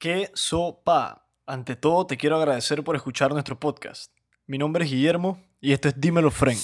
¿Qué 0.00 0.30
sopa? 0.32 1.26
Ante 1.46 1.76
todo, 1.76 2.06
te 2.06 2.16
quiero 2.16 2.38
agradecer 2.38 2.82
por 2.82 2.96
escuchar 2.96 3.32
nuestro 3.32 3.60
podcast. 3.60 4.10
Mi 4.46 4.56
nombre 4.56 4.86
es 4.86 4.90
Guillermo 4.90 5.42
y 5.60 5.72
esto 5.72 5.88
es 5.88 6.00
Dímelo 6.00 6.30
Fren. 6.30 6.56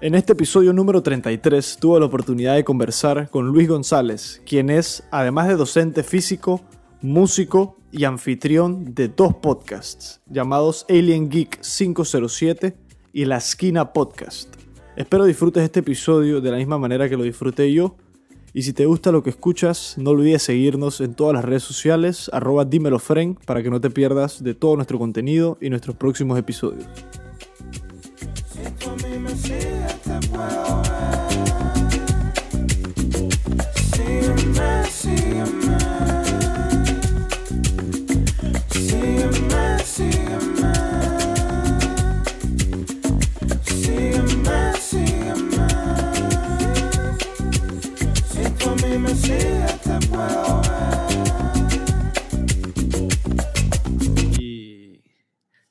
En 0.00 0.14
este 0.14 0.34
episodio 0.34 0.72
número 0.72 1.02
33 1.02 1.78
tuve 1.80 1.98
la 1.98 2.06
oportunidad 2.06 2.54
de 2.54 2.62
conversar 2.62 3.28
con 3.30 3.48
Luis 3.48 3.66
González, 3.68 4.40
quien 4.46 4.70
es, 4.70 5.02
además 5.10 5.48
de 5.48 5.56
docente 5.56 6.04
físico, 6.04 6.60
músico 7.02 7.80
y 7.90 8.04
anfitrión 8.04 8.94
de 8.94 9.08
dos 9.08 9.34
podcasts 9.42 10.20
llamados 10.26 10.86
Alien 10.88 11.28
Geek 11.28 11.60
507 11.62 12.76
y 13.12 13.24
La 13.24 13.38
Esquina 13.38 13.92
Podcast. 13.92 14.65
Espero 14.96 15.26
disfrutes 15.26 15.62
este 15.62 15.80
episodio 15.80 16.40
de 16.40 16.50
la 16.50 16.56
misma 16.56 16.78
manera 16.78 17.06
que 17.06 17.18
lo 17.18 17.24
disfruté 17.24 17.70
yo. 17.70 17.96
Y 18.54 18.62
si 18.62 18.72
te 18.72 18.86
gusta 18.86 19.12
lo 19.12 19.22
que 19.22 19.28
escuchas, 19.28 19.96
no 19.98 20.10
olvides 20.10 20.42
seguirnos 20.42 21.02
en 21.02 21.12
todas 21.12 21.34
las 21.34 21.44
redes 21.44 21.64
sociales, 21.64 22.30
arroba 22.32 22.64
dímelofren, 22.64 23.34
para 23.44 23.62
que 23.62 23.68
no 23.68 23.78
te 23.78 23.90
pierdas 23.90 24.42
de 24.42 24.54
todo 24.54 24.76
nuestro 24.76 24.98
contenido 24.98 25.58
y 25.60 25.68
nuestros 25.68 25.96
próximos 25.96 26.38
episodios. 26.38 26.86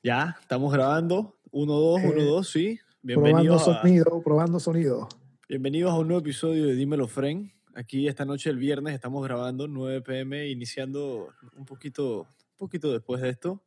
Ya, 0.06 0.36
estamos 0.40 0.72
grabando. 0.72 1.36
1, 1.50 1.72
2, 1.72 2.00
1, 2.04 2.22
2, 2.22 2.48
sí. 2.48 2.78
Probando 3.02 3.24
Bienvenidos 3.24 3.66
a, 3.66 3.82
sonido, 3.82 4.22
probando 4.22 4.60
sonido. 4.60 5.08
bienvenidos 5.48 5.90
a 5.90 5.98
un 5.98 6.06
nuevo 6.06 6.20
episodio 6.20 6.64
de 6.66 6.76
Dímelo 6.76 7.08
Fren. 7.08 7.52
Aquí 7.74 8.06
esta 8.06 8.24
noche, 8.24 8.48
el 8.50 8.56
viernes, 8.56 8.94
estamos 8.94 9.24
grabando 9.24 9.66
9 9.66 10.02
pm, 10.02 10.48
iniciando 10.48 11.30
un 11.56 11.64
poquito, 11.64 12.20
un 12.20 12.56
poquito 12.56 12.92
después 12.92 13.20
de 13.20 13.30
esto, 13.30 13.64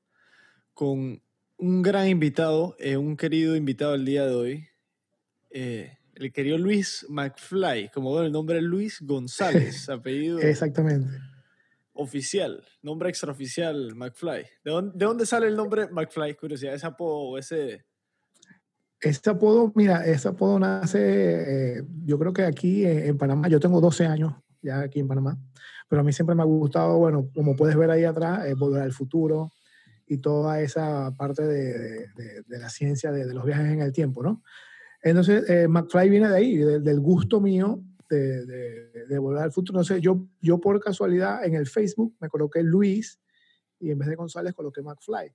con 0.74 1.22
un 1.58 1.82
gran 1.82 2.08
invitado, 2.08 2.74
eh, 2.80 2.96
un 2.96 3.18
querido 3.18 3.58
invitado 3.58 3.96
el 3.96 4.06
día 4.06 4.26
de 4.26 4.34
hoy, 4.34 4.68
eh, 5.50 5.98
el 6.16 6.32
querido 6.32 6.58
Luis 6.58 7.06
McFly, 7.10 7.92
como 7.94 8.12
bueno, 8.12 8.28
el 8.28 8.32
nombre 8.32 8.60
es 8.60 8.64
Luis 8.64 9.02
González, 9.02 9.90
apellido 9.90 10.40
Exactamente. 10.40 11.10
Oficial, 12.00 12.64
nombre 12.82 13.10
extraoficial 13.10 13.94
McFly. 13.96 14.44
¿De 14.64 14.72
dónde, 14.72 14.92
de 14.98 15.06
dónde 15.06 15.26
sale 15.26 15.48
el 15.48 15.56
nombre 15.56 15.88
McFly? 15.90 16.36
Curiosidad, 16.36 16.74
ese 16.74 16.88
apodo 16.88 17.18
o 17.32 17.38
ese... 17.38 17.86
Este 19.02 19.30
apodo, 19.30 19.72
mira, 19.76 20.06
este 20.06 20.28
apodo 20.28 20.60
nace, 20.60 21.00
eh, 21.78 21.84
yo 22.06 22.20
creo 22.20 22.34
que 22.34 22.44
aquí 22.44 22.86
en, 22.86 23.00
en 23.06 23.18
Panamá, 23.18 23.48
yo 23.48 23.60
tengo 23.60 23.80
12 23.80 24.06
años 24.06 24.34
ya 24.62 24.82
aquí 24.82 25.00
en 25.00 25.08
Panamá, 25.08 25.38
pero 25.88 26.02
a 26.02 26.04
mí 26.04 26.12
siempre 26.12 26.36
me 26.36 26.42
ha 26.42 26.46
gustado, 26.46 26.98
bueno, 26.98 27.30
como 27.34 27.56
puedes 27.56 27.78
ver 27.78 27.90
ahí 27.92 28.04
atrás, 28.04 28.46
eh, 28.46 28.56
Volver 28.56 28.82
al 28.82 28.92
Futuro 28.92 29.52
y 30.06 30.18
toda 30.18 30.60
esa 30.62 31.16
parte 31.16 31.44
de, 31.44 32.08
de- 32.16 32.44
de- 32.46 32.60
la 32.60 32.70
ciencia 32.70 33.12
de, 33.14 33.34
los 33.34 33.46
viajes 33.46 33.72
en 33.72 33.82
el 33.82 33.94
tiempo, 33.94 34.22
¿no? 34.22 34.44
Entonces, 35.02 35.50
eh, 35.50 35.68
McFly 35.70 36.10
viene 36.10 36.28
de 36.28 36.36
ahí, 36.36 36.58
del 36.58 37.00
gusto 37.00 37.40
mío 37.40 37.82
de, 38.10 38.46
de- 38.46 39.06
de 39.08 39.18
Volver 39.20 39.44
al 39.44 39.52
Futuro. 39.52 39.80
Entonces, 39.80 40.02
yo, 40.02 40.28
yo 40.42 40.60
por 40.60 40.80
casualidad 40.80 41.44
en 41.46 41.54
el 41.56 41.68
Facebook 41.68 42.16
me 42.20 42.28
coloqué 42.30 42.64
Luis 42.64 43.20
y 43.80 43.92
en 43.92 44.00
vez 44.00 44.10
de 44.10 44.16
González 44.16 44.54
coloqué 44.54 44.82
McFly. 44.82 45.34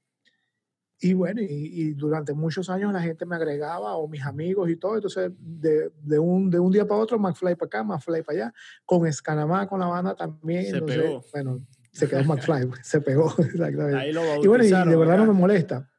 Y 1.00 1.12
bueno, 1.12 1.43
y, 1.43 1.47
y 1.48 1.93
durante 1.94 2.32
muchos 2.32 2.71
años 2.71 2.93
la 2.93 3.03
gente 3.03 3.26
me 3.26 3.37
agregaba, 3.37 3.97
o 3.97 4.06
mis 4.09 4.22
amigos 4.25 4.71
y 4.71 4.76
todo, 4.76 4.94
entonces 4.94 5.31
de, 5.38 5.91
de 6.03 6.19
un, 6.19 6.48
de 6.50 6.59
un 6.59 6.71
día 6.72 6.87
para 6.87 7.00
otro, 7.00 7.19
McFly 7.19 7.56
para 7.56 7.66
acá, 7.66 7.82
McFly 7.82 8.22
para 8.22 8.38
allá, 8.38 8.54
con 8.87 9.06
Escanamá, 9.06 9.66
con 9.69 9.81
la 9.81 9.87
banda 9.87 10.15
también. 10.15 10.65
Se 10.65 10.71
entonces, 10.71 10.98
pegó. 11.03 11.25
Bueno, 11.32 11.66
se 11.93 12.09
quedó 12.09 12.25
McFly, 12.25 12.71
se 12.82 13.00
pegó, 13.00 13.27
exactamente. 13.38 13.97
Ahí 13.97 14.12
lo 14.12 14.43
Y 14.43 14.47
bueno, 14.47 14.65
y 14.65 14.69
de 14.71 14.97
verdad 14.97 15.19
no 15.19 15.27
me 15.27 15.32
molesta. 15.32 15.91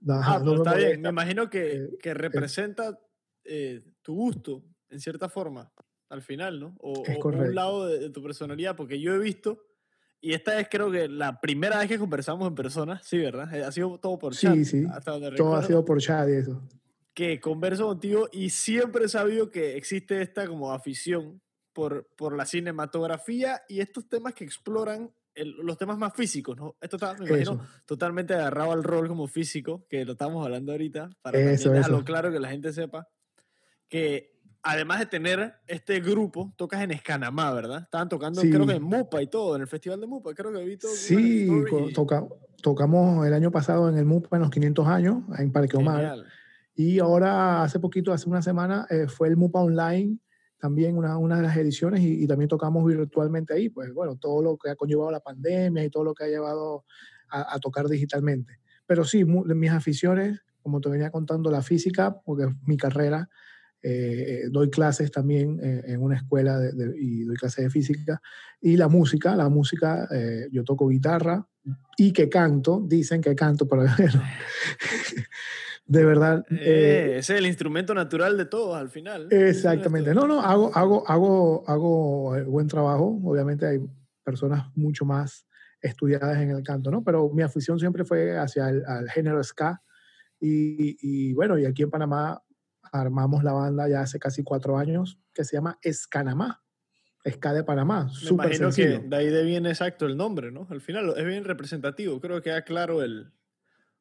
No, 0.00 0.14
Ah, 0.22 0.38
no 0.38 0.44
pero 0.44 0.50
me 0.52 0.56
está 0.56 0.74
bien. 0.74 1.02
Me 1.02 1.08
imagino 1.10 1.48
que, 1.50 1.76
Eh, 1.76 1.98
que 2.00 2.14
representa 2.14 2.98
eh, 3.44 3.84
tu 4.02 4.14
gusto, 4.14 4.64
en 4.88 5.00
cierta 5.00 5.28
forma, 5.28 5.70
al 6.08 6.22
final, 6.22 6.60
¿no? 6.60 6.76
O, 6.80 7.02
Es 7.06 7.18
o- 7.24 7.28
un 7.28 7.54
lado 7.54 7.86
de, 7.86 7.98
de 7.98 8.10
tu 8.10 8.22
personalidad, 8.22 8.76
porque 8.76 9.00
yo 9.00 9.14
he 9.14 9.18
visto, 9.18 9.60
y 10.20 10.32
esta 10.34 10.58
es 10.60 10.68
creo 10.70 10.90
que 10.90 11.08
la 11.08 11.40
primera 11.40 11.78
vez 11.78 11.88
que 11.88 11.98
conversamos 11.98 12.46
en 12.48 12.54
persona, 12.54 13.00
sí, 13.02 13.18
¿verdad? 13.18 13.52
Eh, 13.54 13.64
Ha 13.64 13.72
sido 13.72 13.98
todo 13.98 14.18
por 14.18 14.34
chat, 14.34 14.54
Sí, 14.54 14.64
sí. 14.64 14.84
hasta 14.90 15.12
donde 15.12 15.30
Todo 15.30 15.54
ha 15.54 15.60
recuerdo, 15.60 15.66
sido 15.68 15.84
por 15.84 16.00
chat 16.00 16.28
y 16.28 16.32
eso. 16.32 16.62
que 17.14 17.40
converso 17.40 17.86
contigo 17.86 18.28
y 18.32 18.50
siempre 18.50 19.04
he 19.04 19.08
sabido 19.08 19.50
que 19.50 19.76
existe 19.76 20.20
esta 20.22 20.46
como 20.48 20.72
afición 20.72 21.40
por, 21.72 22.08
por 22.16 22.36
la 22.36 22.46
cinematografía 22.46 23.62
y 23.68 23.80
estos 23.80 24.08
temas 24.08 24.34
que 24.34 24.44
exploran 24.44 25.12
el- 25.34 25.56
los 25.56 25.76
temas 25.76 25.98
más 25.98 26.12
físicos, 26.14 26.56
¿no? 26.56 26.76
Esto 26.80 26.96
está, 26.96 27.14
me 27.14 27.26
imagino, 27.26 27.52
Eso. 27.54 27.66
totalmente 27.86 28.34
agarrado 28.34 28.72
al 28.72 28.84
rol 28.84 29.08
como 29.08 29.26
físico, 29.26 29.84
que 29.88 30.04
lo 30.04 30.12
estamos 30.12 30.44
hablando 30.44 30.70
ahorita, 30.72 31.10
para 31.22 31.38
Eso, 31.38 31.44
también 31.64 31.72
dejarlo 31.74 31.96
eso. 31.98 32.04
claro 32.04 32.32
que 32.32 32.38
la 32.40 32.48
gente 32.50 32.72
sepa 32.72 33.08
que 33.88 34.33
además 34.64 34.98
de 35.00 35.06
tener 35.06 35.54
este 35.66 36.00
grupo, 36.00 36.52
tocas 36.56 36.82
en 36.82 36.90
Escanamá, 36.90 37.52
¿verdad? 37.52 37.82
Estaban 37.82 38.08
tocando, 38.08 38.40
creo 38.40 38.62
Sí. 38.62 38.68
que 38.68 38.74
en 38.76 38.82
Mupa 38.82 39.22
y 39.22 39.26
todo, 39.28 39.54
en 39.56 39.62
el 39.62 39.68
Festival 39.68 40.00
de 40.00 40.06
Mupa, 40.06 40.34
creo 40.34 40.52
que 40.52 40.60
he 40.60 40.64
visto. 40.64 40.88
Sí, 40.88 41.48
y- 41.48 41.92
toca- 41.92 42.26
tocamos 42.62 43.26
el 43.26 43.34
año 43.34 43.50
pasado 43.50 43.88
en 43.88 43.98
el 43.98 44.06
MUPA 44.06 44.36
en 44.36 44.42
los 44.42 44.50
500 44.50 44.86
años, 44.88 45.22
en 45.38 45.52
Parque 45.52 45.76
Omar. 45.76 45.96
Genial. 45.98 46.26
Y 46.74 46.98
ahora, 46.98 47.62
hace 47.62 47.78
poquito, 47.78 48.12
hace 48.12 48.28
una 48.28 48.42
semana, 48.42 48.86
eh, 48.90 49.06
fue 49.06 49.28
el 49.28 49.36
MUPA 49.36 49.60
Online, 49.60 50.18
también 50.58 50.96
una, 50.96 51.18
una 51.18 51.36
de 51.36 51.42
las 51.42 51.56
ediciones, 51.56 52.00
y, 52.00 52.24
y 52.24 52.26
también 52.26 52.48
tocamos 52.48 52.84
virtualmente 52.86 53.52
ahí. 53.54 53.68
Pues 53.68 53.92
bueno, 53.92 54.16
todo 54.16 54.42
lo 54.42 54.56
que 54.56 54.70
ha 54.70 54.76
conllevado 54.76 55.10
la 55.10 55.20
pandemia 55.20 55.84
y 55.84 55.90
todo 55.90 56.04
lo 56.04 56.14
que 56.14 56.24
ha 56.24 56.28
llevado 56.28 56.84
a, 57.28 57.54
a 57.54 57.58
tocar 57.60 57.86
digitalmente. 57.86 58.60
Pero 58.86 59.04
sí, 59.04 59.24
mis 59.24 59.70
aficiones, 59.70 60.40
como 60.62 60.80
te 60.80 60.88
venía 60.88 61.10
contando, 61.10 61.50
la 61.50 61.60
física, 61.62 62.18
porque 62.24 62.44
es 62.44 62.50
mi 62.66 62.76
carrera. 62.78 63.28
Eh, 63.84 64.44
doy 64.50 64.70
clases 64.70 65.10
también 65.10 65.60
eh, 65.62 65.82
en 65.88 66.02
una 66.02 66.16
escuela 66.16 66.58
de- 66.58 66.72
de- 66.72 66.94
y 66.98 67.24
doy 67.24 67.36
clases 67.36 67.64
de 67.64 67.70
física. 67.70 68.20
Y 68.60 68.76
la 68.78 68.88
música, 68.88 69.36
la 69.36 69.48
música, 69.50 70.08
eh, 70.10 70.48
yo 70.50 70.64
toco 70.64 70.88
guitarra 70.88 71.46
y 71.98 72.12
que 72.12 72.28
canto, 72.28 72.82
dicen 72.86 73.20
que 73.20 73.34
canto, 73.34 73.68
pero 73.68 73.84
de 75.86 76.04
verdad. 76.04 76.44
Eh, 76.50 76.56
eh, 76.64 77.16
ese 77.18 77.34
es 77.34 77.38
el 77.40 77.46
instrumento 77.46 77.94
natural 77.94 78.36
de 78.36 78.46
todos 78.46 78.76
al 78.76 78.88
final. 78.90 79.28
Exactamente. 79.30 80.14
No, 80.14 80.26
no, 80.26 80.40
hago, 80.40 80.70
hago, 80.74 81.08
hago, 81.08 81.64
hago 81.68 82.36
eh, 82.36 82.42
buen 82.44 82.66
trabajo. 82.68 83.20
Obviamente 83.24 83.66
hay 83.66 83.80
personas 84.22 84.66
mucho 84.76 85.04
más 85.04 85.46
estudiadas 85.82 86.40
en 86.40 86.50
el 86.50 86.62
canto, 86.62 86.90
¿no? 86.90 87.04
Pero 87.04 87.28
mi 87.30 87.42
afición 87.42 87.78
siempre 87.78 88.04
fue 88.04 88.38
hacia 88.38 88.70
el 88.70 88.84
al 88.86 89.08
género 89.10 89.42
ska. 89.44 89.82
Y, 90.40 90.96
y 91.00 91.32
bueno, 91.34 91.58
y 91.58 91.66
aquí 91.66 91.82
en 91.82 91.90
Panamá 91.90 92.42
armamos 93.00 93.42
la 93.42 93.52
banda 93.52 93.88
ya 93.88 94.00
hace 94.00 94.18
casi 94.18 94.42
cuatro 94.42 94.78
años 94.78 95.18
que 95.32 95.44
se 95.44 95.56
llama 95.56 95.78
Escanamá. 95.82 96.62
Ska 97.28 97.54
de 97.54 97.64
Panamá. 97.64 98.08
Súper 98.10 98.46
imagino 98.46 98.70
sencillo. 98.70 99.00
que 99.00 99.08
de 99.08 99.16
ahí 99.16 99.28
de 99.28 99.44
viene 99.44 99.70
exacto 99.70 100.04
el 100.04 100.16
nombre, 100.16 100.52
¿no? 100.52 100.66
Al 100.70 100.82
final 100.82 101.14
es 101.16 101.24
bien 101.24 101.44
representativo. 101.44 102.20
Creo 102.20 102.36
que 102.36 102.50
queda 102.50 102.62
claro 102.62 103.02
el. 103.02 103.32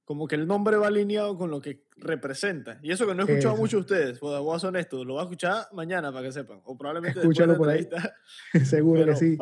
Como 0.03 0.27
que 0.27 0.35
el 0.35 0.45
nombre 0.45 0.75
va 0.75 0.87
alineado 0.87 1.37
con 1.37 1.49
lo 1.49 1.61
que 1.61 1.85
representa. 1.95 2.79
Y 2.83 2.91
eso 2.91 3.07
que 3.07 3.15
no 3.15 3.23
he 3.23 3.25
escuchado 3.25 3.55
mucho 3.55 3.77
de 3.77 3.81
ustedes, 3.81 4.19
voy 4.19 4.53
a 4.53 4.59
ser 4.59 4.67
honesto, 4.67 5.05
lo 5.05 5.13
voy 5.13 5.21
a 5.21 5.23
escuchar 5.23 5.67
mañana 5.71 6.11
para 6.11 6.25
que 6.25 6.33
sepan. 6.33 6.59
O 6.65 6.77
probablemente 6.77 7.21
Escúchalo 7.21 7.55
por 7.55 7.69
ahí. 7.69 7.87
Seguro 8.65 9.05
que 9.05 9.15
sí. 9.15 9.37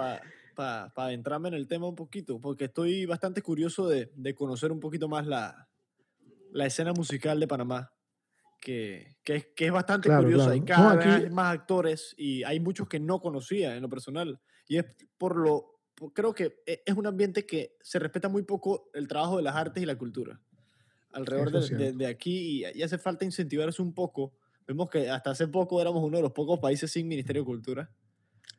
Para 0.56 0.94
adentrarme 0.96 1.48
en 1.48 1.56
el 1.56 1.68
tema 1.68 1.88
un 1.88 1.96
poquito, 1.96 2.40
porque 2.40 2.66
estoy 2.66 3.08
bastante 3.08 3.42
curioso 3.42 3.88
de, 3.90 4.12
de 4.16 4.36
conocer 4.36 4.72
un 4.72 4.80
poquito 4.80 5.10
más 5.10 5.26
la, 5.26 5.68
la 6.52 6.68
escena 6.68 6.94
musical 6.94 7.40
de 7.40 7.48
Panamá, 7.48 7.92
que, 8.62 9.18
que, 9.24 9.36
es, 9.36 9.48
que 9.56 9.66
es 9.66 9.72
bastante 9.74 10.08
Claro, 10.08 10.24
curiosa. 10.24 10.56
Y 10.56 10.62
claro. 10.62 10.82
cada 10.84 10.94
No, 10.94 11.00
vez 11.00 11.08
aquí- 11.16 11.24
hay 11.26 11.30
más 11.32 11.54
actores 11.54 12.14
y 12.18 12.44
hay 12.44 12.60
muchos 12.62 12.88
que 12.88 13.00
no 13.00 13.20
conocía 13.20 13.76
en 13.76 13.82
lo 13.82 13.90
personal. 13.90 14.40
Y 14.68 14.78
es 14.78 14.86
por 15.18 15.36
lo. 15.36 15.80
por- 15.96 16.14
creo 16.14 16.34
que 16.34 16.62
e- 16.66 16.84
es 16.86 16.96
un 16.96 17.06
ambiente 17.08 17.46
que 17.46 17.76
se 17.82 18.00
respeta 18.00 18.30
muy 18.30 18.44
poco 18.44 18.90
el 18.94 19.08
trabajo 19.08 19.38
de 19.38 19.44
las 19.44 19.56
artes 19.56 19.84
y 19.84 19.86
la 19.86 19.98
cultura 19.98 20.40
alrededor 21.12 21.52
de, 21.52 21.76
de- 21.76 21.92
de 21.94 22.06
aquí 22.08 22.64
y, 22.66 22.78
y 22.80 22.84
hace 22.84 22.98
falta 22.98 23.26
incentivar 23.26 23.68
eso 23.68 23.84
un 23.84 23.94
poco. 23.94 24.34
Vemos 24.68 24.90
que 24.90 25.10
hasta 25.10 25.32
hace 25.32 25.48
poco 25.48 25.82
éramos 25.82 26.04
uno 26.04 26.18
de 26.18 26.24
los 26.24 26.32
pocos 26.32 26.60
países 26.60 26.90
sin 26.92 27.08
Ministerio 27.08 27.42
de 27.42 27.46
Cultura. 27.48 27.92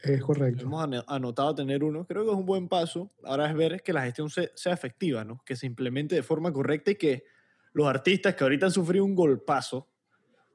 Es 0.02 0.20
correcto. 0.22 0.64
Hemos 0.64 0.84
anotado 1.06 1.54
tener 1.54 1.84
uno. 1.84 2.04
Creo 2.06 2.24
que 2.24 2.30
es 2.32 2.36
un 2.36 2.44
buen 2.44 2.68
paso. 2.68 3.12
Ahora 3.22 3.48
es 3.48 3.54
ver 3.54 3.82
que 3.84 3.92
la 3.92 4.02
gestión 4.02 4.28
se- 4.28 4.50
sea 4.56 4.72
efectiva, 4.72 5.24
¿no? 5.24 5.40
que 5.46 5.54
se 5.56 5.64
implemente 5.66 6.14
de 6.16 6.22
forma 6.24 6.52
correcta 6.52 6.90
y 6.90 6.96
que 6.96 7.24
los 7.72 7.86
artistas 7.86 8.34
que 8.34 8.42
ahorita 8.44 8.66
han 8.66 8.72
sufrido 8.72 9.04
un 9.04 9.14
golpazo 9.14 9.88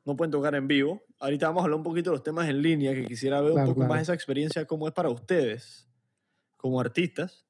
no 0.07 0.15
pueden 0.15 0.31
tocar 0.31 0.55
en 0.55 0.67
vivo 0.67 1.03
ahorita 1.19 1.47
vamos 1.47 1.61
a 1.61 1.63
hablar 1.65 1.77
un 1.77 1.83
poquito 1.83 2.09
de 2.11 2.15
los 2.15 2.23
temas 2.23 2.47
en 2.49 2.61
línea, 2.61 2.93
que 2.93 3.05
quisiera 3.05 3.41
ver 3.41 3.53
un 3.53 3.65
poco 3.65 3.85
más 3.85 4.01
esa 4.01 4.13
experiencia, 4.13 4.65
cómo 4.65 4.87
es 4.87 4.93
para 4.93 5.09
ustedes, 5.09 5.87
como 6.55 6.79
artistas. 6.79 7.45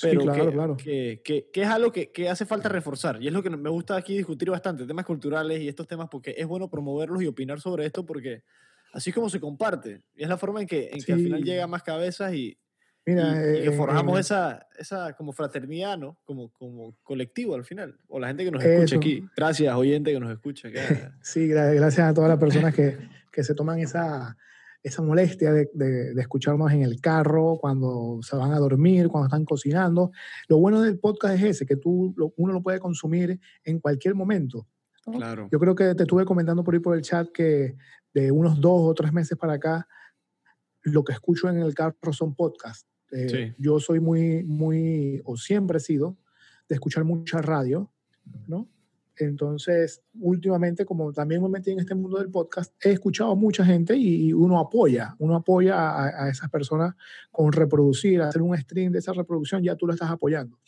Pero 0.00 0.22
sí, 0.22 0.26
claro, 0.26 0.44
que, 0.44 0.52
claro. 0.52 0.76
Que, 0.76 1.50
que, 1.52 1.62
es 1.62 1.68
algo 1.68 1.92
que, 1.92 2.10
que, 2.10 2.28
hace 2.28 2.46
falta 2.46 2.68
reforzar. 2.68 3.22
Y 3.22 3.28
es 3.28 3.32
lo 3.32 3.42
que 3.42 3.50
me 3.50 3.70
gusta 3.70 3.96
aquí 3.96 4.16
discutir 4.16 4.50
bastante, 4.50 4.86
temas 4.86 5.06
culturales 5.06 5.60
y 5.60 5.68
estos 5.68 5.86
temas, 5.86 6.08
porque 6.10 6.34
es 6.36 6.46
bueno 6.46 6.68
promoverlos 6.68 7.22
y 7.22 7.28
opinar 7.28 7.60
sobre 7.60 7.86
esto, 7.86 8.04
porque 8.04 8.42
así 8.92 9.10
es 9.10 9.14
como 9.14 9.30
se 9.30 9.38
comparte. 9.38 10.02
Y 10.16 10.24
es 10.24 10.28
la 10.28 10.36
forma 10.36 10.60
en 10.60 10.66
que, 10.66 10.90
en 10.92 11.02
que 11.02 11.12
al 11.12 11.20
final 11.20 11.44
llega 11.44 11.66
más 11.68 11.84
cabezas 11.84 12.34
y, 12.34 12.58
Mira, 13.06 13.32
y, 13.32 13.62
que 13.62 13.66
eh, 13.66 13.72
forjamos 13.72 14.16
eh, 14.16 14.20
esa, 14.20 14.66
esa 14.78 15.12
como 15.12 15.32
fraternidad, 15.32 15.98
¿no? 15.98 16.16
Como, 16.24 16.50
como 16.52 16.94
colectivo 17.02 17.54
al 17.54 17.64
final. 17.64 17.98
O 18.08 18.18
la 18.18 18.28
gente 18.28 18.44
que 18.44 18.50
nos 18.50 18.64
escucha 18.64 18.96
aquí. 18.96 19.28
Gracias, 19.36 19.74
oyente 19.74 20.12
que 20.12 20.20
nos 20.20 20.32
escucha. 20.32 20.68
sí, 21.20 21.46
gracias 21.48 22.08
a 22.08 22.14
todas 22.14 22.30
las 22.30 22.38
personas 22.38 22.74
que, 22.74 22.96
que 23.30 23.44
se 23.44 23.54
toman 23.54 23.78
esa, 23.80 24.36
esa 24.82 25.02
molestia 25.02 25.52
de, 25.52 25.70
de, 25.74 26.20
escucharnos 26.20 26.72
en 26.72 26.82
el 26.82 27.00
carro, 27.00 27.58
cuando 27.60 28.20
se 28.22 28.36
van 28.36 28.52
a 28.52 28.58
dormir, 28.58 29.08
cuando 29.08 29.26
están 29.26 29.44
cocinando. 29.44 30.10
Lo 30.48 30.58
bueno 30.58 30.80
del 30.80 30.98
podcast 30.98 31.36
es 31.36 31.42
ese, 31.42 31.66
que 31.66 31.76
tú, 31.76 32.14
uno 32.36 32.52
lo 32.52 32.62
puede 32.62 32.80
consumir 32.80 33.38
en 33.64 33.80
cualquier 33.80 34.14
momento. 34.14 34.66
Claro. 35.04 35.48
Yo 35.52 35.58
creo 35.58 35.74
que 35.74 35.94
te 35.94 36.04
estuve 36.04 36.24
comentando 36.24 36.64
por 36.64 36.72
ahí 36.72 36.80
por 36.80 36.96
el 36.96 37.02
chat 37.02 37.28
que 37.30 37.76
de 38.14 38.30
unos 38.30 38.58
dos 38.60 38.80
o 38.82 38.94
tres 38.94 39.12
meses 39.12 39.36
para 39.36 39.54
acá, 39.54 39.86
lo 40.82 41.04
que 41.04 41.12
escucho 41.12 41.48
en 41.50 41.58
el 41.58 41.74
carro 41.74 42.12
son 42.12 42.34
podcasts. 42.34 42.86
Eh, 43.14 43.54
yo 43.58 43.78
soy 43.78 44.00
muy, 44.00 44.42
muy, 44.44 45.22
o 45.24 45.36
siempre 45.36 45.78
he 45.78 45.80
sido, 45.80 46.16
de 46.68 46.74
escuchar 46.74 47.04
mucha 47.04 47.40
radio, 47.40 47.92
¿no? 48.46 48.68
Entonces, 49.16 50.02
últimamente, 50.18 50.84
como 50.84 51.12
también 51.12 51.40
me 51.40 51.48
metí 51.48 51.70
en 51.70 51.78
este 51.78 51.94
mundo 51.94 52.18
del 52.18 52.30
podcast, 52.30 52.74
he 52.84 52.90
escuchado 52.90 53.30
a 53.30 53.34
mucha 53.36 53.64
gente 53.64 53.96
y 53.96 54.32
uno 54.32 54.58
apoya, 54.58 55.14
uno 55.18 55.36
apoya 55.36 55.78
a, 55.78 56.24
a, 56.24 56.28
esas 56.28 56.50
personas 56.50 56.94
con 57.30 57.52
reproducir, 57.52 58.20
hacer 58.22 58.42
un 58.42 58.56
stream 58.58 58.90
de 58.90 58.98
esa 58.98 59.12
reproducción, 59.12 59.62
ya 59.62 59.76
tú 59.76 59.86
lo 59.86 59.92
estás 59.92 60.10
apoyando. 60.10 60.58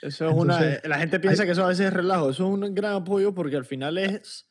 Eso 0.00 0.30
es 0.30 0.34
una, 0.34 0.80
la 0.84 0.98
gente 0.98 1.20
piensa 1.20 1.44
que 1.44 1.52
eso 1.52 1.64
a 1.64 1.68
veces 1.68 1.86
es 1.86 1.92
relajo, 1.92 2.30
eso 2.30 2.46
es 2.46 2.54
un 2.54 2.74
gran 2.74 2.94
apoyo 2.94 3.34
porque 3.34 3.56
al 3.56 3.66
final 3.66 3.98
es, 3.98 4.48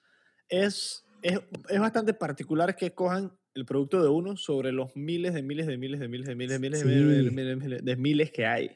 es, 0.47 1.05
es, 1.23 1.39
es 1.69 1.79
bastante 1.79 2.13
particular 2.13 2.75
que 2.75 2.93
cojan 2.93 3.31
el 3.55 3.65
producto 3.65 4.01
de 4.01 4.09
uno 4.09 4.37
sobre 4.37 4.71
los 4.71 4.95
miles 4.95 5.33
de 5.33 5.41
miles 5.41 5.67
de 5.67 5.77
miles 5.77 5.99
de 5.99 6.07
miles 6.07 6.27
de 6.27 6.35
miles 6.35 6.51
de 6.51 6.59
miles 6.59 6.83
de 6.83 7.55
miles 7.55 7.85
de 7.85 7.95
miles 7.95 8.31
que 8.31 8.45
hay. 8.45 8.71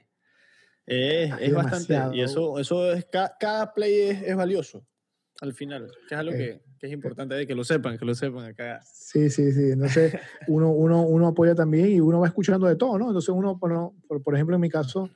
Es, 0.85 1.33
es 1.39 1.53
bastante. 1.53 2.17
Y 2.17 2.21
eso, 2.21 2.59
eso 2.59 2.91
es, 2.91 3.05
cada, 3.39 3.73
play 3.73 4.21
es, 4.25 4.35
valioso 4.35 4.85
al 5.41 5.53
final, 5.53 5.89
que 6.07 6.15
es 6.15 6.19
algo 6.19 6.31
que, 6.31 6.61
que, 6.79 6.87
es 6.87 6.93
importante 6.93 7.45
que 7.47 7.55
lo 7.55 7.63
sepan, 7.63 7.97
que 7.97 8.05
lo 8.05 8.15
sepan 8.15 8.45
acá. 8.45 8.81
Sí, 8.85 9.29
sí, 9.29 9.51
sí. 9.51 9.71
Entonces, 9.71 10.13
uno, 10.47 10.71
uno, 10.71 11.03
uno 11.03 11.27
apoya 11.27 11.55
también 11.55 11.89
y 11.89 11.99
uno 11.99 12.19
va 12.19 12.27
escuchando 12.27 12.67
de 12.67 12.75
todo, 12.75 12.97
¿no? 12.97 13.07
Entonces, 13.07 13.29
uno, 13.29 13.57
por, 13.57 14.23
por 14.23 14.35
ejemplo, 14.35 14.55
en 14.55 14.61
mi 14.61 14.69
caso, 14.69 15.09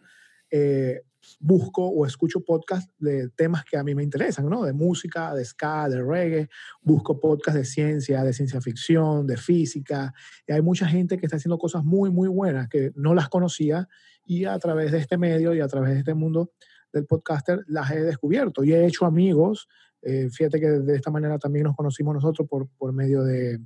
eh, 0.50 1.02
busco 1.40 1.88
o 1.88 2.06
escucho 2.06 2.44
podcasts 2.44 2.92
de 3.00 3.30
temas 3.30 3.64
que 3.66 3.78
a 3.78 3.84
mí 3.84 3.96
me 3.96 4.04
interesan, 4.04 4.50
¿no? 4.50 4.64
De 4.64 4.74
música, 4.74 5.34
de 5.34 5.44
ska, 5.46 5.90
de 5.90 6.02
reggae, 6.02 6.50
busco 6.82 7.20
podcasts 7.20 7.60
de 7.60 7.66
ciencia, 7.66 8.24
de 8.24 8.34
ciencia 8.34 8.62
ficción, 8.62 9.28
de 9.28 9.38
física. 9.38 10.14
Y 10.48 10.54
hay 10.54 10.62
mucha 10.62 10.88
gente 10.88 11.18
que 11.18 11.26
está 11.26 11.38
haciendo 11.38 11.58
cosas 11.58 11.84
muy, 11.84 12.10
muy 12.10 12.28
buenas 12.28 12.70
que 12.70 12.92
no 12.96 13.14
las 13.14 13.30
conocía 13.30 13.88
y 14.26 14.46
a 14.46 14.58
través 14.60 14.92
de 14.92 15.00
este 15.00 15.18
medio 15.18 15.54
y 15.54 15.60
a 15.60 15.68
través 15.68 15.92
de 15.94 16.00
este 16.00 16.14
mundo 16.14 16.52
del 16.92 17.06
podcaster 17.06 17.64
las 17.68 17.92
he 17.92 18.02
descubierto 18.02 18.64
y 18.64 18.74
he 18.74 18.86
hecho 18.86 19.06
amigos. 19.06 19.68
Eh, 20.02 20.30
fíjate 20.30 20.60
que 20.60 20.68
de 20.68 20.96
esta 20.96 21.12
manera 21.12 21.38
también 21.38 21.66
nos 21.66 21.76
conocimos 21.76 22.14
nosotros 22.14 22.48
por, 22.48 22.68
por 22.78 22.94
medio 22.94 23.24
de, 23.24 23.60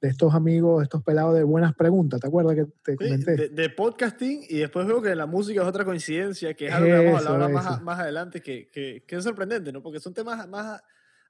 de 0.00 0.08
estos 0.08 0.34
amigos, 0.34 0.82
estos 0.82 1.02
pelados 1.02 1.34
de 1.34 1.42
buenas 1.42 1.74
preguntas, 1.74 2.20
¿te 2.20 2.28
acuerdas 2.28 2.54
que 2.54 2.66
te 2.84 2.96
comenté? 2.96 3.48
de, 3.48 3.70
podcasting 3.70 4.44
y 4.48 4.58
después 4.58 4.86
veo 4.86 5.02
que 5.02 5.14
la 5.14 5.26
música 5.26 5.62
es 5.62 5.66
otra 5.66 5.84
coincidencia, 5.84 6.54
que 6.54 6.68
es 6.68 6.72
algo 6.72 6.86
que 6.86 7.06
vamos 7.06 7.26
a 7.26 7.30
hablar 7.30 7.50
más, 7.50 7.82
más, 7.82 7.98
adelante, 7.98 8.40
que, 8.40 8.68
que, 8.70 9.04
que, 9.06 9.16
es 9.16 9.24
sorprendente, 9.24 9.72
¿no? 9.72 9.82
Porque 9.82 9.98
son 9.98 10.14
temas 10.14 10.48
más 10.48 10.80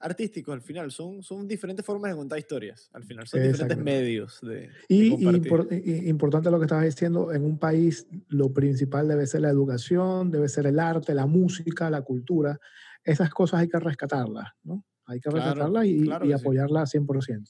artísticos 0.00 0.53
al 0.53 0.61
final, 0.61 0.91
son, 0.91 1.23
son 1.23 1.49
diferentes 1.49 1.85
formas 1.85 2.12
de 2.12 2.17
contar 2.19 2.38
historias, 2.38 2.91
al 2.93 3.05
final, 3.05 3.26
son 3.26 3.43
diferentes 3.43 3.79
medios 3.79 4.38
de... 4.43 4.69
Y, 4.87 5.14
y, 5.14 6.09
importante 6.09 6.50
lo 6.50 6.59
que 6.59 6.67
estabas 6.67 6.85
diciendo, 6.85 7.32
en 7.32 7.44
un 7.44 7.59
país 7.59 8.06
lo 8.29 8.53
principal 8.53 9.09
debe 9.09 9.26
ser 9.26 9.41
la 9.41 9.49
educación, 9.49 10.31
debe 10.31 10.49
ser 10.49 10.67
el 10.67 10.79
arte, 10.79 11.14
la 11.14 11.26
música, 11.26 11.88
la 11.91 12.03
cultura, 12.03 12.61
esas 13.03 13.31
cosas 13.31 13.61
hay 13.61 13.69
que 13.69 13.81
rescatarlas, 13.81 14.53
¿no? 14.62 14.85
Hay 15.06 15.21
que 15.21 15.31
rescatarlas 15.31 15.87
y, 15.87 16.06
y 16.23 16.32
apoyarlas 16.32 16.94
100% 16.94 17.49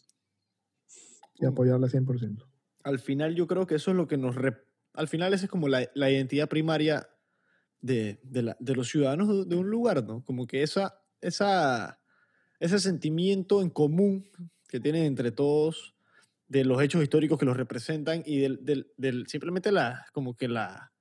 y 1.39 1.47
apoyarla 1.47 1.89
100%. 1.89 2.45
Al 2.83 2.99
final 2.99 3.35
yo 3.35 3.47
creo 3.47 3.67
que 3.67 3.77
eso 3.77 3.91
es 3.91 3.97
lo 3.97 4.07
que 4.07 4.17
nos... 4.17 4.37
Al 4.95 5.09
final 5.09 5.35
esa 5.35 5.45
es 5.45 5.51
como 5.51 5.69
la, 5.69 5.89
la 5.95 6.11
identidad 6.11 6.49
primaria 6.49 7.09
de, 7.81 8.19
de, 8.23 8.43
la, 8.43 8.57
de, 8.59 8.75
los 8.75 8.89
ciudadanos 8.89 9.49
de 9.49 9.57
un 9.57 9.71
lugar, 9.71 10.05
¿no? 10.05 10.25
Como 10.25 10.47
que 10.47 10.63
esa, 10.63 11.01
esa, 11.21 12.01
ese 12.59 12.79
sentimiento 12.79 13.63
en 13.63 13.71
común 13.71 14.29
que 14.69 14.81
tienen 14.81 15.05
entre 15.05 15.31
todos 15.31 15.95
de 16.49 16.65
los 16.65 16.83
hechos 16.83 17.03
históricos 17.03 17.39
que 17.39 17.45
los 17.45 17.57
representan 17.57 18.23
y 18.25 18.39
del, 18.39 18.65
del, 18.65 18.93
del, 18.97 19.27
simplemente 19.27 19.71
la, 19.71 20.07
como 20.13 20.35
que 20.35 20.49
la, 20.49 20.93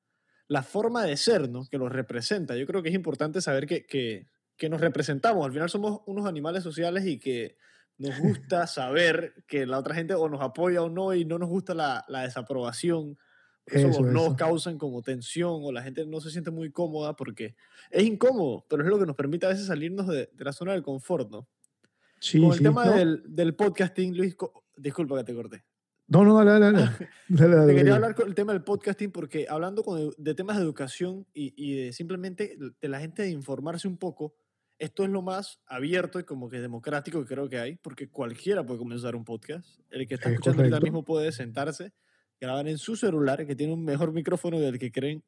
la 0.47 0.61
forma 0.61 1.03
de 1.03 1.17
ser 1.17 1.49
¿no? 1.49 1.65
que 1.65 1.77
los 1.77 1.91
representa. 1.91 2.55
Yo 2.55 2.67
creo 2.67 2.83
que 2.83 2.89
es 2.89 2.95
importante 2.95 3.41
saber 3.41 3.65
que, 3.65 3.85
que, 3.85 4.27
que 4.57 4.69
nos 4.69 4.81
representamos. 4.81 5.45
Al 5.45 5.53
final 5.53 5.69
somos 5.69 6.01
unos 6.05 6.25
animales 6.25 6.63
sociales 6.63 7.05
y 7.05 7.17
que 7.17 7.55
nos 7.97 8.19
gusta 8.19 8.67
saber 8.67 9.33
que 9.47 9.65
la 9.65 9.79
otra 9.79 9.95
gente 9.95 10.13
o 10.13 10.29
nos 10.29 10.41
apoya 10.41 10.83
o 10.83 10.89
no 10.89 11.13
y 11.13 11.25
no 11.25 11.39
nos 11.39 11.49
gusta 11.49 11.73
la, 11.73 12.05
la 12.07 12.21
desaprobación. 12.21 13.17
Eso, 13.65 14.01
nos 14.01 14.35
causan 14.35 14.77
como 14.77 15.01
tensión 15.01 15.59
o 15.61 15.73
la 15.73 15.81
gente 15.81 16.05
no 16.05 16.21
se 16.21 16.31
siente 16.31 16.51
muy 16.51 16.71
cómoda 16.71 17.17
porque 17.17 17.55
es 17.91 18.03
incómodo, 18.03 18.65
pero 18.69 18.81
es 18.81 18.89
lo 18.89 18.97
que 18.97 19.05
nos 19.05 19.15
permite 19.15 19.45
a 19.45 19.49
veces 19.49 19.65
salirnos 19.65 20.07
de, 20.07 20.29
de 20.31 20.45
la 20.45 20.53
zona 20.53 20.71
del 20.71 20.83
confort, 20.83 21.29
¿no? 21.29 21.49
Sí, 22.19 22.39
Con 22.39 22.53
el 22.53 22.59
tema 22.59 22.89
del, 22.89 23.23
del, 23.27 23.55
podcasting, 23.55 24.15
Luis, 24.15 24.37
disculpa 24.77 25.17
que 25.17 25.23
te 25.25 25.35
corté. 25.35 25.65
No, 26.07 26.23
no, 26.23 26.37
dale, 26.37 26.51
dale. 26.51 26.89
dale. 27.27 27.67
te 27.67 27.75
quería 27.75 27.95
hablar 27.95 28.15
con 28.15 28.29
el 28.29 28.35
tema 28.35 28.53
del 28.53 28.63
podcasting 28.63 29.11
porque 29.11 29.47
hablando 29.49 29.83
con, 29.83 30.13
de 30.17 30.33
temas 30.33 30.55
de 30.55 30.63
educación 30.63 31.27
y, 31.33 31.53
y 31.57 31.75
de 31.75 31.93
simplemente 31.93 32.57
de 32.57 32.87
la 32.87 33.01
gente 33.01 33.23
de 33.23 33.31
informarse 33.31 33.87
un 33.89 33.97
poco, 33.97 34.33
esto 34.79 35.03
es 35.03 35.09
lo 35.09 35.21
más 35.21 35.59
abierto 35.65 36.19
y 36.19 36.23
como 36.23 36.49
que 36.49 36.59
democrático 36.59 37.21
que 37.21 37.33
creo 37.33 37.49
que 37.49 37.59
hay, 37.59 37.75
porque 37.77 38.09
cualquiera 38.09 38.65
puede 38.65 38.79
comenzar 38.79 39.15
un 39.15 39.25
podcast. 39.25 39.79
El 39.89 40.07
que 40.07 40.15
está 40.15 40.29
escuchando 40.29 40.61
ahorita 40.61 40.79
mismo 40.79 41.03
puede 41.03 41.31
sentarse, 41.31 41.93
grabar 42.39 42.67
en 42.67 42.77
su 42.77 42.95
celular, 42.95 43.45
que 43.47 43.55
tiene 43.55 43.73
un 43.73 43.83
mejor 43.83 44.11
micrófono 44.11 44.59
del 44.59 44.77
que 44.77 44.91
creen. 44.91 45.23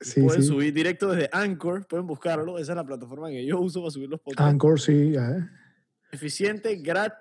Sí, 0.00 0.22
pueden 0.22 0.44
subir 0.44 0.72
directo 0.72 1.10
desde 1.10 1.28
Anchor, 1.32 1.86
pueden 1.88 2.06
buscarlo. 2.06 2.58
Esa 2.58 2.72
es 2.72 2.76
la 2.76 2.86
plataforma 2.86 3.30
que 3.30 3.44
yo 3.44 3.58
uso 3.58 3.80
para 3.80 3.90
subir 3.90 4.08
los 4.08 4.20
podcasts. 4.20 4.48
Anchor, 4.48 4.80
sí, 4.80 5.10
ya. 5.10 5.50
Eficiente, 6.12 6.76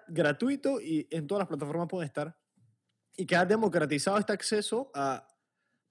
gratuito 0.07 0.79
y 0.79 1.07
en 1.09 1.25
todas 1.25 1.41
las 1.41 1.47
plataformas 1.47 1.87
pueden 1.87 2.05
estar. 2.05 2.37
Y 3.15 3.25
que 3.25 3.35
ha 3.35 3.45
democratizado 3.45 4.19
este 4.19 4.31
acceso 4.31 4.91
a 4.93 5.27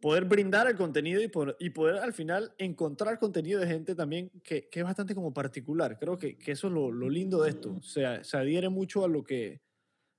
poder 0.01 0.25
brindar 0.25 0.67
el 0.67 0.77
contenido 0.77 1.23
y 1.23 1.29
poder, 1.29 1.57
y 1.59 1.71
poder 1.71 1.97
al 1.97 2.13
final 2.13 2.53
encontrar 2.59 3.19
contenido 3.19 3.61
de 3.61 3.67
gente 3.67 3.95
también 3.95 4.31
que, 4.43 4.69
que 4.69 4.81
es 4.81 4.85
bastante 4.85 5.15
como 5.15 5.33
particular. 5.33 5.99
Creo 5.99 6.19
que, 6.19 6.37
que 6.37 6.53
eso 6.53 6.67
es 6.69 6.73
lo, 6.73 6.91
lo, 6.91 7.09
lindo 7.09 7.43
de 7.43 7.51
esto. 7.51 7.75
O 7.75 7.83
sea, 7.83 8.23
se 8.23 8.37
adhiere 8.37 8.69
mucho 8.69 9.05
a 9.05 9.09
lo 9.09 9.25
que 9.25 9.63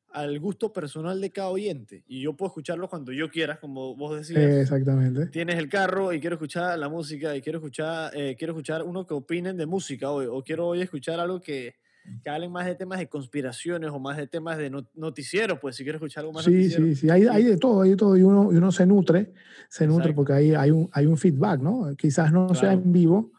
al 0.10 0.40
gusto 0.40 0.72
personal 0.72 1.20
de 1.20 1.32
cada 1.32 1.50
oyente 1.50 2.04
y 2.08 2.22
yo 2.22 2.34
puedo 2.34 2.48
escucharlo 2.48 2.90
cuando 2.90 3.12
yo 3.12 3.30
quiera, 3.30 3.60
como 3.60 3.96
vos 3.96 4.18
decías. 4.18 4.42
exactamente. 4.42 5.28
Tienes 5.28 5.58
el 5.58 5.70
carro 5.70 6.14
y 6.14 6.20
quiero 6.20 6.36
escuchar 6.36 6.80
la 6.80 6.90
música 6.90 7.36
y 7.36 7.42
quiero 7.42 7.60
escuchar 7.60 8.16
eh, 8.16 8.36
quiero 8.38 8.54
escuchar 8.54 8.84
uno 8.84 9.06
que 9.06 9.14
opinen 9.14 9.58
de 9.58 9.66
música 9.66 10.10
o, 10.10 10.38
o 10.38 10.44
quiero 10.44 10.68
hoy 10.68 10.82
escuchar 10.82 11.20
algo 11.20 11.42
que 11.42 11.76
que 12.24 12.30
hablen 12.30 12.52
más 12.52 12.66
de 12.66 12.76
temas 12.76 13.00
de 13.00 13.08
conspiraciones 13.08 13.90
o 13.92 14.00
más 14.00 14.18
de 14.18 14.28
temas 14.28 14.58
de 14.58 14.70
noticieros, 14.96 15.60
pues 15.60 15.76
si 15.76 15.84
quieres 15.84 16.00
escuchar 16.00 16.22
algo 16.22 16.34
más 16.34 16.46
Sí, 16.46 16.70
sí, 16.70 16.96
sí, 16.96 17.10
hay, 17.10 17.28
hay, 17.28 17.44
de 17.44 17.58
todo, 17.58 17.82
hay 17.82 17.92
de 17.92 17.98
todo, 17.98 18.18
y 18.18 18.24
uno, 18.24 18.52
y 18.52 18.58
uno 18.58 18.72
se 18.72 18.86
nutre, 18.86 19.34
se 19.70 19.88
nutre 19.88 20.14
porque 20.14 20.34
ahí 20.34 20.54
hay 20.54 20.72
un, 20.72 20.90
hay 20.94 21.06
un 21.06 21.18
feedback, 21.18 21.62
¿no? 21.62 21.96
Quizás 21.98 22.32
no 22.32 22.54
sea 22.54 22.74
en 22.74 22.92
vivo, 22.92 23.32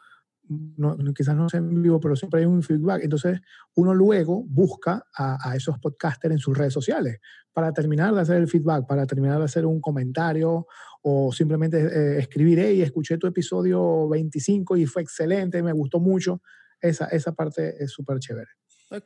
no, 0.48 0.96
quizás 1.14 1.36
no 1.36 1.48
sea 1.48 1.58
en 1.58 1.82
vivo, 1.82 2.00
pero 2.00 2.16
siempre 2.16 2.40
hay 2.40 2.46
un 2.46 2.62
feedback. 2.62 3.02
Entonces, 3.04 3.40
uno 3.74 3.94
luego 3.94 4.44
busca 4.44 5.04
a, 5.14 5.50
a, 5.50 5.56
esos 5.56 5.78
podcasters 5.78 6.32
en 6.32 6.38
sus 6.38 6.56
redes 6.56 6.72
sociales 6.72 7.18
para 7.52 7.72
terminar 7.72 8.14
de 8.14 8.20
hacer 8.20 8.36
el 8.36 8.48
feedback, 8.48 8.86
para 8.86 9.06
terminar 9.06 9.38
de 9.38 9.44
hacer 9.44 9.66
un 9.66 9.80
comentario 9.80 10.66
o 11.02 11.32
simplemente 11.32 11.78
eh, 11.78 12.18
escribir, 12.18 12.58
hey, 12.60 12.82
escuché 12.82 13.18
tu 13.18 13.26
episodio 13.26 14.08
25 14.08 14.76
y 14.76 14.86
fue 14.86 15.02
excelente, 15.02 15.62
me 15.62 15.72
gustó 15.72 16.00
mucho. 16.00 16.42
Esa, 16.80 17.06
esa 17.06 17.32
parte 17.32 17.82
es 17.82 17.90
súper 17.90 18.18
chévere. 18.18 18.50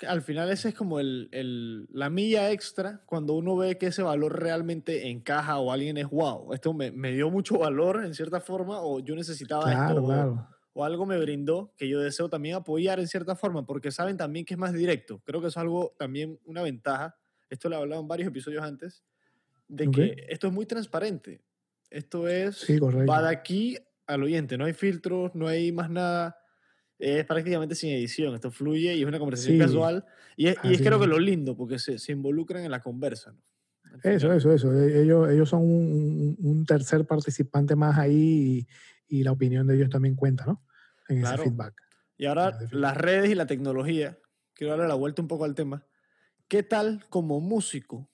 Al 0.07 0.23
final 0.23 0.49
ese 0.50 0.69
es 0.69 0.75
como 0.75 1.00
el, 1.00 1.29
el, 1.33 1.88
la 1.91 2.09
milla 2.09 2.52
extra 2.52 3.02
cuando 3.05 3.33
uno 3.33 3.57
ve 3.57 3.79
que 3.79 3.87
ese 3.87 4.02
valor 4.02 4.41
realmente 4.41 5.09
encaja 5.09 5.59
o 5.59 5.73
alguien 5.73 5.97
es 5.97 6.09
wow, 6.09 6.52
esto 6.52 6.73
me, 6.73 6.93
me 6.93 7.11
dio 7.11 7.31
mucho 7.31 7.59
valor 7.59 8.05
en 8.05 8.14
cierta 8.14 8.38
forma 8.38 8.81
o 8.81 9.00
yo 9.00 9.17
necesitaba 9.17 9.73
esto 9.73 10.05
o, 10.05 10.49
o, 10.75 10.85
algo 10.85 11.05
me 11.05 11.19
brindó 11.19 11.75
que 11.76 11.88
yo 11.88 11.99
deseo 11.99 12.29
también 12.29 12.55
apoyar 12.55 13.00
en 13.00 13.09
cierta 13.09 13.35
forma 13.35 13.67
porque 13.67 13.91
saben 13.91 14.17
también 14.17 14.45
que 14.45 14.55
es 14.55 14.59
más 14.59 14.73
directo. 14.73 15.21
Creo 15.25 15.41
que 15.41 15.49
es 15.49 15.57
algo 15.57 15.97
también 15.99 16.38
una 16.45 16.62
ventaja 16.62 17.17
esto 17.52 17.69
lo 17.69 17.76
he 17.76 17.79
hablado 17.81 18.00
en 18.00 18.09
varios 18.09 18.29
episodios 18.29 18.64
antes, 18.64 19.05
de 19.69 19.91
que 19.91 20.26
esto 20.31 20.47
es 20.47 20.52
muy 20.55 20.64
transparente. 20.64 21.43
Esto 21.91 22.26
es, 22.26 22.67
va 22.81 23.23
de 23.23 23.29
aquí 23.29 23.76
al 24.07 24.23
oyente, 24.23 24.57
no 24.57 24.64
hay 24.64 24.73
filtros, 24.73 25.35
no 25.35 25.49
hay 25.49 25.71
más 25.71 25.91
nada 25.91 26.42
es 27.02 27.25
prácticamente 27.26 27.75
sin 27.75 27.90
edición. 27.90 28.35
Esto 28.35 28.50
fluye 28.50 28.94
y 28.94 29.02
es 29.02 29.06
una 29.09 29.18
conversación 29.18 29.59
casual. 29.59 30.04
Y 30.37 30.47
es, 30.47 30.56
y 30.62 30.75
es 30.75 30.80
creo 30.80 31.00
que 31.00 31.09
lo 31.09 31.18
lindo, 31.18 31.56
porque 31.56 31.78
se, 31.78 31.99
se 31.99 32.12
involucran 32.12 32.64
en 32.64 32.71
la 32.71 32.80
conversa. 32.80 33.35
Eso, 34.04 34.32
eso, 34.32 34.52
eso. 34.52 34.73
E, 34.73 35.02
ellos, 35.02 35.28
ellos 35.28 35.49
son 35.49 35.62
un, 35.62 36.37
un 36.38 36.64
tercer 36.64 37.04
participante 37.04 37.75
más 37.75 37.99
ahí 37.99 38.66
y, 39.09 39.18
y, 39.18 39.25
la 39.25 39.32
opinión 39.32 39.66
de 39.66 39.75
ellos 39.75 39.90
también 39.90 40.14
cuenta, 40.14 40.47
¿no? 40.47 40.64
En 41.09 41.25
ese 41.25 41.38
feedback. 41.38 41.75
Y 42.16 42.26
ahora 42.26 42.56
las 42.71 42.97
redes 42.97 43.30
y 43.30 43.35
la 43.35 43.47
tecnología. 43.47 44.18
Quiero 44.54 44.73
darle 44.73 44.87
la 44.87 44.94
vuelta 44.94 45.23
un 45.23 45.28
poco 45.28 45.44
al 45.44 45.56
tema. 45.56 45.85
¿Qué 46.47 46.62
tal 46.62 47.04
como 47.09 47.40
músico 47.40 48.12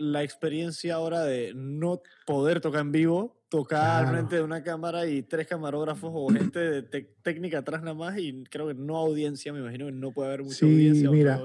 la 0.00 0.22
experiencia 0.22 0.94
ahora 0.94 1.22
de 1.22 1.52
no 1.54 2.02
poder 2.26 2.60
tocar 2.60 2.80
en 2.80 2.92
vivo 2.92 3.40
tocar 3.50 4.04
al 4.04 4.12
frente 4.12 4.36
de 4.36 4.42
una 4.42 4.62
cámara 4.62 5.06
y 5.06 5.22
tres 5.22 5.48
camarógrafos 5.48 6.10
o 6.14 6.28
gente 6.28 6.58
de 6.58 6.82
técnica 7.20 7.58
atrás 7.58 7.82
nada 7.82 7.94
más 7.94 8.16
y 8.16 8.44
creo 8.44 8.68
que 8.68 8.74
no 8.74 8.96
audiencia, 8.96 9.52
me 9.52 9.58
imagino 9.58 9.86
que 9.86 9.92
no 9.92 10.12
puede 10.12 10.28
haber 10.28 10.44
mucha 10.44 10.64
audiencia. 10.64 11.10
Mira, 11.10 11.40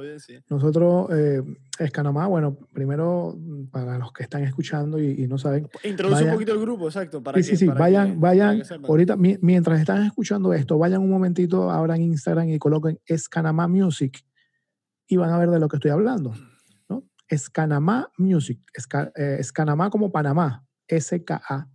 nosotros, 0.48 1.10
eh, 1.12 1.42
Escanamá, 1.80 2.28
bueno, 2.28 2.56
primero 2.72 3.36
para 3.72 3.98
los 3.98 4.14
que 4.14 4.22
están 4.22 4.44
escuchando 4.44 5.00
y, 5.00 5.26
no 5.28 5.40
saben. 5.40 5.68
Introduce 5.84 6.24
un 6.26 6.34
poquito 6.34 6.54
el 6.54 6.60
grupo, 6.60 6.86
exacto. 6.86 7.24
Para 7.24 7.42
sí, 7.42 7.58
sí, 7.58 7.66
vayan, 7.66 8.22
vayan, 8.22 8.62
ahorita 8.88 9.18
mientras 9.18 9.80
están 9.80 10.06
escuchando 10.06 10.54
esto, 10.54 10.78
vayan 10.78 11.02
un 11.02 11.10
momentito, 11.10 11.72
abran 11.72 12.04
Instagram 12.04 12.50
y 12.50 12.60
coloquen 12.60 13.00
Escanamá 13.08 13.68
Music 13.68 14.24
y 15.08 15.18
van 15.18 15.32
a 15.32 15.40
ver 15.40 15.50
de 15.50 15.60
lo 15.60 15.68
que 15.68 15.78
estoy 15.78 15.90
hablando. 15.90 16.34
Escanamá 17.28 18.12
Music, 18.18 18.60
eh, 19.16 19.38
Escanamá 19.40 19.90
como 19.90 20.12
Panamá, 20.12 20.66
S-K-A 20.88 21.70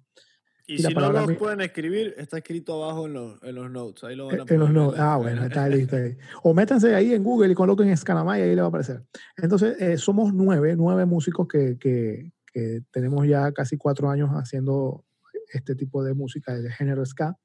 y, 0.71 0.79
si 0.79 0.95
no 0.95 1.11
lo 1.13 1.37
pueden 1.37 1.63
escribir, 1.63 2.15
está 2.17 2.39
escrito 2.39 2.81
abajo 2.81 3.07
en 3.07 3.15
los, 3.15 3.43
en 3.43 3.57
los 3.57 3.69
notes. 3.69 4.05
Ahí 4.05 4.15
lo 4.15 4.27
van 4.27 4.43
a 4.43 4.45
en 4.47 4.61
los 4.61 4.71
notes. 4.71 5.01
Ah, 5.01 5.17
bueno, 5.17 5.45
está 5.45 5.69
listo 5.69 5.97
ahí. 5.97 6.17
O 6.45 6.55
métanse 6.55 6.95
ahí 6.95 7.13
en 7.13 7.25
Google 7.25 7.51
y 7.51 7.57
coloquen 7.57 7.89
Escanamá 7.89 8.39
y 8.39 8.43
ahí 8.43 8.55
le 8.55 8.61
va 8.61 8.67
a 8.67 8.69
aparecer. 8.69 9.03
Entonces, 9.37 9.81
eh, 9.81 9.99
somos 9.99 10.33
nueve, 10.33 10.77
nueve 10.77 11.07
músicos 11.07 11.49
que, 11.49 11.77
que, 11.77 12.31
que, 12.53 12.83
tenemos 12.93 13.27
ya 13.27 13.51
casi 13.51 13.77
cuatro 13.77 14.11
años 14.11 14.31
haciendo 14.31 15.05
este 15.53 15.75
tipo 15.75 16.05
de 16.05 16.15
música 16.15 16.55
de 16.55 16.71
género 16.71 17.05
ska. 17.05 17.37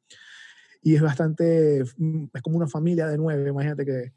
Y 0.83 0.93
es 0.93 1.01
bastante, 1.01 1.79
es 1.79 1.95
como 2.43 2.57
una 2.57 2.67
familia 2.67 3.07
de 3.07 3.17
nueve. 3.17 3.49
Imagínate 3.49 3.85
que 3.85 4.13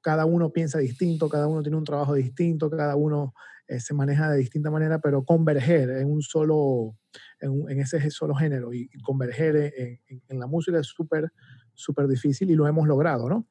cada 0.00 0.24
uno 0.24 0.50
piensa 0.50 0.78
distinto, 0.78 1.28
cada 1.28 1.46
uno 1.46 1.62
tiene 1.62 1.76
un 1.76 1.84
trabajo 1.84 2.14
distinto, 2.14 2.70
cada 2.70 2.96
uno 2.96 3.34
eh, 3.66 3.80
se 3.80 3.94
maneja 3.94 4.30
de 4.30 4.38
distinta 4.38 4.70
manera, 4.70 5.00
pero 5.00 5.24
converger 5.24 5.90
en 5.90 6.10
un 6.10 6.22
solo, 6.22 6.96
en, 7.40 7.80
ese 7.80 8.10
solo 8.10 8.34
género 8.34 8.72
y, 8.72 8.88
converger 9.02 9.72
en, 10.28 10.38
la 10.38 10.46
música 10.46 10.78
es 10.78 10.86
súper, 10.86 11.32
súper 11.74 12.08
difícil 12.08 12.50
y 12.50 12.54
lo 12.54 12.66
hemos 12.66 12.86
logrado, 12.86 13.28
¿no? 13.28 13.46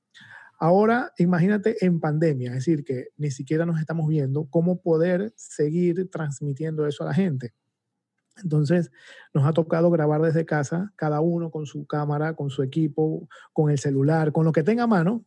Ahora, 0.60 1.12
imagínate 1.17 1.84
en 1.84 2.00
pandemia, 2.00 2.51
es 2.51 2.58
decir, 2.58 2.84
que 2.84 3.08
ni 3.17 3.31
siquiera 3.31 3.65
nos 3.65 3.79
estamos 3.79 4.08
viendo, 4.08 4.46
cómo 4.46 4.79
poder 4.79 5.34
seguir 5.36 6.08
transmitiendo 6.12 6.86
eso 6.86 7.03
a 7.03 7.08
la 7.08 7.13
gente. 7.15 7.55
Entonces, 8.43 8.91
nos 9.34 9.46
ha 9.46 9.53
tocado 9.53 9.89
grabar 9.89 10.22
desde 10.22 10.46
casa, 10.46 10.93
cada 10.96 11.20
uno 11.20 11.50
con 11.50 11.65
su 11.65 11.88
cámara, 11.88 12.36
con 12.36 12.51
su 12.51 12.62
equipo, 12.62 13.27
con 13.53 13.72
el 13.72 13.79
celular, 13.79 14.31
con 14.31 14.46
lo 14.46 14.51
que 14.51 14.62
tenga 14.62 14.84
a 14.84 14.88
mano, 14.88 15.25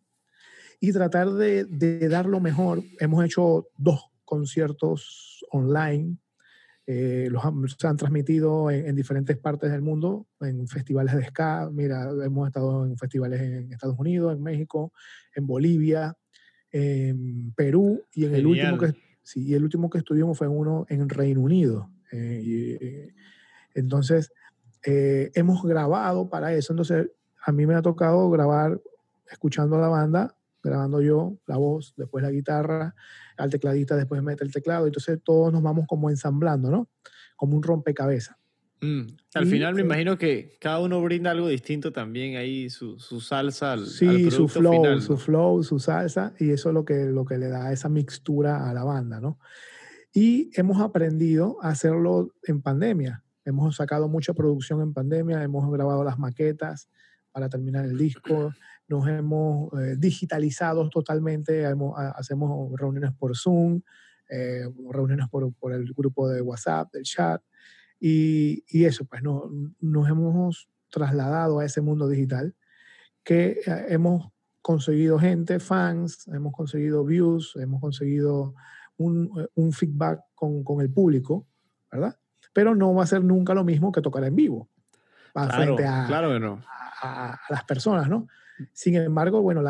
y 0.80 0.92
tratar 0.92 1.30
de, 1.32 1.64
de 1.64 2.08
dar 2.08 2.26
lo 2.26 2.40
mejor. 2.40 2.82
Hemos 3.00 3.24
hecho 3.24 3.68
dos 3.76 4.10
conciertos 4.24 5.44
online. 5.50 6.18
Eh, 6.86 7.28
los 7.30 7.42
han, 7.44 7.66
se 7.66 7.86
han 7.86 7.96
transmitido 7.96 8.70
en, 8.70 8.94
diferentes 8.94 9.38
partes 9.38 9.70
del 9.70 9.80
mundo, 9.80 10.26
en 10.40 10.66
festivales 10.68 11.14
de 11.14 11.24
ska. 11.24 11.70
Mira, 11.72 12.10
hemos 12.24 12.46
estado 12.46 12.84
en 12.84 12.98
festivales 12.98 13.40
en 13.40 13.72
Estados 13.72 13.98
Unidos, 13.98 14.34
en 14.34 14.42
México, 14.42 14.92
en 15.34 15.46
Bolivia, 15.46 16.14
en 16.70 17.52
Perú 17.52 18.02
y 18.12 18.26
en 18.26 18.34
el 18.34 18.46
último 18.46 18.76
que 18.76 18.92
sí, 19.22 19.54
el 19.54 19.62
último 19.62 19.88
que 19.88 19.98
estuvimos 19.98 20.36
fue 20.36 20.48
uno 20.48 20.84
en 20.88 21.08
Reino 21.08 21.40
Unido. 21.40 21.90
Eh, 22.12 22.78
eh, 22.80 23.14
entonces, 23.74 24.30
hemos 24.82 25.62
grabado 25.62 26.28
para 26.28 26.52
eso. 26.52 26.74
Entonces, 26.74 27.08
a 27.42 27.50
mí 27.52 27.64
me 27.64 27.74
ha 27.74 27.82
tocado 27.82 28.28
grabar 28.28 28.78
escuchando 29.30 29.76
a 29.76 29.80
la 29.80 29.88
banda 29.88 30.36
grabando 30.70 31.00
yo 31.00 31.38
la 31.46 31.56
voz, 31.56 31.94
después 31.96 32.22
la 32.22 32.30
guitarra, 32.30 32.94
al 33.36 33.50
tecladista 33.50 33.96
después 33.96 34.22
mete 34.22 34.44
el 34.44 34.52
teclado, 34.52 34.86
entonces 34.86 35.18
todos 35.22 35.52
nos 35.52 35.62
vamos 35.62 35.86
como 35.86 36.10
ensamblando, 36.10 36.70
¿no? 36.70 36.88
Como 37.36 37.56
un 37.56 37.62
rompecabezas. 37.62 38.36
Mm. 38.80 39.06
Al 39.34 39.46
final 39.46 39.74
me 39.74 39.80
eh, 39.80 39.84
imagino 39.84 40.18
que 40.18 40.56
cada 40.60 40.80
uno 40.80 41.00
brinda 41.02 41.30
algo 41.30 41.48
distinto 41.48 41.92
también 41.92 42.36
ahí, 42.36 42.68
su, 42.70 42.98
su 42.98 43.20
salsa 43.20 43.72
al, 43.72 43.86
sí, 43.86 44.30
su 44.30 44.48
flow, 44.48 45.00
su 45.00 45.16
flow, 45.16 45.62
su 45.62 45.78
salsa, 45.78 46.34
y 46.38 46.50
eso 46.50 46.68
es 46.68 46.74
lo 46.74 46.84
que, 46.84 47.06
lo 47.06 47.24
que 47.24 47.38
le 47.38 47.48
da 47.48 47.72
esa 47.72 47.88
mixtura 47.88 48.68
a 48.68 48.74
la 48.74 48.84
banda, 48.84 49.20
¿no? 49.20 49.38
Y 50.12 50.50
hemos 50.54 50.80
aprendido 50.80 51.58
a 51.60 51.70
hacerlo 51.70 52.34
en 52.44 52.62
pandemia. 52.62 53.24
Hemos 53.44 53.76
sacado 53.76 54.08
mucha 54.08 54.32
producción 54.32 54.80
en 54.80 54.92
pandemia, 54.92 55.42
hemos 55.42 55.70
grabado 55.70 56.04
las 56.04 56.18
maquetas 56.18 56.88
para 57.32 57.48
terminar 57.48 57.84
el 57.84 57.98
disco 57.98 58.52
nos 58.88 59.06
hemos 59.08 59.72
eh, 59.74 59.96
digitalizado 59.98 60.88
totalmente, 60.90 61.66
hacemos 62.16 62.78
reuniones 62.78 63.12
por 63.12 63.36
Zoom, 63.36 63.80
eh, 64.28 64.68
reuniones 64.90 65.28
por, 65.28 65.52
por, 65.54 65.72
el 65.72 65.92
grupo 65.92 66.28
de 66.28 66.40
WhatsApp, 66.40 66.92
del 66.92 67.04
chat, 67.04 67.42
y, 67.98 68.64
y 68.68 68.84
eso, 68.84 69.04
pues 69.04 69.22
no, 69.22 69.50
nos 69.80 70.08
hemos 70.08 70.68
trasladado 70.90 71.60
a 71.60 71.64
ese 71.64 71.80
mundo 71.80 72.08
digital 72.08 72.54
que 73.22 73.60
eh, 73.66 73.86
hemos 73.88 74.30
conseguido 74.60 75.18
gente, 75.18 75.60
fans, 75.60 76.26
hemos 76.28 76.52
conseguido 76.52 77.04
views, 77.04 77.54
hemos 77.56 77.80
conseguido 77.80 78.54
un, 78.96 79.48
un 79.54 79.72
feedback 79.72 80.20
con, 80.34 80.62
con, 80.62 80.80
el 80.80 80.90
público, 80.90 81.46
¿verdad? 81.90 82.18
Pero 82.52 82.74
no 82.74 82.94
va 82.94 83.04
a 83.04 83.06
ser 83.06 83.24
nunca 83.24 83.54
lo 83.54 83.64
mismo 83.64 83.92
que 83.92 84.00
tocar 84.00 84.24
en 84.24 84.36
vivo. 84.36 84.68
Claro, 85.32 85.52
frente 85.52 85.86
a, 85.86 86.06
claro 86.06 86.32
que 86.32 86.40
no. 86.40 86.62
a, 87.02 87.32
a, 87.32 87.40
las 87.50 87.64
personas, 87.64 88.08
¿no? 88.08 88.28
Sin 88.72 88.94
embargo, 88.96 89.42
bueno, 89.42 89.62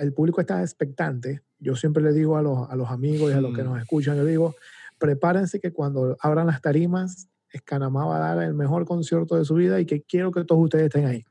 el 0.00 0.12
público 0.12 0.40
está 0.40 0.60
expectante. 0.62 1.42
Yo 1.58 1.76
siempre 1.76 2.02
le 2.02 2.12
digo 2.12 2.36
a 2.36 2.42
los, 2.42 2.68
a 2.68 2.76
los 2.76 2.90
amigos 2.90 3.30
y 3.30 3.34
a 3.34 3.40
los 3.40 3.54
que 3.54 3.62
mm. 3.62 3.66
nos 3.66 3.80
escuchan, 3.80 4.16
yo 4.16 4.24
digo, 4.24 4.54
prepárense 4.98 5.60
que 5.60 5.72
cuando 5.72 6.16
abran 6.20 6.46
las 6.46 6.60
tarimas, 6.60 7.28
Escanamá 7.50 8.04
va 8.06 8.16
a 8.16 8.34
dar 8.34 8.44
el 8.44 8.54
mejor 8.54 8.84
concierto 8.84 9.36
de 9.36 9.44
su 9.44 9.54
vida 9.54 9.80
y 9.80 9.86
que 9.86 10.02
quiero 10.02 10.32
que 10.32 10.44
todos 10.44 10.64
ustedes 10.64 10.86
estén 10.86 11.06
ahí. 11.06 11.24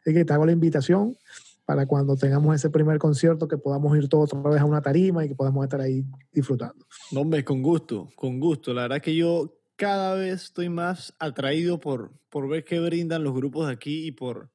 Así 0.00 0.14
que 0.14 0.24
te 0.24 0.32
hago 0.32 0.46
la 0.46 0.52
invitación 0.52 1.16
para 1.64 1.86
cuando 1.86 2.16
tengamos 2.16 2.54
ese 2.54 2.70
primer 2.70 2.98
concierto 2.98 3.46
que 3.46 3.56
podamos 3.56 3.96
ir 3.96 4.08
todos 4.08 4.32
otra 4.34 4.50
vez 4.50 4.60
a 4.60 4.64
una 4.64 4.80
tarima 4.80 5.24
y 5.24 5.28
que 5.28 5.34
podamos 5.34 5.62
estar 5.62 5.80
ahí 5.80 6.04
disfrutando. 6.32 6.84
No, 7.12 7.20
hombre, 7.20 7.44
con 7.44 7.62
gusto, 7.62 8.08
con 8.16 8.40
gusto. 8.40 8.74
La 8.74 8.82
verdad 8.82 9.00
que 9.00 9.14
yo 9.14 9.56
cada 9.76 10.14
vez 10.14 10.44
estoy 10.44 10.68
más 10.68 11.14
atraído 11.18 11.78
por, 11.78 12.12
por 12.28 12.48
ver 12.48 12.64
qué 12.64 12.80
brindan 12.80 13.22
los 13.22 13.34
grupos 13.34 13.68
de 13.68 13.74
aquí 13.74 14.06
y 14.06 14.12
por, 14.12 14.50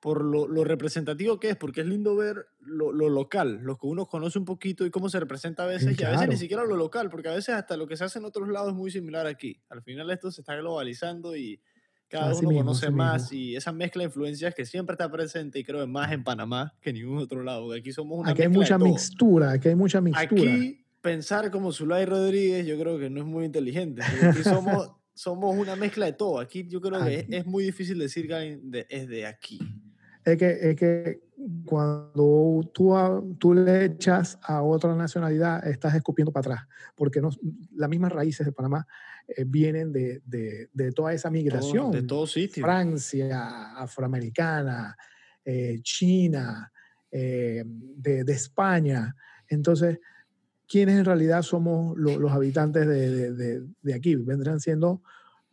por 0.00 0.22
lo, 0.22 0.46
lo, 0.46 0.64
representativo 0.64 1.40
que 1.40 1.50
es, 1.50 1.56
porque 1.56 1.80
es 1.80 1.86
lindo 1.86 2.14
ver 2.16 2.46
lo, 2.60 2.92
lo, 2.92 3.08
local, 3.08 3.60
lo 3.62 3.76
que 3.76 3.86
uno 3.86 4.06
conoce 4.06 4.38
un 4.38 4.44
poquito 4.44 4.84
y 4.84 4.90
cómo 4.90 5.08
se 5.08 5.18
representa 5.18 5.64
a 5.64 5.66
veces, 5.66 5.98
y 5.98 6.04
a 6.04 6.10
veces 6.10 6.28
ni 6.28 6.36
siquiera 6.36 6.64
lo 6.64 6.76
local, 6.76 7.08
porque 7.10 7.28
a 7.28 7.34
veces 7.34 7.54
hasta 7.54 7.76
lo 7.76 7.86
que 7.86 7.96
se 7.96 8.04
hace 8.04 8.18
en 8.18 8.24
otros 8.24 8.48
lados 8.48 8.68
es 8.68 8.74
muy 8.74 8.90
similar 8.90 9.26
aquí. 9.26 9.60
Al 9.68 9.82
final 9.82 10.10
esto 10.10 10.30
se 10.30 10.42
está 10.42 10.54
globalizando 10.56 11.34
y 11.36 11.60
cada 12.08 12.34
uno 12.36 12.50
conoce 12.50 12.90
más 12.90 13.32
y 13.32 13.56
esa 13.56 13.72
mezcla 13.72 14.02
de 14.02 14.06
influencias 14.06 14.54
que 14.54 14.64
siempre 14.64 14.94
está 14.94 15.10
presente 15.10 15.58
y 15.58 15.64
creo 15.64 15.80
que 15.80 15.86
más 15.86 16.12
en 16.12 16.22
Panamá 16.22 16.74
que 16.80 16.90
en 16.90 16.96
ningún 16.96 17.18
otro 17.18 17.42
lado, 17.42 17.72
aquí 17.72 17.90
somos 17.90 18.18
una 18.18 18.30
Aquí 18.30 18.42
hay 18.42 18.48
mucha 18.48 18.78
mixtura, 18.78 19.52
aquí 19.52 19.68
hay 19.68 19.74
mucha 19.74 20.00
mixtura. 20.00 20.54
Aquí 20.54 20.84
pensar 21.00 21.50
como 21.50 21.72
Zulay 21.72 22.04
Rodríguez 22.04 22.64
yo 22.64 22.78
creo 22.78 22.98
que 22.98 23.10
no 23.10 23.20
es 23.20 23.26
muy 23.26 23.44
inteligente, 23.44 24.02
aquí 24.02 24.42
somos, 24.44 24.92
somos 25.14 25.56
una 25.56 25.74
mezcla 25.74 26.06
de 26.06 26.12
todo, 26.12 26.38
aquí 26.38 26.68
yo 26.68 26.80
creo 26.80 27.04
que 27.04 27.14
es, 27.20 27.26
es, 27.28 27.46
muy 27.46 27.64
difícil 27.64 27.98
decir 27.98 28.28
que 28.28 28.60
es 28.88 29.08
de 29.08 29.26
aquí 29.26 29.58
es 30.26 30.36
que, 30.36 30.70
es 30.70 30.76
que 30.76 31.20
cuando 31.64 32.68
tú, 32.74 33.36
tú 33.38 33.54
le 33.54 33.84
echas 33.84 34.38
a 34.42 34.62
otra 34.62 34.94
nacionalidad, 34.96 35.66
estás 35.66 35.94
escupiendo 35.94 36.32
para 36.32 36.54
atrás, 36.54 36.68
porque 36.96 37.20
no, 37.20 37.30
las 37.76 37.88
mismas 37.88 38.12
raíces 38.12 38.44
de 38.44 38.52
Panamá 38.52 38.86
eh, 39.28 39.44
vienen 39.46 39.92
de, 39.92 40.20
de, 40.24 40.68
de, 40.72 40.92
toda 40.92 41.12
esa 41.12 41.30
migración. 41.30 41.92
de 41.92 42.02
todos 42.02 42.32
sitios. 42.32 42.64
Francia, 42.64 43.76
afroamericana, 43.76 44.96
eh, 45.44 45.78
China, 45.82 46.72
eh, 47.12 47.62
de, 47.64 48.24
de, 48.24 48.32
España. 48.32 49.14
Entonces, 49.48 50.00
¿quiénes 50.66 50.98
en 50.98 51.04
realidad 51.04 51.42
somos 51.42 51.96
los 51.96 52.32
habitantes 52.32 52.84
de, 52.84 53.62
de, 53.80 53.94
aquí? 53.94 54.16
Vendrán 54.16 54.58
siendo 54.58 55.02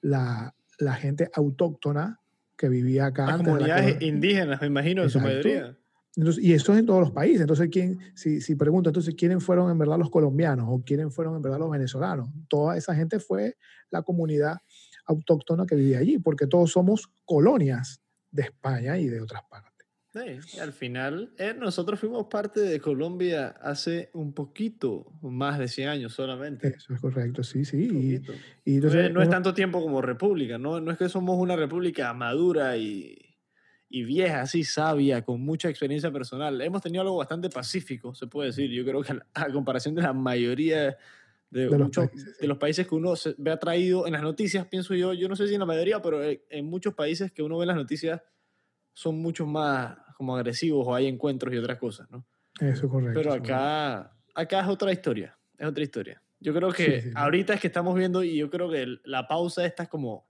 la, 0.01 0.55
la 0.79 0.95
gente 0.95 1.29
autóctona 1.35 2.22
que 2.63 2.69
vivía 2.69 3.07
acá. 3.07 3.25
Las 3.25 3.37
comunidades 3.41 4.01
indígenas, 4.01 4.61
me 4.61 4.67
imagino, 4.67 5.03
en 5.03 5.09
su 5.09 5.19
mayoría. 5.19 5.77
y 6.15 6.53
eso 6.53 6.71
es 6.71 6.79
en 6.79 6.85
todos 6.85 7.01
los 7.01 7.11
países. 7.11 7.41
Entonces, 7.41 7.67
¿quién, 7.69 7.99
si, 8.15 8.39
si 8.39 8.55
pregunto, 8.55 8.89
entonces, 8.89 9.15
¿quiénes 9.15 9.43
fueron 9.43 9.69
en 9.69 9.77
verdad 9.77 9.97
los 9.97 10.09
colombianos 10.09 10.67
o 10.69 10.81
quiénes 10.81 11.13
fueron 11.13 11.35
en 11.35 11.41
verdad 11.41 11.59
los 11.59 11.69
venezolanos? 11.69 12.29
Toda 12.47 12.77
esa 12.77 12.95
gente 12.95 13.19
fue 13.19 13.57
la 13.89 14.01
comunidad 14.01 14.59
autóctona 15.05 15.65
que 15.65 15.75
vivía 15.75 15.99
allí, 15.99 16.19
porque 16.19 16.47
todos 16.47 16.71
somos 16.71 17.11
colonias 17.25 17.99
de 18.31 18.43
España 18.43 18.97
y 18.97 19.09
de 19.09 19.19
otras 19.19 19.41
partes. 19.49 19.72
Sí, 20.13 20.59
al 20.59 20.73
final 20.73 21.33
eh, 21.39 21.55
nosotros 21.57 21.99
fuimos 21.99 22.27
parte 22.27 22.59
de 22.59 22.79
Colombia 22.79 23.47
hace 23.59 24.11
un 24.13 24.31
poquito, 24.33 25.11
más 25.23 25.57
de 25.57 25.67
100 25.67 25.89
años 25.89 26.13
solamente. 26.13 26.67
Eso 26.67 26.93
es 26.93 27.01
correcto, 27.01 27.43
sí, 27.43 27.65
sí. 27.65 28.21
Y, 28.63 28.75
entonces, 28.75 29.11
no, 29.11 29.23
es 29.23 29.29
tanto 29.29 29.55
tiempo 29.55 29.81
como 29.81 30.03
república, 30.03 30.59
¿no? 30.59 30.79
no 30.79 30.91
es 30.91 30.99
que 30.99 31.09
somos 31.09 31.39
una 31.39 31.55
república 31.55 32.13
madura 32.13 32.77
y, 32.77 33.17
y 33.89 34.03
vieja, 34.03 34.41
así 34.41 34.63
sabia, 34.63 35.23
con 35.23 35.41
mucha 35.41 35.67
experiencia 35.67 36.11
personal. 36.11 36.61
Hemos 36.61 36.83
tenido 36.83 37.01
algo 37.01 37.17
bastante 37.17 37.49
pacífico, 37.49 38.13
se 38.13 38.27
puede 38.27 38.49
decir. 38.49 38.69
Yo 38.69 38.85
creo 38.85 39.01
que 39.01 39.17
a, 39.33 39.51
comparación 39.51 39.95
de 39.95 40.03
la 40.03 40.13
mayoría 40.13 40.95
de, 41.49 41.69
muchos, 41.69 42.09
de 42.39 42.47
los 42.47 42.59
países 42.59 42.87
que 42.87 42.93
uno 42.93 43.15
se 43.15 43.33
ve 43.39 43.49
atraído 43.49 44.05
en 44.05 44.13
las 44.13 44.21
noticias, 44.21 44.67
pienso 44.67 44.93
yo, 44.93 45.13
yo 45.13 45.27
no 45.27 45.35
sé 45.35 45.47
si 45.47 45.55
en 45.55 45.59
la 45.59 45.65
mayoría, 45.65 46.03
pero 46.03 46.21
en 46.23 46.65
muchos 46.65 46.93
países 46.93 47.31
que 47.31 47.41
uno 47.41 47.57
ve 47.57 47.63
en 47.63 47.69
las 47.69 47.77
noticias 47.77 48.21
son 48.93 49.19
mucho 49.19 49.45
más 49.45 49.97
como 50.13 50.35
agresivos 50.35 50.85
o 50.87 50.95
hay 50.95 51.07
encuentros 51.07 51.53
y 51.53 51.57
otras 51.57 51.77
cosas, 51.77 52.09
¿no? 52.11 52.25
Eso 52.59 52.85
es 52.85 52.91
correcto. 52.91 53.19
Pero 53.19 53.33
acá, 53.33 54.11
acá 54.33 54.61
es 54.61 54.67
otra 54.67 54.91
historia, 54.91 55.37
es 55.57 55.67
otra 55.67 55.83
historia. 55.83 56.21
Yo 56.39 56.53
creo 56.53 56.71
que 56.71 57.11
ahorita 57.15 57.53
es 57.53 57.61
que 57.61 57.67
estamos 57.67 57.95
viendo 57.95 58.23
y 58.23 58.35
yo 58.35 58.49
creo 58.49 58.69
que 58.69 58.97
la 59.05 59.27
pausa 59.27 59.65
esta 59.65 59.83
es 59.83 59.89
como 59.89 60.27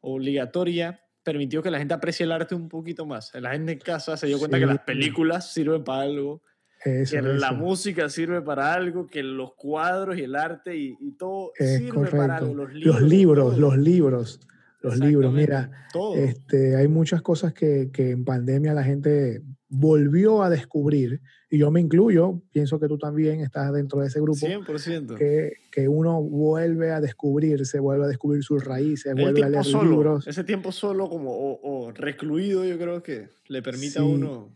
obligatoria, 0.00 1.02
permitió 1.22 1.62
que 1.62 1.70
la 1.70 1.78
gente 1.78 1.94
aprecie 1.94 2.24
el 2.24 2.32
arte 2.32 2.54
un 2.54 2.68
poquito 2.68 3.04
más. 3.04 3.30
La 3.34 3.52
gente 3.52 3.72
en 3.72 3.78
casa 3.78 4.16
se 4.16 4.26
dio 4.26 4.38
cuenta 4.38 4.58
que 4.58 4.66
las 4.66 4.80
películas 4.80 5.52
sirven 5.52 5.84
para 5.84 6.02
algo, 6.02 6.42
que 6.82 7.20
la 7.22 7.52
música 7.52 8.08
sirve 8.08 8.40
para 8.42 8.72
algo, 8.72 9.06
que 9.06 9.22
los 9.22 9.54
cuadros 9.54 10.16
y 10.16 10.22
el 10.22 10.34
arte 10.34 10.76
y, 10.76 11.12
todo 11.18 11.52
sirve 11.58 12.10
para 12.10 12.38
algo. 12.38 12.54
Los 12.54 12.72
libros, 12.72 13.00
los 13.00 13.08
libros, 13.08 13.58
los 13.58 13.76
libros 13.76 14.40
los 14.84 14.98
libros. 14.98 15.32
Mira, 15.32 15.70
este, 16.16 16.76
hay 16.76 16.88
muchas 16.88 17.22
cosas 17.22 17.52
que, 17.52 17.90
que, 17.92 18.10
en 18.10 18.24
pandemia 18.24 18.74
la 18.74 18.84
gente 18.84 19.42
volvió 19.68 20.42
a 20.42 20.50
descubrir, 20.50 21.20
y 21.50 21.58
yo 21.58 21.70
me 21.70 21.80
incluyo, 21.80 22.42
pienso 22.52 22.78
que 22.78 22.86
tú 22.86 22.98
también 22.98 23.40
estás 23.40 23.72
dentro 23.72 24.00
de 24.00 24.08
ese 24.08 24.20
grupo. 24.20 24.46
100%. 24.46 25.16
Que, 25.16 25.54
que 25.70 25.88
uno 25.88 26.22
vuelve 26.22 26.92
a 26.92 27.00
descubrirse, 27.00 27.80
vuelve 27.80 28.04
a 28.04 28.08
descubrir 28.08 28.42
sus 28.42 28.62
raíces, 28.62 29.14
vuelve 29.14 29.42
a 29.42 29.48
leer 29.48 29.66
libros. 29.66 30.26
Ese 30.26 30.44
tiempo 30.44 30.70
solo 30.70 31.08
como, 31.08 31.32
o, 31.32 31.90
recluido, 31.92 32.64
yo 32.64 32.78
creo 32.78 33.02
que 33.02 33.28
le 33.48 33.62
permite 33.62 33.98
a 33.98 34.04
uno... 34.04 34.50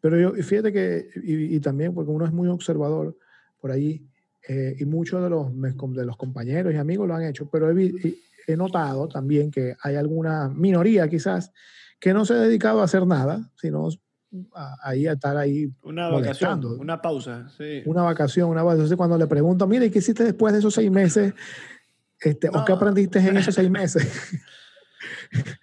Pero 0.00 0.18
yo, 0.18 0.42
fíjate 0.42 0.72
que, 0.72 1.08
y, 1.22 1.60
también 1.60 1.94
porque 1.94 2.10
uno 2.10 2.24
es 2.24 2.32
muy 2.32 2.48
observador 2.48 3.16
por 3.60 3.70
allí, 3.70 4.04
eh, 4.48 4.74
y 4.80 4.84
muchos 4.84 5.22
de 5.22 5.30
los, 5.30 5.52
de 5.54 6.04
los 6.04 6.16
compañeros 6.16 6.74
y 6.74 6.76
amigos 6.76 7.06
lo 7.06 7.14
han 7.14 7.22
hecho, 7.22 7.48
pero 7.48 7.70
he, 7.70 7.92
he 8.46 8.56
notado 8.56 9.08
también 9.08 9.50
que 9.50 9.74
hay 9.82 9.96
alguna 9.96 10.48
minoría 10.48 11.08
quizás 11.08 11.52
que 11.98 12.12
no 12.12 12.24
se 12.24 12.34
ha 12.34 12.38
dedicado 12.38 12.80
a 12.80 12.84
hacer 12.84 13.06
nada, 13.06 13.50
sino 13.56 13.88
a, 14.54 14.76
ahí 14.82 15.06
a 15.06 15.12
estar 15.12 15.36
ahí 15.36 15.70
una 15.82 16.08
vacación, 16.08 16.64
una 16.80 17.00
pausa, 17.00 17.48
sí. 17.56 17.82
Una 17.86 18.02
vacación, 18.02 18.48
una 18.48 18.62
pausa. 18.62 18.74
Entonces 18.74 18.96
cuando 18.96 19.18
le 19.18 19.26
pregunto, 19.26 19.66
mire, 19.66 19.90
¿qué 19.90 19.98
hiciste 19.98 20.24
después 20.24 20.52
de 20.52 20.58
esos 20.58 20.74
seis 20.74 20.90
meses? 20.90 21.34
Este, 22.20 22.48
¿O 22.48 22.64
qué 22.64 22.72
aprendiste 22.72 23.18
en 23.18 23.36
esos 23.36 23.54
seis 23.54 23.70
meses? 23.70 24.06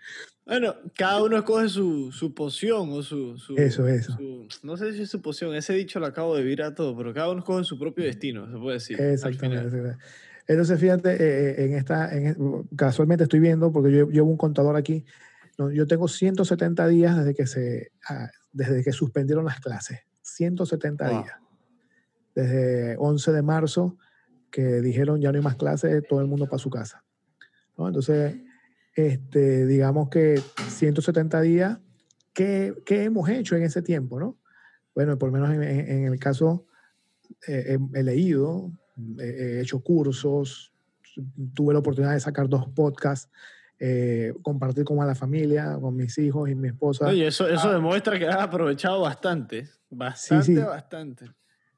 Bueno, 0.49 0.75
cada 0.95 1.21
uno 1.21 1.37
escoge 1.37 1.69
su, 1.69 2.11
su 2.11 2.33
poción 2.33 2.89
o 2.91 3.03
su, 3.03 3.37
su 3.37 3.55
Eso, 3.55 3.87
eso. 3.87 4.17
no 4.63 4.77
sé 4.77 4.93
si 4.93 5.03
es 5.03 5.09
su 5.11 5.21
poción, 5.21 5.53
ese 5.53 5.73
dicho 5.73 5.99
lo 5.99 6.07
acabo 6.07 6.35
de 6.35 6.41
vir 6.41 6.63
a 6.63 6.73
todo, 6.73 6.97
pero 6.97 7.13
cada 7.13 7.29
uno 7.29 7.41
escoge 7.41 7.63
su 7.65 7.77
propio 7.77 8.03
destino, 8.03 8.51
se 8.51 8.57
puede 8.57 8.77
decir. 8.77 8.99
Exactamente. 8.99 9.95
Entonces, 10.49 10.79
fíjate, 10.79 11.11
eh, 11.11 11.51
eh, 11.51 11.65
en 11.65 11.73
esta, 11.75 12.11
en, 12.11 12.63
casualmente 12.75 13.25
estoy 13.25 13.39
viendo, 13.39 13.71
porque 13.71 13.91
yo 13.91 14.09
llevo 14.09 14.31
un 14.31 14.37
contador 14.37 14.75
aquí, 14.75 15.05
yo 15.73 15.85
tengo 15.85 16.07
170 16.07 16.87
días 16.87 17.17
desde 17.17 17.35
que, 17.35 17.45
se, 17.45 17.91
ah, 18.07 18.31
desde 18.51 18.83
que 18.83 18.91
suspendieron 18.91 19.45
las 19.45 19.59
clases. 19.59 19.99
170 20.23 21.09
días. 21.09 21.35
Desde 22.33 22.95
11 22.97 23.31
de 23.31 23.41
marzo, 23.43 23.97
que 24.49 24.81
dijeron 24.81 25.21
ya 25.21 25.31
no 25.31 25.37
hay 25.37 25.43
más 25.43 25.55
clases, 25.55 26.01
todo 26.09 26.19
el 26.19 26.27
mundo 26.27 26.47
para 26.47 26.57
su 26.57 26.71
casa. 26.71 27.03
Entonces, 27.77 28.37
este, 28.95 29.67
digamos 29.67 30.09
que 30.09 30.41
170 30.67 31.41
días, 31.41 31.77
¿qué, 32.33 32.73
¿qué, 32.87 33.03
hemos 33.03 33.29
hecho 33.29 33.55
en 33.55 33.63
ese 33.63 33.83
tiempo? 33.83 34.19
¿no? 34.19 34.39
Bueno, 34.95 35.15
por 35.19 35.29
lo 35.29 35.33
menos 35.33 35.51
en, 35.51 36.05
el 36.05 36.19
caso, 36.19 36.65
eh, 37.47 37.77
he 37.93 38.03
leído, 38.03 38.71
he 39.19 39.61
hecho 39.61 39.81
cursos, 39.81 40.71
tuve 41.53 41.73
la 41.73 41.79
oportunidad 41.79 42.13
de 42.13 42.19
sacar 42.19 42.47
dos 42.47 42.67
podcasts, 42.69 43.29
eh, 43.79 44.33
compartir 44.41 44.83
con 44.83 44.97
la 44.97 45.15
familia, 45.15 45.77
con 45.79 45.95
mis 45.95 46.17
hijos 46.17 46.49
y 46.49 46.55
mi 46.55 46.67
esposa. 46.67 47.07
Oye, 47.07 47.27
eso, 47.27 47.47
eso 47.47 47.69
ah. 47.69 47.73
demuestra 47.73 48.19
que 48.19 48.27
has 48.27 48.41
aprovechado 48.41 49.01
bastante, 49.01 49.69
bastante, 49.89 50.59
bastante. 50.59 51.25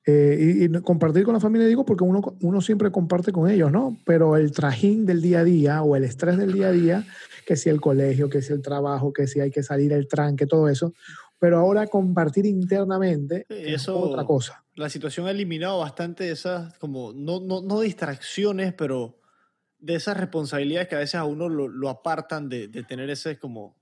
Eh, 0.07 0.67
y, 0.67 0.81
compartir 0.81 1.23
con 1.23 1.35
la 1.35 1.39
familia 1.39 1.67
digo 1.67 1.85
porque 1.85 2.03
uno, 2.03 2.35
uno 2.41 2.61
siempre 2.61 2.89
comparte 2.89 3.31
con 3.31 3.47
ellos, 3.47 3.71
¿no? 3.71 3.97
Pero 4.03 4.35
el 4.35 4.51
trajín 4.51 5.05
del 5.05 5.21
día 5.21 5.41
a 5.41 5.43
día 5.43 5.83
o 5.83 5.95
el 5.95 6.03
estrés 6.03 6.37
del 6.37 6.53
día 6.53 6.69
a 6.69 6.71
día, 6.71 7.05
que 7.45 7.55
si 7.55 7.69
el 7.69 7.79
colegio, 7.79 8.27
que 8.27 8.41
si 8.41 8.51
el 8.51 8.63
trabajo, 8.63 9.13
que 9.13 9.27
si 9.27 9.39
hay 9.39 9.51
que 9.51 9.61
salir 9.61 9.93
el 9.93 10.07
tranque, 10.07 10.47
todo 10.47 10.69
eso, 10.69 10.93
pero 11.41 11.57
ahora 11.57 11.87
compartir 11.87 12.45
internamente 12.45 13.47
es 13.49 13.89
otra 13.89 14.23
cosa. 14.25 14.63
La 14.75 14.89
situación 14.89 15.25
ha 15.25 15.31
eliminado 15.31 15.79
bastante 15.79 16.29
esas, 16.29 16.77
como, 16.77 17.13
no, 17.13 17.39
no, 17.39 17.63
no 17.63 17.79
distracciones, 17.79 18.75
pero 18.75 19.17
de 19.79 19.95
esas 19.95 20.17
responsabilidades 20.17 20.87
que 20.87 20.93
a 20.93 20.99
veces 20.99 21.15
a 21.15 21.23
uno 21.23 21.49
lo, 21.49 21.67
lo 21.67 21.89
apartan 21.89 22.47
de, 22.47 22.67
de, 22.67 22.83
tener 22.83 23.09
ese 23.09 23.39
como, 23.39 23.75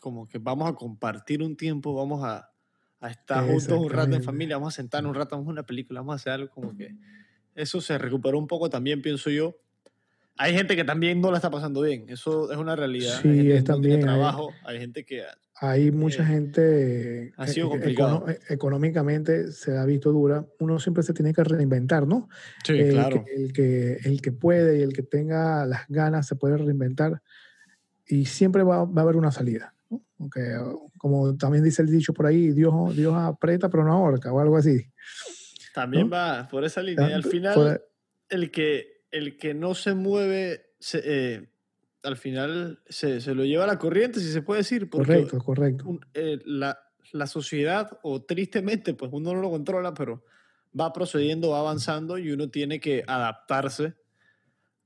como 0.00 0.28
que 0.28 0.38
vamos 0.38 0.70
a 0.70 0.74
compartir 0.76 1.42
un 1.42 1.56
tiempo, 1.56 1.96
vamos 1.96 2.22
a, 2.22 2.52
a 3.00 3.10
estar 3.10 3.44
juntos 3.44 3.76
un 3.76 3.90
rato 3.90 4.14
en 4.14 4.22
familia, 4.22 4.58
vamos 4.58 4.74
a 4.74 4.76
sentarnos 4.76 5.10
un 5.10 5.16
rato, 5.16 5.34
vamos 5.34 5.48
a 5.48 5.50
una 5.50 5.66
película, 5.66 5.98
vamos 6.02 6.12
a 6.12 6.14
hacer 6.14 6.32
algo 6.34 6.50
como 6.50 6.76
que 6.76 6.94
eso 7.56 7.80
se 7.80 7.98
recuperó 7.98 8.38
un 8.38 8.46
poco 8.46 8.70
también, 8.70 9.02
pienso 9.02 9.30
yo. 9.30 9.56
Hay 10.36 10.54
gente 10.54 10.76
que 10.76 10.84
también 10.84 11.20
no 11.20 11.32
la 11.32 11.38
está 11.38 11.50
pasando 11.50 11.80
bien, 11.80 12.08
eso 12.08 12.52
es 12.52 12.56
una 12.56 12.76
realidad. 12.76 13.18
Sí, 13.20 13.50
es 13.50 13.64
también. 13.64 14.00
trabajo, 14.00 14.52
hay 14.64 14.78
gente 14.78 15.04
que 15.04 15.24
hay 15.62 15.90
mucha 15.90 16.24
gente 16.24 17.34
ha 17.36 17.46
sido 17.46 17.68
complicado. 17.68 18.24
económicamente 18.48 19.52
se 19.52 19.76
ha 19.76 19.84
visto 19.84 20.10
dura. 20.10 20.46
Uno 20.58 20.78
siempre 20.78 21.02
se 21.02 21.12
tiene 21.12 21.34
que 21.34 21.44
reinventar, 21.44 22.06
¿no? 22.06 22.30
Sí, 22.64 22.78
claro. 22.90 23.22
el, 23.36 23.52
que, 23.52 23.98
el 24.04 24.22
que 24.22 24.32
puede 24.32 24.78
y 24.78 24.82
el 24.82 24.94
que 24.94 25.02
tenga 25.02 25.66
las 25.66 25.86
ganas 25.88 26.26
se 26.26 26.34
puede 26.34 26.56
reinventar 26.56 27.20
y 28.06 28.24
siempre 28.24 28.62
va, 28.62 28.86
va 28.86 29.02
a 29.02 29.04
haber 29.04 29.16
una 29.16 29.30
salida. 29.32 29.74
¿no? 29.90 30.02
Aunque, 30.18 30.40
como 30.96 31.36
también 31.36 31.62
dice 31.62 31.82
el 31.82 31.90
dicho 31.90 32.14
por 32.14 32.26
ahí, 32.26 32.52
Dios, 32.52 32.96
Dios 32.96 33.14
aprieta 33.14 33.68
pero 33.68 33.84
no 33.84 33.92
ahorca 33.92 34.32
o 34.32 34.40
algo 34.40 34.56
así. 34.56 34.90
También 35.74 36.10
va 36.10 36.48
por 36.50 36.64
esa 36.64 36.82
línea. 36.82 37.10
Y 37.10 37.12
al 37.12 37.24
final, 37.24 37.82
el, 38.30 38.50
que, 38.50 39.04
el 39.10 39.36
que 39.36 39.52
no 39.52 39.74
se 39.74 39.92
mueve 39.92 40.72
se, 40.78 41.02
eh, 41.04 41.50
al 42.02 42.16
final 42.16 42.80
se, 42.88 43.20
se, 43.20 43.34
lo 43.34 43.44
lleva 43.44 43.64
a 43.64 43.66
la 43.66 43.78
corriente, 43.78 44.20
si 44.20 44.32
se 44.32 44.42
puede 44.42 44.60
decir. 44.60 44.88
correcto, 44.88 45.38
correcto. 45.38 45.98
Eh, 46.14 46.38
la, 46.44 46.78
la, 47.12 47.26
sociedad, 47.26 47.98
o 48.02 48.22
tristemente, 48.22 48.94
pues 48.94 49.10
uno 49.12 49.34
no 49.34 49.40
lo 49.40 49.50
controla, 49.50 49.94
pero 49.94 50.24
va 50.78 50.92
procediendo, 50.92 51.50
va 51.50 51.60
avanzando 51.60 52.18
y 52.18 52.30
uno 52.30 52.48
tiene 52.48 52.80
que 52.80 53.04
adaptarse 53.06 53.94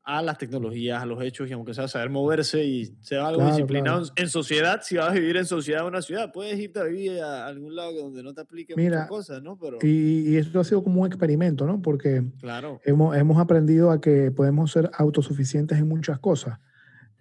a 0.06 0.20
las 0.20 0.36
tecnologías, 0.36 1.02
a 1.02 1.06
los 1.06 1.22
hechos, 1.22 1.48
y 1.48 1.54
aunque 1.54 1.72
sea 1.72 1.88
saber 1.88 2.10
moverse 2.10 2.62
y 2.62 2.94
sea 3.00 3.26
algo 3.26 3.46
disciplinado 3.46 4.02
en 4.16 4.28
sociedad, 4.28 4.82
si 4.82 4.96
vas 4.96 5.08
a 5.08 5.12
vivir 5.14 5.38
en 5.38 5.46
sociedad 5.46 5.80
en 5.80 5.86
una 5.86 6.02
ciudad, 6.02 6.30
puedes 6.30 6.58
irte 6.58 6.78
a 6.78 6.84
vivir 6.84 7.22
a 7.22 7.46
algún 7.46 7.74
lado 7.74 7.92
donde 7.94 8.22
no 8.22 8.34
te 8.34 8.42
aplique 8.42 8.76
muchas 8.76 9.08
cosas, 9.08 9.42
¿no? 9.42 9.56
Pero... 9.58 9.78
Y, 9.80 10.28
y, 10.28 10.36
esto 10.36 10.60
ha 10.60 10.64
sido 10.64 10.84
como 10.84 11.00
un 11.00 11.06
experimento, 11.06 11.66
¿no? 11.66 11.80
Porque 11.80 12.22
claro. 12.38 12.82
hemos, 12.84 13.16
hemos 13.16 13.38
aprendido 13.38 13.90
a 13.90 14.02
que 14.02 14.30
podemos 14.30 14.72
ser 14.72 14.90
autosuficientes 14.92 15.78
en 15.78 15.88
muchas 15.88 16.18
cosas 16.18 16.58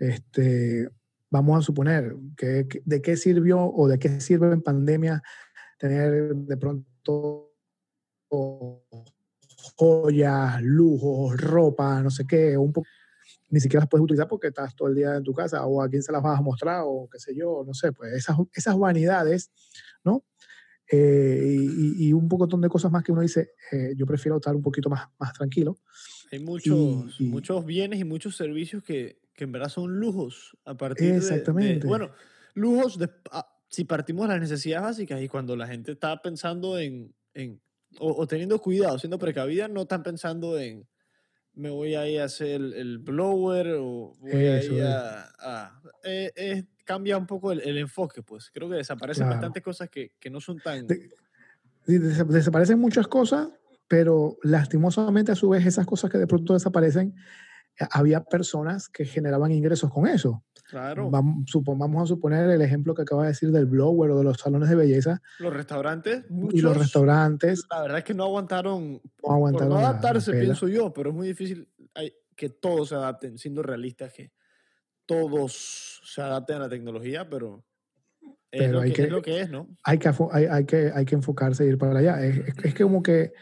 este, 0.09 0.89
vamos 1.29 1.59
a 1.59 1.61
suponer, 1.61 2.15
que, 2.37 2.67
¿de 2.85 3.01
qué 3.01 3.17
sirvió 3.17 3.59
o 3.65 3.87
de 3.87 3.97
qué 3.97 4.21
sirve 4.21 4.51
en 4.51 4.61
pandemia 4.61 5.21
tener 5.77 6.35
de 6.35 6.57
pronto 6.57 7.51
joyas, 9.75 10.61
lujos, 10.61 11.37
ropa, 11.37 12.01
no 12.01 12.09
sé 12.09 12.25
qué, 12.27 12.57
un 12.57 12.73
poco, 12.73 12.87
ni 13.49 13.59
siquiera 13.59 13.81
las 13.81 13.89
puedes 13.89 14.03
utilizar 14.03 14.27
porque 14.27 14.47
estás 14.47 14.75
todo 14.75 14.89
el 14.89 14.95
día 14.95 15.15
en 15.15 15.23
tu 15.23 15.33
casa 15.33 15.65
o 15.65 15.81
a 15.81 15.89
quién 15.89 16.03
se 16.03 16.11
las 16.11 16.21
vas 16.21 16.39
a 16.39 16.41
mostrar 16.41 16.81
o 16.85 17.07
qué 17.11 17.19
sé 17.19 17.35
yo, 17.35 17.63
no 17.65 17.73
sé, 17.73 17.91
pues 17.91 18.13
esas, 18.13 18.37
esas 18.53 18.77
vanidades, 18.77 19.51
¿no? 20.03 20.23
Eh, 20.91 21.55
y, 21.57 22.09
y, 22.09 22.13
un 22.13 22.27
poco 22.27 22.45
de 22.45 22.69
cosas 22.69 22.91
más 22.91 23.03
que 23.03 23.11
uno 23.11 23.21
dice, 23.21 23.51
eh, 23.71 23.93
yo 23.95 24.05
prefiero 24.05 24.35
estar 24.35 24.55
un 24.55 24.61
poquito 24.61 24.89
más, 24.89 25.07
más 25.17 25.33
tranquilo. 25.33 25.77
Hay 26.31 26.39
muchos, 26.39 27.19
muchos 27.19 27.65
bienes 27.65 27.99
y 27.99 28.03
muchos 28.03 28.35
servicios 28.35 28.83
que, 28.83 29.22
que 29.35 29.43
en 29.45 29.51
verdad 29.51 29.69
son 29.69 29.99
lujos 29.99 30.57
a 30.65 30.75
partir 30.75 31.13
Exactamente. 31.13 31.81
De, 31.81 31.87
bueno, 31.87 32.11
lujos 32.53 32.97
de, 32.97 33.09
ah, 33.31 33.47
si 33.69 33.85
partimos 33.85 34.27
de 34.27 34.33
las 34.33 34.41
necesidades 34.41 34.83
básicas 34.83 35.21
y 35.21 35.27
cuando 35.27 35.55
la 35.55 35.67
gente 35.67 35.93
está 35.93 36.21
pensando 36.21 36.77
en, 36.77 37.13
en 37.33 37.61
o, 37.99 38.25
teniendo 38.27 38.59
cuidado, 38.59 38.97
siendo 38.99 39.19
precavida, 39.19 39.67
no 39.67 39.81
están 39.83 40.03
pensando 40.03 40.59
en 40.59 40.87
me 41.55 41.69
voy 41.69 41.93
a 41.93 42.07
ir 42.07 42.19
a 42.19 42.25
hacer 42.25 42.55
el, 42.55 42.97
blower 42.97 43.75
o 43.79 44.15
voy 44.19 44.31
a 44.31 44.63
ir 44.63 44.83
a... 44.83 45.79
Eh, 46.03 46.63
cambia 46.83 47.17
un 47.17 47.27
poco 47.27 47.51
el, 47.51 47.77
enfoque, 47.77 48.23
pues. 48.23 48.49
Creo 48.51 48.69
que 48.69 48.75
desaparecen 48.75 49.29
bastantes 49.29 49.61
cosas 49.63 49.89
que, 49.89 50.13
que, 50.19 50.29
no 50.29 50.41
son 50.41 50.59
tan... 50.59 50.87
desaparecen 51.85 52.79
muchas 52.79 53.07
cosas, 53.07 53.49
pero 53.87 54.37
lastimosamente 54.43 55.31
a 55.31 55.35
su 55.35 55.49
vez 55.49 55.65
esas 55.65 55.85
cosas 55.85 56.09
que 56.11 56.17
de 56.17 56.27
pronto 56.27 56.53
desaparecen, 56.53 57.09
eh, 57.09 57.17
había 57.91 58.23
personas 58.23 58.89
que 58.89 59.05
generaban 59.05 59.51
ingresos 59.51 59.91
con 59.91 60.07
eso. 60.07 60.43
Claro. 60.69 61.09
Vamos, 61.09 61.45
vamos 61.65 62.03
a 62.03 62.05
suponer 62.07 62.49
el 62.49 62.61
ejemplo 62.61 62.95
que 62.95 63.03
acaba 63.03 63.23
de 63.23 63.29
decir 63.29 63.51
del 63.51 63.65
blower 63.65 64.11
o 64.11 64.17
de 64.17 64.23
los 64.23 64.37
salones 64.37 64.69
de 64.69 64.75
belleza. 64.75 65.21
Los 65.39 65.53
restaurantes. 65.53 66.23
y 66.51 66.61
los 66.61 66.75
restaurantes. 66.77 67.65
La 67.69 67.81
verdad 67.81 67.99
es 67.99 68.03
que 68.03 68.13
no 68.13 68.23
aguantaron. 68.23 69.01
No 69.23 69.33
aguantaron. 69.33 69.69
no 69.69 69.77
adaptarse, 69.77 70.31
pienso 70.31 70.67
yo, 70.67 70.93
pero 70.93 71.09
es 71.09 71.15
muy 71.15 71.27
difícil 71.27 71.69
que 72.35 72.49
todos 72.49 72.89
se 72.89 72.95
adapten, 72.95 73.37
siendo 73.37 73.61
realistas, 73.61 74.11
que 74.13 74.31
todos 75.05 76.01
se 76.03 76.21
adapten 76.21 76.57
a 76.57 76.59
la 76.59 76.69
tecnología, 76.69 77.29
pero. 77.29 77.63
Es, 78.51 78.69
lo, 78.69 78.81
que, 78.81 79.03
es 79.03 79.09
lo 79.09 79.21
que 79.23 79.41
es, 79.41 79.49
¿no? 79.49 79.67
Hay 79.83 79.97
que, 79.97 80.11
hay, 80.31 80.45
hay 80.45 80.65
que, 80.65 80.91
hay 80.93 81.05
que 81.05 81.15
enfocarse 81.15 81.63
e 81.63 81.67
ir 81.69 81.79
para 81.79 81.97
allá. 81.97 82.23
Es, 82.23 82.39
es, 82.63 82.73
que 82.75 82.83
como 82.83 83.01
que 83.01 83.33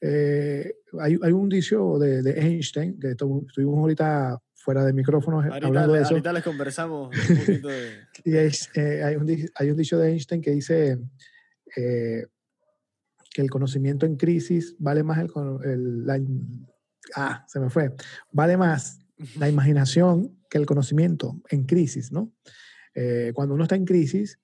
eh, 0.00 0.74
hay, 1.00 1.18
hay, 1.22 1.32
un 1.32 1.48
dicho 1.48 1.98
de, 1.98 2.22
de 2.22 2.40
Einstein, 2.40 2.98
que 2.98 3.10
estuvimos 3.10 3.78
ahorita 3.78 4.40
fuera 4.68 4.84
de 4.84 4.92
micrófonos 4.92 5.46
ahorita, 5.46 5.66
hablando 5.66 5.94
de 5.94 6.02
eso. 6.02 6.10
Ahorita 6.10 6.32
les 6.32 6.44
conversamos 6.44 7.16
un 7.16 7.38
poquito 7.38 7.68
de... 7.68 7.92
y 8.24 8.34
eh, 8.36 9.02
hay, 9.02 9.16
un, 9.16 9.50
hay, 9.54 9.70
un, 9.70 9.76
dicho 9.78 9.96
de 9.96 10.10
Einstein 10.10 10.42
que 10.42 10.50
dice 10.50 10.98
eh, 11.74 12.26
que 13.32 13.40
el 13.40 13.48
conocimiento 13.48 14.04
en 14.04 14.16
crisis 14.16 14.76
vale 14.78 15.02
más 15.02 15.20
el, 15.20 15.30
el 15.64 16.06
la, 16.06 16.20
ah, 17.16 17.44
se 17.48 17.60
me 17.60 17.70
fue, 17.70 17.94
vale 18.30 18.58
más 18.58 18.98
la 19.38 19.48
imaginación 19.48 20.36
que 20.50 20.58
el 20.58 20.66
conocimiento 20.66 21.40
en 21.48 21.64
crisis, 21.64 22.12
¿no? 22.12 22.32
Eh, 22.94 23.32
cuando 23.34 23.54
uno 23.54 23.62
está 23.62 23.76
en 23.76 23.86
crisis, 23.86 24.38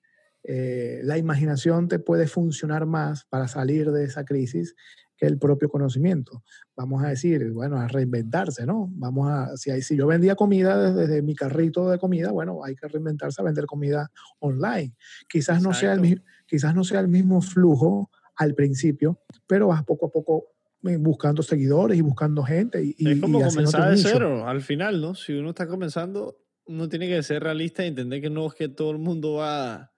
la 0.47 1.17
imaginación 1.17 1.87
te 1.87 1.97
puede 1.97 2.27
funcionar 2.27 2.85
más 2.85 3.25
para 3.25 3.47
salir 3.47 3.91
de 3.91 4.05
esa 4.05 4.25
crisis 4.25 4.75
que 5.17 5.25
el 5.25 5.37
propio 5.37 5.69
conocimiento. 5.69 6.43
Vamos 6.75 7.03
a 7.03 7.09
decir, 7.09 7.51
bueno, 7.51 7.77
a 7.77 7.87
reinventarse, 7.87 8.65
¿no? 8.65 8.89
Vamos 8.91 9.29
a, 9.29 9.55
si, 9.57 9.71
hay, 9.71 9.81
si 9.81 9.95
yo 9.95 10.07
vendía 10.07 10.35
comida 10.35 10.91
desde, 10.91 11.21
mi 11.21 11.35
carrito 11.35 11.89
de 11.89 11.97
comida, 11.97 12.31
bueno, 12.31 12.63
hay 12.63 12.75
que 12.75 12.87
reinventarse 12.87 13.41
a 13.41 13.45
vender 13.45 13.65
comida 13.65 14.11
online. 14.39 14.93
Quizás 15.29 15.61
no, 15.61 15.73
sea 15.73 15.93
el, 15.93 16.23
quizás 16.45 16.75
no 16.75 16.83
sea 16.83 16.99
el 16.99 17.07
mismo 17.07 17.41
flujo 17.41 18.09
al 18.35 18.53
principio, 18.53 19.21
pero 19.47 19.67
vas 19.67 19.83
poco 19.83 20.07
a 20.07 20.11
poco 20.11 20.55
eh, 20.83 20.97
buscando 20.97 21.41
seguidores 21.41 21.97
y 21.97 22.01
buscando 22.01 22.43
gente. 22.43 22.83
Y, 22.97 23.09
es 23.09 23.19
como 23.19 23.41
comenzar 23.41 23.91
de 23.91 23.97
cero, 23.97 24.47
al 24.47 24.61
final, 24.61 25.01
¿no? 25.01 25.15
Si 25.15 25.33
uno 25.33 25.49
está 25.49 25.67
comenzando, 25.67 26.37
uno 26.65 26.89
tiene 26.89 27.07
que 27.07 27.23
ser 27.23 27.43
realista 27.43 27.83
y 27.83 27.87
entender 27.87 28.21
que 28.21 28.29
no 28.29 28.47
es 28.47 28.53
que 28.53 28.67
todo 28.67 28.91
el 28.91 28.97
mundo 28.97 29.35
va 29.35 29.94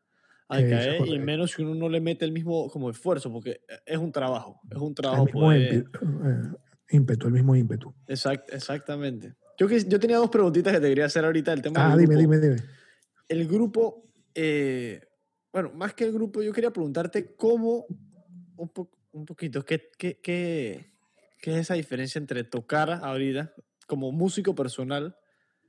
a 0.50 0.58
caer 0.58 1.06
y 1.08 1.20
menos 1.20 1.52
si 1.52 1.62
uno 1.62 1.76
no 1.76 1.90
le 1.90 2.00
mete 2.00 2.26
el 2.26 2.32
mismo 2.32 2.70
como 2.70 2.90
esfuerzo, 2.90 3.32
porque 3.32 3.62
es 3.86 3.98
un 3.98 4.12
trabajo, 4.12 4.60
es 4.70 4.78
un 4.78 4.94
trabajo. 4.96 5.28
El 5.28 5.34
mismo 5.34 5.54
eh, 5.54 5.84
ímpetu, 6.90 7.28
el 7.28 7.34
mismo 7.34 7.56
ímpetu. 7.56 7.94
Exact, 8.08 8.54
exactamente. 8.54 9.36
Yo, 9.58 9.68
que, 9.68 9.84
yo 9.84 10.00
tenía 10.00 10.18
dos 10.18 10.30
preguntitas 10.30 10.74
que 10.74 10.80
te 10.80 10.88
quería 10.88 11.06
hacer 11.06 11.26
ahorita 11.26 11.52
del 11.52 11.62
tema. 11.62 11.92
Ah, 11.92 11.98
dime, 11.98 12.16
dime, 12.16 12.40
dime. 12.40 12.58
El 13.28 13.48
grupo, 13.48 14.10
eh, 14.36 15.02
bueno, 15.52 15.72
más 15.74 15.94
que 15.94 16.06
el 16.06 16.14
grupo, 16.14 16.42
yo 16.42 16.54
quería 16.54 16.72
preguntarte 16.72 17.36
cómo, 17.36 17.86
un, 18.56 18.72
un 19.12 19.26
poquito, 19.26 19.66
¿qué, 19.66 19.90
qué, 19.98 20.20
qué, 20.22 20.94
qué 21.42 21.52
es 21.52 21.58
esa 21.58 21.74
diferencia 21.74 22.20
entre 22.20 22.44
tocar 22.44 22.90
ahorita 22.90 23.54
como 23.86 24.12
músico 24.12 24.56
personal 24.56 25.18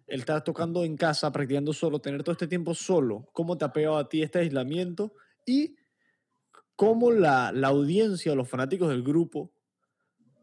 el 0.08 0.20
estar 0.20 0.42
tocando 0.42 0.84
en 0.84 0.96
casa, 0.96 1.30
practicando 1.30 1.72
solo, 1.72 2.00
tener 2.00 2.22
todo 2.22 2.32
este 2.32 2.48
tiempo 2.48 2.74
solo, 2.74 3.28
¿cómo 3.32 3.56
te 3.58 3.64
ha 3.64 3.72
pegado 3.72 3.98
a 3.98 4.08
ti 4.08 4.22
este 4.22 4.40
aislamiento? 4.40 5.12
Y 5.46 5.76
cómo 6.74 7.10
la, 7.10 7.52
la 7.52 7.68
audiencia 7.68 8.32
o 8.32 8.36
los 8.36 8.48
fanáticos 8.48 8.88
del 8.88 9.02
grupo 9.02 9.52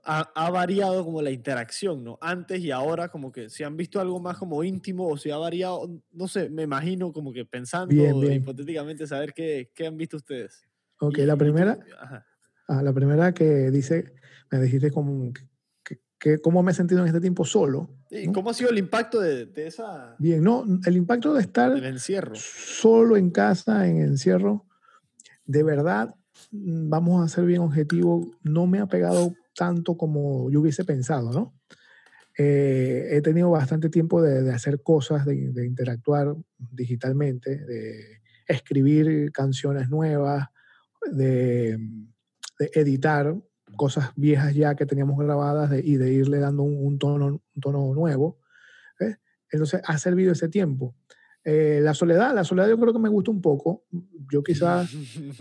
ha, 0.04 0.32
ha, 0.36 0.52
variado 0.52 1.04
como 1.04 1.22
la 1.22 1.32
interacción, 1.32 2.04
¿no? 2.04 2.20
Antes 2.22 2.60
y 2.60 2.70
ahora, 2.70 3.10
como 3.10 3.32
que 3.32 3.50
si 3.50 3.64
han 3.64 3.76
visto 3.76 4.00
algo 4.00 4.20
más 4.20 4.38
como 4.38 4.64
íntimo 4.64 5.08
o 5.08 5.18
si 5.18 5.32
ha 5.32 5.38
variado, 5.38 5.90
no 6.12 6.28
sé, 6.28 6.50
me 6.50 6.62
imagino 6.62 7.12
como 7.12 7.34
que 7.34 7.44
pensando 7.44 7.94
hipotéticamente 7.96 9.08
saber 9.08 9.34
qué, 9.34 9.72
qué, 9.74 9.88
han 9.88 9.98
visto 9.98 10.18
ustedes. 10.18 10.64
Ok, 11.00 11.18
la 11.20 11.36
primera, 11.36 11.80
ah, 12.68 12.84
la 12.84 12.94
primera 12.94 13.34
que 13.34 13.72
dice, 13.72 14.14
me 14.52 14.60
dijiste 14.60 14.92
como 14.92 15.34
cómo 16.42 16.64
me 16.64 16.72
he 16.72 16.76
sentido 16.76 17.02
en 17.02 17.08
este 17.08 17.22
tiempo 17.22 17.46
solo. 17.46 17.90
¿Y 18.10 18.32
cómo 18.32 18.50
ha 18.50 18.54
sido 18.54 18.70
el 18.70 18.78
impacto 18.78 19.20
de, 19.20 19.50
esa... 19.56 20.16
Bien, 20.20 20.44
no, 20.44 20.66
el 20.86 20.96
impacto 20.96 21.34
de 21.34 21.42
estar 21.42 21.72
encierro. 21.84 22.36
solo 22.36 23.18
en 23.18 23.30
casa, 23.30 23.88
en 23.88 24.02
encierro, 24.02 24.66
de 25.46 25.64
verdad, 25.64 26.16
vamos 26.52 27.24
a 27.24 27.34
ser 27.34 27.46
bien 27.46 27.62
objetivos, 27.62 28.28
no 28.44 28.68
me 28.68 28.80
ha 28.80 28.88
pegado 28.88 29.34
tanto 29.56 29.98
como 29.98 30.50
yo 30.50 30.62
hubiese 30.62 30.84
pensado, 30.84 31.32
¿no? 31.32 31.54
Eh, 32.38 33.08
he 33.12 33.22
tenido 33.22 33.50
bastante 33.50 33.90
tiempo 33.90 34.22
de, 34.22 34.52
hacer 34.52 34.82
cosas, 34.82 35.26
de, 35.26 35.52
de, 35.54 35.66
interactuar 35.66 36.36
digitalmente, 36.58 37.58
de 37.58 38.22
escribir 38.48 39.32
canciones 39.32 39.90
nuevas, 39.90 40.48
de, 41.12 41.78
de 42.60 42.72
editar 42.74 43.36
cosas 43.76 44.12
viejas 44.16 44.54
ya 44.56 44.76
que 44.76 44.86
teníamos 44.86 45.18
grabadas 45.18 45.72
y 45.84 45.98
de 45.98 46.14
irle 46.14 46.40
dando 46.40 46.64
un, 46.64 46.98
tono, 46.98 47.26
un 47.28 47.62
tono 47.62 47.94
nuevo. 47.94 48.40
Entonces 49.52 49.82
ha 49.86 49.98
servido 49.98 50.32
ese 50.32 50.50
tiempo. 50.50 50.96
Eh, 51.44 51.80
la 51.82 51.94
soledad, 51.94 52.34
la 52.34 52.44
soledad 52.44 52.68
yo 52.68 52.80
creo 52.80 52.94
que 52.94 53.00
me 53.00 53.10
gusta 53.10 53.32
un 53.32 53.42
poco. 53.42 53.86
Yo 54.32 54.44
quizás 54.44 54.90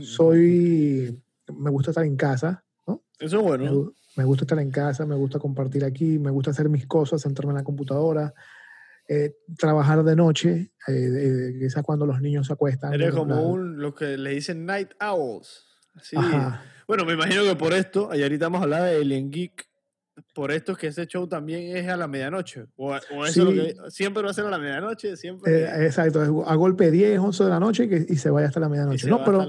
soy, 0.03 1.23
me 1.57 1.71
gusta 1.71 1.91
estar 1.91 2.05
en 2.05 2.17
casa, 2.17 2.65
¿no? 2.87 3.03
Eso 3.19 3.39
es 3.39 3.43
bueno. 3.43 3.95
Me, 4.17 4.25
gusta 4.25 4.45
estar 4.45 4.59
en 4.59 4.71
casa, 4.71 5.07
me 5.07 5.15
gusta 5.15 5.39
compartir 5.39 5.85
aquí, 5.85 6.19
me 6.19 6.31
gusta 6.31 6.51
hacer 6.51 6.69
mis 6.69 6.87
cosas, 6.87 7.23
sentarme 7.23 7.53
en 7.53 7.57
la 7.57 7.65
computadora, 7.65 8.35
eh, 9.09 9.35
trabajar 9.59 10.05
de 10.05 10.15
noche, 10.15 10.73
eh, 10.87 11.57
quizás 11.59 11.83
cuando 11.83 12.07
los 12.07 12.21
niños 12.21 12.47
se 12.47 12.53
acuestan. 12.53 12.93
Eres 12.93 13.15
como 13.15 13.49
un, 13.49 13.79
lo 13.81 13.95
que 13.95 14.19
le 14.19 14.31
dicen 14.31 14.67
night 14.67 14.91
owls. 15.01 15.74
Sí. 16.03 16.17
Bueno, 16.87 17.05
me 17.05 17.15
imagino 17.15 17.43
que 17.45 17.57
por 17.57 17.73
esto, 17.73 18.11
y 18.13 18.23
ahorita 18.23 18.47
vamos 18.47 18.61
a 18.61 18.65
hablar 18.65 18.83
de 18.83 18.97
Alien 18.97 19.31
Geek, 19.31 19.69
por 20.33 20.53
esto 20.53 20.73
es 20.73 20.79
que 20.79 20.87
ese 20.89 21.07
show 21.07 21.27
también 21.27 21.77
es 21.77 21.89
a 21.89 21.97
la 21.97 22.07
medianoche. 22.07 22.67
O, 22.77 22.95
eso 22.95 23.45
lo 23.45 23.51
que, 23.51 23.77
siempre 23.89 24.23
va 24.23 24.31
a 24.31 24.35
ser 24.35 24.45
a 24.45 24.51
la 24.51 24.59
medianoche, 24.59 25.17
siempre. 25.17 25.65
Eh, 25.65 25.87
exacto, 25.87 26.45
a 26.47 26.55
golpe 26.55 26.91
10, 26.91 27.19
11 27.19 27.45
de 27.45 27.51
la 27.51 27.61
noche 27.61 27.89
y, 27.91 28.13
y 28.13 28.17
se 28.17 28.31
vaya 28.31 28.49
hasta 28.49 28.61
la 28.61 28.69
medianoche. 28.69 29.09
No, 29.09 29.25
pero 29.25 29.47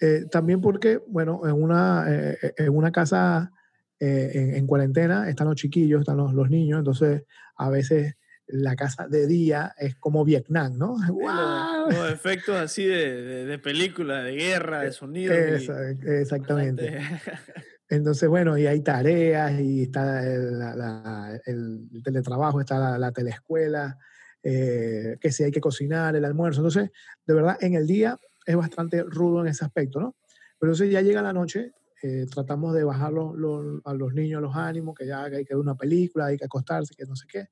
eh, 0.00 0.26
también 0.30 0.60
porque, 0.60 1.00
bueno, 1.06 1.42
en 1.46 1.62
una, 1.62 2.04
eh, 2.08 2.54
en 2.58 2.76
una 2.76 2.92
casa 2.92 3.50
en, 3.98 4.56
en, 4.56 4.66
cuarentena 4.66 5.28
están 5.30 5.46
los 5.46 5.56
chiquillos, 5.56 6.00
están 6.00 6.18
los, 6.18 6.34
los 6.34 6.50
niños, 6.50 6.78
entonces 6.78 7.22
a 7.56 7.70
veces 7.70 8.16
la 8.46 8.76
casa 8.76 9.08
de 9.08 9.26
día 9.26 9.74
es 9.78 9.96
como 9.96 10.24
Vietnam, 10.24 10.76
¿no? 10.76 10.96
Los, 11.90 12.12
efectos 12.12 12.56
así 12.56 12.84
de, 12.84 13.44
de, 13.46 13.58
película, 13.58 14.22
de 14.22 14.34
guerra, 14.34 14.80
de 14.82 14.92
sonido. 14.92 15.34
exactamente. 15.34 16.98
Entonces, 17.88 18.28
bueno, 18.28 18.56
y 18.56 18.66
hay 18.66 18.80
tareas, 18.80 19.60
y 19.60 19.82
está 19.82 20.24
el, 20.26 21.88
teletrabajo, 22.02 22.60
está 22.60 22.98
la, 22.98 23.12
teleescuela, 23.12 23.98
eh, 24.42 25.16
que 25.20 25.30
si 25.30 25.44
hay 25.44 25.50
que 25.50 25.60
cocinar, 25.60 26.16
el 26.16 26.24
almuerzo. 26.24 26.60
Entonces, 26.60 26.90
de 27.26 27.34
verdad, 27.34 27.56
en 27.60 27.74
el 27.74 27.86
día 27.86 28.18
es 28.46 28.56
bastante 28.56 29.02
rudo 29.02 29.42
en 29.42 29.48
ese 29.48 29.64
aspecto, 29.64 30.00
¿no? 30.00 30.16
Pero 30.58 30.72
entonces 30.72 30.90
ya 30.90 31.02
llega 31.02 31.20
la 31.20 31.32
noche, 31.32 31.72
eh, 32.02 32.26
tratamos 32.32 32.74
de 32.74 32.84
bajar 32.84 33.12
a 33.12 33.94
los 33.94 34.14
niños 34.14 34.40
los 34.40 34.56
ánimos, 34.56 34.94
que 34.94 35.06
ya 35.06 35.24
hay 35.24 35.44
que 35.44 35.54
ver 35.54 35.62
una 35.62 35.76
película, 35.76 36.26
hay 36.26 36.38
que 36.38 36.46
acostarse, 36.46 36.94
que 36.94 37.04
no 37.04 37.16
sé 37.16 37.26
qué 37.30 37.48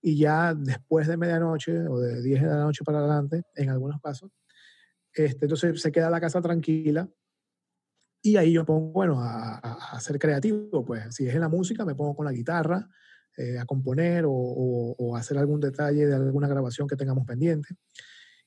y 0.00 0.18
ya 0.18 0.54
después 0.54 1.08
de 1.08 1.16
medianoche 1.16 1.86
o 1.88 1.98
de 1.98 2.22
10 2.22 2.42
de 2.42 2.48
la 2.48 2.60
noche 2.60 2.84
para 2.84 2.98
adelante, 2.98 3.42
en 3.54 3.70
algunos 3.70 4.00
casos, 4.00 4.30
este, 5.12 5.46
entonces 5.46 5.80
se 5.80 5.92
queda 5.92 6.10
la 6.10 6.20
casa 6.20 6.40
tranquila 6.40 7.08
y 8.22 8.36
ahí 8.36 8.52
yo 8.52 8.64
pongo, 8.64 8.92
bueno, 8.92 9.20
a, 9.20 9.58
a, 9.58 10.00
ser 10.00 10.18
creativo, 10.18 10.84
pues 10.84 11.14
si 11.14 11.26
es 11.26 11.34
en 11.34 11.40
la 11.40 11.48
música 11.48 11.84
me 11.84 11.94
pongo 11.94 12.16
con 12.16 12.26
la 12.26 12.32
guitarra 12.32 12.88
eh, 13.36 13.56
a 13.56 13.64
componer 13.64 14.24
o, 14.26 14.32
o, 14.32 15.16
hacer 15.16 15.38
algún 15.38 15.60
detalle 15.60 16.06
de 16.06 16.14
alguna 16.14 16.48
grabación 16.48 16.88
que 16.88 16.96
tengamos 16.96 17.24
pendiente. 17.24 17.76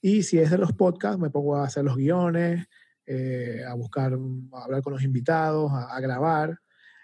Y 0.01 0.23
si 0.23 0.37
es 0.37 0.51
de 0.51 0.57
los 0.57 0.73
podcasts, 0.73 1.17
me 1.17 1.29
pongo 1.29 1.55
a 1.55 1.63
hacer 1.63 1.85
los 1.85 1.95
guiones, 1.95 2.65
eh, 3.05 3.63
a 3.65 3.73
buscar, 3.75 4.13
a 4.13 4.63
hablar 4.63 4.81
con 4.81 4.91
los 4.91 5.03
invitados, 5.03 5.71
a, 5.71 5.95
a 5.95 5.99
grabar. 6.01 6.59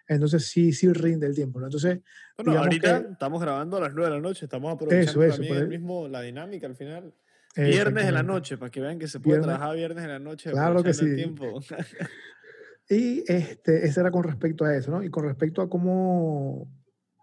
Entonces 0.08 0.46
sí, 0.46 0.72
sí 0.72 0.92
rinde 0.94 1.28
el 1.28 1.36
tiempo, 1.36 1.60
¿no? 1.60 1.66
Entonces, 1.68 2.00
bueno, 2.38 2.58
ahorita 2.60 3.06
estamos 3.12 3.42
grabando 3.42 3.78
a 3.78 3.82
las 3.82 3.94
9 3.94 4.10
de 4.10 4.16
la 4.16 4.22
noche, 4.22 4.46
estamos 4.46 4.74
aprovechando 4.74 5.28
también 5.28 5.56
el 5.56 5.68
mismo, 5.68 6.08
la 6.08 6.22
dinámica 6.22 6.68
al 6.68 6.76
final. 6.76 7.14
Viernes 7.56 8.06
en 8.06 8.14
la 8.14 8.24
noche, 8.24 8.58
para 8.58 8.70
que 8.70 8.80
vean 8.80 9.00
que 9.00 9.08
se 9.08 9.20
puede 9.20 9.42
trabajar 9.42 9.76
viernes 9.76 10.04
en 10.04 10.12
la 10.12 10.20
noche. 10.20 10.52
Claro 10.52 10.84
que 10.84 10.94
sí. 10.94 11.16
Tiempo. 11.16 11.60
y 12.90 13.24
este, 13.28 13.86
ese 13.86 14.00
era 14.00 14.12
con 14.12 14.24
respecto 14.24 14.64
a 14.64 14.76
eso, 14.76 14.92
¿no? 14.92 15.04
Y 15.04 15.10
con 15.10 15.26
respecto 15.26 15.62
a 15.62 15.70
cómo, 15.70 16.70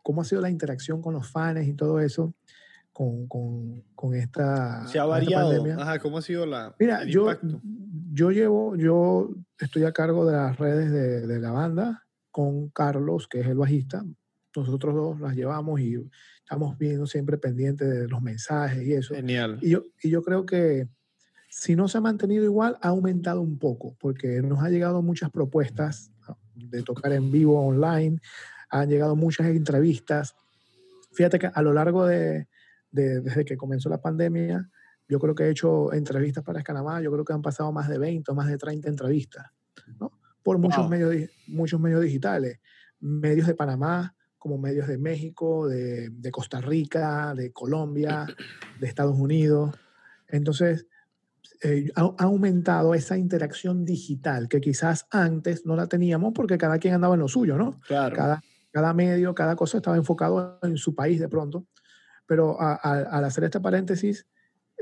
cómo 0.02 0.22
ha 0.22 0.24
sido 0.24 0.42
la 0.42 0.50
interacción 0.50 1.00
con 1.00 1.14
los 1.14 1.30
fans 1.30 1.66
y 1.66 1.74
todo 1.74 2.00
eso, 2.00 2.34
con, 2.92 3.28
con, 3.28 3.84
con 3.94 4.14
esta. 4.14 4.86
Se 4.88 4.98
ha 4.98 5.04
variado. 5.04 5.64
Ajá, 5.80 6.00
¿cómo 6.00 6.18
ha 6.18 6.22
sido 6.22 6.46
la. 6.46 6.74
Mira, 6.80 7.04
yo, 7.04 7.30
yo 8.12 8.32
llevo, 8.32 8.74
yo 8.76 9.30
estoy 9.60 9.84
a 9.84 9.92
cargo 9.92 10.26
de 10.26 10.32
las 10.32 10.58
redes 10.58 10.90
de, 10.90 11.26
de 11.28 11.38
la 11.38 11.52
banda 11.52 12.03
con 12.34 12.68
Carlos, 12.70 13.28
que 13.28 13.38
es 13.38 13.46
el 13.46 13.54
bajista. 13.54 14.04
Nosotros 14.56 14.92
dos 14.92 15.20
las 15.20 15.36
llevamos 15.36 15.80
y 15.80 15.94
estamos 16.38 16.76
viendo 16.76 17.06
siempre 17.06 17.38
pendientes 17.38 17.88
de 17.88 18.08
los 18.08 18.20
mensajes 18.20 18.84
y 18.84 18.92
eso. 18.92 19.14
Genial. 19.14 19.60
Y 19.62 19.70
yo, 19.70 19.84
y 20.02 20.10
yo 20.10 20.24
creo 20.24 20.44
que 20.44 20.88
si 21.48 21.76
no 21.76 21.86
se 21.86 21.98
ha 21.98 22.00
mantenido 22.00 22.42
igual, 22.42 22.76
ha 22.82 22.88
aumentado 22.88 23.40
un 23.40 23.56
poco, 23.60 23.96
porque 24.00 24.42
nos 24.42 24.64
ha 24.64 24.68
llegado 24.68 25.00
muchas 25.00 25.30
propuestas 25.30 26.10
de 26.56 26.82
tocar 26.82 27.12
en 27.12 27.30
vivo 27.30 27.64
online, 27.64 28.18
han 28.68 28.88
llegado 28.88 29.14
muchas 29.14 29.46
entrevistas. 29.46 30.34
Fíjate 31.12 31.38
que 31.38 31.46
a 31.46 31.62
lo 31.62 31.72
largo 31.72 32.04
de, 32.04 32.48
desde 32.90 33.44
que 33.44 33.56
comenzó 33.56 33.88
la 33.88 34.02
pandemia, 34.02 34.68
yo 35.06 35.20
creo 35.20 35.36
que 35.36 35.44
he 35.44 35.50
hecho 35.50 35.92
entrevistas 35.92 36.42
para 36.42 36.58
Escanamá, 36.58 37.00
yo 37.00 37.12
creo 37.12 37.24
que 37.24 37.32
han 37.32 37.42
pasado 37.42 37.70
más 37.70 37.88
de 37.88 37.98
20 37.98 38.32
o 38.32 38.34
más 38.34 38.48
de 38.48 38.58
30 38.58 38.88
entrevistas, 38.88 39.46
¿no? 40.00 40.10
Por 40.44 40.58
muchos, 40.58 40.88
medios, 40.88 41.30
muchos 41.48 41.80
medios 41.80 42.02
digitales, 42.02 42.60
medios 43.00 43.48
de 43.48 43.54
Panamá, 43.54 44.14
como 44.38 44.58
medios 44.58 44.86
de 44.86 44.98
México, 44.98 45.66
de, 45.66 46.10
de, 46.10 46.30
Costa 46.30 46.60
Rica, 46.60 47.34
de 47.34 47.50
Colombia, 47.50 48.26
de 48.78 48.86
Estados 48.86 49.18
Unidos. 49.18 49.74
Entonces, 50.28 50.86
eh, 51.62 51.90
ha, 51.96 52.12
aumentado 52.18 52.94
esa 52.94 53.16
interacción 53.16 53.86
digital 53.86 54.48
que 54.48 54.60
quizás 54.60 55.06
antes 55.10 55.64
no 55.64 55.76
la 55.76 55.86
teníamos 55.86 56.34
porque 56.34 56.58
cada 56.58 56.78
quien 56.78 56.92
andaba 56.92 57.14
en 57.14 57.20
lo 57.20 57.28
suyo, 57.28 57.56
¿no? 57.56 57.80
Claro. 57.86 58.14
Cada, 58.14 58.42
cada 58.70 58.92
medio, 58.92 59.34
cada 59.34 59.56
cosa 59.56 59.78
estaba 59.78 59.96
enfocado 59.96 60.58
en 60.62 60.76
su 60.76 60.94
país 60.94 61.20
de 61.20 61.28
pronto. 61.28 61.66
Pero 62.26 62.60
al 62.60 63.24
hacer 63.24 63.44
este 63.44 63.60
paréntesis, 63.60 64.26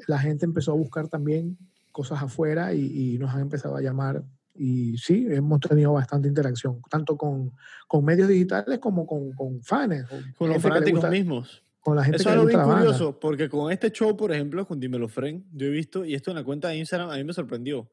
la 0.09 0.19
gente 0.19 0.45
empezó 0.45 0.73
a 0.73 0.77
buscar 0.77 1.09
también 1.09 1.57
cosas 1.93 2.23
afuera 2.23 2.73
y, 2.73 3.15
y 3.15 3.19
nos 3.19 3.33
han 3.35 3.43
empezado 3.43 3.77
a 3.77 3.81
llamar 3.81 4.25
y 4.55 4.99
sí, 4.99 5.27
hemos 5.31 5.61
tenido 5.61 5.93
bastante 5.93 6.29
interacción, 6.29 6.83
tanto 6.91 7.17
con, 7.17 7.53
con 7.89 8.05
medios 8.05 8.29
digitales 8.29 8.79
como 8.79 9.07
con, 9.07 9.33
con 9.33 9.63
fans. 9.63 10.07
Con, 10.37 10.51
los 10.51 10.63
fanáticos 10.63 11.09
mismos. 11.09 11.63
Con 11.81 11.97
la 11.97 12.05
gente 12.05 12.19
Eso 12.19 12.29
es 12.29 12.35
algo 12.35 12.47
bien 12.47 12.63
curioso, 12.63 13.19
porque 13.19 13.49
con 13.49 13.73
este 13.73 13.91
show, 13.91 14.17
por 14.17 14.31
ejemplo, 14.31 14.67
con 14.67 14.79
Dímelo 14.79 15.09
Fren, 15.09 15.45
yo 15.53 15.67
he 15.67 15.71
visto, 15.71 16.05
y 16.05 16.15
esto 16.15 16.31
en 16.31 16.37
la 16.37 16.45
cuenta 16.45 16.69
de 16.69 16.77
Instagram 16.77 17.11
a 17.11 17.17
mí 17.17 17.25
me 17.25 17.33
sorprendió, 17.33 17.91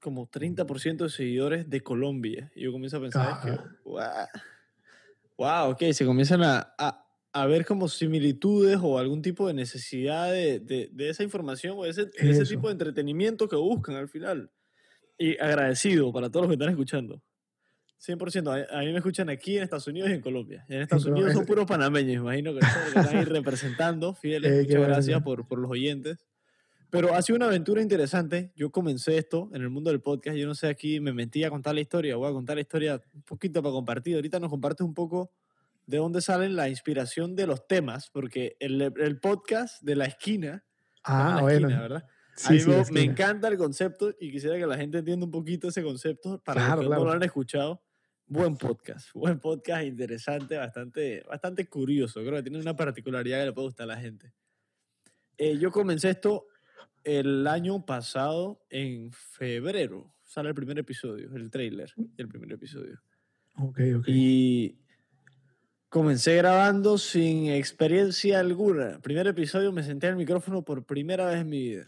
como 0.00 0.28
30% 0.28 0.96
de 0.96 1.10
seguidores 1.10 1.70
de 1.70 1.82
Colombia. 1.82 2.50
Y 2.54 2.62
yo 2.62 2.72
comienzo 2.72 2.96
a 2.96 3.00
pensar, 3.00 3.40
que, 3.42 3.50
wow, 3.84 4.00
wow, 5.36 5.70
ok, 5.70 5.82
se 5.92 6.04
comienzan 6.04 6.42
a, 6.42 6.74
a, 6.78 7.06
a, 7.32 7.46
ver 7.46 7.64
como 7.64 7.86
similitudes 7.86 8.78
o 8.82 8.98
algún 8.98 9.22
tipo 9.22 9.46
de 9.46 9.54
necesidad 9.54 10.32
de, 10.32 10.58
de, 10.58 10.88
de 10.92 11.08
esa 11.10 11.22
información 11.22 11.76
o 11.78 11.84
de 11.84 11.90
ese, 11.90 12.06
de 12.06 12.30
ese 12.30 12.44
tipo 12.44 12.68
de 12.68 12.72
entretenimiento 12.72 13.48
que 13.48 13.56
buscan 13.56 13.94
al 13.94 14.08
final. 14.08 14.50
Y 15.18 15.36
agradecido 15.38 16.12
para 16.12 16.30
todos 16.30 16.44
los 16.44 16.50
que 16.50 16.54
están 16.54 16.70
escuchando. 16.70 17.22
100%. 18.00 18.68
A, 18.70 18.78
mí 18.80 18.92
me 18.92 18.98
escuchan 18.98 19.28
aquí 19.28 19.56
en 19.56 19.64
Estados 19.64 19.86
Unidos 19.88 20.10
y 20.10 20.12
en 20.12 20.20
Colombia. 20.20 20.64
En 20.68 20.82
Estados 20.82 21.06
Unidos 21.06 21.32
son 21.32 21.44
puros 21.44 21.66
panameños, 21.66 22.22
imagino 22.22 22.52
que, 22.52 22.60
están 22.60 23.08
ahí 23.08 23.24
representando. 23.24 24.14
Fieles, 24.20 24.66
muchas 24.66 24.86
gracias 24.86 25.22
por, 25.22 25.46
por 25.48 25.58
los 25.58 25.70
oyentes. 25.70 26.24
Pero 26.90 27.14
ha 27.14 27.20
sido 27.20 27.36
una 27.36 27.46
aventura 27.46 27.82
interesante. 27.82 28.52
Yo 28.56 28.70
comencé 28.70 29.18
esto 29.18 29.50
en 29.52 29.62
el 29.62 29.68
mundo 29.68 29.90
del 29.90 30.00
podcast. 30.00 30.36
Yo 30.36 30.46
no 30.46 30.54
sé, 30.54 30.68
aquí 30.68 31.00
me 31.00 31.12
mentí 31.12 31.44
a 31.44 31.50
contar 31.50 31.74
la 31.74 31.82
historia. 31.82 32.16
Voy 32.16 32.30
a 32.30 32.32
contar 32.32 32.56
la 32.56 32.62
historia 32.62 33.02
un 33.12 33.22
poquito 33.22 33.62
para 33.62 33.72
compartir. 33.72 34.14
Ahorita 34.14 34.40
nos 34.40 34.48
compartes 34.48 34.86
un 34.86 34.94
poco 34.94 35.30
de 35.86 35.98
dónde 35.98 36.22
sale 36.22 36.48
la 36.48 36.68
inspiración 36.68 37.34
de 37.34 37.46
los 37.46 37.66
temas, 37.66 38.08
porque 38.10 38.56
el, 38.60 38.80
el 38.80 39.20
podcast 39.20 39.82
de 39.82 39.96
la 39.96 40.06
esquina. 40.06 40.64
Ah, 41.04 41.38
bueno. 41.42 41.68
¿verdad? 41.68 42.06
Me 42.92 43.02
encanta 43.02 43.48
el 43.48 43.56
concepto 43.56 44.14
y 44.20 44.30
quisiera 44.30 44.56
que 44.58 44.66
la 44.66 44.76
gente 44.76 44.98
entienda 44.98 45.26
un 45.26 45.30
poquito 45.30 45.68
ese 45.68 45.82
concepto 45.82 46.40
para 46.44 46.76
los 46.76 46.84
que 46.84 46.90
no 46.90 47.04
lo 47.04 47.12
han 47.12 47.22
escuchado. 47.22 47.82
Buen 48.26 48.56
podcast, 48.56 49.10
buen 49.14 49.40
podcast 49.40 49.84
interesante, 49.84 50.56
bastante, 50.56 51.24
bastante 51.28 51.66
curioso. 51.68 52.20
Creo 52.20 52.34
que 52.36 52.42
tiene 52.42 52.60
una 52.60 52.76
particularidad 52.76 53.40
que 53.40 53.46
le 53.46 53.52
puede 53.52 53.68
gustar 53.68 53.84
a 53.84 53.94
la 53.94 54.00
gente. 54.00 54.32
Eh, 55.36 55.56
yo 55.58 55.70
comencé 55.70 56.10
esto 56.10 56.46
el 57.04 57.46
año 57.46 57.84
pasado, 57.86 58.60
en 58.70 59.12
febrero. 59.12 60.12
Sale 60.24 60.50
el 60.50 60.54
primer 60.54 60.78
episodio, 60.78 61.34
el 61.34 61.50
trailer 61.50 61.90
del 61.96 62.28
primer 62.28 62.52
episodio. 62.52 63.00
Ok, 63.56 63.80
ok. 63.98 64.04
Y 64.08 64.76
comencé 65.88 66.36
grabando 66.36 66.98
sin 66.98 67.46
experiencia 67.46 68.40
alguna. 68.40 68.98
Primer 69.00 69.26
episodio 69.26 69.72
me 69.72 69.82
senté 69.82 70.06
al 70.08 70.16
micrófono 70.16 70.62
por 70.62 70.84
primera 70.84 71.26
vez 71.26 71.40
en 71.40 71.48
mi 71.48 71.62
vida 71.62 71.84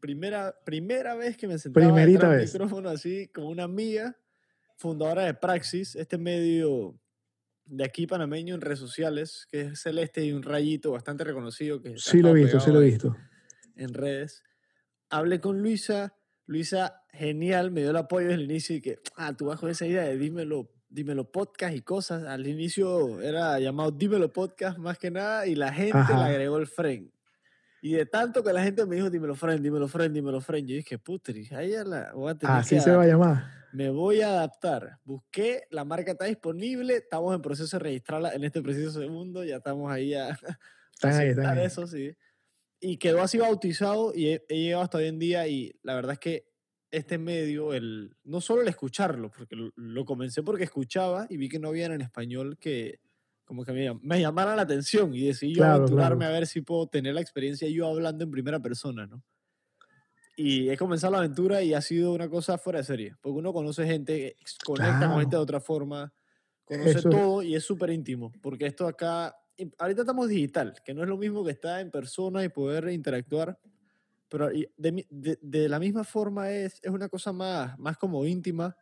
primera, 0.00 0.54
primera 0.64 1.14
vez 1.14 1.36
que 1.36 1.46
me 1.46 1.58
senté 1.58 1.82
en 1.82 1.96
el 1.98 2.40
micrófono 2.40 2.88
así, 2.88 3.28
como 3.28 3.48
una 3.48 3.64
amiga, 3.64 4.16
fundadora 4.76 5.24
de 5.24 5.34
Praxis, 5.34 5.96
este 5.96 6.18
medio 6.18 6.98
de 7.68 7.84
aquí 7.84 8.06
panameño 8.06 8.54
en 8.54 8.60
redes 8.60 8.78
sociales, 8.78 9.46
que 9.50 9.60
es 9.62 9.80
celeste 9.80 10.24
y 10.24 10.32
un 10.32 10.42
rayito 10.42 10.92
bastante 10.92 11.24
reconocido. 11.24 11.82
Que 11.82 11.98
sí 11.98 12.20
lo 12.20 12.30
he 12.30 12.34
visto, 12.34 12.60
sí 12.60 12.70
lo 12.70 12.80
he 12.80 12.86
visto. 12.86 13.16
En 13.76 13.94
redes. 13.94 14.42
Hablé 15.10 15.40
con 15.40 15.62
Luisa, 15.62 16.14
Luisa, 16.46 17.02
genial, 17.12 17.70
me 17.70 17.80
dio 17.80 17.90
el 17.90 17.96
apoyo 17.96 18.28
desde 18.28 18.42
el 18.42 18.50
inicio 18.50 18.76
y 18.76 18.80
que, 18.80 18.98
ah, 19.16 19.36
tú 19.36 19.46
bajo 19.46 19.68
esa 19.68 19.86
idea 19.86 20.02
de 20.02 20.16
dímelo, 20.16 20.70
dímelo 20.88 21.30
podcast 21.30 21.74
y 21.74 21.82
cosas. 21.82 22.24
Al 22.24 22.46
inicio 22.46 23.20
era 23.20 23.58
llamado 23.58 23.90
dímelo 23.90 24.32
podcast 24.32 24.78
más 24.78 24.98
que 24.98 25.10
nada 25.10 25.46
y 25.46 25.54
la 25.54 25.72
gente 25.72 25.98
le 26.08 26.22
agregó 26.22 26.58
el 26.58 26.66
frame. 26.66 27.10
Y 27.80 27.92
de 27.92 28.06
tanto 28.06 28.42
que 28.42 28.52
la 28.52 28.62
gente 28.62 28.84
me 28.86 28.96
dijo, 28.96 29.10
dímelo, 29.10 29.34
friend, 29.34 29.62
dímelo, 29.62 29.88
friend, 29.88 30.14
dímelo, 30.14 30.40
friend. 30.40 30.68
Yo 30.68 30.76
dije, 30.76 30.98
putri, 30.98 31.48
ahí 31.52 31.70
ya 31.70 31.84
la 31.84 32.12
voy 32.12 32.30
a 32.30 32.34
tener 32.34 32.56
Así 32.56 32.80
se 32.80 32.90
va 32.90 33.04
a 33.04 33.06
llamar. 33.06 33.44
Me 33.72 33.90
voy 33.90 34.20
a 34.20 34.28
adaptar. 34.28 34.98
Busqué, 35.04 35.64
la 35.70 35.84
marca 35.84 36.12
está 36.12 36.24
disponible, 36.24 36.96
estamos 36.96 37.34
en 37.34 37.42
proceso 37.42 37.76
de 37.78 37.84
registrarla 37.84 38.32
en 38.34 38.44
este 38.44 38.62
preciso 38.62 38.90
segundo, 38.90 39.44
ya 39.44 39.56
estamos 39.56 39.92
ahí 39.92 40.14
a, 40.14 40.30
están 40.92 41.14
ahí, 41.14 41.28
están 41.28 41.58
ahí. 41.58 41.66
eso, 41.66 41.86
sí. 41.86 42.16
Y 42.80 42.96
quedó 42.96 43.22
así 43.22 43.38
bautizado 43.38 44.12
y 44.14 44.28
he, 44.28 44.44
llegado 44.48 44.82
hasta 44.82 44.98
hoy 44.98 45.06
en 45.06 45.18
día 45.18 45.46
y 45.46 45.78
la 45.82 45.94
verdad 45.94 46.12
es 46.12 46.18
que 46.18 46.48
este 46.90 47.18
medio, 47.18 47.74
el, 47.74 48.16
no 48.24 48.40
solo 48.40 48.62
el 48.62 48.68
escucharlo, 48.68 49.30
porque 49.30 49.54
lo, 49.54 49.70
lo 49.76 50.04
comencé 50.04 50.42
porque 50.42 50.64
escuchaba 50.64 51.26
y 51.28 51.36
vi 51.36 51.48
que 51.48 51.58
no 51.58 51.68
había 51.68 51.86
en 51.86 52.00
español 52.00 52.56
que 52.58 53.00
como 53.48 53.64
que 53.64 53.72
me, 53.72 53.94
me 54.02 54.20
llamara 54.20 54.54
la 54.54 54.60
atención 54.60 55.14
y 55.14 55.24
decidí 55.24 55.54
yo 55.54 55.64
aventurarme 55.64 56.26
a 56.26 56.28
ver 56.28 56.46
si 56.46 56.60
puedo 56.60 56.86
tener 56.86 57.14
la 57.14 57.22
experiencia 57.22 57.66
yo 57.66 57.86
hablando 57.86 58.22
en 58.22 58.30
primera 58.30 58.60
persona, 58.60 59.06
¿no? 59.06 59.24
Y 60.36 60.68
he 60.68 60.76
comenzado 60.76 61.12
la 61.12 61.20
aventura 61.20 61.62
y 61.62 61.72
ha 61.72 61.80
sido 61.80 62.12
una 62.12 62.28
cosa 62.28 62.58
fuera 62.58 62.80
de 62.80 62.84
serie, 62.84 63.16
porque 63.22 63.38
uno 63.38 63.54
conoce 63.54 63.86
gente, 63.86 64.36
conecta 64.66 65.08
con 65.08 65.18
gente 65.18 65.36
de 65.36 65.42
otra 65.42 65.60
forma, 65.60 66.12
conoce 66.66 67.00
todo 67.00 67.42
y 67.42 67.54
es 67.54 67.64
súper 67.64 67.88
íntimo, 67.88 68.30
porque 68.42 68.66
esto 68.66 68.86
acá, 68.86 69.34
ahorita 69.78 70.02
estamos 70.02 70.28
digital, 70.28 70.74
que 70.84 70.92
no 70.92 71.02
es 71.02 71.08
lo 71.08 71.16
mismo 71.16 71.42
que 71.42 71.52
estar 71.52 71.80
en 71.80 71.90
persona 71.90 72.44
y 72.44 72.50
poder 72.50 72.90
interactuar, 72.90 73.58
pero 74.28 74.48
de, 74.50 75.06
de, 75.08 75.38
de 75.40 75.68
la 75.70 75.78
misma 75.78 76.04
forma 76.04 76.50
es, 76.50 76.80
es 76.82 76.90
una 76.90 77.08
cosa 77.08 77.32
más, 77.32 77.78
más 77.78 77.96
como 77.96 78.26
íntima, 78.26 78.76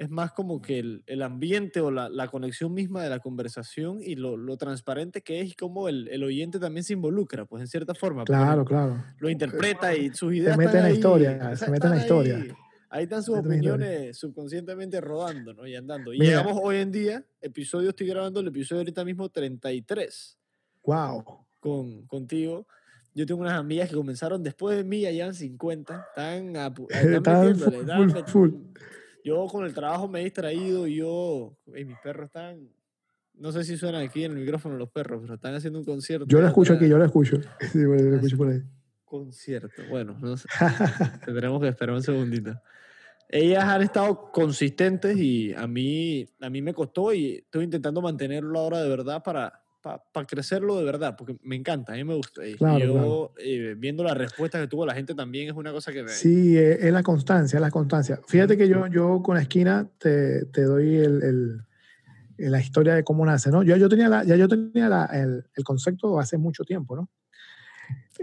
es 0.00 0.08
más 0.08 0.32
como 0.32 0.62
que 0.62 0.78
el, 0.78 1.02
el 1.06 1.20
ambiente 1.20 1.82
o 1.82 1.90
la, 1.90 2.08
la, 2.08 2.26
conexión 2.28 2.72
misma 2.72 3.02
de 3.02 3.10
la 3.10 3.18
conversación 3.18 3.98
y 4.00 4.14
lo, 4.14 4.38
lo 4.38 4.56
transparente 4.56 5.20
que 5.20 5.42
es 5.42 5.50
y 5.50 5.54
cómo 5.54 5.90
el, 5.90 6.08
el, 6.08 6.24
oyente 6.24 6.58
también 6.58 6.84
se 6.84 6.94
involucra, 6.94 7.44
pues 7.44 7.60
en 7.60 7.66
cierta 7.66 7.94
forma. 7.94 8.24
Claro, 8.24 8.64
claro. 8.64 9.04
Lo 9.18 9.28
interpreta 9.28 9.94
y 9.94 10.08
sus 10.14 10.32
ideas. 10.32 10.56
Se 10.56 10.64
mete 10.64 10.78
en 10.78 10.84
la 10.84 10.90
historia, 10.90 11.54
se 11.54 11.70
mete 11.70 11.86
en 11.86 11.92
la 11.92 11.98
historia. 11.98 12.56
Ahí, 12.88 13.02
están 13.02 13.22
sus 13.22 13.36
opiniones 13.36 14.16
subconscientemente 14.16 15.02
rodando 15.02 15.52
¿no? 15.52 15.66
y 15.66 15.76
andando. 15.76 16.14
Y 16.14 16.18
llegamos 16.20 16.58
hoy 16.62 16.76
en 16.76 16.90
día, 16.90 17.22
episodio, 17.42 17.90
estoy 17.90 18.06
grabando 18.06 18.40
el 18.40 18.48
episodio 18.48 18.80
ahorita 18.80 19.04
mismo 19.04 19.28
33. 19.28 20.38
¡Wow! 20.82 21.44
Con, 21.60 22.06
contigo. 22.06 22.66
Yo 23.12 23.26
tengo 23.26 23.42
unas 23.42 23.58
amigas 23.58 23.90
que 23.90 23.96
comenzaron 23.96 24.42
después 24.42 24.78
de 24.78 24.84
mí, 24.84 25.02
ya 25.02 25.10
llevan 25.10 25.34
50. 25.34 26.06
Están, 26.08 26.56
a, 26.56 26.72
están, 26.88 27.54
full, 27.54 28.24
full. 28.26 28.50
Yo 29.24 29.46
con 29.46 29.64
el 29.64 29.74
trabajo 29.74 30.08
me 30.08 30.20
he 30.20 30.24
distraído 30.24 30.86
y 30.86 30.96
yo, 30.96 31.56
y 31.66 31.84
mis 31.84 31.98
perros 31.98 32.26
están, 32.26 32.68
no 33.34 33.52
sé 33.52 33.64
si 33.64 33.76
suenan 33.76 34.02
aquí 34.02 34.24
en 34.24 34.32
el 34.32 34.38
micrófono 34.38 34.76
los 34.76 34.90
perros, 34.90 35.20
pero 35.22 35.34
están 35.34 35.54
haciendo 35.54 35.78
un 35.78 35.84
concierto. 35.84 36.26
Yo 36.28 36.40
lo 36.40 36.46
escucho 36.46 36.74
aquí, 36.74 36.88
yo 36.88 36.98
lo 36.98 37.04
escucho. 37.04 37.38
Sí, 37.72 37.84
bueno, 37.84 38.02
yo 38.04 38.10
lo 38.10 38.16
escucho 38.16 38.36
por 38.36 38.48
ahí. 38.48 38.62
Concierto, 39.04 39.82
bueno, 39.88 40.16
no 40.20 40.36
sé. 40.36 40.48
tendremos 41.24 41.60
que 41.60 41.68
esperar 41.68 41.94
un 41.94 42.02
segundito. 42.02 42.60
Ellas 43.28 43.64
han 43.64 43.82
estado 43.82 44.32
consistentes 44.32 45.16
y 45.16 45.54
a 45.54 45.66
mí, 45.66 46.28
a 46.40 46.50
mí 46.50 46.62
me 46.62 46.74
costó 46.74 47.12
y 47.12 47.36
estoy 47.36 47.64
intentando 47.64 48.00
mantenerlo 48.02 48.58
ahora 48.58 48.82
de 48.82 48.88
verdad 48.88 49.22
para, 49.22 49.59
para 49.80 50.26
crecerlo 50.26 50.76
de 50.76 50.84
verdad, 50.84 51.16
porque 51.16 51.36
me 51.42 51.56
encanta, 51.56 51.92
a 51.92 51.96
mí 51.96 52.04
me 52.04 52.14
gusta. 52.14 52.46
Y 52.46 52.56
yo, 52.58 53.32
eh, 53.38 53.74
viendo 53.78 54.04
la 54.04 54.14
respuesta 54.14 54.60
que 54.60 54.66
tuvo 54.66 54.84
la 54.84 54.94
gente 54.94 55.14
también 55.14 55.48
es 55.48 55.54
una 55.54 55.72
cosa 55.72 55.92
que 55.92 56.02
me... 56.02 56.10
Sí, 56.10 56.56
eh, 56.56 56.78
es 56.80 56.92
la 56.92 57.02
constancia, 57.02 57.56
es 57.56 57.60
la 57.60 57.70
constancia. 57.70 58.20
Fíjate 58.26 58.56
que 58.56 58.68
yo, 58.68 58.86
yo 58.88 59.22
con 59.22 59.36
la 59.36 59.42
esquina 59.42 59.88
te, 59.98 60.44
te 60.46 60.62
doy 60.62 60.96
el, 60.96 61.22
el, 61.22 62.50
la 62.50 62.60
historia 62.60 62.94
de 62.94 63.04
cómo 63.04 63.24
nace, 63.24 63.50
¿no? 63.50 63.62
Yo, 63.62 63.76
yo 63.76 63.88
tenía, 63.88 64.08
la, 64.08 64.24
ya 64.24 64.36
yo 64.36 64.48
tenía 64.48 64.88
la, 64.88 65.06
el, 65.06 65.44
el, 65.54 65.64
concepto 65.64 66.18
hace 66.20 66.36
mucho 66.36 66.64
tiempo, 66.64 66.96
¿no? 66.96 67.08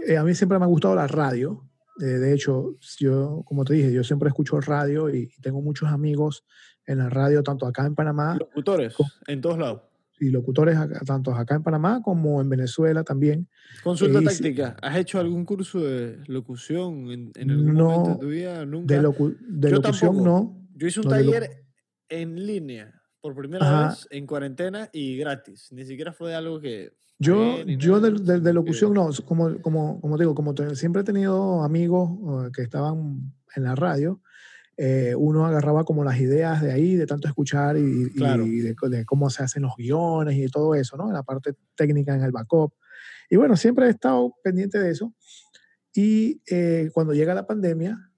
Eh, 0.06 0.16
a 0.16 0.22
mí 0.22 0.34
siempre 0.34 0.58
me 0.58 0.64
ha 0.64 0.68
gustado 0.68 0.94
la 0.94 1.08
radio. 1.08 1.64
de 1.96 2.32
hecho, 2.32 2.76
yo, 2.98 3.42
como 3.44 3.64
te 3.64 3.74
dije, 3.74 3.92
yo 3.92 4.04
siempre 4.04 4.28
escucho 4.28 4.60
radio 4.60 5.12
y, 5.12 5.32
tengo 5.42 5.60
muchos 5.60 5.88
amigos 5.88 6.44
en 6.86 6.98
la 6.98 7.08
radio, 7.10 7.42
tanto 7.42 7.66
acá 7.66 7.84
en 7.84 7.96
Panamá. 7.96 8.36
Locutores, 8.38 8.94
en 9.26 9.40
todos 9.40 9.58
lados 9.58 9.87
y 10.20 10.30
locutores 10.30 10.78
tanto 11.06 11.32
acá 11.32 11.54
en 11.54 11.62
Panamá 11.62 12.00
como 12.02 12.40
en 12.40 12.48
Venezuela 12.48 13.04
también. 13.04 13.48
Consulta 13.82 14.20
táctica, 14.22 14.76
¿has 14.82 14.96
hecho 14.96 15.18
algún 15.18 15.44
curso 15.44 15.80
de 15.80 16.18
locución 16.26 17.10
en, 17.10 17.32
en 17.36 17.50
algún 17.50 17.74
momento 17.74 18.10
de 18.10 18.18
tu 18.18 18.28
vida? 18.28 18.64
¿Nunca? 18.66 18.94
De, 18.94 19.70
locución 19.70 20.22
no. 20.22 20.58
Yo 20.74 20.86
hice 20.86 21.00
un 21.00 21.08
taller 21.08 21.64
en 22.08 22.46
línea 22.46 22.94
por 23.20 23.34
primera 23.34 23.88
vez 23.88 24.06
en 24.10 24.26
cuarentena 24.26 24.88
y 24.92 25.16
gratis. 25.16 25.68
Ni 25.72 25.84
siquiera 25.84 26.12
fue 26.12 26.34
algo 26.34 26.60
que... 26.60 26.92
Yo, 27.20 27.64
yo 27.64 28.00
de, 28.00 28.38
de, 28.38 28.52
locución 28.52 28.94
no, 28.94 29.10
como, 29.24 29.60
como, 29.60 30.00
como 30.00 30.16
digo, 30.16 30.36
como 30.36 30.54
siempre 30.74 31.02
he 31.02 31.04
tenido 31.04 31.64
amigos 31.64 32.10
uh, 32.12 32.52
que 32.52 32.62
estaban 32.62 33.32
en 33.56 33.64
la 33.64 33.74
radio, 33.74 34.20
eh, 34.80 35.12
uno 35.16 35.44
agarraba 35.44 35.82
como 35.82 36.04
las 36.04 36.20
ideas 36.20 36.62
de 36.62 36.70
ahí, 36.70 36.94
de 36.94 37.04
tanto 37.04 37.26
escuchar 37.26 37.76
y, 37.76 38.04
de, 38.10 39.04
cómo 39.04 39.28
se 39.28 39.42
hacen 39.42 39.62
los 39.62 39.72
guiones 39.76 40.36
y 40.36 40.42
de 40.42 40.48
todo 40.48 40.76
eso, 40.76 40.96
¿no? 40.96 41.10
La 41.10 41.24
parte 41.24 41.54
técnica 41.74 42.14
en 42.14 42.22
el 42.22 42.30
backup. 42.30 42.72
Y 43.28 43.34
bueno, 43.34 43.56
siempre 43.56 43.86
he 43.86 43.90
estado 43.90 44.32
pendiente 44.44 44.78
de 44.78 44.92
eso. 44.92 45.12
Y 45.92 46.40
eh, 46.48 46.90
cuando 46.94 47.12
llega 47.12 47.34
la 47.34 47.44
pandemia, 47.44 48.08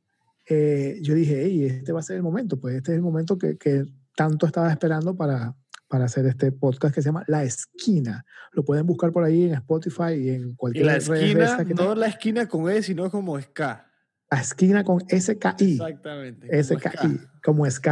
eh, 0.47 0.99
yo 1.01 1.15
dije, 1.15 1.45
hey, 1.45 1.65
este 1.65 1.93
va 1.93 2.01
a 2.01 2.03
ser 2.03 2.17
el 2.17 2.23
momento, 2.23 2.61
pues 2.61 2.75
este 2.75 2.93
es 2.93 2.97
el 2.97 3.03
momento 3.03 3.39
que, 3.39 3.57
que 3.57 3.87
tanto 4.15 4.45
estaba 4.45 4.71
esperando 4.71 5.17
para, 5.17 5.57
para 5.89 6.05
hacer 6.05 6.27
este 6.27 6.53
podcast 6.53 6.95
que 6.95 7.01
se 7.01 7.09
llama 7.09 7.25
La 7.27 7.43
Esquina. 7.43 8.27
Lo 8.53 8.67
pueden 8.67 8.85
buscar 8.85 9.13
por 9.13 9.25
ahí 9.25 9.45
en 9.45 9.55
Spotify 9.55 10.13
y 10.13 10.29
en 10.29 10.55
cualquier 10.57 10.85
y 10.85 10.87
la 10.87 10.97
esquina, 10.97 11.65
no 11.75 11.95
la 11.95 12.07
esquina 12.09 12.47
con 12.47 12.71
E, 12.71 12.83
sino 12.83 13.11
como 13.11 13.41
Ska. 13.41 13.90
La 14.31 14.41
esquina 14.41 14.85
con 14.85 15.01
SKI. 15.01 15.73
Exactamente. 15.73 16.63
SKI, 16.63 17.21
como 17.43 17.69
SK. 17.69 17.87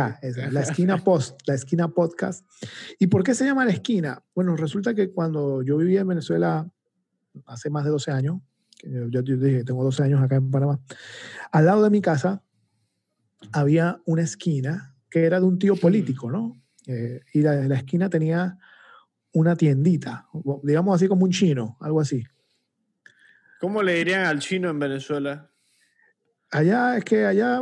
La 0.52 0.60
esquina 0.60 0.98
post, 0.98 1.40
la 1.46 1.54
esquina 1.54 1.88
podcast. 1.88 2.46
¿Y 2.98 3.08
por 3.08 3.24
qué 3.24 3.34
se 3.34 3.44
llama 3.44 3.64
la 3.64 3.72
esquina? 3.72 4.22
Bueno, 4.34 4.56
resulta 4.56 4.94
que 4.94 5.10
cuando 5.10 5.62
yo 5.62 5.76
vivía 5.78 6.02
en 6.02 6.08
Venezuela 6.08 6.70
hace 7.46 7.70
más 7.70 7.84
de 7.84 7.90
12 7.90 8.12
años, 8.12 8.40
yo, 8.82 9.22
dije, 9.22 9.64
tengo 9.64 9.82
12 9.82 10.04
años 10.04 10.22
acá 10.22 10.36
en 10.36 10.50
Panamá, 10.50 10.80
al 11.50 11.66
lado 11.66 11.82
de 11.82 11.90
mi 11.90 12.00
casa 12.00 12.42
había 13.52 14.00
una 14.04 14.22
esquina 14.22 14.94
que 15.10 15.24
era 15.24 15.40
de 15.40 15.46
un 15.46 15.58
tío 15.58 15.74
político, 15.74 16.30
¿no? 16.30 16.62
Eh, 16.86 17.20
y 17.34 17.42
la, 17.42 17.54
la 17.66 17.76
esquina 17.76 18.08
tenía 18.08 18.58
una 19.32 19.56
tiendita, 19.56 20.28
digamos 20.62 20.94
así 20.94 21.08
como 21.08 21.24
un 21.24 21.32
chino, 21.32 21.76
algo 21.80 22.00
así. 22.00 22.24
¿Cómo 23.60 23.82
le 23.82 23.94
dirían 23.94 24.24
al 24.24 24.38
chino 24.38 24.70
en 24.70 24.78
Venezuela? 24.78 25.47
Allá 26.50 26.96
es 26.96 27.04
que 27.04 27.26
allá, 27.26 27.60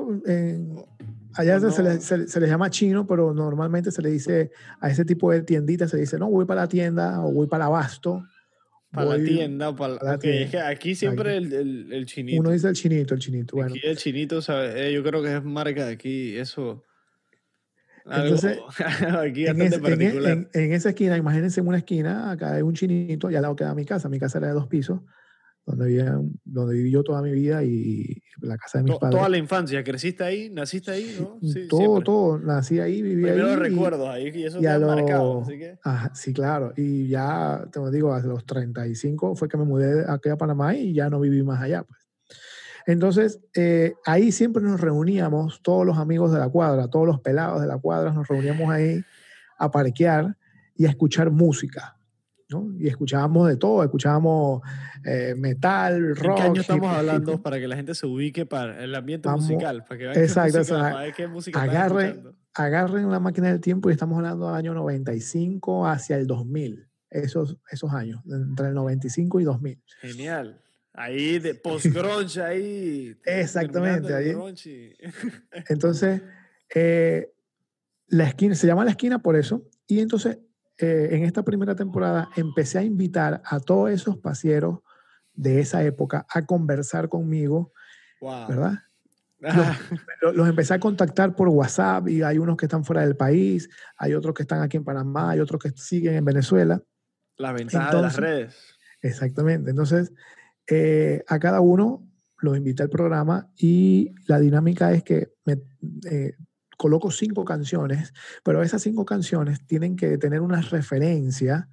allá 1.35 1.71
se, 1.71 1.83
le, 1.83 2.01
se, 2.01 2.41
le, 2.41 2.47
llama 2.47 2.71
chino, 2.71 3.07
pero 3.07 3.35
normalmente 3.35 3.91
se 3.91 4.01
le 4.01 4.11
dice 4.11 4.53
a 4.81 4.89
ese 4.89 5.05
tipo 5.05 5.33
de 5.33 5.43
tienditas, 5.43 5.91
se 5.91 5.97
dice, 5.97 6.19
no, 6.19 6.31
voy 6.31 6.45
para 6.45 6.63
la 6.63 6.69
tienda 6.69 7.21
o 7.25 7.33
voy 7.33 7.49
para 7.49 7.65
el 7.65 7.69
abasto. 7.69 8.25
Para 8.93 9.17
la 9.17 9.25
tienda 9.25 9.71
o 9.71 9.77
para, 9.77 9.95
la 9.95 10.19
tienda. 10.19 10.41
Es 10.43 10.51
que 10.51 10.61
aquí 10.61 10.95
siempre 10.95 11.37
El, 11.37 11.53
el, 11.53 11.93
el, 11.93 12.07
chinito. 12.07 12.41
Uno 12.41 12.51
dice 12.51 12.69
el 12.69 12.75
chinito, 12.75 13.15
el 13.15 13.21
chinito. 13.21 13.57
Bueno. 13.57 13.75
Aquí 13.75 13.85
el 13.85 13.97
chinito, 13.97 14.41
¿sabe? 14.41 14.89
Eh, 14.89 14.93
yo 14.93 15.03
creo 15.03 15.21
que 15.21 15.37
es 15.37 15.45
marca 15.45 15.87
de 15.87 15.93
aquí, 15.93 16.37
eso. 16.37 16.85
Entonces, 18.05 18.59
aquí 19.19 19.47
en, 19.47 19.61
en, 19.61 20.49
en, 20.53 20.73
esa 20.73 20.91
esquina, 20.91 21.17
imagínense 21.17 21.61
en 21.61 21.67
una 21.67 21.79
esquina, 21.79 22.31
acá 22.31 22.55
hay 22.55 22.63
un 22.63 22.73
chinito 22.73 23.33
y 23.33 23.35
al 23.35 23.43
lado 23.43 23.57
queda 23.57 23.75
mi 23.75 23.85
casa. 23.85 24.09
Mi 24.09 24.21
casa 24.21 24.39
era 24.39 24.47
de 24.47 24.55
dos 24.55 24.69
pisos 24.69 25.01
donde, 25.67 26.31
donde 26.45 26.75
viví 26.75 26.93
yo 26.93 27.03
toda 27.03 27.21
mi 27.21 27.33
vida 27.33 27.65
y 27.65 28.23
la 28.41 28.57
casa 28.57 28.79
de 28.79 28.85
mis 28.85 28.99
padres. 28.99 29.19
Toda 29.19 29.29
la 29.29 29.37
infancia, 29.37 29.83
¿creciste 29.83 30.23
ahí? 30.23 30.49
¿Naciste 30.49 30.93
ahí? 30.93 31.17
¿no? 31.19 31.39
Sí, 31.43 31.67
todo, 31.69 32.01
todo. 32.01 32.39
Nací 32.39 32.79
ahí, 32.79 33.03
viví 33.03 33.23
Primero 33.23 33.51
ahí. 33.51 33.57
recuerdos 33.57 34.09
ahí 34.09 34.31
y 34.33 34.45
eso 34.45 34.61
te 34.61 34.69
ha 34.69 34.79
marcado, 34.79 35.43
así 35.43 35.59
que... 35.59 35.79
sí, 36.15 36.33
claro. 36.33 36.73
Y 36.77 37.09
ya, 37.09 37.67
te 37.73 37.81
lo 37.81 37.91
digo, 37.91 38.15
a 38.15 38.21
los 38.21 38.47
35 38.47 39.35
fue 39.35 39.49
que 39.49 39.57
me 39.57 39.65
mudé 39.65 40.05
aquí 40.09 40.29
a 40.29 40.37
Panamá 40.37 40.77
y 40.77 40.95
ya 40.95 41.11
no 41.11 41.19
viví 41.19 41.43
más 41.43 41.61
allá, 41.61 41.83
pues. 41.83 42.01
Entonces, 42.87 43.41
eh, 43.57 43.95
ahí 44.05 44.31
siempre 44.31 44.63
nos 44.63 44.81
reuníamos, 44.81 45.61
todos 45.61 45.85
los 45.85 45.99
amigos 45.99 46.33
de 46.33 46.39
la 46.39 46.49
cuadra, 46.49 46.87
todos 46.87 47.05
los 47.05 47.21
pelados 47.21 47.61
de 47.61 47.67
la 47.67 47.79
cuadra, 47.79 48.13
nos 48.13 48.29
reuníamos 48.29 48.71
ahí 48.71 49.03
a 49.59 49.71
parquear 49.73 50.37
y 50.77 50.87
a 50.87 50.91
escuchar 50.91 51.33
música. 51.33 51.96
Y 52.79 52.87
escuchábamos 52.87 53.49
de 53.49 53.57
todo, 53.57 53.83
escuchábamos 53.83 54.63
eh, 55.05 55.35
metal, 55.37 56.15
rock. 56.15 56.27
¿En 56.27 56.35
qué 56.35 56.43
año 56.43 56.61
estamos 56.61 56.95
hablando 56.95 57.43
para 57.43 57.59
que 57.59 57.67
la 57.67 57.75
gente 57.75 57.95
se 57.95 58.07
ubique 58.07 58.47
para 58.47 58.85
el 58.85 58.95
ambiente 58.95 59.29
musical? 59.31 59.83
Para 59.83 59.99
que 59.99 60.05
vean 60.07 60.19
exacto, 60.19 60.61
qué 61.17 61.27
música, 61.27 61.61
agarren, 61.61 62.37
agarren 62.55 63.11
la 63.11 63.19
máquina 63.19 63.49
del 63.49 63.61
tiempo 63.61 63.91
y 63.91 63.93
estamos 63.93 64.17
hablando 64.17 64.47
del 64.47 64.55
año 64.55 64.75
95 64.75 65.89
hacia 65.89 66.17
el 66.17 66.27
2000. 66.27 66.89
Esos, 67.09 67.57
esos 67.71 67.93
años, 67.93 68.23
entre 68.29 68.69
el 68.69 68.75
95 68.75 69.41
y 69.41 69.45
2000. 69.45 69.83
Genial. 70.01 70.61
Ahí 70.93 71.39
de 71.39 71.55
post-grunge, 71.65 72.43
ahí. 72.43 73.17
Exactamente. 73.25 74.15
Ahí. 74.15 74.33
Entonces, 75.69 76.23
eh, 76.75 77.33
la 78.09 78.25
esquina, 78.25 78.55
se 78.55 78.67
llama 78.67 78.85
la 78.85 78.91
esquina 78.91 79.19
por 79.19 79.37
eso. 79.37 79.69
Y 79.89 80.01
entonces 80.01 80.39
eh, 80.79 81.09
en 81.13 81.25
esta 81.25 81.43
primera 81.43 81.75
temporada 81.75 82.29
empecé 82.37 82.79
a 82.79 82.83
invitar 82.83 83.43
a 83.45 83.61
todos 83.61 83.91
esos 83.91 84.19
pasieros 84.19 84.81
de 85.35 85.61
esa 85.61 85.83
época 85.85 86.27
a 86.29 86.45
conversar 86.45 87.09
conmigo, 87.09 87.73
¿verdad? 88.21 88.81
Los, 90.21 90.49
empecé 90.49 90.75
a 90.75 90.81
contactar 90.81 91.37
por 91.37 91.49
WhatsApp 91.49 92.09
y 92.09 92.23
hay 92.23 92.39
unos 92.39 92.57
que 92.57 92.67
están 92.67 92.85
fuera 92.85 93.03
del 93.03 93.17
país, 93.17 93.69
hay 93.97 94.15
otros 94.15 94.35
que 94.35 94.43
están 94.43 94.63
aquí 94.63 94.77
en 94.77 94.85
Panamá, 94.85 95.31
hay 95.31 95.41
otros 95.41 95.63
que 95.63 95.71
siguen 95.71 96.15
en 96.15 96.25
Venezuela. 96.25 96.83
La 97.37 97.53
ventaja 97.53 97.95
de 97.95 98.03
las 98.03 98.17
redes. 98.17 98.57
Exactamente. 99.03 99.71
Entonces, 99.71 100.13
eh, 100.67 101.23
a 101.29 101.39
cada 101.39 101.61
uno 101.61 102.09
los 102.39 102.57
invité 102.57 102.83
al 102.83 102.91
programa 102.91 103.51
y 103.57 104.15
la 104.27 104.39
dinámica 104.41 104.93
es 104.93 105.03
que 105.03 105.33
me, 105.45 105.59
eh, 106.11 106.35
coloco 106.77 107.11
cinco 107.11 107.45
canciones, 107.45 108.13
pero 108.43 108.63
esas 108.63 108.83
cinco 108.83 109.05
canciones 109.05 109.65
tienen 109.67 109.97
que 109.97 110.19
tener 110.19 110.41
una 110.41 110.61
referencia 110.61 111.69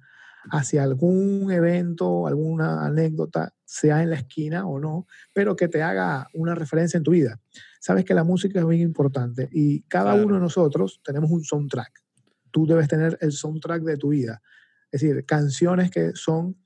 hacia 0.50 0.82
algún 0.82 1.50
evento, 1.50 2.26
alguna 2.26 2.84
anécdota, 2.84 3.54
sea 3.64 4.02
en 4.02 4.10
la 4.10 4.16
esquina 4.16 4.66
o 4.66 4.78
no, 4.78 5.06
pero 5.32 5.56
que 5.56 5.68
te 5.68 5.82
haga 5.82 6.28
una 6.34 6.54
referencia 6.54 6.98
en 6.98 7.02
tu 7.02 7.12
vida. 7.12 7.40
Sabes 7.80 8.04
que 8.04 8.14
la 8.14 8.24
música 8.24 8.58
es 8.58 8.64
muy 8.64 8.80
importante 8.80 9.48
y 9.52 9.82
cada 9.82 10.14
uno 10.14 10.34
de 10.34 10.40
nosotros 10.40 11.00
tenemos 11.02 11.30
un 11.30 11.44
soundtrack. 11.44 12.02
Tú 12.50 12.66
debes 12.66 12.88
tener 12.88 13.18
el 13.20 13.32
soundtrack 13.32 13.82
de 13.82 13.96
tu 13.96 14.10
vida. 14.10 14.42
Es 14.90 15.00
decir, 15.00 15.24
canciones 15.26 15.90
que 15.90 16.12
son 16.14 16.56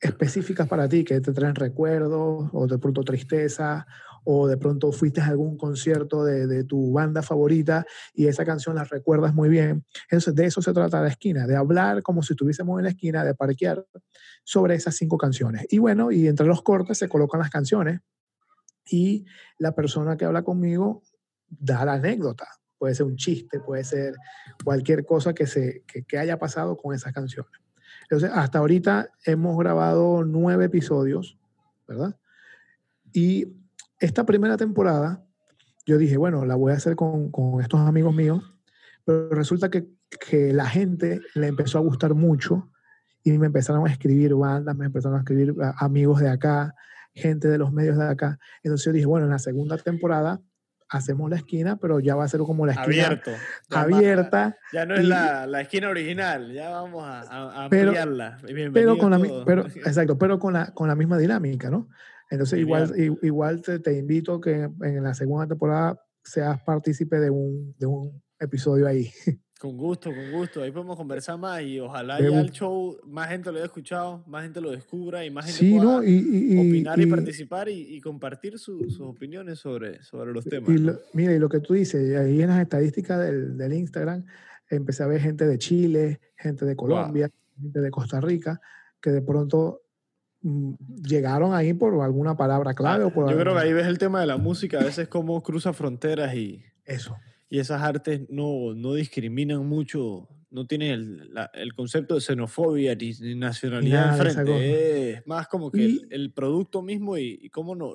específicas 0.00 0.66
para 0.66 0.88
ti, 0.88 1.04
que 1.04 1.20
te 1.20 1.32
traen 1.32 1.54
recuerdos 1.54 2.48
o 2.52 2.66
de 2.66 2.78
pronto 2.78 3.02
tristeza 3.02 3.86
o 4.24 4.46
de 4.46 4.56
pronto 4.56 4.92
fuiste 4.92 5.20
a 5.20 5.26
algún 5.26 5.56
concierto 5.56 6.24
de, 6.24 6.64
tu 6.64 6.92
banda 6.92 7.22
favorita 7.22 7.86
y 8.14 8.26
esa 8.26 8.44
canción 8.44 8.76
la 8.76 8.84
recuerdas 8.84 9.34
muy 9.34 9.48
bien. 9.48 9.84
Entonces, 10.04 10.34
de 10.34 10.46
eso 10.46 10.62
se 10.62 10.72
trata 10.72 11.00
la 11.00 11.08
esquina, 11.08 11.46
de 11.46 11.56
hablar 11.56 12.02
como 12.02 12.22
si 12.22 12.34
estuviésemos 12.34 12.78
en 12.78 12.84
la 12.84 12.90
esquina, 12.90 13.24
de 13.24 13.34
parquear 13.34 13.84
sobre 14.44 14.74
esas 14.74 14.96
cinco 14.96 15.16
canciones. 15.16 15.66
Y 15.70 15.78
bueno, 15.78 16.10
y 16.10 16.28
entre 16.28 16.46
los 16.46 16.62
cortes 16.62 16.98
se 16.98 17.08
colocan 17.08 17.40
las 17.40 17.50
canciones 17.50 18.00
y 18.90 19.24
la 19.58 19.74
persona 19.74 20.16
que 20.16 20.24
habla 20.24 20.42
conmigo 20.42 21.02
da 21.48 21.84
la 21.84 21.94
anécdota. 21.94 22.46
Puede 22.78 22.94
ser 22.94 23.06
un 23.06 23.16
chiste, 23.16 23.60
puede 23.60 23.84
ser 23.84 24.14
cualquier 24.64 25.04
cosa 25.04 25.34
que, 25.34 25.46
se, 25.46 25.84
que 25.86 26.18
haya 26.18 26.38
pasado 26.38 26.76
con 26.76 26.94
esas 26.94 27.12
canciones. 27.12 27.52
Entonces, 28.02 28.30
hasta 28.34 28.58
ahorita 28.58 29.10
hemos 29.24 29.56
grabado 29.56 30.24
nueve 30.24 30.64
episodios, 30.64 31.38
¿verdad? 31.86 32.18
Y 33.12 33.59
esta 34.00 34.24
primera 34.24 34.56
temporada, 34.56 35.22
yo 35.86 35.98
dije, 35.98 36.16
bueno, 36.16 36.44
la 36.44 36.56
voy 36.56 36.72
a 36.72 36.76
hacer 36.76 36.96
con, 36.96 37.30
con 37.30 37.60
estos 37.60 37.80
amigos 37.80 38.14
míos, 38.14 38.42
pero 39.04 39.30
resulta 39.30 39.70
que, 39.70 39.88
que, 40.28 40.52
la 40.52 40.66
gente 40.66 41.20
le 41.34 41.46
empezó 41.46 41.78
a 41.78 41.82
gustar 41.82 42.14
mucho 42.14 42.70
y 43.22 43.32
me 43.38 43.46
empezaron 43.46 43.86
a 43.86 43.90
escribir 43.92 44.34
bandas, 44.34 44.74
me 44.76 44.86
empezaron 44.86 45.18
a 45.18 45.20
escribir 45.20 45.54
amigos 45.76 46.20
de 46.20 46.28
acá, 46.30 46.74
gente 47.14 47.48
de 47.48 47.58
los 47.58 47.72
medios 47.72 47.98
de 47.98 48.06
acá. 48.06 48.38
Entonces 48.62 48.86
yo 48.86 48.92
dije, 48.92 49.06
bueno, 49.06 49.26
en 49.26 49.32
la 49.32 49.38
segunda 49.38 49.76
temporada 49.78 50.40
hacemos 50.88 51.30
la 51.30 51.36
esquina, 51.36 51.76
pero 51.76 52.00
ya 52.00 52.16
va 52.16 52.24
a 52.24 52.28
ser 52.28 52.40
como 52.40 52.66
la 52.66 52.72
esquina 52.72 53.06
Abierto. 53.06 53.30
Abierta. 53.70 54.56
ya 54.72 54.86
no 54.86 54.94
es 54.96 55.04
y- 55.04 55.06
la, 55.06 55.46
la 55.46 55.60
esquina 55.60 55.88
original, 55.88 56.52
ya 56.52 56.70
vamos 56.70 57.04
a, 57.04 57.64
a- 57.64 57.68
Pero- 57.68 57.90
ampliarla. 57.90 58.38
pero 58.42 58.54
Bienvenido 58.54 58.98
con 58.98 59.10
la, 59.10 59.44
pero, 59.44 59.66
exacto, 59.86 60.18
pero 60.18 60.38
con 60.38 60.52
la, 60.54 60.72
con 60.72 60.88
la 60.88 60.94
misma 60.96 61.16
dinámica, 61.18 61.70
¿no? 61.70 61.88
Entonces 62.30 62.60
igual, 62.60 62.92
igual 63.22 63.60
te, 63.60 63.78
te 63.80 63.98
invito 63.98 64.40
que 64.40 64.52
en 64.82 65.02
la 65.02 65.14
segunda 65.14 65.46
temporada 65.48 66.00
seas 66.22 66.62
partícipe 66.62 67.18
de 67.18 67.28
un, 67.30 67.74
de 67.78 67.86
un 67.86 68.22
episodio 68.38 68.86
ahí. 68.86 69.10
Con 69.60 69.76
gusto, 69.76 70.08
con 70.14 70.32
gusto. 70.32 70.62
Ahí 70.62 70.70
podemos 70.70 70.96
conversar 70.96 71.38
más 71.38 71.60
y 71.60 71.78
ojalá 71.80 72.16
De 72.16 72.22
ya 72.24 72.30
un- 72.30 72.38
el 72.38 72.50
show 72.50 72.96
más 73.04 73.28
gente 73.28 73.50
lo 73.50 73.56
haya 73.58 73.66
escuchado, 73.66 74.24
más 74.26 74.42
gente 74.44 74.58
lo 74.58 74.70
descubra 74.70 75.22
y 75.26 75.30
más 75.30 75.44
gente 75.44 75.58
Sí, 75.58 75.70
pueda 75.76 75.84
¿no? 75.98 76.02
Y, 76.02 76.12
y- 76.54 76.58
opinar 76.70 76.98
y, 76.98 77.02
y- 77.02 77.06
participar 77.06 77.68
y, 77.68 78.00
compartir 78.00 78.58
su- 78.58 78.88
sus 78.88 79.02
opiniones 79.02 79.58
sobre, 79.58 80.02
sobre 80.02 80.32
los 80.32 80.46
temas. 80.46 80.70
y 80.70 80.80
¿no? 80.80 80.92
lo- 80.92 81.00
mira, 81.12 81.34
y 81.34 81.38
lo 81.38 81.50
que 81.50 81.60
tú 81.60 81.74
dices, 81.74 82.16
ahí 82.16 82.40
en 82.40 82.48
las 82.48 82.62
estadísticas 82.62 83.20
del, 83.20 83.58
del 83.58 83.74
Instagram, 83.74 84.24
empecé 84.70 85.02
a 85.02 85.08
ver 85.08 85.20
gente 85.20 85.46
de 85.46 85.58
Chile, 85.58 86.20
gente 86.38 86.64
de 86.64 86.74
Colombia, 86.74 87.28
gente 87.60 87.80
de 87.82 87.90
Costa 87.90 88.18
Rica, 88.18 88.62
que 88.98 89.10
de 89.10 89.20
pronto 89.20 89.82
llegaron 90.42 91.52
ahí 91.54 91.74
por 91.74 92.00
alguna 92.02 92.36
palabra 92.36 92.74
clave 92.74 93.04
Ah, 93.04 93.06
o 93.08 93.12
por 93.12 93.24
Yo 93.30 93.32
creo 93.36 93.44
que 93.54 93.60
alguna- 93.60 93.60
ahí 93.62 93.72
ves 93.72 93.86
el 93.86 93.98
tema 93.98 94.20
de 94.20 94.26
la 94.26 94.36
música, 94.36 94.80
a 94.80 94.84
veces 94.84 95.08
cómo 95.08 95.42
cruza 95.42 95.72
fronteras 95.72 96.34
y, 96.34 96.62
Eso. 96.84 97.16
y 97.48 97.58
esas 97.58 97.82
artes 97.82 98.22
no, 98.30 98.74
no 98.74 98.94
discriminan 98.94 99.66
mucho, 99.66 100.28
no 100.50 100.66
tienen 100.66 100.90
el, 100.92 101.34
la- 101.34 101.50
el 101.54 101.74
concepto 101.74 102.14
de 102.14 102.20
xenofobia 102.22 102.94
ni, 102.94 103.12
ni 103.20 103.34
nacionalidad 103.34 104.06
nada 104.16 104.28
enfrente. 104.30 105.10
Es 105.12 105.26
más 105.26 105.46
como 105.48 105.70
que 105.70 105.82
Y- 105.82 105.98
el, 105.98 106.08
el 106.10 106.32
producto 106.32 106.82
mismo 106.82 107.16
y, 107.18 107.38
y 107.42 107.50
cómo 107.50 107.74
no, 107.74 107.92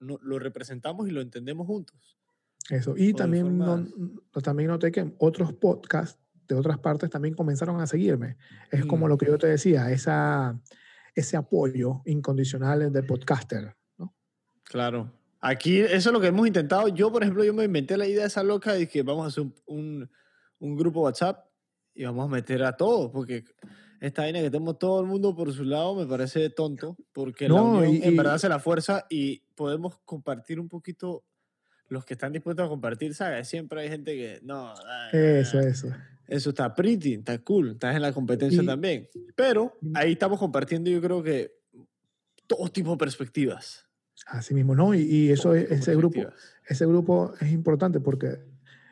no- 0.00 0.18
lo 0.22 0.38
representamos 0.38 1.08
y 1.08 1.10
lo 1.10 1.20
entendemos 1.20 1.66
juntos. 1.66 1.96
Eso. 2.70 2.94
Y 2.96 3.14
también, 3.14 3.56
no- 3.58 3.86
también 4.42 4.68
noté 4.68 4.92
que 4.92 5.10
otros 5.18 5.52
podcasts 5.54 6.18
de 6.46 6.54
otras 6.54 6.78
partes 6.78 7.10
también 7.10 7.34
comenzaron 7.34 7.80
a 7.80 7.86
seguirme. 7.86 8.36
Es 8.70 8.86
como 8.86 9.06
Mm. 9.06 9.08
lo 9.10 9.18
que 9.18 9.26
yo 9.26 9.36
te 9.38 9.46
decía, 9.48 9.90
esa, 9.90 10.58
ese 11.18 11.36
apoyo 11.36 12.02
incondicional 12.06 12.92
del 12.92 13.06
podcaster. 13.06 13.76
¿no? 13.96 14.14
Claro. 14.64 15.12
Aquí, 15.40 15.78
eso 15.80 16.08
es 16.10 16.12
lo 16.12 16.20
que 16.20 16.26
hemos 16.28 16.46
intentado. 16.46 16.88
Yo, 16.88 17.12
por 17.12 17.22
ejemplo, 17.22 17.44
yo 17.44 17.54
me 17.54 17.64
inventé 17.64 17.96
la 17.96 18.06
idea 18.06 18.26
esa 18.26 18.42
loca 18.42 18.72
de 18.72 18.88
que 18.88 19.02
vamos 19.02 19.24
a 19.24 19.28
hacer 19.28 19.42
un, 19.44 19.54
un, 19.66 20.10
un 20.58 20.76
grupo 20.76 21.02
WhatsApp 21.02 21.46
y 21.94 22.04
vamos 22.04 22.26
a 22.26 22.28
meter 22.28 22.62
a 22.64 22.76
todos, 22.76 23.10
porque 23.12 23.44
esta 24.00 24.22
vaina 24.22 24.40
que 24.40 24.50
tenemos 24.50 24.78
todo 24.78 25.00
el 25.00 25.06
mundo 25.06 25.34
por 25.34 25.52
su 25.52 25.64
lado 25.64 25.94
me 25.96 26.06
parece 26.06 26.50
tonto, 26.50 26.96
porque 27.12 27.48
la 27.48 27.54
No, 27.56 27.72
unión 27.78 27.94
y- 27.94 28.02
en 28.04 28.16
verdad 28.16 28.34
hace 28.34 28.48
la 28.48 28.58
fuerza 28.60 29.06
y 29.10 29.40
podemos 29.56 29.98
compartir 30.04 30.60
un 30.60 30.68
poquito 30.68 31.24
los 31.88 32.04
que 32.04 32.14
están 32.14 32.32
dispuestos 32.32 32.66
a 32.66 32.68
compartir, 32.68 33.14
¿sabes? 33.14 33.48
Siempre 33.48 33.80
hay 33.80 33.88
gente 33.88 34.14
que, 34.14 34.40
no, 34.42 34.74
Eso, 35.12 35.58
eso. 35.60 35.88
Eso 36.28 36.50
está 36.50 36.74
pretty, 36.74 37.14
está 37.14 37.38
cool, 37.38 37.70
estás 37.72 37.96
en 37.96 38.02
la 38.02 38.12
competencia 38.12 38.62
Y- 38.62 38.66
también. 38.66 39.08
Pero 39.34 39.76
ahí 39.94 40.12
estamos 40.12 40.38
compartiendo, 40.38 40.90
yo 40.90 41.00
creo 41.00 41.22
que 41.22 41.52
todo 42.46 42.68
tipo 42.68 42.92
de 42.92 42.96
perspectivas. 42.98 43.86
Así 44.26 44.54
mismo, 44.54 44.74
¿no? 44.74 44.94
Y, 44.94 45.00
y 45.02 45.30
eso, 45.30 45.54
es- 45.54 45.70
ese 45.70 45.94
grupo, 45.96 46.20
ese 46.68 46.86
grupo 46.86 47.32
es 47.40 47.50
importante 47.52 48.00
porque 48.00 48.38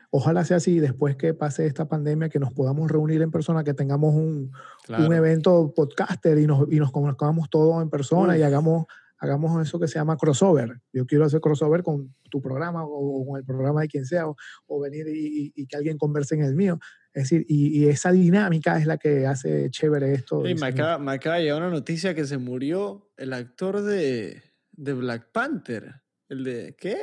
ojalá 0.09 0.45
sea 0.45 0.57
así 0.57 0.79
después 0.79 1.15
que 1.15 1.33
pase 1.33 1.65
esta 1.67 1.87
pandemia, 1.87 2.29
que 2.29 2.39
nos 2.39 2.53
podamos 2.53 2.89
reunir 2.89 3.21
en 3.21 3.29
persona, 3.31 3.63
que 3.63 3.73
tengamos 3.73 4.15
un, 4.15 4.51
Claro. 4.85 5.05
un 5.05 5.13
evento 5.13 5.73
podcaster 5.75 6.37
y 6.37 6.47
nos, 6.47 6.71
y 6.71 6.79
nos 6.79 6.91
conozcamos 6.91 7.49
todos 7.49 7.81
en 7.83 7.89
persona 7.89 8.37
y 8.37 8.41
hagamos, 8.41 8.85
hagamos 9.19 9.61
eso 9.67 9.79
que 9.79 9.87
se 9.87 9.95
llama 9.99 10.15
crossover. 10.15 10.79
Yo 10.93 11.05
quiero 11.05 11.25
hacer 11.25 11.41
crossover 11.41 11.83
con 11.83 12.15
tu 12.29 12.41
programa 12.41 12.85
o, 12.85 13.25
con 13.27 13.37
el 13.37 13.43
programa 13.45 13.81
de 13.81 13.89
quien 13.89 14.05
sea, 14.05 14.27
o, 14.29 14.35
o 14.67 14.79
venir 14.79 15.07
y, 15.09 15.47
y- 15.47 15.53
y 15.55 15.67
que 15.67 15.75
alguien 15.75 15.97
converse 15.97 16.35
en 16.35 16.43
el 16.43 16.55
mío. 16.55 16.79
Es 17.17 17.23
decir, 17.23 17.47
y, 17.49 17.79
y 17.79 17.87
esa 17.89 18.11
dinámica 18.11 18.77
es 18.77 18.85
la 18.85 18.99
que 18.99 19.25
hace 19.25 19.71
chévere 19.71 20.13
esto. 20.13 20.45
Ey, 20.45 20.51
y 20.51 20.55
me, 20.55 20.67
acaba, 20.67 20.99
me 20.99 21.13
acaba 21.13 21.37
de 21.37 21.45
llegar 21.45 21.57
una 21.63 21.71
noticia 21.71 22.13
que 22.13 22.25
se 22.25 22.37
murió 22.37 23.09
el 23.17 23.33
actor 23.33 23.81
de, 23.81 24.43
de 24.73 24.93
Black 24.93 25.31
Panther. 25.31 25.95
El 26.29 26.43
de. 26.43 26.75
¿Qué? 26.77 26.97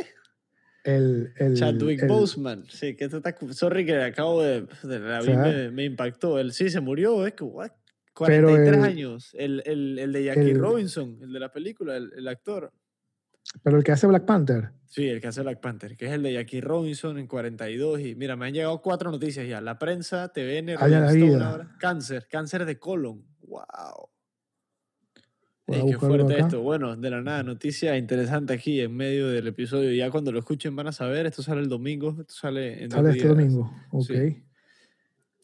el, 0.84 1.32
el- 1.36 1.54
Chadwick 1.54 2.02
el- 2.02 2.08
Boseman. 2.08 2.64
Sí, 2.68 2.94
que 2.94 3.06
esto 3.06 3.16
está. 3.16 3.34
Sorry 3.50 3.84
que 3.84 3.96
acabo 4.02 4.40
de. 4.40 4.68
de 4.84 5.00
la 5.00 5.20
sea, 5.20 5.36
me, 5.36 5.70
me 5.72 5.84
impactó. 5.84 6.38
Él 6.38 6.52
sí 6.52 6.70
se 6.70 6.78
murió, 6.80 7.26
es 7.26 7.32
que. 7.34 7.42
what? 7.42 7.72
Pero 8.26 8.46
43 8.46 8.68
el- 8.76 8.84
años. 8.84 9.30
El, 9.34 9.62
el, 9.66 9.98
el 9.98 10.12
de 10.12 10.24
Jackie 10.26 10.54
Robinson, 10.54 11.18
el 11.22 11.32
de 11.32 11.40
la 11.40 11.50
película, 11.50 11.96
el, 11.96 12.12
el 12.16 12.28
actor. 12.28 12.70
Pero 13.62 13.76
el 13.78 13.84
que 13.84 13.92
hace 13.92 14.06
Black 14.06 14.24
Panther. 14.24 14.70
Sí, 14.86 15.08
el 15.08 15.20
que 15.20 15.28
hace 15.28 15.42
Black 15.42 15.60
Panther, 15.60 15.96
que 15.96 16.06
es 16.06 16.12
el 16.12 16.22
de 16.22 16.34
Jackie 16.34 16.60
Robinson 16.60 17.18
en 17.18 17.26
42. 17.26 18.00
Y 18.00 18.14
mira, 18.14 18.36
me 18.36 18.46
han 18.46 18.54
llegado 18.54 18.80
cuatro 18.80 19.10
noticias 19.10 19.46
ya. 19.48 19.60
La 19.60 19.78
prensa, 19.78 20.28
TVN, 20.28 20.74
la 20.74 21.12
vida. 21.12 21.76
Cáncer, 21.80 22.26
cáncer 22.30 22.64
de 22.64 22.78
colon. 22.78 23.24
¡Wow! 23.40 24.08
Voy 25.66 25.78
a 25.78 25.80
Ey, 25.80 25.90
qué 25.90 25.98
fuerte 25.98 26.34
acá. 26.34 26.44
esto. 26.44 26.62
Bueno, 26.62 26.94
de 26.94 27.10
la 27.10 27.22
nada, 27.22 27.42
noticia 27.42 27.96
interesante 27.96 28.52
aquí 28.52 28.80
en 28.80 28.94
medio 28.94 29.28
del 29.28 29.46
episodio. 29.46 29.92
Ya 29.92 30.10
cuando 30.10 30.30
lo 30.30 30.38
escuchen 30.38 30.76
van 30.76 30.88
a 30.88 30.92
saber. 30.92 31.26
Esto 31.26 31.42
sale 31.42 31.62
el 31.62 31.68
domingo. 31.68 32.16
Esto 32.20 32.34
sale 32.34 32.84
en 32.84 32.90
Sale 32.90 33.10
este 33.10 33.28
domingo. 33.28 33.74
Ok. 33.90 34.06
Sí. 34.06 34.44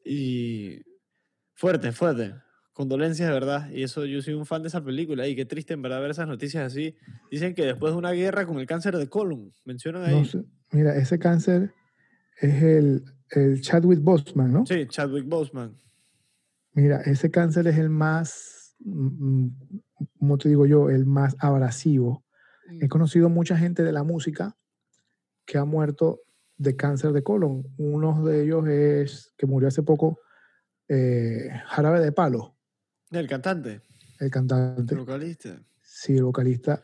Y 0.04 0.82
fuerte, 1.54 1.92
fuerte. 1.92 2.34
Condolencias 2.80 3.28
de 3.28 3.34
verdad. 3.34 3.70
Y 3.70 3.82
eso, 3.82 4.06
yo 4.06 4.22
soy 4.22 4.32
un 4.32 4.46
fan 4.46 4.62
de 4.62 4.68
esa 4.68 4.82
película. 4.82 5.28
Y 5.28 5.36
qué 5.36 5.44
triste 5.44 5.74
en 5.74 5.82
verdad 5.82 6.00
ver 6.00 6.12
esas 6.12 6.26
noticias 6.26 6.64
así. 6.64 6.96
Dicen 7.30 7.54
que 7.54 7.66
después 7.66 7.92
de 7.92 7.98
una 7.98 8.12
guerra 8.12 8.46
con 8.46 8.58
el 8.58 8.64
cáncer 8.64 8.96
de 8.96 9.06
colon. 9.06 9.52
Mencionan 9.66 10.04
ahí. 10.04 10.18
No 10.18 10.24
sé. 10.24 10.42
Mira, 10.72 10.96
ese 10.96 11.18
cáncer 11.18 11.74
es 12.40 12.62
el, 12.62 13.04
el 13.32 13.60
Chadwick 13.60 14.00
Boseman, 14.00 14.50
¿no? 14.50 14.64
Sí, 14.64 14.86
Chadwick 14.88 15.28
Boseman. 15.28 15.76
Mira, 16.72 17.02
ese 17.02 17.30
cáncer 17.30 17.66
es 17.66 17.76
el 17.76 17.90
más, 17.90 18.74
mm, 18.78 19.42
mm, 19.42 19.56
¿cómo 20.18 20.38
te 20.38 20.48
digo 20.48 20.64
yo? 20.64 20.88
El 20.88 21.04
más 21.04 21.36
abrasivo. 21.38 22.24
He 22.80 22.88
conocido 22.88 23.28
mucha 23.28 23.58
gente 23.58 23.82
de 23.82 23.92
la 23.92 24.04
música 24.04 24.56
que 25.44 25.58
ha 25.58 25.66
muerto 25.66 26.22
de 26.56 26.76
cáncer 26.76 27.12
de 27.12 27.22
colon. 27.22 27.62
Uno 27.76 28.24
de 28.24 28.42
ellos 28.42 28.66
es, 28.68 29.34
que 29.36 29.44
murió 29.44 29.68
hace 29.68 29.82
poco, 29.82 30.18
eh, 30.88 31.50
Jarabe 31.66 32.00
de 32.00 32.12
Palo, 32.12 32.56
El 33.11 33.26
cantante, 33.28 33.80
el 34.18 34.26
el 34.26 34.30
cantante, 34.30 34.94
vocalista. 34.94 35.61
sí, 35.82 36.16
el 36.16 36.24
vocalista. 36.24 36.80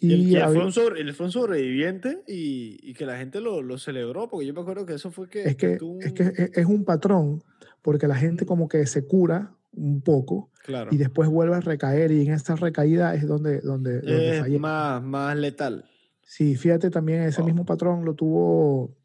Y, 0.00 0.12
Y 0.12 0.14
y 0.14 0.36
él 0.36 0.42
había- 0.42 0.70
fue 1.12 1.26
un 1.26 1.32
sobreviviente 1.32 2.22
y, 2.26 2.78
y 2.82 2.92
que 2.94 3.06
la 3.06 3.16
gente 3.18 3.40
lo, 3.40 3.62
lo 3.62 3.78
celebró, 3.78 4.28
porque 4.28 4.46
yo 4.46 4.52
me 4.54 4.60
acuerdo 4.60 4.84
que 4.84 4.94
eso 4.94 5.10
fue 5.12 5.28
que... 5.28 5.44
es 5.44 5.56
que, 5.56 5.74
es, 5.74 5.82
un- 5.82 6.00
que 6.00 6.50
es- 6.54 6.66
un 6.66 6.84
patrón, 6.84 7.42
porque 7.82 8.08
la 8.08 8.16
gente 8.16 8.44
como 8.44 8.68
que 8.68 8.84
se 8.86 9.06
cura 9.06 9.54
un 9.74 10.02
poco 10.02 10.50
Claro. 10.64 10.90
y 10.92 10.96
después 10.98 11.28
vuelve 11.28 11.54
a 11.56 11.60
recaer 11.60 12.10
y 12.12 12.26
en 12.26 12.34
esa 12.34 12.56
recaída 12.56 13.14
es 13.14 13.26
donde, 13.26 13.60
donde, 13.60 14.00
donde 14.00 14.38
es 14.38 14.60
más, 14.60 15.02
más 15.02 15.36
letal. 15.36 15.84
Sí, 16.24 16.56
fíjate 16.56 16.90
también 16.90 17.22
ese 17.22 17.42
mismo 17.42 17.64
patrón 17.64 18.04
lo 18.04 18.14
tuvo, 18.14 18.96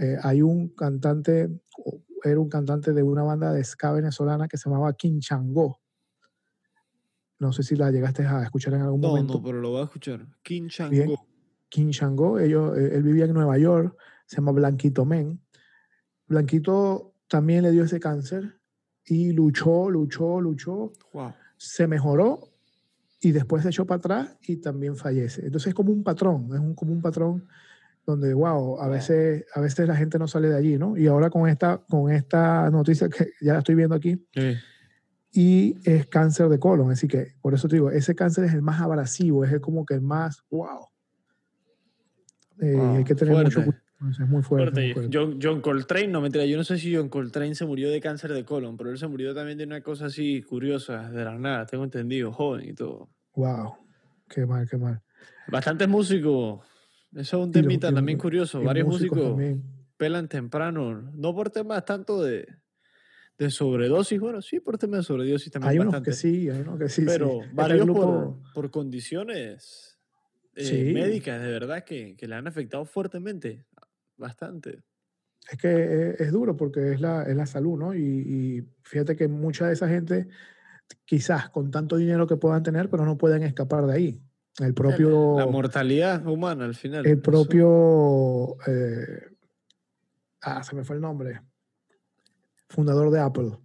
eh, 0.00 0.16
hay 0.22 0.42
un 0.42 0.68
cantante, 0.68 1.48
era 2.24 2.38
un 2.40 2.48
cantante 2.48 2.92
de 2.92 3.02
una 3.02 3.22
banda 3.22 3.52
de 3.52 3.62
ska 3.64 3.92
venezolana 3.92 4.48
que 4.48 4.56
se 4.56 4.68
llamaba 4.68 4.92
King. 4.94 5.20
No 7.40 7.52
sé 7.52 7.62
si 7.64 7.74
la 7.74 7.90
llegaste 7.90 8.24
a 8.24 8.42
escuchar 8.44 8.74
en 8.74 8.82
algún 8.82 9.00
No, 9.00 9.08
momento. 9.08 9.34
no, 9.34 9.42
pero 9.42 9.60
lo 9.60 9.70
voy 9.70 9.80
a 9.80 9.84
escuchar. 9.84 10.26
King 10.42 10.62
Bien. 10.62 10.70
Chango. 11.08 11.26
King 11.68 11.90
Chango, 11.90 12.38
ellos, 12.38 12.76
eh, 12.78 12.90
él 12.96 13.02
vivía 13.02 13.24
en 13.24 13.32
Nueva 13.32 13.56
York, 13.58 13.96
se 14.26 14.36
llama 14.36 14.52
Blanquito 14.52 15.04
Men. 15.04 15.40
Blanquito 16.26 17.14
también 17.28 17.62
le 17.62 17.70
dio 17.72 17.84
ese 17.84 18.00
cáncer 18.00 18.60
y 19.04 19.32
luchó, 19.32 19.90
luchó, 19.90 20.40
luchó, 20.40 20.92
Wow. 21.12 21.32
se 21.56 21.86
mejoró 21.86 22.40
y 23.20 23.32
después 23.32 23.62
se 23.62 23.68
echó 23.70 23.86
para 23.86 23.98
atrás 23.98 24.36
y 24.42 24.56
también 24.56 24.96
fallece. 24.96 25.44
Entonces 25.46 25.68
es 25.68 25.74
como 25.74 25.92
un 25.92 26.02
patrón, 26.04 26.48
es 26.52 26.60
un, 26.60 26.74
como 26.74 26.92
un 26.92 27.00
patrón 27.02 27.46
donde, 28.06 28.32
wow, 28.34 28.80
a 28.80 28.88
veces, 28.88 29.44
a 29.54 29.60
veces 29.60 29.86
la 29.86 29.94
gente 29.96 30.18
no 30.18 30.26
sale 30.26 30.48
de 30.48 30.56
allí, 30.56 30.78
¿no? 30.78 30.96
Y 30.96 31.06
ahora 31.06 31.30
con 31.30 31.48
esta, 31.48 31.78
con 31.88 32.10
esta 32.10 32.68
noticia 32.70 33.08
que 33.08 33.28
ya 33.40 33.52
la 33.54 33.58
estoy 33.60 33.74
viendo 33.76 33.94
aquí, 33.94 34.26
Sí. 34.34 34.54
Y 35.32 35.76
es 35.84 36.06
cáncer 36.06 36.48
de 36.48 36.58
colon, 36.58 36.90
así 36.90 37.06
que 37.06 37.34
por 37.40 37.54
eso 37.54 37.68
te 37.68 37.76
digo, 37.76 37.90
ese 37.90 38.14
cáncer 38.14 38.44
es 38.44 38.52
el 38.52 38.62
más 38.62 38.80
abrasivo, 38.80 39.44
es 39.44 39.52
el 39.52 39.60
como 39.60 39.86
que 39.86 39.94
el 39.94 40.00
más, 40.02 40.42
wow. 40.50 40.88
Eh, 42.60 42.74
Wow, 42.74 42.96
hay 42.96 43.04
que 43.04 43.14
tener 43.14 43.34
mucho 43.36 43.62
fuerte. 43.62 43.80
cuidado, 43.80 43.82
con 43.98 44.10
eso, 44.10 44.22
es 44.22 44.28
muy 44.28 44.42
fuerte. 44.42 44.64
Fuerte. 44.64 44.80
muy 44.80 44.92
fuerte. 44.92 45.18
John, 45.18 45.38
John 45.40 45.60
Coltrane, 45.60 46.08
no 46.08 46.20
mentira, 46.20 46.44
yo 46.46 46.56
no 46.56 46.64
sé 46.64 46.78
si 46.78 46.94
John 46.94 47.08
Coltrane 47.08 47.54
se 47.54 47.64
murió 47.64 47.90
de 47.90 48.00
cáncer 48.00 48.32
de 48.32 48.44
colon, 48.44 48.76
pero 48.76 48.90
él 48.90 48.98
se 48.98 49.06
murió 49.06 49.34
también 49.34 49.56
de 49.56 49.64
una 49.64 49.80
cosa 49.82 50.06
así 50.06 50.42
curiosa, 50.42 51.10
de 51.10 51.24
la 51.24 51.38
nada, 51.38 51.64
tengo 51.66 51.84
entendido, 51.84 52.32
joven 52.32 52.68
y 52.68 52.72
todo. 52.74 53.08
Wow, 53.34 53.76
qué 54.28 54.44
mal, 54.44 54.68
qué 54.68 54.76
mal. 54.76 55.00
Bastantes 55.46 55.88
músicos, 55.88 56.60
eso 57.14 57.40
es 57.40 57.46
un 57.46 57.52
temita 57.52 57.88
los 57.88 57.96
también 57.96 58.18
curioso, 58.18 58.60
y 58.60 58.64
varios 58.64 58.88
músicos, 58.88 59.20
también. 59.20 59.62
pelan 59.96 60.28
temprano, 60.28 61.00
no 61.14 61.34
por 61.34 61.50
temas 61.50 61.84
tanto 61.84 62.22
de, 62.22 62.46
de 63.40 63.50
sobredosis, 63.50 64.20
bueno, 64.20 64.42
sí 64.42 64.60
por 64.60 64.76
temas 64.76 64.98
de 64.98 65.04
sobredosis 65.04 65.50
también 65.50 65.70
Hay 65.72 65.78
unos 65.78 66.02
que 66.02 66.12
sí, 66.12 66.50
hay 66.50 66.60
unos 66.60 66.78
que 66.78 66.88
sí. 66.90 67.04
pero 67.06 67.28
sí. 67.30 67.38
Este 67.40 67.54
varios 67.54 67.86
grupo- 67.86 68.38
por, 68.44 68.52
por 68.52 68.70
condiciones 68.70 69.98
eh, 70.54 70.64
Sí. 70.64 70.92
médicas, 70.92 71.40
de 71.42 71.50
verdad, 71.50 71.82
que, 71.84 72.16
que 72.16 72.28
le 72.28 72.34
han 72.34 72.46
afectado 72.46 72.84
fuertemente. 72.84 73.64
bastante. 74.16 74.82
Es 75.50 75.56
que 75.56 76.16
es, 76.18 76.30
duro 76.30 76.54
porque 76.54 76.92
es 76.92 77.00
la, 77.00 77.22
es 77.22 77.34
la 77.34 77.46
salud, 77.46 77.78
¿no? 77.78 77.94
Y, 77.94 78.00
y, 78.02 78.62
fíjate 78.82 79.16
que 79.16 79.26
mucha 79.26 79.66
de 79.68 79.72
esa 79.72 79.88
gente, 79.88 80.28
quizás 81.06 81.48
con 81.48 81.70
tanto 81.70 81.96
dinero 81.96 82.26
que 82.26 82.36
puedan 82.36 82.62
tener, 82.62 82.90
pero 82.90 83.06
no 83.06 83.16
pueden 83.16 83.42
escapar 83.42 83.86
de 83.86 83.94
ahí. 83.94 84.20
El 84.58 84.74
propio... 84.74 85.38
La 85.38 85.46
mortalidad 85.46 86.26
humana 86.26 86.66
al 86.66 86.74
final. 86.74 87.06
El 87.06 87.22
propio... 87.22 88.58
Eh, 88.66 89.30
ah, 90.42 90.62
se 90.62 90.76
me 90.76 90.84
fue 90.84 90.96
el 90.96 91.00
nombre. 91.02 91.40
Fundador 92.70 93.10
de 93.10 93.20
Apple. 93.20 93.58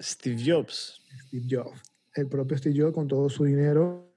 Steve 0.00 0.40
Jobs. 0.44 1.02
Steve 1.26 1.46
Jobs. 1.50 1.82
El 2.14 2.28
propio 2.28 2.56
Steve 2.58 2.78
Jobs 2.78 2.94
con 2.94 3.08
todo 3.08 3.28
su 3.30 3.44
dinero, 3.44 4.14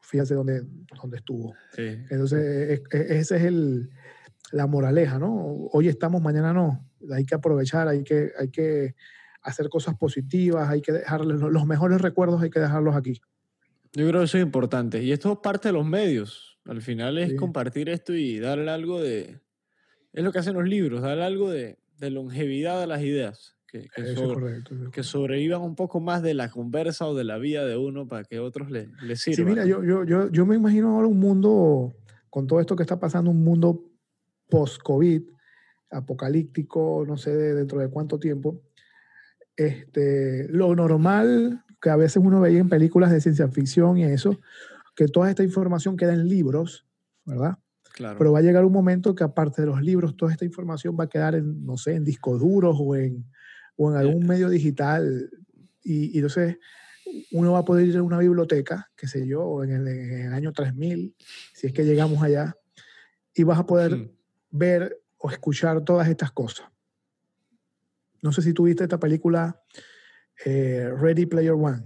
fíjate 0.00 0.34
dónde, 0.34 0.62
dónde 1.00 1.18
estuvo. 1.18 1.54
Sí. 1.72 1.82
Entonces, 2.10 2.82
esa 2.90 3.36
es 3.36 3.42
el, 3.44 3.90
la 4.50 4.66
moraleja, 4.66 5.18
¿no? 5.18 5.68
Hoy 5.72 5.88
estamos, 5.88 6.20
mañana 6.20 6.52
no. 6.52 6.84
Hay 7.12 7.24
que 7.24 7.36
aprovechar, 7.36 7.86
hay 7.86 8.02
que, 8.02 8.32
hay 8.38 8.50
que 8.50 8.96
hacer 9.42 9.68
cosas 9.68 9.96
positivas, 9.96 10.68
hay 10.68 10.82
que 10.82 10.92
dejarles 10.92 11.40
los 11.40 11.66
mejores 11.66 12.00
recuerdos, 12.00 12.42
hay 12.42 12.50
que 12.50 12.60
dejarlos 12.60 12.96
aquí. 12.96 13.20
Yo 13.92 14.08
creo 14.08 14.20
que 14.20 14.24
eso 14.24 14.38
es 14.38 14.44
importante. 14.44 15.02
Y 15.02 15.12
esto 15.12 15.32
es 15.32 15.38
parte 15.38 15.68
de 15.68 15.72
los 15.72 15.86
medios. 15.86 16.58
Al 16.64 16.82
final 16.82 17.18
es 17.18 17.34
compartir 17.34 17.88
esto 17.88 18.12
y 18.12 18.40
darle 18.40 18.70
algo 18.70 19.00
de... 19.00 19.40
Es 20.12 20.24
lo 20.24 20.32
que 20.32 20.40
hacen 20.40 20.54
los 20.54 20.66
libros, 20.66 21.02
darle 21.02 21.24
algo 21.24 21.50
de, 21.50 21.78
de 21.98 22.10
longevidad 22.10 22.82
a 22.82 22.86
las 22.86 23.02
ideas. 23.02 23.55
Que, 23.80 24.90
que, 24.92 25.02
sobrevivan 25.02 25.62
un 25.62 25.74
poco 25.74 26.00
más 26.00 26.22
de 26.22 26.34
la 26.34 26.50
conversa 26.50 27.06
o 27.06 27.14
de 27.14 27.24
la 27.24 27.38
vida 27.38 27.64
de 27.66 27.76
uno 27.76 28.06
para 28.08 28.24
que 28.24 28.38
otros 28.38 28.70
le, 28.70 28.88
le 29.02 29.16
sirvan. 29.16 29.36
Sí, 29.36 29.44
mira, 29.44 29.66
yo, 29.66 29.82
yo, 29.84 30.04
yo, 30.04 30.30
yo 30.30 30.46
me 30.46 30.56
imagino 30.56 30.94
ahora 30.94 31.06
un 31.06 31.18
mundo, 31.18 31.94
con 32.30 32.46
todo 32.46 32.60
esto 32.60 32.76
que 32.76 32.82
está 32.82 32.98
pasando, 32.98 33.30
un 33.30 33.42
mundo 33.42 33.84
post-COVID, 34.48 35.22
apocalíptico, 35.90 37.04
no 37.06 37.16
sé 37.16 37.34
dentro 37.34 37.80
de 37.80 37.88
cuánto 37.88 38.18
tiempo. 38.18 38.62
Este, 39.56 40.46
lo 40.48 40.74
normal 40.74 41.64
que 41.80 41.90
a 41.90 41.96
veces 41.96 42.22
uno 42.22 42.40
veía 42.40 42.58
en 42.58 42.68
películas 42.68 43.10
de 43.10 43.20
ciencia 43.20 43.48
ficción 43.48 43.98
y 43.98 44.04
eso, 44.04 44.38
que 44.94 45.08
toda 45.08 45.30
esta 45.30 45.42
información 45.42 45.96
queda 45.96 46.14
en 46.14 46.28
libros, 46.28 46.86
¿verdad? 47.24 47.58
Claro. 47.92 48.18
Pero 48.18 48.32
va 48.32 48.40
a 48.40 48.42
llegar 48.42 48.64
un 48.64 48.72
momento 48.72 49.14
que 49.14 49.24
aparte 49.24 49.62
de 49.62 49.68
los 49.68 49.80
libros, 49.80 50.16
toda 50.16 50.32
esta 50.32 50.44
información 50.44 50.96
va 50.98 51.04
a 51.04 51.08
quedar 51.08 51.34
en, 51.34 51.64
no 51.64 51.76
sé, 51.76 51.94
en 51.94 52.04
discos 52.04 52.40
duros 52.40 52.76
o 52.78 52.94
en, 52.96 53.24
o 53.76 53.90
en 53.90 53.96
algún 53.96 54.26
medio 54.26 54.48
digital. 54.48 55.30
Y, 55.82 56.12
y, 56.12 56.16
entonces 56.16 56.58
uno 57.32 57.52
va 57.52 57.60
a 57.60 57.64
poder 57.64 57.86
ir 57.86 57.96
a 57.96 58.02
una 58.02 58.18
biblioteca, 58.18 58.90
qué 58.96 59.06
sé 59.06 59.26
yo, 59.26 59.62
en 59.62 59.70
el, 59.72 59.88
en 59.88 60.26
el 60.26 60.32
año 60.32 60.52
3000, 60.52 61.14
si 61.54 61.66
es 61.66 61.72
que 61.72 61.84
llegamos 61.84 62.22
allá, 62.22 62.56
y 63.34 63.42
vas 63.44 63.58
a 63.58 63.66
poder 63.66 63.96
hmm. 63.96 64.10
ver 64.50 65.00
o 65.18 65.30
escuchar 65.30 65.84
todas 65.84 66.08
estas 66.08 66.32
cosas. 66.32 66.68
No 68.22 68.32
sé 68.32 68.42
si 68.42 68.52
tuviste 68.52 68.82
esta 68.82 68.98
película 68.98 69.62
eh, 70.44 70.90
Ready 70.98 71.26
Player 71.26 71.52
One. 71.52 71.84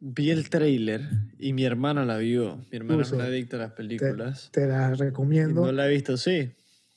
Vi 0.00 0.30
el 0.30 0.50
trailer 0.50 1.02
y 1.38 1.54
mi 1.54 1.64
hermana 1.64 2.04
la 2.04 2.18
vio. 2.18 2.58
Mi 2.70 2.76
hermana 2.76 3.02
es 3.02 3.12
una 3.12 3.24
adicta 3.24 3.56
a 3.56 3.60
las 3.60 3.72
películas. 3.72 4.50
Te, 4.52 4.66
la 4.66 4.92
recomiendo. 4.92 5.64
no 5.64 5.72
la 5.72 5.86
he 5.86 5.90
visto, 5.90 6.16
sí. 6.18 6.52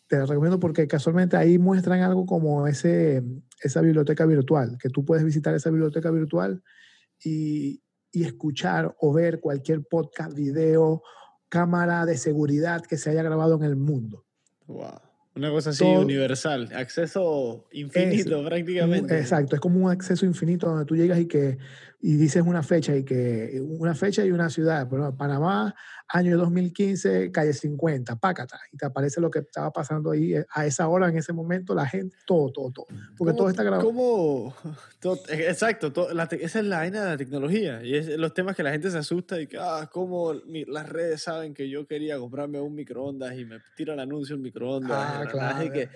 Te 0.07 0.17
la 0.17 0.25
recomiendo 0.25 0.59
porque 0.59 0.87
casualmente 0.87 1.35
ahí 1.35 1.57
muestran 1.57 2.01
algo 2.01 2.25
como 2.25 2.67
ese, 2.67 3.23
esa 3.61 3.81
biblioteca 3.81 4.25
virtual, 4.25 4.77
que 4.81 4.89
tú 4.89 5.03
puedes 5.03 5.23
visitar 5.23 5.53
esa 5.53 5.69
biblioteca 5.69 6.11
virtual 6.11 6.63
y, 7.23 7.81
y 8.11 8.23
escuchar 8.23 8.95
o 8.99 9.13
ver 9.13 9.39
cualquier 9.39 9.83
podcast, 9.83 10.33
video, 10.33 11.03
cámara 11.49 12.05
de 12.05 12.17
seguridad 12.17 12.81
que 12.81 12.97
se 12.97 13.09
haya 13.09 13.23
grabado 13.23 13.55
en 13.55 13.63
el 13.63 13.75
mundo. 13.75 14.25
Wow. 14.65 15.01
Una 15.37 15.51
cosa 15.51 15.69
así 15.69 15.83
universal, 15.83 16.69
acceso 16.73 17.67
infinito 17.71 18.43
prácticamente. 18.43 19.19
Exacto, 19.19 19.55
es 19.55 19.61
como 19.61 19.85
un 19.85 19.91
acceso 19.91 20.25
infinito 20.25 20.67
donde 20.67 20.85
tú 20.85 20.95
llegas 20.95 21.19
y 21.19 21.27
que 21.27 21.59
y 22.01 22.15
dices 22.15 22.43
una 22.43 22.63
fecha 22.63 22.95
y 22.95 23.03
que 23.03 23.61
una 23.61 23.93
fecha 23.93 24.25
y 24.25 24.31
una 24.31 24.49
ciudad, 24.49 24.87
pero 24.89 25.15
Panamá, 25.15 25.75
año 26.09 26.37
2015, 26.37 27.31
calle 27.31 27.53
50, 27.53 28.15
pácata, 28.17 28.59
y 28.71 28.77
te 28.77 28.85
aparece 28.85 29.21
lo 29.21 29.29
que 29.29 29.39
estaba 29.39 29.71
pasando 29.71 30.11
ahí 30.11 30.35
eh, 30.35 30.45
a 30.51 30.65
esa 30.65 30.87
hora, 30.87 31.09
en 31.09 31.17
ese 31.17 31.33
momento, 31.33 31.73
la 31.75 31.85
gente, 31.85 32.15
todo, 32.25 32.51
todo, 32.51 32.71
todo, 32.71 32.87
porque 33.17 33.33
todo 33.33 33.49
está 33.49 33.63
grabado. 33.63 33.85
¿Cómo? 33.85 34.53
exacto, 35.29 35.93
esa 36.31 36.59
es 36.59 36.65
la 36.65 36.77
vaina 36.77 37.03
de 37.03 37.09
la 37.11 37.17
tecnología, 37.17 37.83
y 37.83 37.95
es 37.95 38.17
los 38.17 38.33
temas 38.33 38.55
que 38.55 38.63
la 38.63 38.71
gente 38.71 38.89
se 38.91 38.97
asusta 38.97 39.39
y 39.39 39.47
que, 39.47 39.57
ah, 39.59 39.89
cómo 39.91 40.33
las 40.33 40.89
redes 40.89 41.21
saben 41.21 41.53
que 41.53 41.69
yo 41.69 41.85
quería 41.85 42.17
comprarme 42.17 42.59
un 42.59 42.75
microondas 42.75 43.37
y 43.37 43.45
me 43.45 43.59
tira 43.75 43.93
el 43.93 43.99
anuncio 43.99 44.35
un 44.35 44.41
microondas. 44.41 44.97
Ah, 44.97 45.25
claro. 45.29 45.71
que 45.71 45.89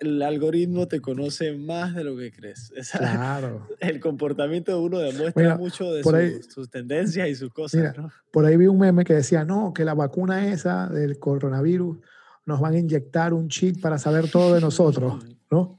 el 0.00 0.22
algoritmo 0.22 0.88
te 0.88 1.00
conoce 1.00 1.52
más 1.52 1.94
de 1.94 2.04
lo 2.04 2.16
que 2.16 2.32
crees. 2.32 2.72
claro. 2.98 3.68
El 3.78 4.00
comportamiento 4.00 4.80
uno 4.80 4.98
demuestra 4.98 5.56
mucho 5.56 5.92
de 5.92 6.42
sus 6.42 6.70
tendencias 6.70 7.28
y 7.28 7.34
sus 7.34 7.52
cosas. 7.52 7.94
Por 8.30 8.44
ahí 8.44 8.56
vi 8.56 8.66
un 8.66 8.78
meme 8.80 9.04
que 9.04 9.14
decía, 9.14 9.44
no, 9.44 9.72
que 9.72 9.84
la 9.84 9.94
vacuna 9.94 10.48
esa 10.48 10.88
del 10.88 11.18
coronavirus 11.18 11.98
nos 12.46 12.60
van 12.60 12.74
a 12.74 12.78
inyectar 12.78 13.32
un 13.32 13.48
chip 13.48 13.80
para 13.80 13.98
saber 13.98 14.30
todo 14.30 14.54
de 14.54 14.60
nosotros, 14.60 15.24
¿no? 15.50 15.78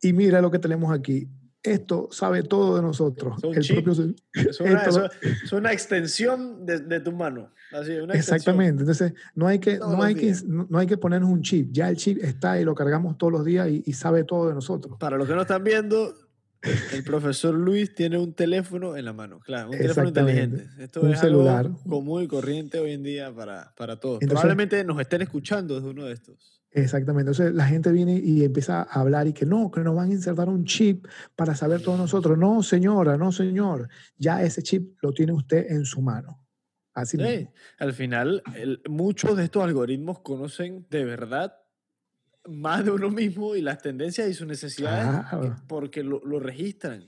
Y 0.00 0.12
mira 0.12 0.40
lo 0.40 0.50
que 0.50 0.58
tenemos 0.58 0.92
aquí. 0.92 1.28
Esto 1.60 2.08
sabe 2.12 2.44
todo 2.44 2.76
de 2.76 2.82
nosotros. 2.82 3.42
es, 3.52 3.70
una, 5.50 5.72
extensión 5.72 6.64
de, 6.64 7.00
tu 7.00 7.10
mano. 7.10 7.50
Exactamente. 8.12 8.82
Entonces, 8.82 9.12
no 9.34 9.48
hay, 9.48 9.58
que, 9.58 9.78
no, 9.78 10.00
hay 10.00 10.14
que, 10.14 10.36
no, 10.46 10.78
hay 10.78 10.86
que 10.86 10.96
ponernos 10.96 11.30
un 11.30 11.42
chip. 11.42 11.72
Ya 11.72 11.88
el 11.88 11.96
chip 11.96 12.22
está 12.22 12.60
y 12.60 12.64
lo 12.64 12.76
cargamos 12.76 13.18
todos 13.18 13.32
los 13.32 13.44
días 13.44 13.68
y, 13.68 13.82
y 13.84 13.92
sabe 13.92 14.22
todo 14.22 14.48
de 14.48 14.54
nosotros. 14.54 14.96
Para 15.00 15.16
los 15.16 15.26
que 15.26 15.34
no 15.34 15.42
están 15.42 15.64
viendo, 15.64 16.14
el 16.62 17.04
profesor 17.04 17.54
Luis 17.54 17.94
tiene 17.94 18.18
un 18.18 18.34
teléfono 18.34 18.96
en 18.96 19.04
la 19.04 19.12
mano, 19.12 19.38
claro, 19.40 19.70
un 19.70 19.78
teléfono 19.78 20.08
inteligente. 20.08 20.66
Esto 20.78 21.00
un 21.02 21.12
es 21.12 21.20
celular. 21.20 21.66
algo 21.66 21.80
común 21.84 22.22
y 22.22 22.28
corriente 22.28 22.78
hoy 22.80 22.92
en 22.92 23.02
día 23.02 23.34
para, 23.34 23.72
para 23.76 23.98
todos. 24.00 24.18
Probablemente 24.20 24.82
nos 24.84 25.00
estén 25.00 25.22
escuchando 25.22 25.76
desde 25.76 25.88
uno 25.88 26.04
de 26.04 26.14
estos. 26.14 26.58
Exactamente. 26.70 27.30
Entonces 27.30 27.54
la 27.54 27.66
gente 27.66 27.90
viene 27.92 28.18
y 28.18 28.44
empieza 28.44 28.82
a 28.82 29.00
hablar 29.00 29.26
y 29.26 29.32
que 29.32 29.46
no, 29.46 29.70
que 29.70 29.80
nos 29.80 29.94
van 29.94 30.10
a 30.10 30.12
insertar 30.12 30.48
un 30.48 30.64
chip 30.64 31.06
para 31.34 31.54
saber 31.54 31.82
todos 31.82 31.98
nosotros. 31.98 32.36
No, 32.36 32.62
señora, 32.62 33.16
no, 33.16 33.32
señor. 33.32 33.88
Ya 34.16 34.42
ese 34.42 34.62
chip 34.62 34.96
lo 35.00 35.12
tiene 35.12 35.32
usted 35.32 35.70
en 35.70 35.84
su 35.84 36.02
mano. 36.02 36.44
Así 36.92 37.16
sí. 37.16 37.48
Al 37.78 37.92
final, 37.92 38.42
muchos 38.88 39.36
de 39.36 39.44
estos 39.44 39.62
algoritmos 39.62 40.20
conocen 40.20 40.86
de 40.90 41.04
verdad 41.04 41.54
más 42.48 42.84
de 42.84 42.90
uno 42.90 43.10
mismo 43.10 43.54
y 43.54 43.60
las 43.60 43.78
tendencias 43.78 44.28
y 44.28 44.34
sus 44.34 44.46
necesidades 44.46 45.24
porque 45.66 46.02
lo, 46.02 46.20
lo, 46.24 46.40
registran. 46.40 47.04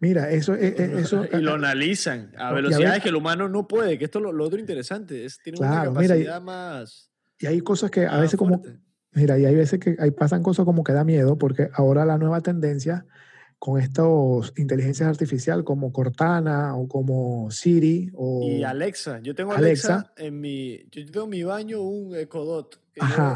Mira, 0.00 0.30
eso, 0.30 0.54
e, 0.54 0.68
e, 0.68 1.00
eso 1.00 1.24
y 1.32 1.36
lo 1.36 1.54
analizan 1.54 2.32
a 2.36 2.52
velocidades 2.52 3.02
que 3.02 3.10
el 3.10 3.16
humano 3.16 3.48
no 3.48 3.68
puede, 3.68 3.98
que 3.98 4.06
esto 4.06 4.18
es 4.18 4.34
lo, 4.34 4.44
otro 4.44 4.58
interesante, 4.58 5.24
es, 5.24 5.40
tiene 5.42 5.58
una 5.58 5.84
capacidad 5.84 6.40
más. 6.40 7.10
Y 7.38 7.46
hay 7.46 7.60
cosas 7.60 7.90
que 7.90 8.06
a 8.06 8.18
veces 8.18 8.36
como 8.36 8.62
mira, 9.12 9.38
y 9.38 9.44
hay 9.44 9.54
veces 9.54 9.78
que 9.78 9.96
hay, 9.98 10.10
pasan 10.10 10.42
cosas 10.42 10.64
como 10.64 10.82
que 10.84 10.92
da 10.92 11.04
miedo 11.04 11.38
porque 11.38 11.70
ahora 11.74 12.04
la 12.04 12.18
nueva 12.18 12.40
tendencia 12.40 13.06
con 13.58 13.80
estos 13.80 14.52
inteligencias 14.56 15.08
artificiales 15.08 15.64
como 15.64 15.92
Cortana 15.92 16.76
o 16.76 16.86
como 16.86 17.50
Siri 17.50 18.10
o 18.14 18.42
y 18.42 18.62
Alexa. 18.62 19.20
Yo 19.20 19.34
tengo 19.34 19.52
Alexa, 19.52 20.12
en 20.16 20.40
mi 20.40 20.78
yo 20.90 21.04
tengo 21.06 21.24
en 21.24 21.30
mi 21.30 21.42
baño 21.42 21.82
un 21.82 22.14
Echo 22.14 22.44
Dot 22.44 22.80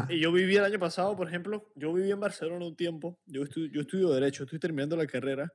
y 0.09 0.19
yo 0.19 0.31
viví 0.31 0.55
el 0.55 0.65
año 0.65 0.79
pasado, 0.79 1.15
por 1.15 1.27
ejemplo, 1.27 1.71
yo 1.75 1.93
viví 1.93 2.11
en 2.11 2.19
Barcelona 2.19 2.65
un 2.65 2.75
tiempo, 2.75 3.17
yo 3.25 3.43
estudio, 3.43 3.69
yo 3.71 3.81
estudio 3.81 4.09
Derecho, 4.09 4.43
estoy 4.43 4.59
terminando 4.59 4.95
la 4.95 5.07
carrera. 5.07 5.53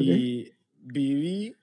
y 0.00 0.52
viví 0.78 1.54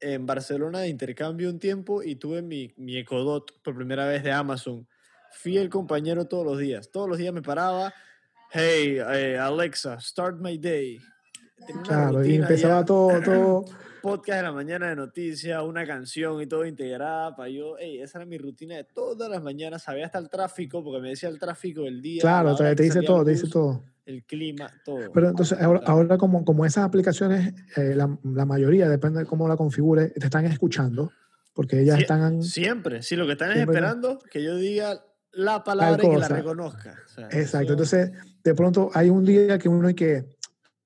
en 0.00 0.26
Barcelona 0.26 0.80
de 0.80 0.88
intercambio 0.88 1.48
un 1.48 1.58
tiempo 1.58 2.02
y 2.02 2.16
tuve 2.16 2.42
mi, 2.42 2.72
mi 2.76 2.96
Ecodot 2.98 3.62
por 3.62 3.74
primera 3.74 4.06
vez 4.06 4.22
de 4.22 4.32
Amazon. 4.32 4.86
Fui 5.32 5.56
el 5.58 5.68
compañero 5.68 6.26
todos 6.26 6.44
los 6.44 6.58
días. 6.58 6.90
Todos 6.90 7.08
los 7.08 7.18
días 7.18 7.32
me 7.32 7.42
paraba, 7.42 7.92
hey, 8.52 8.98
eh, 8.98 9.38
Alexa, 9.38 9.98
start 10.00 10.38
my 10.40 10.58
day. 10.58 10.98
Claro, 11.84 12.24
y 12.24 12.36
empezaba 12.36 12.84
todo, 12.84 13.20
todo 13.24 13.64
podcast 14.06 14.36
de 14.36 14.42
la 14.44 14.52
mañana 14.52 14.88
de 14.88 14.94
noticias, 14.94 15.60
una 15.64 15.84
canción 15.84 16.40
y 16.40 16.46
todo 16.46 16.64
integrada 16.64 17.34
para 17.34 17.48
yo, 17.48 17.74
hey, 17.76 18.00
esa 18.00 18.18
era 18.18 18.24
mi 18.24 18.38
rutina 18.38 18.76
de 18.76 18.84
todas 18.84 19.28
las 19.28 19.42
mañanas, 19.42 19.82
sabía 19.82 20.06
hasta 20.06 20.20
el 20.20 20.28
tráfico, 20.28 20.84
porque 20.84 21.00
me 21.00 21.08
decía 21.08 21.28
el 21.28 21.40
tráfico 21.40 21.82
del 21.82 22.00
día. 22.00 22.20
Claro, 22.20 22.54
te, 22.54 22.72
dice 22.76 23.02
todo, 23.02 23.24
te 23.24 23.32
dice 23.32 23.48
todo. 23.48 23.82
El 24.04 24.22
clima, 24.22 24.70
todo. 24.84 25.10
Pero 25.12 25.28
entonces, 25.28 25.58
ahora, 25.60 26.18
como, 26.18 26.44
como 26.44 26.64
esas 26.64 26.84
aplicaciones, 26.84 27.52
eh, 27.76 27.96
la, 27.96 28.16
la, 28.22 28.44
mayoría, 28.44 28.88
depende 28.88 29.18
de 29.20 29.26
cómo 29.26 29.48
la 29.48 29.56
configure, 29.56 30.10
te 30.10 30.26
están 30.26 30.44
escuchando, 30.44 31.10
porque 31.52 31.80
ellas 31.80 31.98
están... 31.98 32.44
Siempre, 32.44 33.02
sí, 33.02 33.16
lo 33.16 33.26
que 33.26 33.32
están 33.32 33.50
es 33.50 33.58
esperando 33.58 34.20
que 34.30 34.40
yo 34.40 34.54
diga 34.54 35.02
la 35.32 35.64
palabra 35.64 36.02
y 36.04 36.08
que 36.08 36.16
la 36.16 36.28
reconozca. 36.28 36.94
Exacto, 37.32 37.72
entonces, 37.72 38.12
de 38.44 38.54
pronto 38.54 38.90
hay 38.94 39.10
un 39.10 39.24
día 39.24 39.58
que 39.58 39.68
uno 39.68 39.88
hay 39.88 39.94
que, 39.94 40.35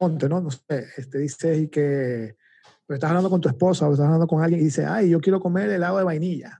ponte, 0.01 0.31
¿no? 0.31 0.41
No 0.41 0.51
sé, 0.51 0.87
este, 0.97 1.19
dice 1.19 1.57
y 1.59 1.69
que 1.69 2.35
estás 2.89 3.11
hablando 3.11 3.29
con 3.29 3.41
tu 3.41 3.51
esposa 3.51 3.87
o 3.87 3.93
estás 3.93 4.07
hablando 4.07 4.27
con 4.27 4.43
alguien 4.43 4.63
y 4.63 4.65
dice, 4.65 4.87
ay, 4.87 5.11
yo 5.11 5.21
quiero 5.21 5.41
comer 5.41 5.69
helado 5.69 5.99
de 5.99 6.05
vainilla. 6.05 6.59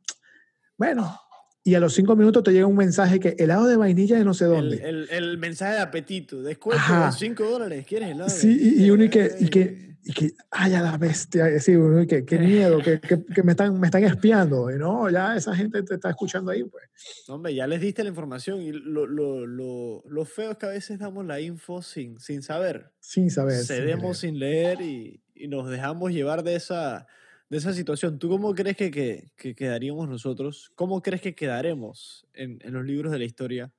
Bueno, 0.77 1.19
y 1.65 1.75
a 1.75 1.81
los 1.81 1.95
cinco 1.95 2.15
minutos 2.17 2.43
te 2.43 2.53
llega 2.53 2.67
un 2.67 2.77
mensaje 2.77 3.19
que 3.19 3.35
helado 3.39 3.67
de 3.67 3.77
vainilla 3.77 4.19
de 4.19 4.25
no 4.25 4.35
sé 4.35 4.45
dónde. 4.45 4.77
El, 4.87 5.09
el, 5.11 5.39
mensaje 5.39 5.75
de 5.75 5.81
apetito, 5.81 6.43
descuento 6.43 6.83
de 7.07 7.13
5 7.13 7.45
dólares, 7.45 7.87
¿quieres 7.87 8.11
helado? 8.11 8.29
Sí, 8.29 8.77
y, 8.77 8.91
uno 8.91 9.05
y 9.05 9.09
que, 9.09 9.35
y 9.41 9.49
que, 9.49 9.90
y 10.03 10.13
que, 10.13 10.31
ay, 10.51 10.75
a 10.75 10.83
la 10.83 10.97
bestia, 10.97 11.59
sí, 11.61 11.73
y 11.73 12.07
que, 12.07 12.25
qué 12.25 12.39
miedo, 12.39 12.79
que, 12.79 13.01
que, 13.01 13.23
que, 13.25 13.43
me, 13.43 13.53
están, 13.53 13.79
me 13.79 13.87
están 13.87 14.05
espiando, 14.05 14.71
¿no? 14.71 15.11
Ya 15.11 15.37
esa 15.37 15.55
gente 15.55 15.83
te 15.83 15.95
está 15.95 16.11
escuchando 16.11 16.51
ahí, 16.51 16.65
pues. 16.65 16.85
hombre, 17.29 17.55
ya 17.55 17.67
les 17.67 17.81
diste 17.81 18.03
la 18.03 18.09
información 18.09 18.63
y 18.63 18.73
lo, 18.73 19.07
lo, 19.07 19.47
lo, 19.47 20.03
lo, 20.07 20.25
feo 20.25 20.53
es 20.53 20.57
que 20.57 20.67
a 20.67 20.71
veces 20.71 20.99
damos 20.99 21.27
la 21.27 21.41
info 21.41 21.83
sin, 21.83 22.19
sin 22.19 22.43
saber. 22.43 22.91
Sin 23.01 23.31
saber. 23.31 23.63
Cedemos 23.65 24.19
sin 24.19 24.39
leer, 24.39 24.79
sin 24.79 24.87
leer 24.87 24.97
y, 24.97 25.23
y 25.35 25.49
nos 25.49 25.69
dejamos 25.69 26.13
llevar 26.13 26.43
de 26.43 26.57
esa 26.57 27.07
de 27.51 27.59
esa 27.59 27.75
situación, 27.75 28.21
¿tú 28.21 28.29
cómo 28.29 28.55
crees 28.55 28.77
que, 28.77 28.93
que, 28.93 29.55
quedaríamos 29.57 30.09
nosotros? 30.09 30.71
¿Cómo 30.77 31.03
crees 31.03 31.21
que 31.21 31.35
quedaremos 31.35 32.25
en, 32.33 32.61
en, 32.63 32.73
los 32.73 32.85
libros 32.85 33.11
de 33.11 33.19
la 33.19 33.25
historia 33.25 33.73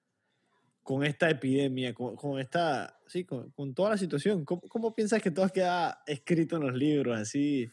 con 0.84 1.04
esta 1.04 1.30
epidemia, 1.30 1.94
con, 1.94 2.16
con 2.16 2.40
esta, 2.40 2.98
sí, 3.08 3.24
con, 3.24 3.52
con, 3.52 3.74
toda 3.74 3.92
la 3.92 3.98
situación? 3.98 4.46
¿Cómo, 4.46 4.62
¿Cómo, 4.62 4.94
piensas 4.96 5.22
que 5.22 5.32
todo 5.32 5.48
queda 5.50 6.02
escrito 6.06 6.58
en 6.58 6.64
los 6.64 6.74
libros? 6.74 7.20
Así, 7.20 7.70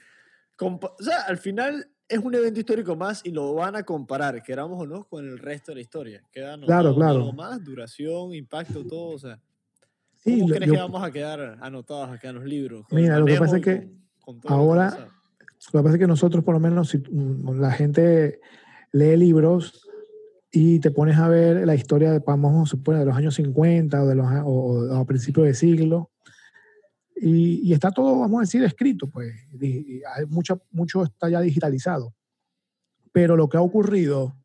o 0.60 0.96
sea, 0.98 1.22
al 1.22 1.38
final 1.38 1.88
es 2.08 2.18
un 2.18 2.34
evento 2.34 2.60
histórico 2.60 2.96
más 2.96 3.20
y 3.24 3.30
lo 3.30 3.54
van 3.54 3.76
a 3.76 3.82
comparar, 3.82 4.42
queramos 4.42 4.80
o 4.80 4.86
no, 4.86 5.04
con 5.04 5.26
el 5.26 5.38
resto 5.38 5.72
de 5.72 5.76
la 5.76 5.80
historia. 5.82 6.22
Queda 6.32 6.58
claro, 6.58 6.94
claro. 6.94 7.32
más, 7.32 7.62
duración, 7.64 8.34
impacto, 8.34 8.84
todo, 8.84 9.10
o 9.10 9.18
sea. 9.18 9.40
¿Cómo 10.24 10.48
crees 10.48 10.72
que 10.72 10.76
vamos 10.76 11.02
a 11.02 11.10
quedar 11.10 11.58
anotados 11.60 12.10
acá 12.10 12.30
en 12.30 12.34
los 12.36 12.44
libros? 12.44 12.84
Mira, 12.90 13.18
lo 13.18 13.26
que 13.26 13.36
pasa 13.36 13.56
es 13.58 13.62
que 13.62 13.88
ahora 14.46 15.08
lo 15.72 15.80
que 15.80 15.84
pasa 15.84 15.94
es 15.96 16.00
que 16.00 16.06
nosotros, 16.06 16.44
por 16.44 16.54
lo 16.54 16.60
menos, 16.60 16.90
si 16.90 17.02
la 17.10 17.72
gente 17.72 18.40
lee 18.92 19.16
libros 19.16 19.87
y 20.50 20.80
te 20.80 20.90
pones 20.90 21.18
a 21.18 21.28
ver 21.28 21.66
la 21.66 21.74
historia 21.74 22.12
de, 22.12 22.20
vamos 22.20 22.76
de 22.84 23.04
los 23.04 23.16
años 23.16 23.34
50 23.34 24.02
o, 24.02 24.06
de 24.06 24.14
los, 24.14 24.26
o, 24.44 24.94
a 24.94 25.04
principios 25.04 25.46
de 25.46 25.54
siglo, 25.54 26.10
y, 27.20 27.72
está 27.72 27.90
todo, 27.90 28.20
vamos 28.20 28.38
a 28.38 28.40
decir, 28.42 28.62
escrito, 28.62 29.10
pues, 29.10 29.34
hay 29.60 30.26
mucho, 30.28 30.62
mucho 30.70 31.02
está 31.02 31.28
ya 31.28 31.40
digitalizado. 31.40 32.14
Pero 33.12 33.36
lo 33.36 33.48
que 33.48 33.56
ha 33.56 33.60
ocurrido, 33.60 34.36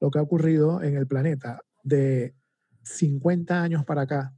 lo 0.00 0.10
que 0.10 0.18
ha 0.18 0.22
ocurrido 0.22 0.82
en 0.82 0.96
el 0.96 1.06
planeta 1.06 1.60
de 1.84 2.34
50 2.82 3.62
años 3.62 3.84
para 3.84 4.02
acá, 4.02 4.34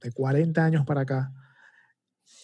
de 0.00 0.12
40 0.12 0.64
años 0.64 0.86
para 0.86 1.02
acá, 1.02 1.32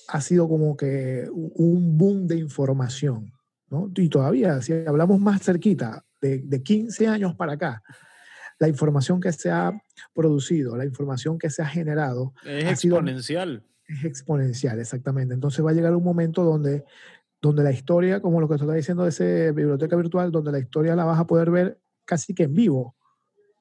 ha 0.09 0.21
sido 0.21 0.47
como 0.49 0.77
que 0.77 1.27
un 1.33 1.97
boom 1.97 2.27
de 2.27 2.37
información, 2.37 3.33
¿no? 3.71 3.91
Y 3.95 4.09
todavía, 4.11 4.61
si 4.61 4.73
hablamos 4.73 5.21
más 5.21 5.43
cerquita, 5.43 6.05
de, 6.21 6.39
de 6.39 6.63
15 6.63 7.09
años 7.09 7.35
para 7.35 7.55
acá, 7.55 7.83
la 8.61 8.69
información 8.69 9.21
que 9.21 9.33
se 9.33 9.51
ha 9.51 9.73
producido, 10.15 10.77
la 10.77 10.85
información 10.85 11.39
que 11.39 11.51
se 11.51 11.63
ha 11.63 11.67
generado... 11.67 12.35
Es 12.45 12.85
exponencial. 12.85 13.65
es 13.89 14.05
exponencial, 14.05 14.79
exactamente. 14.79 15.35
Entonces 15.35 15.65
va 15.65 15.71
a 15.71 15.73
llegar 15.73 15.97
un 15.97 16.05
momento 16.05 16.45
donde, 16.45 16.85
donde 17.41 17.65
la 17.65 17.73
historia, 17.73 18.21
como 18.21 18.39
lo 18.39 18.49
que 18.49 18.57
está 18.57 18.73
diciendo 18.73 19.05
de 19.05 19.09
esa 19.09 19.25
biblioteca 19.53 19.97
virtual, 19.97 20.31
donde 20.31 20.53
la 20.53 20.59
historia 20.59 20.95
la 20.95 21.05
vas 21.05 21.19
a 21.19 21.27
poder 21.27 21.51
ver 21.51 21.81
casi 22.05 22.35
que 22.35 22.45
en 22.45 22.55
vivo. 22.55 22.95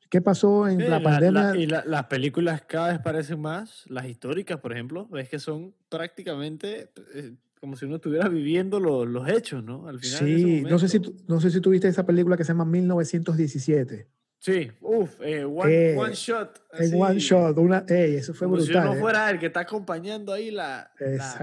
¿Qué 0.10 0.22
pasó 0.22 0.68
en 0.68 0.90
la, 0.90 1.02
pandemia? 1.02 1.56
y 1.56 1.68
las 1.68 2.06
películas 2.08 2.64
cada 2.68 2.90
vez 2.90 3.00
parecen 3.00 3.40
más, 3.40 3.86
las 3.88 4.06
históricas, 4.08 4.60
por 4.60 4.74
ejemplo, 4.74 5.08
ves 5.08 5.30
que 5.30 5.40
son 5.40 5.74
prácticamente 5.88 6.92
eh, 7.14 7.36
como 7.60 7.76
si 7.76 7.86
uno 7.86 7.98
estuviera 7.98 8.30
viviendo 8.30 8.80
los 8.80 9.30
hechos, 9.30 9.64
¿no? 9.64 9.88
Al 9.88 10.00
final 10.00 10.20
sí, 10.20 10.62
no 10.62 10.80
sé, 10.80 10.88
si, 10.88 11.02
no 11.28 11.42
sé 11.42 11.52
si 11.52 11.62
tuviste 11.62 11.88
esa 11.88 12.06
película 12.06 12.38
que 12.38 12.44
se 12.44 12.54
llama 12.54 12.66
1917. 12.66 14.08
Sí, 14.40 14.72
uff, 14.80 15.20
eh, 15.22 15.44
one, 15.44 15.98
one, 15.98 16.14
Shot. 16.14 16.62
En 16.74 17.02
One 17.02 17.20
Shot, 17.20 17.58
una, 17.58 17.86
ey, 17.90 18.16
eso 18.16 18.34
fue 18.34 18.48
brutal. 18.48 18.66
Si 18.66 18.72
uno 18.72 18.94
eh. 18.94 19.00
fuera 19.00 19.30
el 19.30 19.38
que 19.38 19.48
está 19.48 19.62
acompañando 19.62 20.32
ahí 20.32 20.50
la, 20.50 20.92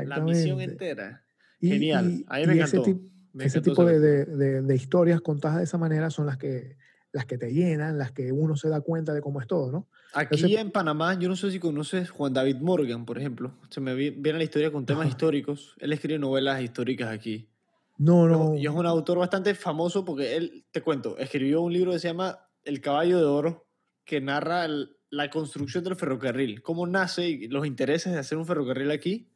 la, 0.06 0.20
misión 0.20 0.62
entera. 0.62 1.22
Genial, 1.60 2.24
a 2.26 2.38
mí 2.38 2.46
me 2.46 2.54
encantó. 2.54 2.80
Ese, 2.82 2.98
ese 3.38 3.60
tipo 3.60 3.84
de, 3.84 4.00
de, 4.00 4.62
de, 4.62 4.74
historias 4.74 5.20
contadas 5.20 5.58
de 5.58 5.64
esa 5.64 5.76
manera 5.76 6.08
son 6.08 6.24
las 6.24 6.38
que 6.38 6.78
las 7.16 7.24
que 7.24 7.38
te 7.38 7.50
llenan, 7.50 7.96
las 7.96 8.12
que 8.12 8.30
uno 8.30 8.56
se 8.56 8.68
da 8.68 8.82
cuenta 8.82 9.14
de 9.14 9.22
cómo 9.22 9.40
es 9.40 9.46
todo, 9.46 9.72
¿no? 9.72 9.88
Aquí 10.12 10.54
en 10.54 10.70
Panamá, 10.70 11.18
yo 11.18 11.30
no 11.30 11.34
sé 11.34 11.50
si 11.50 11.58
conoces 11.58 12.10
Juan 12.10 12.34
David 12.34 12.56
Morgan, 12.56 13.06
por 13.06 13.16
ejemplo. 13.16 13.54
Se 13.70 13.80
me 13.80 13.94
viene 13.94 14.34
la 14.34 14.44
historia 14.44 14.70
con 14.70 14.84
temas 14.84 15.08
históricos. 15.08 15.74
Él 15.78 15.94
escribe 15.94 16.18
novelas 16.18 16.60
históricas 16.60 17.08
aquí. 17.08 17.48
No, 17.96 18.28
no. 18.28 18.54
Y 18.54 18.66
es 18.66 18.70
un 18.70 18.84
autor 18.84 19.16
bastante 19.16 19.54
famoso 19.54 20.04
porque 20.04 20.36
él, 20.36 20.66
te 20.70 20.82
cuento, 20.82 21.16
escribió 21.16 21.62
un 21.62 21.72
libro 21.72 21.92
que 21.92 22.00
se 22.00 22.08
llama 22.08 22.38
El 22.64 22.82
caballo 22.82 23.16
de 23.16 23.24
oro, 23.24 23.66
que 24.04 24.20
narra 24.20 24.68
la 25.08 25.30
construcción 25.30 25.84
del 25.84 25.96
ferrocarril, 25.96 26.60
cómo 26.60 26.86
nace 26.86 27.30
y 27.30 27.48
los 27.48 27.66
intereses 27.66 28.12
de 28.12 28.18
hacer 28.18 28.36
un 28.36 28.44
ferrocarril 28.44 28.90
aquí 28.90 29.30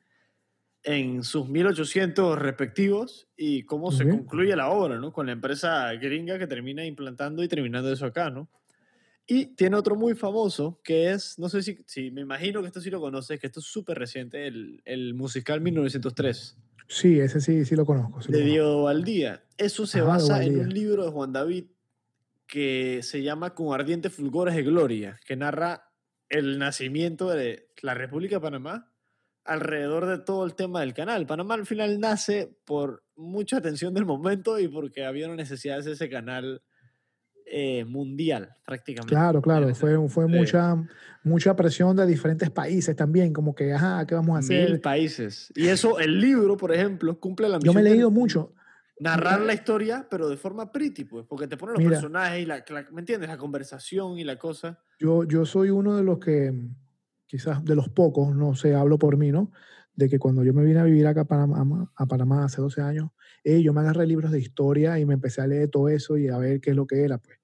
en 0.82 1.22
sus 1.24 1.48
1800 1.48 2.38
respectivos 2.38 3.28
y 3.36 3.64
cómo 3.64 3.92
se 3.92 4.08
concluye 4.08 4.56
la 4.56 4.70
obra, 4.70 4.98
¿no? 4.98 5.12
Con 5.12 5.26
la 5.26 5.32
empresa 5.32 5.92
gringa 5.94 6.38
que 6.38 6.46
termina 6.46 6.84
implantando 6.84 7.42
y 7.42 7.48
terminando 7.48 7.92
eso 7.92 8.06
acá, 8.06 8.30
¿no? 8.30 8.48
Y 9.26 9.46
tiene 9.54 9.76
otro 9.76 9.94
muy 9.94 10.14
famoso 10.14 10.80
que 10.82 11.10
es, 11.12 11.38
no 11.38 11.48
sé 11.48 11.62
si, 11.62 11.78
si 11.86 12.10
me 12.10 12.22
imagino 12.22 12.62
que 12.62 12.68
esto 12.68 12.80
sí 12.80 12.90
lo 12.90 13.00
conoces, 13.00 13.38
que 13.38 13.46
esto 13.46 13.60
es 13.60 13.66
súper 13.66 13.98
reciente, 13.98 14.46
el, 14.46 14.82
el, 14.84 15.14
musical 15.14 15.60
1903. 15.60 16.56
Sí, 16.88 17.20
ese 17.20 17.40
sí, 17.40 17.64
sí 17.64 17.76
lo 17.76 17.84
conozco. 17.84 18.20
de 18.28 18.42
Diego 18.42 18.84
Valdía. 18.84 19.44
Eso 19.56 19.86
se 19.86 20.00
basa 20.00 20.42
en 20.42 20.58
un 20.58 20.70
libro 20.70 21.04
de 21.04 21.10
Juan 21.10 21.32
David 21.32 21.66
que 22.46 23.00
se 23.02 23.22
llama 23.22 23.54
Con 23.54 23.72
ardientes 23.72 24.12
fulgores 24.12 24.56
de 24.56 24.64
gloria, 24.64 25.20
que 25.24 25.36
narra 25.36 25.92
el 26.28 26.58
nacimiento 26.58 27.28
de 27.28 27.68
la 27.82 27.94
República 27.94 28.36
de 28.36 28.40
Panamá 28.40 28.89
alrededor 29.50 30.06
de 30.06 30.18
todo 30.18 30.44
el 30.44 30.54
tema 30.54 30.80
del 30.80 30.94
canal. 30.94 31.26
Panamá 31.26 31.54
al 31.54 31.66
final 31.66 31.98
nace 31.98 32.56
por 32.64 33.02
mucha 33.16 33.56
atención 33.56 33.92
del 33.92 34.06
momento 34.06 34.60
y 34.60 34.68
porque 34.68 35.04
había 35.04 35.26
una 35.26 35.34
necesidad 35.34 35.82
de 35.82 35.92
ese 35.92 36.08
canal 36.08 36.62
eh, 37.46 37.84
mundial, 37.84 38.54
prácticamente. 38.64 39.12
Claro, 39.12 39.42
claro, 39.42 39.74
fue, 39.74 40.08
fue 40.08 40.28
mucha, 40.28 40.76
mucha 41.24 41.56
presión 41.56 41.96
de 41.96 42.06
diferentes 42.06 42.48
países 42.48 42.94
también, 42.94 43.32
como 43.32 43.52
que, 43.52 43.72
ajá, 43.72 44.06
¿qué 44.06 44.14
vamos 44.14 44.36
a 44.36 44.38
hacer? 44.38 44.70
Mil 44.70 44.80
países. 44.80 45.52
Y 45.56 45.66
eso, 45.66 45.98
el 45.98 46.20
libro, 46.20 46.56
por 46.56 46.72
ejemplo, 46.72 47.18
cumple 47.18 47.48
la 47.48 47.56
misión. 47.56 47.74
Yo 47.74 47.74
me 47.74 47.80
he 47.80 47.92
leído 47.92 48.12
mucho. 48.12 48.54
Narrar 49.00 49.40
la 49.40 49.54
historia, 49.54 50.06
pero 50.08 50.28
de 50.28 50.36
forma 50.36 50.70
pretty, 50.70 51.04
pues, 51.04 51.26
porque 51.26 51.48
te 51.48 51.56
ponen 51.56 51.74
los 51.74 51.92
personajes 51.92 52.40
y 52.40 52.46
la, 52.46 52.62
¿me 52.92 53.00
entiendes? 53.00 53.28
La 53.28 53.38
conversación 53.38 54.16
y 54.16 54.22
la 54.22 54.36
cosa. 54.36 54.78
Yo, 55.00 55.24
yo 55.24 55.44
soy 55.44 55.70
uno 55.70 55.96
de 55.96 56.04
los 56.04 56.20
que 56.20 56.52
quizás 57.30 57.64
de 57.64 57.76
los 57.76 57.88
pocos, 57.88 58.34
no 58.34 58.56
sé, 58.56 58.74
hablo 58.74 58.98
por 58.98 59.16
mí, 59.16 59.30
¿no? 59.30 59.52
De 59.94 60.08
que 60.08 60.18
cuando 60.18 60.42
yo 60.42 60.52
me 60.52 60.64
vine 60.64 60.80
a 60.80 60.82
vivir 60.82 61.06
acá 61.06 61.20
a 61.20 61.24
Panamá, 61.26 61.92
a 61.94 62.06
Panamá 62.06 62.44
hace 62.44 62.60
12 62.60 62.82
años, 62.82 63.10
eh, 63.44 63.62
yo 63.62 63.72
me 63.72 63.82
agarré 63.82 64.04
libros 64.04 64.32
de 64.32 64.40
historia 64.40 64.98
y 64.98 65.06
me 65.06 65.14
empecé 65.14 65.40
a 65.40 65.46
leer 65.46 65.68
todo 65.68 65.88
eso 65.88 66.18
y 66.18 66.26
a 66.26 66.38
ver 66.38 66.60
qué 66.60 66.70
es 66.70 66.76
lo 66.76 66.88
que 66.88 67.04
era, 67.04 67.18
pues. 67.18 67.38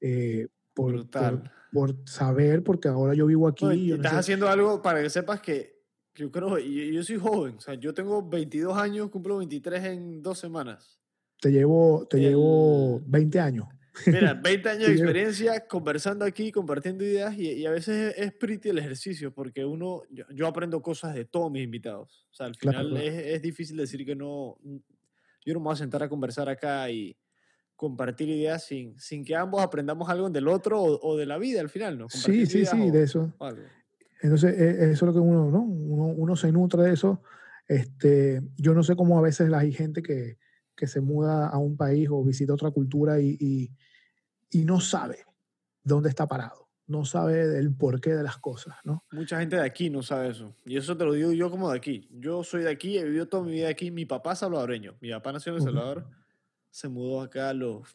Eh, 0.00 0.48
por, 0.74 1.08
por, 1.72 1.96
saber, 2.06 2.64
porque 2.64 2.88
ahora 2.88 3.14
yo 3.14 3.26
vivo 3.26 3.46
aquí. 3.46 3.66
y 3.66 3.92
estás 3.92 4.14
haciendo 4.14 4.48
algo 4.48 4.82
para 4.82 5.00
que 5.00 5.10
sepas 5.10 5.40
que 5.40 5.78
yo 6.16 6.32
creo, 6.32 6.58
yo, 6.58 6.82
yo 6.92 7.04
soy 7.04 7.18
joven, 7.18 7.54
o 7.56 7.60
sea, 7.60 7.74
yo 7.74 7.94
tengo 7.94 8.28
22 8.28 8.76
años, 8.76 9.10
cumplo 9.10 9.38
23 9.38 9.84
en 9.84 10.22
dos 10.22 10.40
semanas. 10.40 10.98
Te 11.40 11.52
llevo, 11.52 12.04
te 12.10 12.18
llevo 12.18 13.00
20 13.06 13.38
años. 13.38 13.68
Mira, 14.06 14.34
20 14.34 14.68
años 14.68 14.86
de 14.86 14.92
experiencia 14.92 15.66
conversando 15.66 16.24
aquí, 16.24 16.52
compartiendo 16.52 17.04
ideas 17.04 17.36
y, 17.36 17.66
a 17.66 17.70
veces 17.70 18.14
es, 18.16 18.32
pretty 18.32 18.68
el 18.68 18.78
ejercicio 18.78 19.32
porque 19.32 19.64
uno, 19.64 20.02
yo, 20.10 20.46
aprendo 20.46 20.80
cosas 20.80 21.14
de 21.14 21.24
todos 21.24 21.50
mis 21.50 21.64
invitados. 21.64 22.26
O 22.30 22.34
sea, 22.34 22.46
al 22.46 22.54
final 22.54 22.96
Es, 22.96 23.14
es, 23.14 23.42
difícil 23.42 23.76
decir 23.76 24.04
que 24.04 24.14
no, 24.14 24.56
yo 25.44 25.54
no 25.54 25.60
me 25.60 25.64
voy 25.64 25.72
a 25.74 25.76
sentar 25.76 26.02
a 26.02 26.08
conversar 26.08 26.48
acá 26.48 26.90
y 26.90 27.16
compartir 27.76 28.28
ideas 28.28 28.64
sin, 28.64 28.98
sin 28.98 29.24
que 29.24 29.34
ambos 29.34 29.62
aprendamos 29.62 30.08
algo 30.08 30.28
del 30.28 30.48
otro 30.48 30.82
o, 30.82 31.16
de 31.16 31.26
la 31.26 31.38
vida 31.38 31.60
al 31.60 31.70
final, 31.70 31.98
¿no? 31.98 32.10
sí, 32.10 32.44
sí, 32.46 32.66
sí, 32.66 32.90
de 32.90 33.02
eso. 33.02 33.32
Entonces, 34.22 34.58
e, 34.58 34.90
eso 34.90 34.92
es 34.92 35.02
lo 35.02 35.12
que 35.12 35.18
uno, 35.18 35.50
¿no? 35.50 35.62
Uno, 35.62 36.04
uno, 36.14 36.36
se 36.36 36.52
nutre 36.52 36.82
de 36.82 36.92
eso. 36.92 37.22
Este, 37.66 38.42
yo 38.58 38.74
no 38.74 38.82
sé 38.82 38.96
cómo 38.96 39.18
a 39.18 39.22
veces 39.22 39.50
hay 39.52 39.72
gente 39.72 40.02
que, 40.02 40.36
que 40.80 40.86
se 40.86 41.02
muda 41.02 41.46
a 41.48 41.58
un 41.58 41.76
país 41.76 42.08
o 42.10 42.24
visita 42.24 42.54
otra 42.54 42.70
cultura 42.70 43.20
y, 43.20 43.36
y, 43.38 43.70
y 44.50 44.64
no 44.64 44.80
sabe 44.80 45.26
dónde 45.84 46.08
está 46.08 46.26
parado, 46.26 46.70
no 46.86 47.04
sabe 47.04 47.46
del 47.46 47.74
porqué 47.74 48.14
de 48.14 48.22
las 48.22 48.38
cosas, 48.38 48.76
¿no? 48.82 49.04
Mucha 49.12 49.38
gente 49.38 49.56
de 49.56 49.62
aquí 49.62 49.90
no 49.90 50.02
sabe 50.02 50.30
eso. 50.30 50.56
Y 50.64 50.78
eso 50.78 50.96
te 50.96 51.04
lo 51.04 51.12
digo 51.12 51.32
yo 51.32 51.50
como 51.50 51.70
de 51.70 51.76
aquí. 51.76 52.08
Yo 52.12 52.42
soy 52.42 52.62
de 52.62 52.70
aquí, 52.70 52.96
he 52.96 53.04
vivido 53.04 53.28
toda 53.28 53.42
mi 53.42 53.52
vida 53.52 53.68
aquí. 53.68 53.90
Mi 53.90 54.06
papá 54.06 54.32
es 54.32 54.38
salvadoreño. 54.38 54.96
Mi 55.02 55.10
papá 55.10 55.32
nació 55.32 55.52
en 55.52 55.58
El 55.58 55.64
Salvador. 55.64 56.06
Se 56.70 56.88
mudó 56.88 57.20
acá 57.20 57.50
a 57.50 57.54
los 57.54 57.94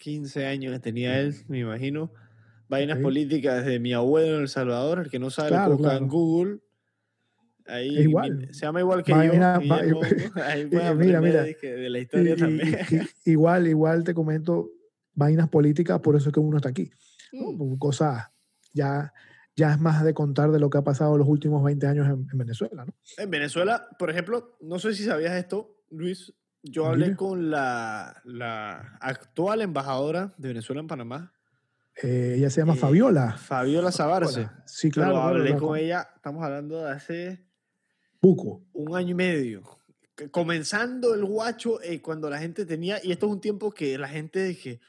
15 0.00 0.44
años 0.44 0.72
que 0.72 0.80
tenía 0.80 1.20
él, 1.20 1.36
me 1.46 1.60
imagino. 1.60 2.12
Vainas 2.68 2.98
políticas 2.98 3.64
de 3.64 3.78
mi 3.78 3.92
abuelo 3.92 4.34
en 4.34 4.42
El 4.42 4.48
Salvador, 4.48 4.98
el 4.98 5.08
que 5.08 5.20
no 5.20 5.30
sabe 5.30 5.52
lo 5.68 5.78
que 5.78 5.96
en 5.96 6.08
Google 6.08 6.58
Ahí 7.68 7.98
igual. 7.98 8.48
se 8.50 8.62
llama 8.62 8.80
igual 8.80 9.02
que 9.02 9.12
yo. 9.12 9.18
ahí 10.42 10.66
mira, 10.66 11.20
mira. 11.20 11.42
De, 11.42 11.90
la 11.90 11.98
historia 11.98 12.34
también. 12.34 12.78
igual, 13.26 13.66
igual 13.66 14.04
te 14.04 14.14
comento, 14.14 14.70
vainas 15.14 15.48
políticas, 15.48 16.00
por 16.00 16.16
eso 16.16 16.30
es 16.30 16.32
que 16.32 16.40
uno 16.40 16.56
está 16.56 16.70
aquí. 16.70 16.90
Mm. 17.32 17.76
Cosas 17.76 18.24
ya, 18.72 19.12
ya 19.54 19.72
es 19.72 19.80
más 19.80 20.02
de 20.02 20.14
contar 20.14 20.50
de 20.50 20.58
lo 20.58 20.70
que 20.70 20.78
ha 20.78 20.82
pasado 20.82 21.18
los 21.18 21.28
últimos 21.28 21.62
20 21.62 21.86
años 21.86 22.08
en, 22.08 22.26
Venezuela, 22.38 22.86
¿no? 22.86 22.94
En 23.18 23.30
Venezuela, 23.30 23.86
por 23.98 24.08
ejemplo, 24.08 24.56
no 24.62 24.78
sé 24.78 24.94
si 24.94 25.04
sabías 25.04 25.34
esto, 25.34 25.76
Luis, 25.90 26.32
yo 26.62 26.86
hablé 26.86 27.16
con 27.16 27.50
la, 27.50 28.20
la, 28.24 28.96
actual 29.00 29.60
embajadora 29.60 30.34
de 30.38 30.48
Venezuela 30.48 30.80
en 30.80 30.86
Panamá. 30.86 31.32
Eh, 32.02 32.36
ella 32.38 32.50
se 32.50 32.60
llama 32.60 32.74
eh, 32.74 32.78
Fabiola. 32.78 33.32
Fabiola 33.36 33.92
Zabarce. 33.92 34.48
Sí, 34.64 34.90
claro. 34.90 35.18
hablé 35.18 35.56
con 35.56 35.76
ella, 35.76 36.08
estamos 36.16 36.42
hablando 36.42 36.82
de 36.82 36.90
hace... 36.90 37.47
Poco. 38.20 38.64
Un 38.72 38.96
año 38.96 39.10
y 39.10 39.14
medio. 39.14 39.62
Comenzando 40.30 41.14
el 41.14 41.24
guacho, 41.24 41.80
eh, 41.82 42.02
cuando 42.02 42.28
la 42.28 42.38
gente 42.38 42.66
tenía, 42.66 42.98
y 43.02 43.12
esto 43.12 43.26
es 43.26 43.32
un 43.32 43.40
tiempo 43.40 43.70
que 43.70 43.96
la 43.98 44.08
gente 44.08 44.42
dije, 44.42 44.80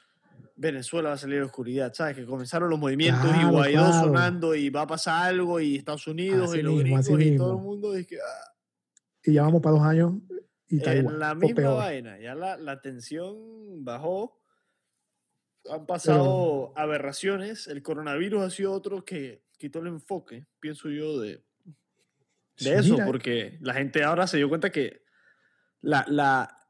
Venezuela 0.56 1.10
va 1.10 1.14
a 1.14 1.18
salir 1.18 1.38
la 1.38 1.46
oscuridad, 1.46 1.94
¿sabes? 1.94 2.16
Que 2.16 2.26
comenzaron 2.26 2.68
los 2.68 2.78
movimientos 2.78 3.30
y 3.40 3.44
Guaidó 3.46 3.92
sonando 3.92 4.54
y 4.54 4.68
va 4.68 4.82
a 4.82 4.86
pasar 4.86 5.28
algo 5.28 5.60
y 5.60 5.76
Estados 5.76 6.06
Unidos 6.06 6.54
y 6.54 6.62
los 6.62 6.78
gringos 6.80 7.08
y 7.08 7.36
todo 7.36 7.52
el 7.52 7.62
mundo. 7.62 7.92
Dije, 7.92 8.18
ah". 8.20 8.52
Y 9.24 9.34
ya 9.34 9.42
vamos 9.42 9.62
para 9.62 9.76
dos 9.76 9.86
años 9.86 10.14
y 10.68 10.76
está 10.78 10.94
En 10.94 11.18
la 11.18 11.34
misma 11.34 11.70
vaina, 11.70 12.18
ya 12.18 12.34
la, 12.34 12.56
la, 12.56 12.80
tensión 12.80 13.84
bajó. 13.84 14.38
Han 15.70 15.86
pasado 15.86 16.72
aberraciones. 16.76 17.66
El 17.66 17.82
coronavirus 17.82 18.42
ha 18.42 18.50
sido 18.50 18.72
otro 18.72 19.04
que 19.04 19.42
quitó 19.56 19.80
el 19.80 19.88
enfoque, 19.88 20.46
pienso 20.58 20.88
yo, 20.88 21.20
de, 21.20 21.42
de 22.60 22.74
eso, 22.76 22.96
porque 23.04 23.58
la 23.60 23.74
gente 23.74 24.04
ahora 24.04 24.26
se 24.26 24.36
dio 24.36 24.48
cuenta 24.48 24.70
que 24.70 25.02
la, 25.80 26.04
la, 26.08 26.60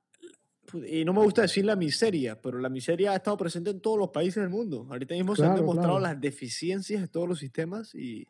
y 0.87 1.05
no 1.05 1.13
me 1.13 1.23
gusta 1.23 1.43
decir 1.43 1.65
la 1.65 1.77
miseria, 1.77 2.41
pero 2.41 2.59
la 2.59 2.69
miseria 2.69 3.13
ha 3.13 3.17
estado 3.17 3.37
presente 3.37 3.71
en 3.71 3.81
todos 3.81 3.99
los 3.99 4.11
países 4.11 4.43
del 4.43 4.51
mundo. 4.51 4.87
Ahorita 4.91 5.15
mismo 5.15 5.35
se 5.35 5.45
han 5.45 5.57
demostrado 5.57 5.99
las 5.99 6.21
deficiencias 6.21 7.01
de 7.01 7.09
todos 7.09 7.29
los 7.29 7.39
sistemas 7.39 7.95
y... 7.95 8.27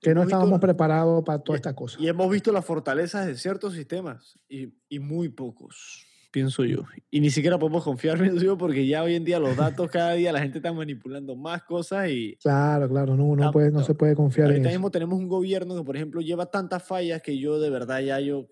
Que 0.00 0.14
no 0.14 0.24
estábamos 0.24 0.58
preparados 0.58 1.22
para 1.24 1.38
todas 1.38 1.60
estas 1.60 1.74
cosas. 1.74 2.00
Y 2.00 2.08
hemos 2.08 2.28
visto 2.28 2.50
las 2.50 2.64
fortalezas 2.64 3.24
de 3.24 3.36
ciertos 3.36 3.74
sistemas 3.74 4.36
y, 4.48 4.74
y, 4.88 4.98
muy 4.98 5.28
pocos, 5.28 6.04
pienso 6.32 6.64
yo. 6.64 6.84
Y 7.10 7.20
ni 7.20 7.30
siquiera 7.30 7.58
podemos 7.58 7.84
confiar, 7.84 8.20
en 8.22 8.38
yo, 8.38 8.58
porque 8.58 8.86
ya 8.86 9.02
hoy 9.02 9.14
en 9.14 9.24
día 9.24 9.38
los 9.38 9.56
datos, 9.56 9.88
cada 9.90 10.14
día 10.14 10.32
la 10.32 10.40
gente 10.40 10.58
está 10.58 10.72
manipulando 10.72 11.36
más 11.36 11.62
cosas 11.62 12.08
y... 12.08 12.36
Claro, 12.42 12.88
claro, 12.88 13.16
no, 13.16 13.36
no, 13.36 13.52
puede, 13.52 13.70
no 13.70 13.84
se 13.84 13.94
puede 13.94 14.16
confiar 14.16 14.46
en 14.48 14.54
eso. 14.54 14.58
Ahorita 14.60 14.70
mismo 14.70 14.90
tenemos 14.90 15.18
un 15.18 15.28
gobierno 15.28 15.76
que, 15.76 15.84
por 15.84 15.94
ejemplo, 15.94 16.20
lleva 16.20 16.46
tantas 16.46 16.82
fallas 16.82 17.22
que 17.22 17.38
yo 17.38 17.60
de 17.60 17.70
verdad 17.70 18.00
ya 18.00 18.18
yo 18.18 18.48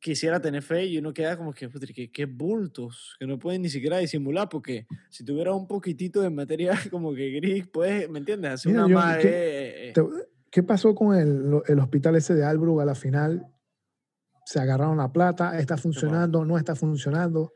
quisiera 0.00 0.40
tener 0.40 0.62
fe 0.62 0.86
y 0.86 0.98
uno 0.98 1.12
queda 1.12 1.36
como 1.36 1.52
que, 1.52 1.68
qué 2.12 2.26
bultos, 2.26 3.16
que 3.18 3.26
no 3.26 3.38
pueden 3.38 3.62
ni 3.62 3.68
siquiera 3.68 3.98
disimular, 3.98 4.48
porque 4.48 4.86
si 5.08 5.24
tuviera 5.24 5.52
un 5.52 5.66
poquitito 5.66 6.20
de 6.20 6.30
materia 6.30 6.72
como 6.90 7.14
que 7.14 7.30
gris, 7.30 7.66
puedes, 7.66 8.08
¿me 8.08 8.18
entiendes? 8.18 8.52
Hacer 8.52 8.72
una 8.76 9.18
¿qué, 9.18 9.92
¿qué, 10.50 10.62
pasó 10.62 10.94
con 10.94 11.16
el, 11.16 11.62
el, 11.66 11.78
hospital 11.78 12.16
ese 12.16 12.34
de 12.34 12.44
Albrug 12.44 12.80
a 12.80 12.84
la 12.84 12.94
final? 12.94 13.46
Se 14.44 14.60
agarraron 14.60 14.96
la 14.96 15.12
plata, 15.12 15.58
está 15.58 15.76
funcionando, 15.76 16.44
no 16.44 16.58
está 16.58 16.74
funcionando. 16.74 17.52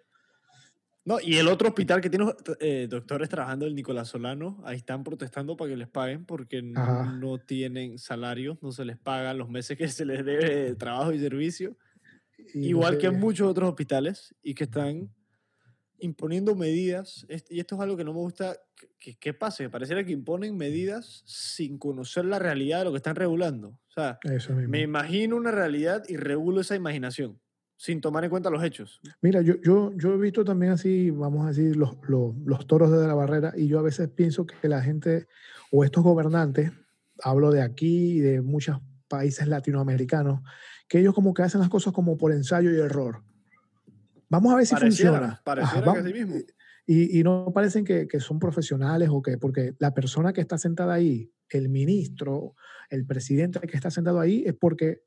No, 1.07 1.18
y 1.20 1.37
el 1.37 1.49
otro 1.49 1.68
hospital 1.68 2.01
que 2.01 2.09
tiene 2.09 2.32
eh, 2.61 2.87
doctores 2.89 3.28
trabajando, 3.28 3.66
el 3.66 3.74
Nicolás 3.74 4.09
Solano, 4.09 4.62
ahí 4.64 4.78
están 4.78 5.05
protestando 5.05 5.55
para 5.55 5.70
que 5.70 5.76
les 5.76 5.89
paguen 5.89 6.24
porque 6.24 6.62
no, 6.62 7.39
tienen 7.39 7.99
salario, 7.99 8.59
no 8.62 8.72
se 8.72 8.87
les 8.87 8.97
pagan 8.97 9.37
los 9.37 9.51
meses 9.51 9.76
que 9.76 9.89
se 9.89 10.07
les 10.07 10.24
debe 10.24 10.49
de 10.49 10.74
trabajo 10.76 11.12
y 11.12 11.18
servicio. 11.18 11.76
Igual 12.55 12.99
que 12.99 13.07
en 13.07 13.20
muchos 13.20 13.49
otros 13.49 13.68
hospitales 13.68 14.35
y 14.43 14.55
que 14.55 14.64
están 14.64 15.11
imponiendo 15.99 16.55
medidas, 16.55 17.27
y 17.49 17.61
esto 17.61 17.75
es 17.77 17.81
algo 17.81 17.97
que 17.97 18.05
no 18.05 18.13
me 18.13 18.21
gusta 18.21 18.57
que, 18.99 19.15
que 19.17 19.35
pase, 19.35 19.69
pareciera 19.71 20.05
que 20.05 20.13
imponen 20.13 20.57
medidas 20.57 21.23
sin 21.27 21.79
conocer 21.79 22.25
la 22.25 22.39
realidad 22.39 22.81
de 22.81 22.85
lo 22.87 22.91
que 22.91 22.99
están 22.99 23.17
regulando. 23.17 23.69
O 23.69 23.93
sea, 23.95 24.19
me 24.69 24.81
imagino 24.81 25.37
una 25.37 25.51
realidad 25.51 26.03
y 26.09 26.17
regulo 26.17 26.61
esa 26.61 26.75
imaginación, 26.75 27.41
sin 27.77 28.01
tomar 28.01 28.25
en 28.25 28.31
cuenta 28.31 28.51
los 28.51 28.63
hechos. 28.63 29.01
Mira, 29.23 29.41
yo, 29.41 29.55
yo, 29.63 29.93
yo 29.97 30.15
he 30.15 30.19
visto 30.19 30.45
también 30.45 30.73
así, 30.73 31.11
vamos 31.11 31.45
a 31.45 31.49
decir, 31.49 31.77
los, 31.77 31.97
los, 32.09 32.37
los 32.45 32.67
toros 32.67 32.91
de 32.91 33.07
la 33.07 33.15
barrera, 33.15 33.53
y 33.57 33.69
yo 33.69 33.79
a 33.79 33.83
veces 33.83 34.09
pienso 34.09 34.47
que 34.47 34.69
la 34.69 34.83
gente, 34.83 35.27
o 35.71 35.85
estos 35.85 36.03
gobernantes, 36.03 36.73
hablo 37.23 37.51
de 37.53 37.63
aquí 37.63 38.19
y 38.19 38.21
de 38.21 38.43
muchos 38.43 38.79
países 39.09 39.47
latinoamericanos, 39.47 40.41
que 40.89 40.99
ellos 40.99 41.15
como 41.15 41.35
que 41.35 41.43
hacen 41.43 41.61
las 41.61 41.71
cosas 41.71 41.93
como 41.93 42.17
por 42.19 42.33
ensayo 42.33 42.71
y 42.73 42.79
error. 42.79 43.23
Vamos 44.29 44.53
a 44.53 44.57
ver 44.57 44.66
si 44.66 44.77
funciona. 44.77 45.43
Y, 46.87 47.18
y, 47.18 47.22
no 47.22 47.51
parecen 47.55 47.85
que, 47.85 48.07
que, 48.07 48.20
son 48.20 48.39
profesionales 48.39 49.09
o 49.11 49.22
que, 49.22 49.39
porque 49.39 49.75
la 49.79 49.95
persona 49.95 50.35
que 50.35 50.43
está 50.43 50.59
sentada 50.59 50.93
ahí, 50.93 51.33
el 51.49 51.70
ministro, 51.70 52.57
el 52.91 53.07
presidente 53.07 53.59
que 53.61 53.77
está 53.77 53.91
sentado 53.91 54.20
ahí, 54.20 54.45
es 54.47 54.55
porque 54.55 55.03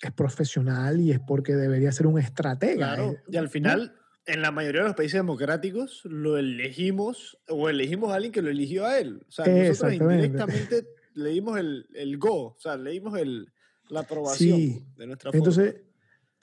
es 0.00 0.12
profesional 0.12 1.00
y 1.00 1.12
es 1.12 1.20
porque 1.20 1.54
debería 1.54 1.92
ser 1.92 2.08
un 2.08 2.18
estratega. 2.18 2.94
Claro, 2.94 3.12
eh, 3.12 3.22
y 3.28 3.36
al 3.36 3.48
final, 3.48 3.94
en 4.26 4.42
la 4.42 4.50
mayoría 4.50 4.80
de 4.82 4.88
los 4.88 4.96
países 4.96 5.18
democráticos, 5.18 6.00
lo 6.04 6.38
elegimos 6.38 7.38
o 7.48 7.68
elegimos 7.68 8.10
a 8.10 8.16
alguien 8.16 8.32
que 8.32 8.42
lo 8.42 8.50
eligió 8.50 8.84
a 8.84 8.98
él. 8.98 9.24
O 9.28 9.30
sea, 9.30 9.46
nosotros 9.46 9.94
indirectamente 9.94 10.86
le 11.14 11.30
dimos 11.30 11.58
el, 11.58 11.86
el 11.94 12.18
go, 12.18 12.54
o 12.54 12.58
sea, 12.58 12.76
le 12.76 12.90
dimos 12.90 13.16
el, 13.16 13.52
la 13.88 14.00
aprobación 14.00 14.92
de 14.96 15.06
nuestra 15.06 15.30
Entonces, 15.32 15.76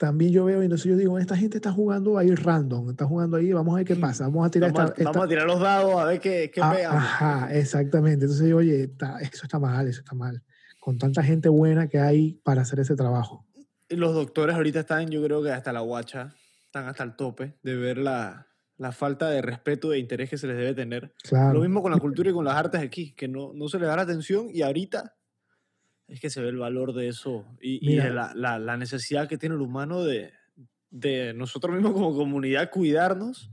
también 0.00 0.32
yo 0.32 0.46
veo, 0.46 0.62
entonces 0.62 0.86
yo 0.86 0.96
digo, 0.96 1.18
esta 1.18 1.36
gente 1.36 1.58
está 1.58 1.72
jugando 1.72 2.16
ahí 2.16 2.34
random, 2.34 2.88
está 2.88 3.04
jugando 3.04 3.36
ahí, 3.36 3.52
vamos 3.52 3.74
a 3.74 3.76
ver 3.76 3.86
qué 3.86 3.96
pasa, 3.96 4.24
vamos 4.24 4.46
a 4.46 4.50
tirar 4.50 4.72
vamos, 4.72 5.18
a 5.18 5.28
tirar 5.28 5.46
los 5.46 5.60
dados 5.60 5.94
a 6.00 6.06
ver 6.06 6.18
qué, 6.20 6.50
qué 6.50 6.62
ah, 6.62 6.72
Ajá, 6.88 7.54
exactamente. 7.54 8.24
Entonces 8.24 8.48
yo, 8.48 8.56
oye, 8.56 8.90
eso 9.20 9.42
está 9.42 9.58
mal, 9.58 9.86
eso 9.86 10.00
está 10.00 10.14
mal. 10.14 10.42
Con 10.80 10.96
tanta 10.96 11.22
gente 11.22 11.50
buena 11.50 11.86
que 11.88 11.98
hay 11.98 12.40
para 12.42 12.62
hacer 12.62 12.80
ese 12.80 12.96
trabajo. 12.96 13.44
Los 13.90 14.14
doctores 14.14 14.56
ahorita 14.56 14.80
están, 14.80 15.10
yo 15.10 15.22
creo 15.22 15.42
que 15.42 15.50
hasta 15.50 15.70
la 15.70 15.80
guacha, 15.80 16.34
están 16.64 16.88
hasta 16.88 17.04
el 17.04 17.14
tope 17.14 17.58
de 17.62 17.76
ver 17.76 17.98
la, 17.98 18.46
la 18.78 18.92
falta 18.92 19.28
de 19.28 19.42
respeto 19.42 19.92
e 19.92 19.98
interés 19.98 20.30
que 20.30 20.38
se 20.38 20.46
les 20.46 20.56
debe 20.56 20.72
tener. 20.72 21.12
Lo 21.30 21.60
mismo 21.60 21.82
con 21.82 21.92
la 21.92 21.98
cultura 21.98 22.30
y 22.30 22.32
con 22.32 22.46
las 22.46 22.56
artes 22.56 22.80
aquí, 22.80 23.12
que 23.12 23.28
no, 23.28 23.52
no 23.52 23.68
se 23.68 23.78
les 23.78 23.86
da 23.86 23.96
la 23.96 24.02
atención 24.02 24.46
y 24.50 24.62
ahorita 24.62 25.14
es 26.10 26.20
que 26.20 26.28
se 26.28 26.40
ve 26.40 26.48
el 26.48 26.58
valor 26.58 26.92
de 26.92 27.08
eso 27.08 27.46
y, 27.60 27.94
la, 27.96 28.32
la, 28.34 28.58
la, 28.58 28.76
necesidad 28.76 29.28
que 29.28 29.38
tiene 29.38 29.54
el 29.54 29.60
humano 29.60 30.02
de, 30.02 30.32
de, 30.90 31.32
nosotros 31.34 31.72
mismos 31.74 31.92
como 31.92 32.14
comunidad 32.14 32.70
cuidarnos 32.70 33.50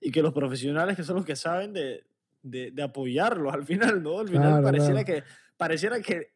y 0.00 0.12
que 0.12 0.22
los 0.22 0.32
profesionales 0.32 0.96
que 0.96 1.02
son 1.02 1.16
los 1.16 1.24
que 1.24 1.34
saben 1.34 1.72
de, 1.72 2.04
de, 2.42 2.70
de 2.70 2.82
apoyarlos 2.82 3.52
al 3.52 3.64
final, 3.64 4.02
¿no? 4.02 4.20
Al 4.20 4.28
final 4.28 4.62
pareciera, 4.62 5.04
Que, 5.04 5.24
pareciera 5.56 6.00
que 6.00 6.30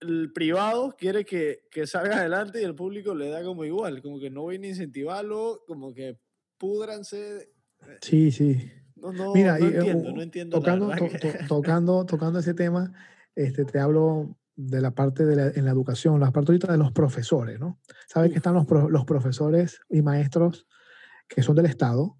el 0.00 0.32
privado 0.32 0.96
quiere 0.98 1.24
que, 1.24 1.60
que, 1.70 1.86
salga 1.86 2.18
adelante 2.18 2.60
y 2.60 2.64
el 2.64 2.74
público 2.74 3.14
le 3.14 3.28
da 3.28 3.44
como 3.44 3.64
igual, 3.64 4.02
como 4.02 4.18
que 4.18 4.28
no 4.28 4.46
viene 4.46 4.66
a 4.66 4.70
incentivarlo, 4.70 5.62
como 5.68 5.94
que 5.94 6.18
púdranse. 6.58 7.52
Sí, 8.00 8.32
sí. 8.32 8.72
No, 8.96 9.12
no, 9.12 9.32
Mira, 9.32 9.56
no 9.58 9.66
entiendo, 9.66 10.12
no 10.12 10.22
entiendo. 10.22 10.58
Tocando, 10.58 10.90
tocando, 11.48 12.06
tocando 12.06 12.38
ese 12.40 12.54
tema, 12.54 12.92
este, 13.36 13.64
te 13.64 13.78
hablo 13.78 14.36
de 14.56 14.80
la 14.80 14.90
parte 14.92 15.24
de 15.24 15.36
la, 15.36 15.48
en 15.48 15.64
la 15.64 15.70
educación, 15.70 16.20
la 16.20 16.30
parte 16.30 16.52
ahorita 16.52 16.72
de 16.72 16.78
los 16.78 16.92
profesores, 16.92 17.58
¿no? 17.58 17.80
Sabes 18.06 18.30
que 18.30 18.36
están 18.36 18.54
los, 18.54 18.66
los 18.90 19.04
profesores 19.04 19.80
y 19.88 20.02
maestros 20.02 20.66
que 21.28 21.42
son 21.42 21.56
del 21.56 21.66
Estado, 21.66 22.16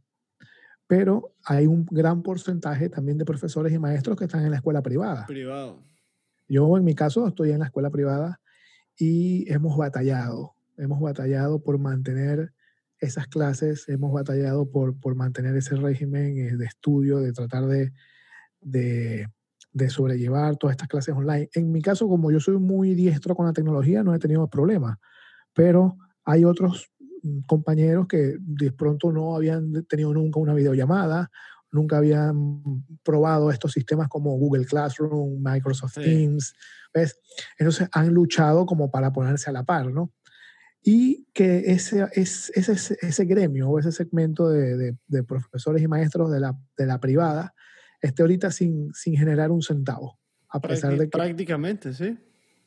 pero 0.87 1.35
hay 1.45 1.67
un 1.67 1.87
gran 1.91 2.23
porcentaje 2.23 2.89
también 2.89 3.19
de 3.19 3.25
profesores 3.25 3.73
y 3.73 3.79
maestros 3.79 4.17
que 4.17 4.25
están 4.25 4.45
en 4.45 4.51
la 4.51 4.57
escuela 4.57 4.83
privada. 4.83 5.27
Privado. 5.27 5.83
Yo 6.49 6.77
en 6.77 6.85
mi 6.85 6.95
caso 6.95 7.27
estoy 7.27 7.51
en 7.51 7.61
la 7.61 7.67
escuela 7.67 7.91
privada 7.91 8.41
y 8.99 9.51
hemos 9.53 9.77
batallado, 9.77 10.55
hemos 10.77 11.01
batallado 11.01 11.63
por 11.63 11.79
mantener 11.79 12.53
esas 12.99 13.27
clases, 13.27 13.89
hemos 13.89 14.13
batallado 14.13 14.71
por, 14.71 14.99
por 14.99 15.15
mantener 15.15 15.57
ese 15.57 15.77
régimen 15.77 16.39
eh, 16.39 16.57
de 16.57 16.65
estudio, 16.67 17.19
de 17.19 17.33
tratar 17.33 17.67
de, 17.67 17.93
de 18.61 19.29
de 19.73 19.89
sobrellevar 19.89 20.57
todas 20.57 20.75
estas 20.75 20.89
clases 20.89 21.15
online. 21.15 21.49
En 21.55 21.73
mi 21.73 21.81
caso, 21.81 22.09
como 22.09 22.31
yo 22.31 22.41
soy 22.41 22.59
muy 22.59 22.95
diestro 22.95 23.35
con 23.35 23.47
la 23.47 23.53
tecnología, 23.53 24.03
no 24.03 24.15
he 24.15 24.19
tenido 24.19 24.49
problemas, 24.49 24.99
pero 25.55 25.97
hay 26.25 26.45
otros 26.45 26.91
mm, 27.23 27.41
compañeros 27.47 28.07
que 28.07 28.37
de 28.39 28.73
pronto 28.73 29.13
no 29.13 29.35
habían 29.35 29.85
tenido 29.87 30.13
nunca 30.13 30.41
una 30.41 30.55
videollamada, 30.55 31.31
nunca 31.71 31.97
habían 31.97 32.63
probado 33.03 33.51
estos 33.51 33.73
sistemas 33.73 34.09
como 34.09 34.37
Google 34.37 34.67
Classroom, 34.67 35.43
Microsoft 35.43 35.95
Teams, 35.95 36.55
¿ves? 36.93 37.19
Entonces 37.59 37.89
han 37.93 38.13
luchado 38.13 38.67
como 38.67 38.91
para 38.91 39.11
ponerse 39.13 39.49
a 39.49 39.55
la 39.55 39.65
par, 39.65 39.91
¿no? 39.91 40.13
Y 40.85 41.29
que 41.33 41.73
ese, 41.73 42.07
ese, 42.13 42.53
ese, 42.55 42.97
ese 43.01 43.25
gremio 43.25 43.71
o 43.71 43.79
ese 43.79 43.93
segmento 43.93 44.51
de, 44.51 44.77
de, 44.77 44.97
de 45.07 45.23
profesores 45.23 45.81
y 45.81 45.89
maestros 45.89 46.31
de 46.31 46.41
la, 46.41 46.59
de 46.77 46.87
la 46.87 47.01
privada 47.01 47.55
esté 48.03 48.23
ahorita 48.23 48.51
sin, 48.51 48.93
sin 48.93 49.17
generar 49.17 49.51
un 49.51 49.63
centavo, 49.63 50.19
a 50.49 50.61
pesar 50.61 50.99
de 50.99 51.05
que... 51.05 51.11
Prácticamente, 51.11 51.95
sí. 51.95 52.19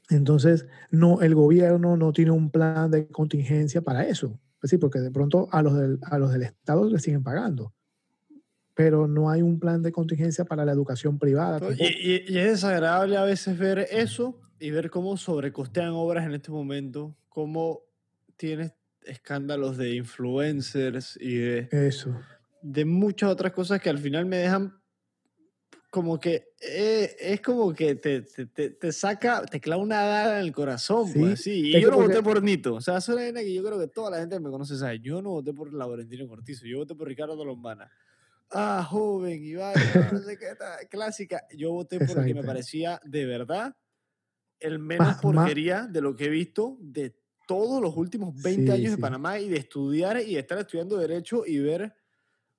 Entonces, 0.09 0.65
no, 0.91 1.21
el 1.21 1.35
gobierno 1.35 1.97
no 1.97 2.13
tiene 2.13 2.31
un 2.31 2.49
plan 2.49 2.89
de 2.89 3.07
contingencia 3.07 3.81
para 3.81 4.05
eso. 4.05 4.39
Es 4.55 4.71
decir, 4.71 4.79
porque 4.79 4.99
de 4.99 5.11
pronto 5.11 5.47
a 5.51 5.61
los 5.61 5.77
del, 5.77 5.99
a 6.03 6.17
los 6.17 6.31
del 6.31 6.43
Estado 6.43 6.89
le 6.89 6.99
siguen 6.99 7.23
pagando. 7.23 7.73
pero 8.73 9.07
no 9.07 9.29
hay 9.29 9.41
un 9.41 9.59
plan 9.59 9.81
de 9.81 9.91
contingencia 9.91 10.43
para 10.43 10.65
la 10.65 10.71
educación 10.73 11.17
privada. 11.17 11.59
Y, 11.77 11.83
y, 11.83 12.25
y, 12.27 12.37
es 12.37 12.51
desagradable 12.51 13.15
a 13.17 13.23
veces 13.23 13.57
ver 13.57 13.87
eso 13.89 14.39
y 14.59 14.71
ver 14.71 14.89
cómo 14.89 15.15
sobrecostean 15.17 15.91
obras 15.91 16.25
en 16.25 16.33
este 16.33 16.51
momento, 16.51 17.15
cómo 17.29 17.81
tienes 18.35 18.73
escándalos 19.05 19.77
de 19.77 19.95
influencers 19.95 21.17
y 21.21 21.35
de, 21.35 21.69
eso. 21.71 22.19
de 22.61 22.85
muchas 22.85 23.29
otras 23.29 23.53
cosas 23.53 23.79
que 23.81 23.89
al 23.89 23.97
final 23.97 24.25
me 24.25 24.37
dejan 24.37 24.73
como 25.95 26.19
que 26.19 26.49
eh, 26.59 27.15
es 27.17 27.39
como 27.39 27.73
que 27.73 27.95
te, 27.95 28.23
te, 28.23 28.71
te, 28.71 28.91
saca, 28.91 29.45
te 29.45 29.61
clava 29.61 29.81
una 29.81 30.01
daga 30.01 30.39
en 30.41 30.45
el 30.45 30.51
corazón, 30.51 31.07
sí, 31.07 31.19
pues 31.19 31.41
sí. 31.41 31.73
Y 31.73 31.79
yo 31.79 31.89
no 31.89 32.01
voté 32.01 32.21
por 32.21 32.43
Nito. 32.43 32.73
O 32.73 32.81
sea, 32.81 32.97
es 32.97 33.07
una 33.07 33.39
que 33.39 33.53
yo 33.53 33.63
creo 33.63 33.79
que 33.79 33.87
toda 33.87 34.11
la 34.11 34.17
gente 34.17 34.37
me 34.41 34.49
conoce 34.49 34.75
sabe. 34.75 34.99
Yo 34.99 35.21
no 35.21 35.29
voté 35.29 35.53
por 35.53 35.73
Laurentino 35.73 36.27
Cortizo, 36.27 36.65
yo 36.65 36.79
voté 36.79 36.95
por 36.95 37.07
Ricardo 37.07 37.45
Lombana. 37.45 37.89
Ah, 38.51 38.85
joven, 38.85 39.41
Iván, 39.41 39.73
no 40.11 40.19
sé 40.19 40.37
qué, 40.37 40.47
clásica. 40.89 41.45
Yo 41.55 41.71
voté 41.71 41.97
por 42.05 42.19
el 42.19 42.25
que 42.25 42.33
me 42.33 42.43
parecía 42.43 42.99
de 43.05 43.25
verdad 43.25 43.73
el 44.59 44.79
menos 44.79 45.15
porquería 45.21 45.87
de 45.87 46.01
lo 46.01 46.13
que 46.13 46.25
he 46.25 46.29
visto 46.29 46.75
de 46.81 47.15
todos 47.47 47.81
los 47.81 47.95
últimos 47.95 48.35
20 48.43 48.69
años 48.69 48.91
de 48.91 48.97
Panamá 48.97 49.39
y 49.39 49.47
de 49.47 49.59
estudiar 49.59 50.19
y 50.19 50.33
de 50.33 50.39
estar 50.41 50.57
estudiando 50.57 50.97
Derecho 50.97 51.45
y 51.45 51.59
ver 51.59 51.95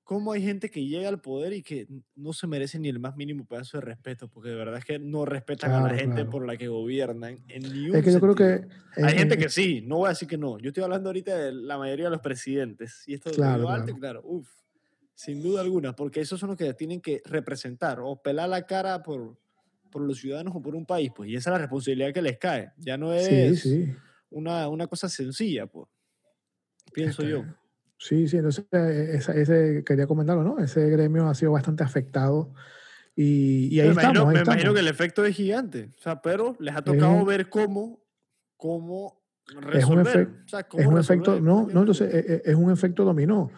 cómo 0.07 0.33
hay 0.33 0.41
gente 0.41 0.71
que 0.71 0.87
llega 0.87 1.09
al 1.09 1.21
poder 1.21 1.53
y 1.53 1.63
que 1.63 1.89
no 2.15 2.33
se 2.33 2.47
merece 2.47 2.79
ni 2.79 2.89
el 2.89 3.01
más 3.01 3.17
mínimo 3.17 3.45
pedazo 3.45 3.79
de 3.79 3.83
respeto, 3.83 4.29
porque 4.29 4.51
de 4.51 4.55
verdad 4.55 4.79
es 4.79 4.85
que 4.85 4.99
no 4.99 5.25
respetan 5.25 5.73
a 5.73 5.81
la 5.81 5.99
gente 5.99 6.25
por 6.25 6.47
la 6.47 6.57
que 6.57 6.69
gobiernan 6.69 7.45
en 7.49 7.63
ni 7.63 7.91
un 7.91 7.97
Es 7.97 8.05
que 8.05 8.13
yo 8.13 8.21
creo 8.21 8.35
que... 8.35 8.69
Hay 9.03 9.19
gente 9.19 9.37
que 9.37 9.49
sí, 9.49 9.83
no 9.83 9.99
voy 9.99 10.07
a 10.07 10.09
decir 10.11 10.29
que 10.29 10.39
no. 10.39 10.59
Yo 10.59 10.69
estoy 10.69 10.85
hablando 10.85 11.09
ahorita 11.09 11.37
de 11.37 11.53
la 11.53 11.77
mayoría 11.77 12.07
de 12.07 12.13
los 12.13 12.21
presidentes. 12.21 13.03
Y 13.07 13.15
esto 13.15 13.31
claro, 13.33 13.61
de 13.61 13.67
claro. 13.67 13.99
claro, 13.99 14.23
uff, 14.25 14.49
sin 15.15 15.43
duda 15.43 15.61
alguna, 15.61 15.95
porque 15.95 16.21
esos 16.21 16.39
son 16.39 16.51
los 16.51 16.59
que 16.59 16.73
tienen 16.75 17.01
que 17.01 17.21
representar 17.25 17.99
o 18.01 18.23
pelar 18.23 18.49
la 18.49 18.65
cara 18.65 19.03
por, 19.03 19.37
por 19.91 20.03
los 20.03 20.19
ciudadanos 20.19 20.55
o 20.55 20.63
por 20.63 20.77
un 20.77 20.87
país, 20.87 21.11
pues, 21.15 21.29
y 21.31 21.37
esa 21.37 21.51
es 21.51 21.55
la 21.55 21.59
responsabilidad 21.59 22.15
que 22.15 22.23
les 22.23 22.39
cae. 22.39 22.71
Ya 22.79 22.97
no 22.97 23.13
es... 23.13 23.27
Sí, 23.27 23.57
sí 23.57 23.97
una, 24.31 24.69
una 24.69 24.87
cosa 24.87 25.09
sencilla, 25.09 25.67
pues, 25.67 25.89
pienso 26.93 27.23
yo. 27.23 27.45
Sí, 27.99 28.28
sí, 28.28 28.36
entonces 28.36 28.66
eh, 28.72 29.12
ese, 29.14 29.40
ese, 29.40 29.84
quería 29.84 30.07
comentarlo, 30.07 30.44
¿no? 30.44 30.59
Ese 30.59 30.88
gremio 30.90 31.28
ha 31.28 31.34
sido 31.34 31.53
bastante 31.53 31.82
afectado 31.84 32.53
y, 33.14 33.74
y 33.74 33.80
ahí, 33.80 33.86
me 33.88 33.92
estamos, 33.94 34.16
imagino, 34.16 34.20
ahí 34.28 34.34
me 34.34 34.40
estamos. 34.40 34.57
imagino 34.57 34.74
que 34.74 34.80
el 34.80 34.88
efecto 34.88 35.24
es 35.24 35.34
gigante, 35.34 35.92
o 35.99 36.01
sea, 36.03 36.20
pero 36.20 36.57
les 36.61 36.76
ha 36.76 36.82
tocado 36.82 37.20
Eh, 37.20 37.24
ver 37.24 37.49
cómo, 37.49 38.03
cómo 38.59 39.22
Es 39.49 39.55
un, 39.55 39.62
resolver. 40.05 40.28
efec- 40.28 40.44
o 40.44 40.49
sea, 40.49 40.62
cómo 40.68 40.80
es 40.82 40.86
un 40.88 40.97
resolver, 40.97 41.22
efecto, 41.22 41.40
no, 41.40 41.66
no, 41.72 41.80
entonces 41.80 42.12
eh, 42.14 42.24
eh, 42.28 42.42
es 42.44 42.55
un 42.55 42.70
efecto 42.70 43.05
dominó. 43.05 43.51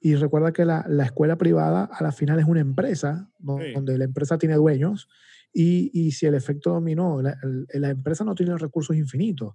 Y 0.00 0.16
recuerda 0.16 0.52
que 0.52 0.64
la, 0.64 0.84
la 0.88 1.04
escuela 1.04 1.36
privada 1.36 1.84
a 1.84 2.02
la 2.02 2.12
final 2.12 2.38
es 2.38 2.44
una 2.46 2.60
empresa, 2.60 3.30
¿no? 3.38 3.58
Sí. 3.58 3.72
donde 3.72 3.96
la 3.96 4.04
empresa 4.04 4.36
tiene 4.36 4.54
dueños, 4.56 5.08
y, 5.52 5.90
y 5.94 6.10
si 6.10 6.26
el 6.26 6.34
efecto 6.34 6.70
dominó, 6.72 7.22
la, 7.22 7.38
la 7.72 7.88
empresa 7.90 8.24
no 8.24 8.34
tiene 8.34 8.58
recursos 8.58 8.96
infinitos, 8.96 9.54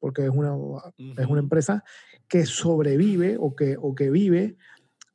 porque 0.00 0.24
es 0.24 0.30
una, 0.30 0.54
es 0.98 1.26
una 1.26 1.40
empresa 1.40 1.82
que 2.28 2.44
sobrevive 2.46 3.36
o 3.38 3.54
que, 3.54 3.76
o 3.80 3.94
que 3.94 4.10
vive, 4.10 4.56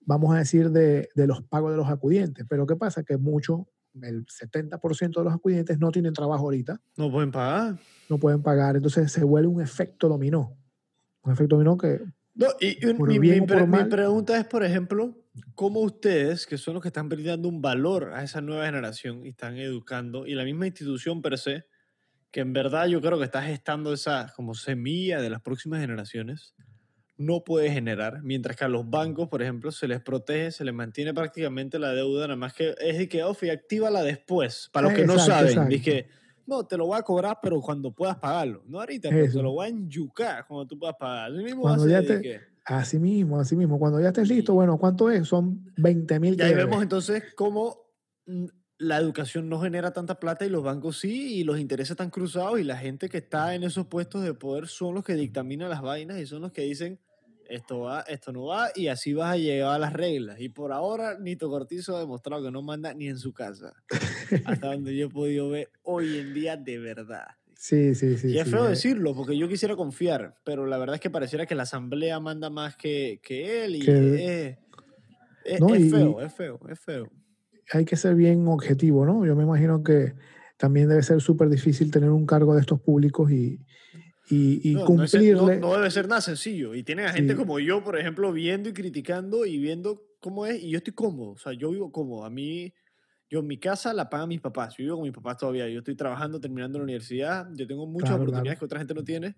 vamos 0.02 0.34
a 0.34 0.40
decir, 0.40 0.72
de, 0.72 1.10
de 1.16 1.28
los 1.28 1.44
pagos 1.44 1.72
de 1.72 1.78
los 1.78 1.90
acudientes. 1.90 2.46
Pero 2.50 2.66
¿qué 2.66 2.76
pasa? 2.76 3.04
Que 3.04 3.18
muchos, 3.18 3.62
el 4.02 4.26
70% 4.26 5.20
de 5.20 5.24
los 5.24 5.34
acudientes 5.34 5.78
no 5.80 5.92
tienen 5.92 6.14
trabajo 6.14 6.46
ahorita, 6.46 6.82
No 6.98 7.12
pueden 7.12 7.32
pagar. 7.32 7.78
no 8.10 8.18
pueden 8.18 8.42
pagar, 8.42 8.76
entonces 8.78 9.12
se 9.12 9.24
vuelve 9.24 9.48
un 9.48 9.62
efecto 9.62 10.08
dominó. 10.08 10.58
Un 11.24 11.34
efecto 11.34 11.56
dominó 11.56 11.78
que 11.78 12.00
No, 12.34 12.48
y, 12.60 12.78
mi, 13.04 13.20
mi 13.20 13.42
pre- 13.42 13.68
mi 13.68 13.84
pregunta 13.86 14.38
es, 14.40 14.46
por 14.46 14.64
ejemplo, 14.64 15.18
¿cómo 15.56 15.82
ustedes, 15.82 16.46
que 16.48 16.58
son 16.58 16.74
los 16.76 16.82
que 16.82 16.88
están 16.90 17.10
brindando 17.10 17.48
un 17.50 17.62
valor 17.62 18.12
a 18.14 18.24
esa 18.24 18.42
nueva 18.42 18.66
generación 18.66 19.26
y 19.26 19.30
están 19.30 19.58
educando, 19.58 20.26
y 20.26 20.34
la 20.36 20.44
misma 20.46 20.66
institución 20.68 21.22
per 21.22 21.38
se, 21.38 21.66
que 22.32 22.40
en 22.42 22.54
verdad 22.54 22.88
yo 22.88 23.02
creo 23.02 23.18
que 23.18 23.26
está 23.26 23.42
gestando 23.44 23.94
esa 23.94 24.32
como 24.36 24.54
semilla 24.56 25.22
de 25.22 25.30
las 25.30 25.42
próximas 25.42 25.82
generaciones, 25.82 26.56
no 27.18 27.44
puede 27.44 27.70
generar, 27.72 28.24
mientras 28.24 28.56
que 28.58 28.64
a 28.64 28.68
los 28.68 28.90
bancos, 28.90 29.28
por 29.30 29.42
ejemplo, 29.44 29.72
se 29.72 29.88
les 29.88 30.02
protege, 30.02 30.52
se 30.52 30.66
les 30.66 30.74
mantiene 30.74 31.14
prácticamente 31.14 31.78
la 31.78 31.92
deuda, 31.94 32.24
nada 32.28 32.36
más 32.36 32.54
que 32.54 32.74
es 32.80 32.98
de 32.98 33.08
que, 33.08 33.24
Ofi, 33.24 33.50
actívala 33.50 34.02
después, 34.02 34.70
para 34.74 34.88
los 34.88 34.94
que 34.98 35.06
no 35.06 35.14
Exacto, 35.14 35.32
saben, 35.34 35.50
exacto. 35.50 35.70
dije, 35.70 36.08
no, 36.48 36.66
te 36.66 36.78
lo 36.78 36.88
voy 36.88 36.98
a 36.98 37.04
cobrar, 37.04 37.38
pero 37.42 37.62
cuando 37.62 37.92
puedas 37.94 38.18
pagarlo, 38.18 38.64
no 38.66 38.80
ahorita, 38.80 39.10
pero 39.10 39.28
te 39.32 39.42
lo 39.44 39.52
voy 39.52 39.66
a 39.68 39.70
enyucar 39.70 40.46
cuando 40.48 40.66
tú 40.68 40.80
puedas 40.80 40.96
pagar. 41.00 41.32
Así 41.32 41.44
mismo 41.44 41.62
Cuando 41.62 41.88
ya 41.88 42.02
te- 42.02 42.22
que- 42.22 42.42
Así 42.64 43.00
mismo, 43.00 43.40
así 43.40 43.56
mismo. 43.56 43.80
Cuando 43.80 44.00
ya 44.00 44.10
estés 44.10 44.30
listo, 44.30 44.54
bueno, 44.54 44.78
¿cuánto 44.78 45.10
es? 45.10 45.28
Son 45.28 45.66
20 45.78 46.20
mil 46.20 46.36
Y 46.38 46.42
ahí 46.44 46.54
vemos 46.54 46.82
entonces 46.84 47.24
cómo 47.36 47.76
mm, 48.28 48.46
la 48.82 48.98
educación 48.98 49.48
no 49.50 49.60
genera 49.62 49.94
tanta 49.94 50.20
plata 50.20 50.46
y 50.46 50.50
los 50.50 50.64
bancos 50.64 51.00
sí, 51.00 51.36
y 51.40 51.44
los 51.44 51.60
intereses 51.60 51.92
están 51.92 52.10
cruzados 52.10 52.60
y 52.60 52.64
la 52.64 52.78
gente 52.78 53.10
que 53.10 53.20
está 53.20 53.54
en 53.56 53.64
esos 53.64 53.86
puestos 53.88 54.24
de 54.24 54.34
poder 54.34 54.68
son 54.68 54.96
los 54.96 55.04
que 55.06 55.14
dictaminan 55.16 55.70
las 55.70 55.82
vainas 55.82 56.20
y 56.20 56.26
son 56.26 56.42
los 56.42 56.52
que 56.52 56.64
dicen 56.64 57.00
esto 57.48 57.82
va, 57.82 58.02
esto 58.02 58.32
no 58.32 58.46
va 58.46 58.70
y 58.74 58.88
así 58.88 59.14
vas 59.14 59.34
a 59.34 59.38
llegar 59.38 59.74
a 59.76 59.80
las 59.80 59.92
reglas. 59.94 60.40
Y 60.40 60.50
por 60.50 60.72
ahora 60.72 61.20
Nito 61.20 61.50
Cortizo 61.50 61.98
ha 61.98 62.00
demostrado 62.00 62.44
que 62.44 62.50
no 62.52 62.62
manda 62.62 62.94
ni 62.94 63.08
en 63.10 63.18
su 63.18 63.34
casa, 63.34 63.74
hasta 64.46 64.68
donde 64.74 64.96
yo 64.96 65.08
he 65.08 65.10
podido 65.10 65.50
ver 65.50 65.70
hoy 65.84 66.18
en 66.18 66.34
día 66.34 66.56
de 66.58 66.78
verdad. 66.80 67.26
Sí, 67.56 67.94
sí, 67.94 68.18
sí. 68.18 68.30
y 68.30 68.38
es 68.40 68.46
sí, 68.46 68.52
feo 68.52 68.66
eh, 68.66 68.70
decirlo, 68.70 69.14
porque 69.14 69.38
yo 69.38 69.48
quisiera 69.48 69.76
confiar, 69.76 70.34
pero 70.44 70.66
la 70.66 70.78
verdad 70.80 70.96
es 70.96 71.02
que 71.02 71.10
pareciera 71.12 71.46
que 71.46 71.54
la 71.56 71.64
asamblea 71.64 72.20
manda 72.20 72.50
más 72.50 72.76
que, 72.78 73.20
que 73.22 73.66
él 73.66 73.76
y 73.76 73.80
Que 73.82 73.92
es, 74.48 74.58
es- 75.44 75.60
No, 75.60 75.76
es 75.76 75.82
y- 75.82 75.90
feo, 75.90 76.22
es 76.22 76.34
feo, 76.34 76.60
es 76.70 76.80
feo. 76.80 77.12
Hay 77.72 77.86
que 77.86 77.96
ser 77.96 78.16
bien 78.16 78.48
objetivo, 78.48 79.06
¿no? 79.06 79.26
Yo 79.26 79.36
me 79.36 79.44
imagino 79.44 79.84
que 79.84 80.14
también 80.58 80.90
debe 80.90 81.04
ser 81.04 81.22
súper 81.22 81.50
difícil 81.50 81.90
tener 81.92 82.10
un 82.12 82.26
cargo 82.26 82.54
de 82.54 82.62
estos 82.62 82.82
públicos 82.82 83.32
y, 83.32 83.60
y, 84.30 84.70
y 84.70 84.74
No, 84.76 84.80
no 84.82 85.04
es- 85.04 85.14
no- 85.14 85.20
cumplirle. 85.20 85.58
no, 85.60 85.74
debe 85.74 85.90
ser 85.92 86.08
nada 86.08 86.22
sencillo. 86.22 86.76
Y 86.76 86.84
tienen 86.84 87.06
a 87.06 87.14
gente 87.14 87.34
Sí. 87.34 87.38
como 87.40 87.60
yo, 87.60 87.84
por 87.84 87.98
ejemplo, 87.98 88.32
viendo 88.34 88.70
y 88.70 88.74
criticando 88.74 89.46
y 89.46 89.58
viendo 89.58 90.04
cómo 90.20 90.46
es. 90.46 90.62
Y 90.62 90.70
yo 90.70 90.78
estoy 90.78 90.94
cómodo. 90.94 91.32
O 91.32 91.38
sea, 91.38 91.54
yo 91.54 91.72
vivo 91.72 91.92
cómodo. 91.92 92.26
A 92.26 92.30
mí, 92.30 92.74
yo 93.30 93.42
mi 93.42 93.58
casa 93.58 93.94
la 93.94 94.10
pagan 94.10 94.28
mis 94.30 94.42
papás. 94.42 94.76
Yo 94.78 94.84
vivo 94.84 94.96
con 94.98 95.04
mis 95.04 95.14
papás 95.14 95.38
todavía. 95.38 95.68
Yo 95.70 95.80
estoy 95.80 95.96
trabajando, 95.96 96.40
terminando 96.40 96.78
la 96.78 96.84
universidad. 96.84 97.48
Yo 97.56 97.66
tengo 97.66 97.88
muchas 97.88 98.10
Claro, 98.10 98.24
oportunidades 98.24 98.58
claro. 98.58 98.60
que 98.60 98.66
otra 98.66 98.80
gente 98.80 98.94
no 98.94 99.04
tiene. 99.04 99.36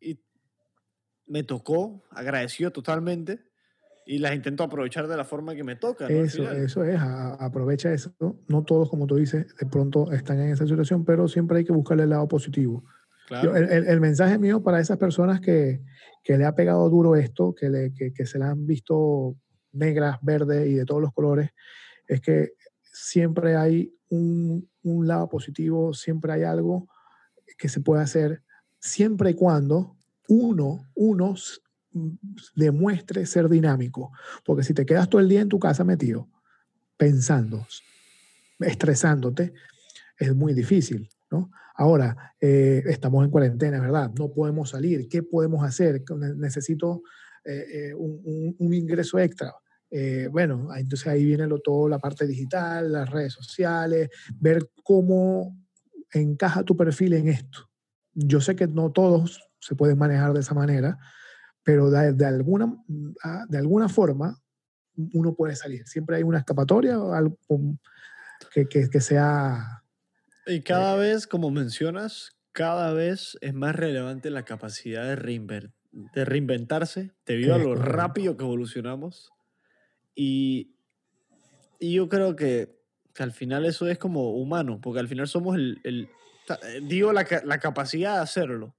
Y 0.00 0.20
me 1.26 1.42
tocó, 1.44 2.04
agradecido 2.10 2.70
totalmente. 2.72 3.40
Y 4.08 4.18
las 4.18 4.34
intento 4.34 4.62
aprovechar 4.62 5.08
de 5.08 5.16
la 5.16 5.24
forma 5.24 5.54
que 5.56 5.64
me 5.64 5.74
toca. 5.76 6.08
¿no? 6.08 6.14
Eso, 6.14 6.48
eso 6.52 6.84
es, 6.84 6.96
a- 6.98 7.34
aprovecha 7.34 7.92
eso. 7.92 8.14
No 8.48 8.62
todos, 8.64 8.88
como 8.88 9.06
tú 9.06 9.16
dices, 9.16 9.46
de 9.58 9.66
pronto 9.66 10.12
están 10.12 10.40
en 10.40 10.50
esa 10.50 10.64
situación, 10.66 11.04
pero 11.04 11.26
siempre 11.26 11.58
hay 11.58 11.64
que 11.64 11.72
buscarle 11.72 12.04
el 12.04 12.10
lado 12.10 12.28
positivo. 12.28 12.84
Claro. 13.26 13.50
Yo- 13.50 13.56
el, 13.56 13.64
el- 13.70 13.86
el 13.88 14.00
mensaje 14.00 14.38
mío 14.38 14.62
para 14.62 14.78
esas 14.80 14.96
personas 14.98 15.40
que, 15.40 15.82
que 16.22 16.38
le 16.38 16.44
ha 16.44 16.54
pegado 16.54 16.88
duro 16.88 17.16
esto, 17.16 17.52
que, 17.54 17.68
le, 17.68 17.92
que, 17.94 18.12
que 18.12 18.26
se 18.26 18.38
la 18.38 18.50
han 18.50 18.64
visto 18.66 19.36
negras, 19.72 20.18
verdes 20.22 20.68
y 20.68 20.74
de 20.74 20.84
todos 20.84 21.02
los 21.02 21.12
colores, 21.12 21.50
es 22.06 22.20
que 22.20 22.52
siempre 22.84 23.56
hay 23.56 23.92
un, 24.08 24.70
un 24.84 25.06
lado 25.08 25.28
positivo, 25.28 25.92
siempre 25.92 26.32
hay 26.32 26.44
algo 26.44 26.88
que 27.58 27.68
se 27.68 27.80
puede 27.80 28.02
hacer, 28.02 28.42
siempre 28.78 29.30
y 29.30 29.34
cuando 29.34 29.96
uno, 30.28 30.86
uno 30.94 31.34
demuestre 32.54 33.26
ser 33.26 33.48
dinámico. 33.48 34.12
Porque 34.44 34.62
si 34.64 34.74
te 34.74 34.86
quedas 34.86 35.08
todo 35.08 35.20
el 35.20 35.28
día 35.28 35.40
en 35.40 35.48
tu 35.48 35.58
casa 35.58 35.84
metido, 35.84 36.28
pensando, 36.96 37.66
estresándote, 38.60 39.52
es 40.18 40.34
muy 40.34 40.54
difícil, 40.54 41.08
¿no? 41.30 41.50
Ahora, 41.74 42.34
eh, 42.40 42.82
estamos 42.86 43.22
en 43.24 43.30
cuarentena, 43.30 43.80
¿verdad? 43.80 44.10
No 44.18 44.32
podemos 44.32 44.70
salir. 44.70 45.08
¿Qué 45.08 45.22
podemos 45.22 45.62
hacer? 45.62 46.02
Ne- 46.16 46.34
Necesito 46.34 47.02
eh, 47.44 47.64
eh, 47.90 47.94
un, 47.94 48.20
un- 48.24 48.56
un 48.58 48.74
ingreso 48.74 49.18
extra. 49.18 49.52
Eh, 49.90 50.28
bueno, 50.32 50.74
entonces 50.74 51.06
ahí 51.06 51.24
viene 51.24 51.46
lo, 51.46 51.58
todo 51.60 51.88
la 51.88 51.98
parte 51.98 52.26
digital, 52.26 52.90
las 52.92 53.10
redes 53.10 53.34
sociales, 53.34 54.08
ver 54.40 54.70
cómo 54.82 55.56
encaja 56.12 56.62
tu 56.64 56.76
perfil 56.76 57.12
en 57.12 57.28
esto. 57.28 57.68
Yo 58.14 58.40
sé 58.40 58.56
que 58.56 58.66
no 58.66 58.90
todos 58.90 59.42
se 59.60 59.74
pueden 59.74 59.98
manejar 59.98 60.32
de 60.32 60.40
esa 60.40 60.54
manera, 60.54 60.98
pero 61.66 61.90
de, 61.90 62.12
de 62.12 62.24
alguna, 62.24 62.72
ah, 63.24 63.44
de 63.48 63.58
alguna 63.58 63.88
forma 63.88 64.40
uno 65.12 65.34
puede 65.34 65.56
salir. 65.56 65.84
Siempre 65.88 66.14
hay 66.16 66.22
una 66.22 66.38
escapatoria 66.38 66.96
o 67.00 67.12
algo 67.12 67.36
que, 68.52 68.68
que, 68.68 68.88
que 68.88 69.00
sea... 69.00 69.82
Y 70.46 70.60
cada 70.60 70.94
vez, 70.94 71.26
como 71.26 71.50
mencionas, 71.50 72.38
cada 72.52 72.92
vez 72.92 73.36
es 73.40 73.52
más 73.52 73.74
relevante 73.74 74.30
la 74.30 74.44
capacidad 74.44 75.04
de, 75.04 75.16
reinver- 75.16 75.72
de 75.90 76.24
reinventarse 76.24 77.10
debido 77.26 77.56
a 77.56 77.58
lo 77.58 77.70
correcto. 77.70 77.92
rápido 77.92 78.36
que 78.36 78.44
evolucionamos. 78.44 79.32
Y, 80.14 80.76
y 81.80 81.94
yo 81.94 82.08
creo 82.08 82.36
que, 82.36 82.78
que 83.12 83.24
al 83.24 83.32
final 83.32 83.66
eso 83.66 83.88
es 83.88 83.98
como 83.98 84.36
humano, 84.36 84.80
porque 84.80 85.00
al 85.00 85.08
final 85.08 85.26
somos 85.26 85.56
el, 85.56 85.80
el- 85.82 86.08
eh, 86.62 86.80
digo, 86.84 87.12
la, 87.12 87.26
la 87.44 87.58
capacidad 87.58 88.14
de 88.14 88.22
hacerlo. 88.22 88.75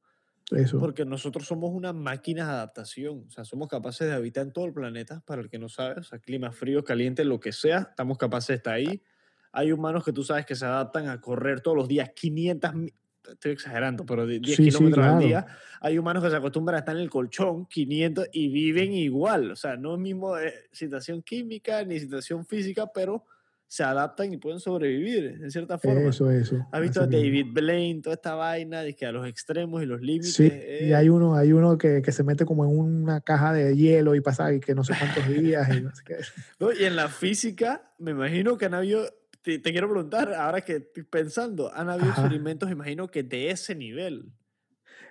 Eso. 0.51 0.79
Porque 0.79 1.05
nosotros 1.05 1.47
somos 1.47 1.71
una 1.73 1.91
máquina 1.93 2.45
de 2.45 2.51
adaptación, 2.51 3.25
o 3.27 3.31
sea, 3.31 3.43
somos 3.45 3.67
capaces 3.67 4.07
de 4.07 4.13
habitar 4.13 4.43
en 4.45 4.53
todo 4.53 4.65
el 4.65 4.73
planeta, 4.73 5.21
para 5.25 5.41
el 5.41 5.49
que 5.49 5.59
no 5.59 5.69
sabe, 5.69 5.99
o 5.99 6.03
sea, 6.03 6.19
clima 6.19 6.51
frío, 6.51 6.83
caliente, 6.83 7.25
lo 7.25 7.39
que 7.39 7.51
sea, 7.51 7.87
estamos 7.89 8.17
capaces 8.17 8.47
de 8.49 8.53
estar 8.55 8.73
ahí. 8.75 9.01
Hay 9.51 9.71
humanos 9.71 10.03
que 10.05 10.13
tú 10.13 10.23
sabes 10.23 10.45
que 10.45 10.55
se 10.55 10.65
adaptan 10.65 11.07
a 11.09 11.19
correr 11.19 11.61
todos 11.61 11.75
los 11.77 11.87
días 11.87 12.11
500, 12.15 12.73
mi- 12.75 12.93
estoy 13.27 13.51
exagerando, 13.51 14.05
pero 14.05 14.25
de 14.25 14.39
10 14.39 14.57
Sí, 14.57 14.63
sí, 14.71 14.71
kilómetros 14.71 15.05
al 15.05 15.17
claro. 15.17 15.17
día. 15.17 15.45
Hay 15.81 15.97
humanos 15.99 16.23
que 16.23 16.29
se 16.29 16.35
acostumbran 16.37 16.75
a 16.75 16.79
estar 16.79 16.95
en 16.95 17.01
el 17.01 17.09
colchón 17.09 17.65
500 17.65 18.27
y 18.31 18.47
viven 18.49 18.93
igual, 18.93 19.51
o 19.51 19.55
sea, 19.55 19.75
no 19.77 19.95
es 19.95 19.99
mismo 19.99 20.37
eh, 20.37 20.53
situación 20.71 21.21
química 21.23 21.83
ni 21.83 21.99
situación 21.99 22.45
física, 22.45 22.87
pero 22.93 23.25
se 23.67 23.83
adaptan 23.83 24.31
y 24.31 24.37
pueden 24.37 24.59
sobrevivir 24.59 25.39
en 25.41 25.51
cierta 25.51 25.77
forma. 25.77 26.09
Eso, 26.09 26.31
eso. 26.31 26.65
¿Has 26.71 26.81
visto 26.81 27.01
a. 27.01 27.07
David 27.07 27.47
Blaine, 27.51 28.01
toda 28.01 28.15
esta 28.15 28.33
vaina, 28.33 28.81
de 28.81 28.95
que 28.95 29.05
a 29.05 29.11
los 29.11 29.27
extremos 29.27 29.83
y 29.83 29.85
los 29.85 30.01
límites? 30.01 30.33
Sí, 30.33 30.45
y 30.45 30.91
eh, 30.91 30.95
hay 30.95 31.09
uno, 31.09 31.35
hay 31.35 31.51
uno 31.51 31.77
que, 31.77 32.01
que 32.01 32.11
se 32.13 32.23
mete 32.23 32.45
como 32.45 32.63
en 32.63 32.77
una 32.77 33.19
caja 33.19 33.51
de 33.51 33.75
hielo 33.75 34.15
y 34.15 34.21
pasa 34.21 34.53
y 34.53 34.61
que 34.61 34.73
no 34.73 34.83
sé 34.83 34.93
cuántos 34.97 35.27
días 35.27 35.67
y 35.75 35.81
no 35.81 35.93
sé 35.93 36.03
qué. 36.05 36.15
¿no? 36.59 36.71
Y 36.71 36.85
en 36.85 36.95
la 36.95 37.09
física, 37.09 37.91
me 37.99 38.11
imagino 38.11 38.57
que 38.57 38.65
han 38.65 38.73
habido, 38.73 39.03
te, 39.41 39.59
te 39.59 39.71
quiero 39.71 39.89
preguntar, 39.89 40.33
ahora 40.33 40.61
que 40.61 40.77
estoy 40.77 41.03
pensando, 41.03 41.73
han 41.73 41.89
habido 41.89 42.11
Ajá. 42.11 42.21
experimentos, 42.21 42.71
imagino 42.71 43.09
que 43.09 43.23
de 43.23 43.51
ese 43.51 43.75
nivel, 43.75 44.31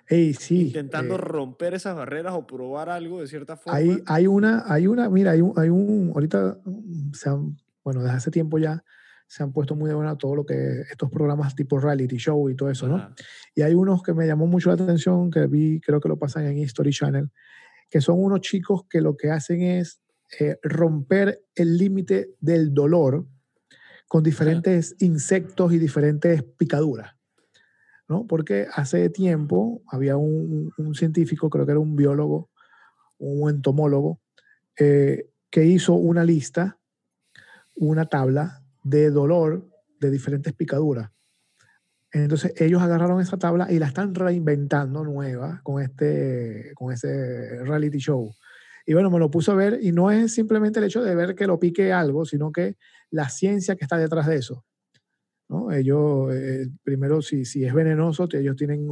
Ey, 0.07 0.33
sí. 0.33 0.67
intentando 0.67 1.15
eh, 1.15 1.19
romper 1.19 1.73
esas 1.75 1.95
barreras 1.95 2.33
o 2.33 2.47
probar 2.47 2.89
algo 2.89 3.19
de 3.19 3.27
cierta 3.27 3.55
forma. 3.55 3.77
hay, 3.77 4.01
hay 4.05 4.25
una, 4.25 4.63
hay 4.65 4.87
una, 4.87 5.09
mira, 5.09 5.31
hay 5.31 5.41
un, 5.41 5.53
hay 5.57 5.69
un 5.69 6.11
ahorita 6.15 6.59
mm, 6.63 7.13
se 7.13 7.29
han, 7.29 7.57
bueno, 7.87 8.03
desde 8.03 8.17
hace 8.17 8.31
tiempo 8.31 8.57
ya 8.57 8.83
se 9.27 9.43
han 9.43 9.53
puesto 9.53 9.73
muy 9.73 9.87
de 9.87 9.95
buena 9.95 10.17
todo 10.17 10.35
lo 10.35 10.45
que 10.45 10.81
estos 10.91 11.09
programas 11.09 11.55
tipo 11.55 11.79
reality 11.79 12.17
show 12.17 12.49
y 12.49 12.55
todo 12.57 12.69
eso, 12.69 12.85
¿no? 12.89 12.97
Ajá. 12.97 13.15
Y 13.55 13.61
hay 13.61 13.75
unos 13.75 14.03
que 14.03 14.13
me 14.13 14.27
llamó 14.27 14.45
mucho 14.45 14.67
la 14.67 14.73
atención, 14.73 15.31
que 15.31 15.47
vi, 15.47 15.79
creo 15.79 16.01
que 16.01 16.09
lo 16.09 16.19
pasan 16.19 16.47
en 16.47 16.57
History 16.57 16.91
Channel, 16.91 17.31
que 17.89 18.01
son 18.01 18.21
unos 18.21 18.41
chicos 18.41 18.81
que 18.89 18.99
lo 18.99 19.15
que 19.15 19.31
hacen 19.31 19.61
es 19.61 20.01
eh, 20.37 20.57
romper 20.63 21.39
el 21.55 21.77
límite 21.77 22.35
del 22.41 22.73
dolor 22.73 23.25
con 24.09 24.21
diferentes 24.21 24.97
insectos 24.99 25.71
y 25.71 25.77
diferentes 25.77 26.43
picaduras. 26.43 27.15
¿no? 28.09 28.27
Porque 28.27 28.67
hace 28.73 29.09
tiempo 29.09 29.81
había 29.87 30.17
un, 30.17 30.73
un 30.77 30.93
científico, 30.93 31.49
creo 31.49 31.65
que 31.65 31.71
era 31.71 31.79
un 31.79 31.95
biólogo, 31.95 32.49
un 33.17 33.49
entomólogo, 33.49 34.19
eh, 34.77 35.29
que 35.49 35.63
hizo 35.63 35.93
una 35.93 36.25
lista, 36.25 36.77
una 37.77 38.05
tabla 38.05 38.63
de 38.83 39.09
dolor 39.09 39.69
de 39.99 40.11
diferentes 40.11 40.53
picaduras. 40.53 41.09
Entonces 42.11 42.53
ellos 42.59 42.81
agarraron 42.81 43.21
esa 43.21 43.37
tabla 43.37 43.71
y 43.71 43.79
la 43.79 43.87
están 43.87 44.15
reinventando 44.15 45.03
nueva 45.03 45.61
con 45.63 45.81
este 45.81 46.71
con 46.75 46.93
ese 46.93 47.63
reality 47.63 47.97
show. 47.97 48.33
Y 48.85 48.93
bueno, 48.93 49.11
me 49.11 49.19
lo 49.19 49.29
puso 49.29 49.51
a 49.51 49.55
ver 49.55 49.79
y 49.81 49.91
no 49.91 50.11
es 50.11 50.33
simplemente 50.33 50.79
el 50.79 50.85
hecho 50.85 51.03
de 51.03 51.13
ver 51.13 51.35
que 51.35 51.45
lo 51.45 51.59
pique 51.59 51.91
algo, 51.91 52.25
sino 52.25 52.51
que 52.51 52.77
la 53.11 53.27
ciencia 53.29 53.75
que 53.75 53.83
está 53.83 53.97
detrás 53.97 54.27
de 54.27 54.37
eso. 54.37 54.65
¿no? 55.49 55.71
Ellos, 55.71 56.33
eh, 56.33 56.67
primero, 56.83 57.21
si, 57.21 57.43
si 57.43 57.65
es 57.65 57.73
venenoso, 57.73 58.27
ellos 58.31 58.55
tienen 58.55 58.87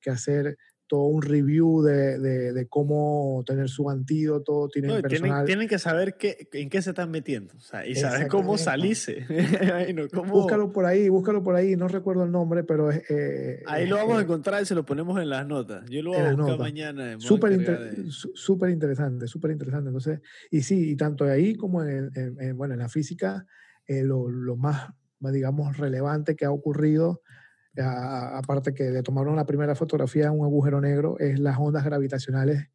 que 0.00 0.10
hacer 0.10 0.56
todo 0.86 1.04
un 1.06 1.22
review 1.22 1.82
de, 1.82 2.18
de, 2.18 2.52
de 2.52 2.66
cómo 2.68 3.42
tener 3.46 3.68
su 3.70 3.88
antídoto, 3.88 4.68
tienen 4.68 4.90
No, 4.90 4.94
tienen, 4.96 5.10
personal. 5.22 5.46
tienen 5.46 5.68
que 5.68 5.78
saber 5.78 6.16
qué, 6.18 6.48
en 6.52 6.68
qué 6.68 6.82
se 6.82 6.90
están 6.90 7.10
metiendo. 7.10 7.54
O 7.56 7.60
sea, 7.60 7.86
y 7.86 7.94
saber 7.94 8.28
cómo 8.28 8.58
salirse. 8.58 9.24
No, 9.94 10.08
cómo- 10.12 10.32
Búscalo 10.32 10.70
por 10.72 10.84
ahí, 10.84 11.08
búscalo 11.08 11.42
por 11.42 11.54
ahí, 11.56 11.76
no 11.76 11.88
recuerdo 11.88 12.24
el 12.24 12.30
nombre, 12.30 12.62
pero 12.64 12.90
es... 12.90 13.02
eh, 13.10 13.62
Ahí 13.66 13.84
es, 13.84 13.88
lo 13.90 13.96
vamos 13.96 14.16
a 14.16 14.20
eh, 14.20 14.24
encontrar 14.24 14.62
y 14.62 14.66
se 14.66 14.74
lo 14.74 14.84
ponemos 14.84 15.18
en 15.20 15.30
las 15.30 15.46
notas. 15.46 15.88
Yo 15.88 16.02
lo 16.02 16.10
voy 16.10 16.18
a 16.20 16.22
buscar 16.24 16.38
notas. 16.38 16.58
mañana. 16.58 17.12
a 17.14 17.20
Súper 17.20 17.52
inter- 17.52 17.78
de- 17.96 18.10
súper 18.10 18.70
interesante, 18.70 19.26
súper 19.28 19.50
interesante. 19.52 19.88
Entonces, 19.88 20.20
y 20.50 20.62
sí, 20.62 20.90
y 20.90 20.96
tanto 20.96 21.24
ahí 21.24 21.54
como 21.54 21.82
en, 21.84 22.10
en- 22.14 22.40
en, 22.40 22.56
bueno, 22.56 22.74
en 22.74 22.80
la 22.80 22.88
física, 22.88 23.46
eh, 23.86 24.02
lo, 24.02 24.28
lo 24.30 24.56
más, 24.56 24.90
digamos, 25.20 25.78
relevante 25.78 26.36
que 26.36 26.44
ha 26.44 26.50
ocurrido, 26.50 27.22
a- 27.22 27.41
aparte 27.78 28.74
que 28.74 28.90
le 28.90 29.02
tomaron 29.02 29.36
la 29.36 29.46
primera 29.46 29.74
fotografía 29.74 30.28
a 30.28 30.32
un 30.32 30.44
agujero 30.44 30.80
negro, 30.80 31.18
es 31.18 31.38
las 31.38 31.58
ondas 31.58 31.84
gravitacionales 31.84 32.68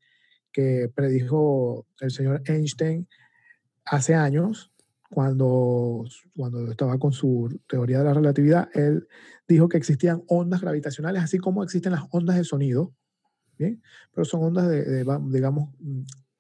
que 0.52 0.92
predijo 0.94 1.86
el 2.00 2.12
señor 2.12 2.42
Einstein 2.46 3.08
hace 3.86 4.16
años, 4.16 4.72
cuando, 5.10 6.04
cuando 6.36 6.70
estaba 6.70 6.98
con 6.98 7.14
su 7.14 7.62
teoría 7.68 8.00
de 8.00 8.04
la 8.06 8.14
relatividad, 8.14 8.70
él 8.74 9.08
dijo 9.48 9.70
que 9.70 9.78
existían 9.78 10.24
ondas 10.28 10.62
gravitacionales, 10.62 11.24
así 11.24 11.38
como 11.38 11.64
existen 11.64 11.94
las 11.94 12.04
ondas 12.12 12.36
de 12.36 12.44
sonido, 12.44 12.94
¿bien? 13.58 13.82
Pero 14.14 14.26
son 14.26 14.44
ondas 14.44 14.68
de, 14.68 14.84
de, 14.84 15.06
digamos, 15.32 15.74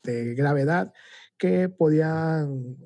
de 0.04 0.36
gravedad 0.36 0.92
que 1.38 1.70
podían 1.70 2.78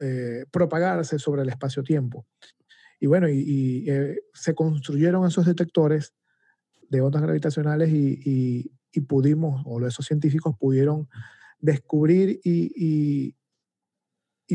eh, 0.00 0.44
propagarse 0.50 1.18
sobre 1.18 1.42
el 1.42 1.48
espacio-tiempo. 1.48 2.26
Y 3.04 3.06
bueno, 3.06 3.28
y, 3.28 3.38
y, 3.46 3.90
eh, 3.90 4.22
se 4.32 4.54
construyeron 4.54 5.26
esos 5.26 5.44
detectores 5.44 6.14
de 6.88 7.02
ondas 7.02 7.20
gravitacionales 7.20 7.90
y, 7.90 8.18
y- 8.24 8.72
y 8.92 9.00
pudimos, 9.02 9.62
o 9.66 9.86
esos 9.86 10.06
científicos 10.06 10.56
pudieron 10.58 11.06
descubrir 11.58 12.40
y, 12.42 13.36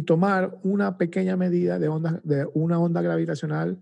tomar 0.04 0.58
una 0.64 0.98
pequeña 0.98 1.38
medida 1.38 1.78
de, 1.78 1.90
ondas, 1.90 2.24
de 2.24 2.48
una 2.56 2.80
onda 2.80 3.04
gravitacional. 3.04 3.80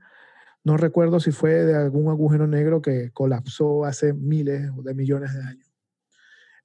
No 0.65 0.75
recuerdo 0.75 1.21
si 1.21 1.31
fue 1.31 1.63
de 1.63 1.73
algún 1.73 2.09
agujero 2.09 2.45
negro 2.45 2.81
que 2.81 3.11
colapsó 3.11 3.85
hace 3.85 4.11
miles 4.11 4.69
de 4.83 4.93
millones 4.93 5.33
de 5.33 5.43
años. 5.43 5.71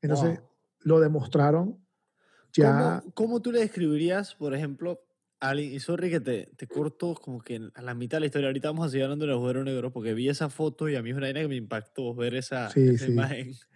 Entonces, 0.01 0.41
Wow. 0.41 0.49
lo 0.81 0.99
demostraron 0.99 1.79
ya. 2.53 3.01
¿Cómo, 3.01 3.15
cómo 3.15 3.43
tú 3.43 3.53
le 3.53 3.61
describirías, 3.61 4.35
por 4.35 4.57
ejemplo, 4.57 5.01
a 5.43 5.51
alguien, 5.51 5.73
y 5.75 5.81
sorry 5.81 6.09
que 6.11 6.21
te, 6.21 6.47
te 6.57 6.67
corto 6.67 7.15
como 7.15 7.41
que 7.43 7.61
a 7.75 7.83
la 7.83 7.95
mitad 7.95 8.17
de 8.17 8.21
la 8.21 8.27
historia, 8.27 8.49
ahorita 8.49 8.69
vamos 8.69 8.87
a 8.87 8.91
seguir 8.91 9.05
hablando 9.05 9.27
del 9.27 9.35
agujero 9.35 9.65
negro, 9.65 9.93
porque 9.93 10.15
vi 10.15 10.29
esa 10.29 10.49
foto 10.49 10.89
y 10.89 10.95
a 10.97 11.03
mí 11.03 11.11
es 11.11 11.17
una 11.17 11.27
vaina 11.27 11.41
que 11.41 11.49
me 11.49 11.57
impactó 11.57 12.15
ver 12.15 12.35
esa, 12.35 12.71
Sí, 12.71 12.89
esa 12.89 13.07
sí. 13.07 13.13
imagen. 13.13 13.53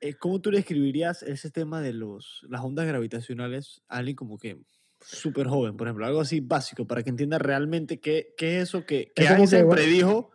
Eh, 0.00 0.14
¿Cómo 0.14 0.38
tú 0.40 0.50
le 0.50 0.58
describirías 0.58 1.22
ese 1.22 1.50
tema 1.50 1.80
de 1.80 1.94
los, 1.94 2.44
las 2.50 2.60
ondas 2.62 2.86
gravitacionales 2.86 3.80
a 3.88 3.98
alguien 3.98 4.16
como 4.16 4.36
que 4.36 4.60
súper 5.00 5.46
joven, 5.46 5.78
por 5.78 5.86
ejemplo, 5.86 6.04
algo 6.04 6.20
así 6.20 6.40
básico, 6.40 6.86
para 6.86 7.02
que 7.02 7.08
entienda 7.10 7.38
realmente 7.38 8.00
qué, 8.00 8.34
qué 8.36 8.58
es 8.58 8.64
eso 8.68 8.84
que, 8.84 9.12
que 9.14 9.22
Es 9.22 9.28
que, 9.30 9.34
Einstein 9.36 9.66
bueno, 9.66 9.80
predijo 9.80 10.30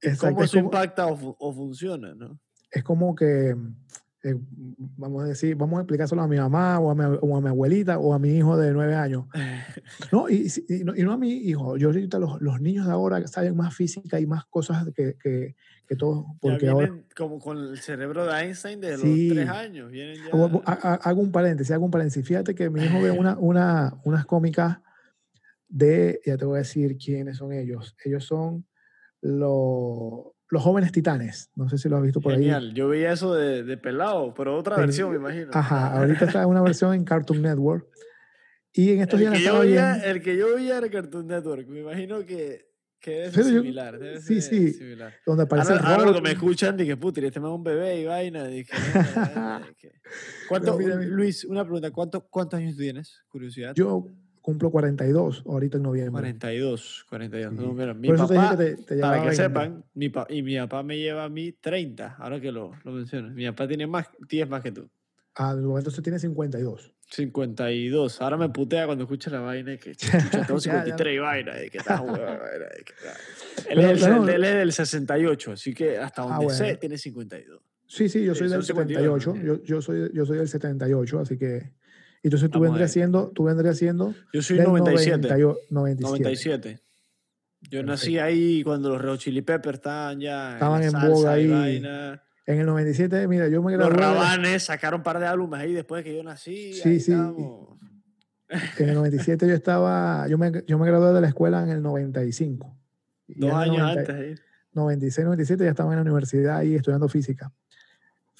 y 0.00 0.08
exacto, 0.08 0.26
cómo 0.34 0.42
es 0.44 0.50
eso 0.50 0.56
como- 0.58 0.66
impacta 0.68 1.06
o, 1.06 1.36
o 1.38 1.52
funciona, 1.54 2.14
¿no? 2.16 2.40
es 2.72 2.82
como 2.82 3.14
que, 3.14 3.54
eh, 4.24 4.36
vamos 4.96 5.24
a 5.24 5.26
decir, 5.26 5.56
vamos 5.56 5.78
a 5.78 5.82
explicárselo 5.82 6.22
a 6.22 6.28
mi 6.28 6.36
mamá 6.36 6.78
o 6.78 6.90
a 6.90 6.94
mi, 6.94 7.04
o 7.20 7.36
a 7.36 7.40
mi 7.40 7.48
abuelita 7.48 7.98
o 7.98 8.14
a 8.14 8.18
mi 8.18 8.30
hijo 8.36 8.56
de 8.56 8.72
nueve 8.72 8.94
años. 8.94 9.26
No, 10.12 10.28
y, 10.28 10.46
no, 10.84 10.94
y 10.94 11.02
no 11.02 11.12
a 11.12 11.16
mi 11.18 11.30
hijo. 11.32 11.76
Yo 11.76 11.88
ahorita 11.88 12.18
los, 12.18 12.40
los 12.40 12.60
niños 12.60 12.86
de 12.86 12.92
ahora 12.92 13.26
saben 13.26 13.56
más 13.56 13.74
física 13.74 14.20
y 14.20 14.26
más 14.26 14.44
cosas 14.46 14.86
que, 14.94 15.16
que, 15.22 15.56
que 15.88 15.96
todos, 15.96 16.24
Ya 16.26 16.38
porque 16.40 16.68
ahora... 16.68 16.86
vienen 16.86 17.06
como 17.16 17.38
con 17.38 17.58
el 17.58 17.78
cerebro 17.78 18.26
de 18.26 18.40
Einstein 18.40 18.80
Sí. 18.82 19.28
los 19.28 19.36
tres 19.36 19.48
años. 19.48 19.90
Vienen 19.90 20.16
ya... 20.16 20.34
O- 20.36 20.58
o- 20.58 20.62
ha- 20.66 20.78
ha- 20.82 20.94
Hago 21.08 21.20
un 21.20 21.32
paréntesis, 21.32 21.72
hago 21.72 21.84
un 21.84 21.90
paréntesis. 21.90 22.26
Fíjate 22.26 22.54
que 22.54 22.68
mi 22.70 22.82
hijo 22.84 23.00
ve 23.00 23.10
una, 23.10 23.36
una, 23.40 23.94
unas 24.04 24.24
cómicas 24.26 24.78
de, 25.68 26.20
ya 26.26 26.36
te 26.36 26.44
voy 26.44 26.56
a 26.56 26.58
decir 26.58 26.96
quiénes 26.98 27.38
son 27.38 27.52
ellos. 27.52 27.96
Ellos 28.04 28.24
son 28.24 28.66
lo- 29.22 30.34
los 30.52 30.62
jóvenes 30.62 30.92
titanes. 30.92 31.50
No 31.56 31.66
sé 31.70 31.78
si 31.78 31.88
lo 31.88 31.96
has 31.96 32.02
visto 32.02 32.20
por 32.20 32.32
ahí. 32.32 32.40
Genial. 32.40 32.74
Yo 32.74 32.86
veía 32.88 33.10
eso 33.12 33.34
de, 33.34 33.62
de 33.62 33.76
pelado, 33.78 34.34
pero 34.34 34.54
otra 34.58 34.76
Ten- 34.76 34.84
versión, 34.84 35.10
me 35.10 35.16
imagino. 35.16 35.48
Ajá, 35.54 35.96
ahorita 35.98 36.26
está 36.26 36.46
una 36.46 36.60
versión 36.60 36.92
en 36.94 37.04
Cartoon 37.04 37.40
Network. 37.40 37.86
Y 38.74 38.90
en 38.92 39.00
estos 39.00 39.18
El 39.18 39.26
días 39.30 39.38
que, 39.38 39.44
yo 39.46 39.60
veía, 39.60 39.92
viendo. 39.92 40.06
el 40.08 40.22
que 40.22 40.36
yo 40.36 40.54
veía 40.54 40.76
era 40.76 40.90
Cartoon 40.90 41.26
Network. 41.26 41.66
Me 41.68 41.80
imagino 41.80 42.24
que, 42.26 42.66
que 43.00 43.10
debe 43.12 43.24
ser 43.30 43.44
Pero 43.44 43.48
yo- 43.56 43.60
similar. 43.62 43.98
debe 43.98 44.20
sí, 44.20 44.40
ser 44.42 44.54
sí. 44.58 44.72
similar. 44.74 45.14
Donde 45.24 45.42
aparece 45.44 45.72
Ahora, 45.72 45.84
el 45.86 45.90
ahora 45.92 46.04
robot. 46.10 46.22
me 46.22 46.30
escuchan, 46.32 46.76
dije, 46.76 46.96
puta, 46.98 47.20
y 47.20 47.24
este 47.24 47.40
me 47.40 47.48
un 47.48 47.64
bebé 47.64 48.00
y 48.00 48.04
vaina. 48.04 48.44
Dije. 48.46 48.72
¿Cuánto. 50.48 50.78
Luis, 50.78 51.44
una 51.44 51.64
pregunta. 51.64 51.90
¿cuánto, 51.90 52.26
¿Cuántos 52.28 52.58
años 52.60 52.76
tienes? 52.76 53.22
Curiosidad. 53.28 53.72
Yo 53.74 54.06
cumplo 54.42 54.70
42 54.70 55.44
ahorita 55.46 55.76
en 55.78 55.82
noviembre. 55.84 56.10
42, 56.20 57.06
42. 57.08 57.52
No, 57.54 57.62
Sí. 57.62 57.68
mira, 57.74 57.94
mi 57.94 58.08
Por 58.08 58.16
eso 58.16 58.26
te 58.26 58.34
dije 58.34 58.44
papá, 58.46 58.58
que 58.58 58.64
te, 58.64 58.82
te 58.82 59.00
para 59.00 59.14
que 59.14 59.26
20. 59.28 59.36
sepan, 59.36 59.84
mi 59.94 60.08
pa- 60.08 60.26
y 60.28 60.42
mi 60.42 60.56
papá 60.58 60.82
me 60.82 60.98
lleva 60.98 61.24
a 61.24 61.28
mí 61.28 61.52
30, 61.52 62.16
ahora 62.18 62.40
que 62.40 62.52
lo, 62.52 62.72
lo 62.84 62.92
mencionas. 62.92 63.32
Mi 63.34 63.46
papá 63.46 63.66
tiene 63.68 63.86
más, 63.86 64.06
10 64.28 64.48
más 64.48 64.60
que 64.62 64.72
tú. 64.72 64.90
Ah, 65.36 65.54
entonces 65.56 66.02
tiene 66.02 66.18
52. 66.18 66.92
52. 67.08 68.20
Ahora 68.20 68.36
me 68.36 68.48
putea 68.50 68.86
cuando 68.86 69.04
escucha 69.04 69.30
la 69.30 69.40
vaina 69.40 69.76
que 69.76 69.94
tengo 70.48 70.58
Ya, 70.58 70.72
ya. 70.72 70.84
53 70.84 71.14
y 71.14 71.18
vaina. 71.18 71.52
Que 71.70 71.78
está 71.78 72.00
hueva, 72.02 72.36
vaina, 72.36 72.66
y 72.80 72.84
que 72.84 72.92
está- 72.92 73.70
Él, 73.70 73.76
Pero, 73.76 73.80
es 73.80 73.86
del, 73.88 73.98
claro. 73.98 74.28
él 74.28 74.44
es 74.44 74.54
del 74.54 74.72
68, 74.72 75.52
así 75.52 75.72
que 75.74 75.98
hasta 75.98 76.22
Ah, 76.22 76.36
donde 76.38 76.52
sé 76.54 76.62
bueno. 76.64 76.78
tiene 76.80 76.98
52. 76.98 77.60
Sí, 77.86 78.08
sí, 78.08 78.24
yo 78.24 78.34
soy 78.34 78.48
del 78.48 78.62
52, 78.62 79.22
78. 79.22 79.34
¿no? 79.34 79.42
Yo, 79.56 79.62
yo, 79.64 79.82
soy, 79.82 80.10
yo 80.14 80.24
soy 80.26 80.38
del 80.38 80.48
78, 80.48 81.18
así 81.20 81.38
que. 81.38 81.72
Entonces 82.22 82.50
tú 82.50 82.60
vendrías 82.60 82.92
siendo, 82.92 83.28
tú 83.30 83.44
vendrías 83.44 83.76
siendo 83.78 84.14
Yo 84.32 84.42
soy 84.42 84.56
del 84.58 84.66
97. 84.68 85.28
98 85.28 85.58
97. 85.70 86.22
97. 86.22 86.80
Yo 87.70 87.82
nací 87.82 88.18
ahí 88.18 88.62
cuando 88.64 88.90
los 88.90 89.00
Red 89.02 89.16
Chili 89.18 89.42
Peppers 89.42 89.78
estaban 89.78 90.20
ya 90.20 90.54
Estaban 90.54 90.80
la 90.80 90.86
en 90.86 91.10
boga 91.12 91.32
ahí. 91.32 91.48
vaina. 91.48 92.22
En 92.44 92.58
el 92.58 92.66
97, 92.66 93.28
mira, 93.28 93.48
yo 93.48 93.62
me 93.62 93.76
Los 93.76 93.88
gradué. 93.90 94.04
de- 94.04 94.20
Rabanes 94.20 94.62
sacaron 94.64 95.00
un 95.00 95.04
par 95.04 95.20
de 95.20 95.26
álbumes 95.26 95.60
ahí 95.60 95.72
después 95.72 96.04
de 96.04 96.10
que 96.10 96.16
yo 96.16 96.22
nací. 96.24 96.72
Sí, 96.74 96.98
sí. 97.00 97.12
estábamos. 97.12 97.78
En 98.78 98.88
el 98.88 98.94
97 98.96 99.46
yo 99.48 99.54
estaba, 99.54 100.26
yo 100.28 100.36
me, 100.38 100.50
yo 100.66 100.76
me 100.78 100.86
gradué 100.86 101.14
de 101.14 101.20
la 101.20 101.28
escuela 101.28 101.62
en 101.62 101.70
el 101.70 101.82
95. 101.82 102.76
Y 103.28 103.40
Dos 103.40 103.52
años 103.52 103.78
90 103.78 104.00
antes. 104.00 104.14
ahí. 104.14 104.34
96, 104.74 105.24
97 105.24 105.64
ya 105.64 105.70
estaba 105.70 105.90
en 105.92 105.96
la 105.96 106.02
universidad 106.02 106.56
ahí 106.58 106.74
estudiando 106.74 107.08
física. 107.08 107.52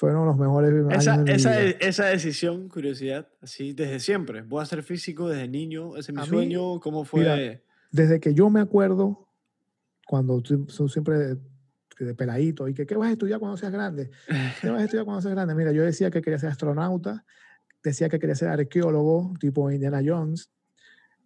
Fueron 0.02 0.26
los 0.26 0.36
mejores 0.36 0.72
Esa, 1.00 1.12
años 1.12 1.26
de 1.26 1.30
mi 1.30 1.36
esa, 1.36 1.58
vida. 1.60 1.76
esa 1.78 2.06
decisión, 2.06 2.68
curiosidad, 2.68 3.28
así 3.40 3.72
desde 3.72 4.00
siempre. 4.00 4.42
Voy 4.42 4.60
a 4.60 4.66
ser 4.66 4.82
físico 4.82 5.28
desde 5.28 5.46
niño, 5.46 5.96
ese 5.96 6.10
es 6.10 6.16
mi 6.16 6.22
A 6.22 6.24
mí, 6.24 6.28
sueño. 6.28 6.80
¿Cómo 6.80 7.04
fue? 7.04 7.20
mira, 7.20 7.60
Desde 7.92 8.18
que 8.18 8.34
yo 8.34 8.50
me 8.50 8.58
acuerdo, 8.60 9.28
cuando 10.08 10.40
tú, 10.42 10.66
tú 10.66 10.88
siempre 10.88 11.36
de, 12.00 12.14
peladito, 12.16 12.66
y 12.66 12.74
que 12.74 12.84
qué 12.84 12.96
vas 12.96 13.10
a 13.10 13.12
estudiar 13.12 13.38
cuando 13.38 13.56
seas 13.56 13.70
grande, 13.70 14.10
qué 14.60 14.70
vas 14.70 14.80
a 14.80 14.84
estudiar 14.86 15.04
cuando 15.04 15.22
seas 15.22 15.34
grande. 15.36 15.54
Mira, 15.54 15.70
yo 15.70 15.84
decía 15.84 16.10
que 16.10 16.20
quería 16.20 16.40
ser 16.40 16.48
astronauta, 16.50 17.24
decía 17.84 18.08
que 18.08 18.18
quería 18.18 18.34
ser 18.34 18.48
arqueólogo, 18.48 19.34
tipo 19.38 19.70
Indiana 19.70 20.02
Jones. 20.04 20.50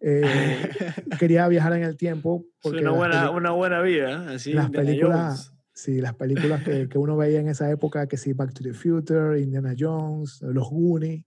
eh, 0.01 0.21
quería 1.19 1.47
viajar 1.47 1.73
en 1.73 1.81
el 1.81 1.97
tiempo. 1.97 2.45
Es 2.45 2.55
Porque 2.61 2.81
una 2.81 2.91
buena, 2.91 3.31
una 3.31 3.49
buena 3.53 3.81
vida, 3.81 4.29
así. 4.29 4.53
las 4.53 4.67
Indiana 4.67 4.85
películas, 4.85 5.45
Jones. 5.47 5.56
Sí, 5.77 6.01
las 6.01 6.15
películas 6.15 6.63
que, 6.63 6.89
que 6.89 6.97
uno 6.97 7.15
veía 7.15 7.39
en 7.39 7.49
esa 7.49 7.69
época, 7.69 8.07
que 8.07 8.17
sí, 8.17 8.33
Back 8.33 8.51
to 8.53 8.63
the 8.63 8.73
Future, 8.73 9.39
Indiana 9.39 9.75
Jones, 9.77 10.41
Los 10.41 10.69
Goonies, 10.69 11.23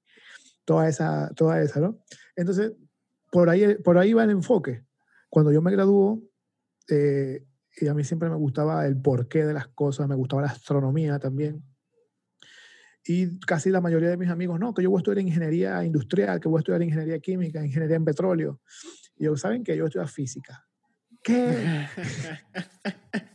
toda 0.65 0.89
esa, 0.89 1.31
toda 1.37 1.63
esa, 1.63 1.79
¿no? 1.79 2.01
Entonces, 2.35 2.73
por 3.31 3.49
ahí, 3.49 3.77
por 3.77 3.97
ahí 3.97 4.13
va 4.13 4.25
el 4.25 4.31
enfoque. 4.31 4.85
Cuando 5.29 5.53
yo 5.53 5.63
me 5.63 5.71
graduó, 5.71 6.21
eh, 6.89 7.47
y 7.81 7.87
a 7.87 7.95
mí 7.95 8.03
siempre 8.03 8.29
me 8.29 8.35
gustaba 8.35 8.85
el 8.87 9.01
porqué 9.01 9.45
de 9.45 9.55
las 9.55 9.69
cosas, 9.69 10.09
me 10.09 10.17
gustaba 10.17 10.43
la 10.43 10.49
astronomía 10.49 11.21
también. 11.21 11.63
Y 13.07 13.39
casi 13.39 13.71
la 13.71 13.81
mayoría 13.81 14.11
de 14.11 14.17
mis 14.17 14.31
amigos, 14.31 14.59
no, 14.59 14.75
que 14.75 14.83
yo 14.83 14.91
voy 14.91 14.99
a 14.99 15.01
estudiar 15.01 15.25
ingeniería 15.25 15.85
industrial, 15.85 16.41
que 16.41 16.49
voy 16.49 16.59
a 16.59 16.61
estudiar 16.61 16.83
ingeniería 16.83 17.21
química, 17.21 17.65
ingeniería 17.65 17.97
en 17.97 18.05
petróleo. 18.05 18.61
Y 19.17 19.27
yo, 19.27 19.37
¿saben 19.37 19.63
que 19.63 19.77
Yo 19.77 19.87
estudiar 19.87 20.09
física. 20.09 20.67
¿Qué? 21.23 21.87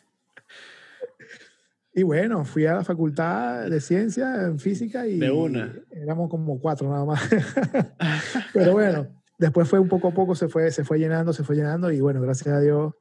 Y 1.98 2.04
bueno, 2.04 2.44
fui 2.44 2.66
a 2.66 2.74
la 2.74 2.84
facultad 2.84 3.70
de 3.70 3.80
ciencia 3.80 4.44
en 4.44 4.60
física 4.60 5.08
y 5.08 5.18
De 5.18 5.32
una. 5.32 5.74
éramos 5.92 6.30
como 6.30 6.60
cuatro 6.60 6.90
nada 6.90 7.06
más. 7.06 7.22
Pero 8.54 8.74
bueno, 8.74 9.08
después 9.40 9.70
fue 9.70 9.80
un 9.80 9.88
poco 9.88 10.10
a 10.10 10.14
poco, 10.14 10.36
se 10.36 10.50
fue, 10.50 10.70
se 10.72 10.84
fue 10.84 11.00
llenando, 11.00 11.32
se 11.32 11.46
fue 11.46 11.56
llenando 11.56 11.90
y 11.94 12.02
bueno, 12.02 12.20
gracias 12.20 12.54
a 12.54 12.60
Dios, 12.60 12.94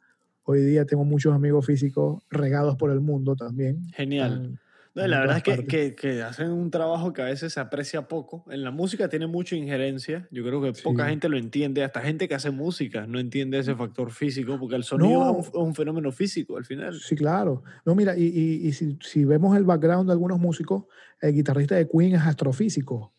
hoy 0.44 0.62
día 0.62 0.84
tengo 0.86 1.04
muchos 1.04 1.34
amigos 1.34 1.66
físicos 1.66 2.22
regados 2.30 2.76
por 2.76 2.92
el 2.92 3.00
mundo 3.00 3.34
también. 3.34 3.84
Genial. 3.94 4.60
No, 4.94 5.06
la 5.08 5.18
verdad 5.20 5.38
es 5.38 5.42
que, 5.42 5.66
que, 5.66 5.94
que 5.96 6.22
hacen 6.22 6.50
un 6.52 6.70
trabajo 6.70 7.12
que 7.12 7.20
a 7.22 7.24
veces 7.24 7.52
se 7.52 7.58
aprecia 7.58 8.06
poco. 8.06 8.44
En 8.48 8.62
la 8.62 8.70
música 8.70 9.08
tiene 9.08 9.26
mucha 9.26 9.56
injerencia. 9.56 10.28
Yo 10.30 10.44
creo 10.44 10.62
que 10.62 10.72
poca 10.82 11.08
gente 11.08 11.28
lo 11.28 11.36
entiende. 11.36 11.82
Hasta 11.82 12.00
gente 12.00 12.28
que 12.28 12.34
hace 12.36 12.50
música 12.52 13.04
no 13.06 13.18
entiende 13.18 13.58
ese 13.58 13.74
factor 13.74 14.12
físico, 14.12 14.56
porque 14.58 14.76
el 14.76 14.84
sonido 14.84 15.18
No. 15.18 15.30
es, 15.30 15.36
un, 15.36 15.42
es 15.42 15.66
un 15.68 15.74
fenómeno 15.74 16.12
físico 16.12 16.56
al 16.56 16.64
final. 16.64 16.94
Sí, 16.94 17.16
claro. 17.16 17.64
No, 17.84 17.96
mira, 17.96 18.16
y, 18.16 18.22
y, 18.26 18.68
y 18.68 18.72
si, 18.72 18.96
si 19.00 19.24
vemos 19.24 19.56
el 19.56 19.64
background 19.64 20.06
de 20.06 20.12
algunos 20.12 20.38
músicos, 20.38 20.84
el 21.20 21.34
guitarrista 21.34 21.74
de 21.74 21.88
Queen 21.88 22.14
es 22.14 22.22
astrofísico. 22.22 23.12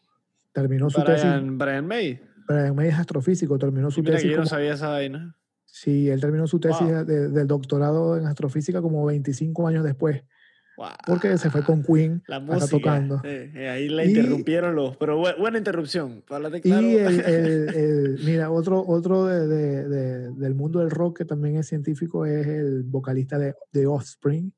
Terminó 0.53 0.89
su 0.89 1.03
tesis. 1.03 1.23
Brian, 1.23 1.57
Brian 1.57 1.85
May. 1.87 2.21
Brian 2.47 2.73
May 2.75 2.87
es 2.87 2.95
astrofísico, 2.99 3.57
terminó 3.59 3.91
su 3.91 3.99
mira 4.01 4.13
que 4.13 4.17
tesis. 4.21 4.31
yo 4.31 4.37
no 4.37 4.45
sabía 4.45 4.73
esa 4.75 4.89
vaina. 4.89 5.35
Sí, 5.65 6.07
él 6.09 6.21
terminó 6.21 6.47
su 6.47 6.57
tesis 6.61 6.79
Wow. 6.87 7.03
de- 7.03 7.27
del 7.29 7.47
doctorado 7.47 8.17
en 8.17 8.27
astrofísica 8.27 8.81
como 8.81 9.03
25 9.05 9.67
años 9.67 9.83
después, 9.83 10.23
Wow. 10.77 10.89
porque 11.07 11.37
se 11.37 11.49
fue 11.49 11.63
con 11.63 11.81
Queen 11.83 12.21
La 12.27 12.39
música. 12.41 12.67
tocando. 12.67 13.21
eh, 13.23 13.69
ahí 13.69 13.87
la 13.87 14.03
Y- 14.03 14.09
interrumpieron 14.09 14.75
los. 14.75 14.97
Pero 14.97 15.21
bu- 15.21 15.37
buena 15.39 15.57
interrupción. 15.57 16.23
Hablarte 16.29 16.57
Y 16.57 16.61
claro. 16.61 16.85
el, 16.87 16.97
el- 17.25 17.75
el- 17.75 18.19
mira, 18.25 18.51
otro, 18.51 18.83
otro 18.85 19.25
de- 19.25 19.47
de- 19.47 19.87
de- 19.87 20.31
del 20.31 20.53
mundo 20.55 20.79
del 20.79 20.89
rock 20.91 21.19
que 21.19 21.25
también 21.25 21.55
es 21.57 21.67
científico 21.67 22.25
es 22.25 22.45
el 22.47 22.83
vocalista 22.83 23.37
de, 23.37 23.55
de 23.71 23.87
Offspring. 23.87 24.51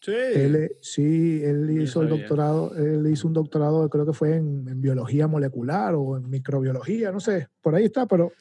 sí. 0.00 0.12
Él, 0.12 0.54
eh, 0.56 0.70
sí, 0.80 1.42
él 1.42 1.70
hizo 1.80 2.02
el 2.02 2.08
doctorado, 2.10 2.74
él 2.76 3.06
hizo 3.10 3.26
un 3.26 3.34
doctorado, 3.34 3.88
creo 3.90 4.06
que 4.06 4.12
fue 4.12 4.36
en, 4.36 4.68
en 4.68 4.80
biología 4.80 5.26
molecular 5.26 5.94
o 5.96 6.16
en 6.16 6.28
microbiología, 6.30 7.10
no 7.12 7.18
sé, 7.20 7.48
por 7.62 7.74
ahí 7.74 7.86
está, 7.86 8.06
pero 8.06 8.32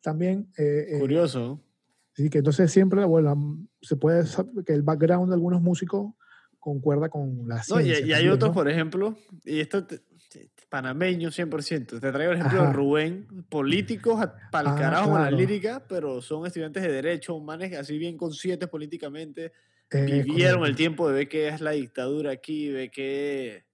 también... 0.00 0.48
eh, 0.58 0.86
eh, 0.92 0.98
Curioso. 1.00 1.60
Sí, 2.14 2.30
que 2.30 2.38
entonces 2.38 2.70
siempre, 2.70 3.04
bueno, 3.04 3.58
se 3.82 3.96
puede 3.96 4.22
sab- 4.22 4.64
que 4.64 4.72
el 4.72 4.82
background 4.82 5.28
de 5.28 5.34
algunos 5.34 5.60
músicos 5.60 6.12
concuerda 6.60 7.08
con 7.08 7.48
la 7.48 7.62
No, 7.68 7.80
y, 7.80 7.84
ciencia. 7.86 8.06
y 8.06 8.12
hay 8.12 8.28
otros, 8.28 8.50
¿no? 8.50 8.54
por 8.54 8.68
ejemplo, 8.68 9.16
y 9.44 9.60
esto 9.60 9.84
te- 9.86 10.00
panameño 10.68 11.30
100%. 11.30 12.00
Te 12.00 12.10
traigo 12.12 12.32
el 12.32 12.38
ejemplo 12.38 12.60
Ajá. 12.60 12.68
de 12.68 12.72
Rubén, 12.74 13.26
políticos 13.48 14.24
para 14.50 14.68
el 14.70 14.74
Ah, 14.74 14.78
carajo 14.78 15.10
con 15.10 15.20
la 15.22 15.30
lírica, 15.30 15.84
pero 15.88 16.20
son 16.22 16.46
estudiantes 16.46 16.82
de 16.82 16.90
derecho, 16.92 17.38
manes 17.40 17.76
así 17.76 17.98
bien 17.98 18.16
conscientes 18.16 18.68
políticamente, 18.68 19.52
Eh, 19.90 20.06
vivieron 20.24 20.64
el 20.64 20.74
tiempo 20.74 21.06
de 21.08 21.14
ver 21.14 21.28
qué 21.28 21.48
es 21.48 21.60
la 21.60 21.72
dictadura 21.72 22.32
aquí, 22.32 22.68
de 22.68 22.90
qué 22.90 23.64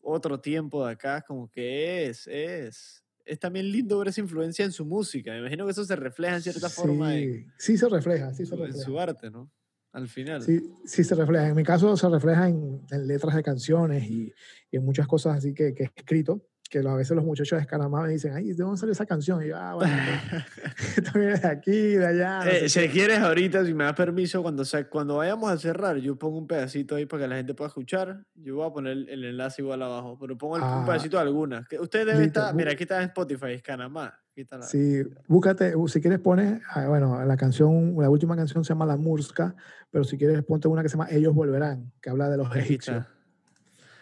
otro 0.00 0.40
tiempo 0.40 0.84
de 0.86 0.92
acá, 0.92 1.22
como 1.22 1.48
que 1.50 2.06
es, 2.06 2.26
es. 2.26 3.04
Es 3.30 3.38
también 3.38 3.70
lindo 3.70 3.96
ver 3.98 4.08
esa 4.08 4.20
influencia 4.20 4.64
en 4.64 4.72
su 4.72 4.84
música. 4.84 5.30
Me 5.32 5.38
imagino 5.38 5.64
que 5.64 5.70
eso 5.70 5.84
se 5.84 5.94
refleja 5.94 6.36
en 6.36 6.42
cierta 6.42 6.68
forma 6.68 7.16
en, 7.16 7.44
Sí, 7.58 7.72
sí 7.72 7.78
se 7.78 7.88
refleja, 7.88 8.34
sí 8.34 8.44
se 8.44 8.54
en 8.54 8.60
refleja. 8.62 8.84
su 8.84 8.98
arte, 8.98 9.30
¿no? 9.30 9.50
Al 9.92 10.08
final. 10.08 10.42
Sí, 10.42 10.60
sí 10.84 11.04
se 11.04 11.14
refleja. 11.14 11.48
En 11.48 11.54
mi 11.54 11.62
caso 11.62 11.96
se 11.96 12.08
refleja 12.08 12.48
en, 12.48 12.80
en 12.90 13.06
letras 13.06 13.34
de 13.36 13.42
canciones 13.42 14.04
y, 14.10 14.32
y 14.70 14.76
en 14.76 14.84
muchas 14.84 15.06
cosas 15.06 15.38
así 15.38 15.54
que, 15.54 15.74
que 15.74 15.84
he 15.84 15.90
escrito, 15.94 16.44
que 16.70 16.78
a 16.78 16.94
veces 16.94 17.16
los 17.16 17.24
muchachos 17.24 17.56
de 17.58 17.62
Escanamá 17.62 18.02
me 18.04 18.10
dicen, 18.10 18.32
ay, 18.32 18.52
¿de 18.52 18.54
dónde 18.62 18.78
salió 18.78 18.92
esa 18.92 19.04
canción? 19.04 19.42
Y 19.44 19.48
yo, 19.48 19.56
ah, 19.58 19.74
bueno, 19.74 19.92
pues, 20.06 21.02
también 21.12 21.32
es 21.32 21.42
de 21.42 21.48
aquí, 21.48 21.72
de 21.96 22.06
allá. 22.06 22.44
no 22.44 22.50
Eh, 22.50 22.68
si 22.68 22.78
qué". 22.80 22.88
quieres 22.90 23.18
ahorita, 23.18 23.64
si 23.66 23.74
me 23.74 23.82
das 23.82 23.94
permiso, 23.94 24.40
cuando, 24.40 24.62
cuando 24.88 25.16
vayamos 25.16 25.50
a 25.50 25.58
cerrar, 25.58 25.96
yo 25.96 26.16
pongo 26.16 26.38
un 26.38 26.46
pedacito 26.46 26.94
ahí 26.94 27.06
para 27.06 27.24
que 27.24 27.28
la 27.28 27.36
gente 27.36 27.54
pueda 27.54 27.66
escuchar. 27.68 28.24
Yo 28.36 28.54
voy 28.54 28.68
a 28.68 28.72
poner 28.72 28.92
el 28.92 29.24
enlace 29.24 29.62
igual 29.62 29.82
abajo, 29.82 30.16
pero 30.20 30.38
pongo 30.38 30.56
el- 30.58 30.62
un 30.62 30.68
Ah, 30.68 30.84
pedacito 30.86 31.16
de 31.16 31.22
algunas. 31.24 31.66
Que 31.66 31.80
ustedes 31.80 32.06
deben 32.06 32.22
listo, 32.22 32.38
estar, 32.40 32.54
mira, 32.54 32.70
aquí 32.70 32.84
está 32.84 32.98
en 33.02 33.08
Spotify, 33.08 33.46
es 33.54 33.62
Canamá. 33.62 34.14
Aquí 34.30 34.42
está 34.42 34.56
la- 34.56 34.62
Sí, 34.62 35.02
búscate, 35.26 35.74
si 35.88 36.00
quieres 36.00 36.20
pones, 36.20 36.62
bueno, 36.86 37.24
la 37.24 37.36
canción, 37.36 37.96
la 37.98 38.08
última 38.08 38.36
canción 38.36 38.64
se 38.64 38.68
llama 38.68 38.86
La 38.86 38.96
Murska, 38.96 39.56
pero 39.90 40.04
si 40.04 40.16
quieres 40.16 40.40
ponte 40.44 40.68
una 40.68 40.82
que 40.84 40.88
se 40.88 40.96
llama 40.96 41.10
Ellos 41.10 41.34
Volverán, 41.34 41.90
que 42.00 42.10
habla 42.10 42.28
de 42.30 42.36
los 42.36 42.54
egipcios. 42.54 43.04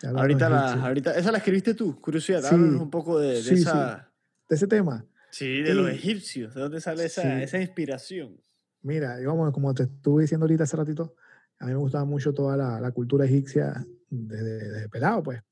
Ahorita, 0.03 0.49
la, 0.49 0.73
ahorita, 0.75 1.17
esa 1.19 1.33
la 1.33 1.39
escribiste 1.39 1.75
tú, 1.75 2.01
curiosidad. 2.01 2.41
Sí, 2.41 2.55
Háblanos 2.55 2.81
un 2.83 2.91
poco 2.91 3.19
de, 3.19 3.35
de 3.35 3.43
sí, 3.43 3.57
sí. 3.57 3.63
esa. 3.63 4.11
De 4.49 4.57
ese 4.57 4.67
tema, 4.67 5.05
Sí, 5.31 5.61
de 5.61 5.75
los 5.75 5.91
egipcios. 5.91 6.55
¿De 6.55 6.61
dónde 6.61 6.81
sale 6.81 7.05
esa, 7.05 7.43
esa 7.43 7.61
inspiración? 7.61 8.41
mira, 8.81 9.21
y 9.21 9.25
vamos, 9.27 9.53
como 9.53 9.75
te 9.75 9.83
estuve 9.83 10.23
diciendo 10.23 10.45
ahorita 10.45 10.65
hace 10.65 10.77
ratito, 10.77 11.15
a 11.59 11.67
mí 11.67 11.73
me 11.73 11.79
gustaba 11.79 12.05
mucho 12.05 12.33
toda 12.33 12.57
la, 12.57 12.81
la 12.81 12.91
cultura 12.93 13.27
egipcia 13.27 13.85
desde, 14.09 14.71
desde 14.71 14.89
pelado, 14.89 15.23
pues. 15.23 15.43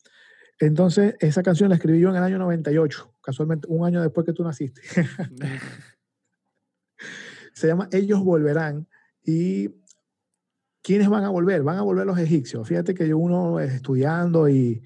Entonces, 0.58 1.16
esa 1.20 1.42
canción 1.42 1.68
la 1.68 1.74
escribí 1.74 2.00
yo 2.00 2.08
en 2.08 2.16
el 2.16 2.22
año 2.22 2.38
98, 2.38 3.14
casualmente 3.22 3.68
un 3.68 3.84
año 3.84 4.00
después 4.00 4.24
que 4.24 4.32
tú 4.32 4.42
naciste. 4.42 4.80
se 7.52 7.66
llama 7.66 7.88
Ellos 7.92 8.20
Volverán. 8.24 8.86
¿Y 9.22 9.70
quiénes 10.86 11.08
van 11.08 11.24
a 11.24 11.30
volver? 11.30 11.64
Van 11.64 11.78
a 11.78 11.82
volver 11.82 12.06
los 12.06 12.16
egipcios. 12.18 12.68
Fíjate 12.68 12.94
que 12.94 13.08
yo 13.08 13.18
uno 13.18 13.58
eh, 13.58 13.66
estudiando 13.66 14.48
y, 14.48 14.82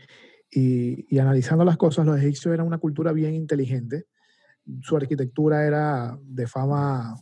y- 0.51 1.05
y 1.15 1.19
analizando 1.19 1.63
las 1.65 1.77
cosas, 1.77 2.07
los 2.07 2.19
egipcios 2.19 2.55
eran 2.55 2.67
una 2.67 2.79
cultura 2.79 3.13
bien 3.13 3.35
inteligente. 3.35 4.07
Su 4.81 4.97
arquitectura 4.97 5.67
era 5.67 6.19
de 6.23 6.47
fama 6.47 7.17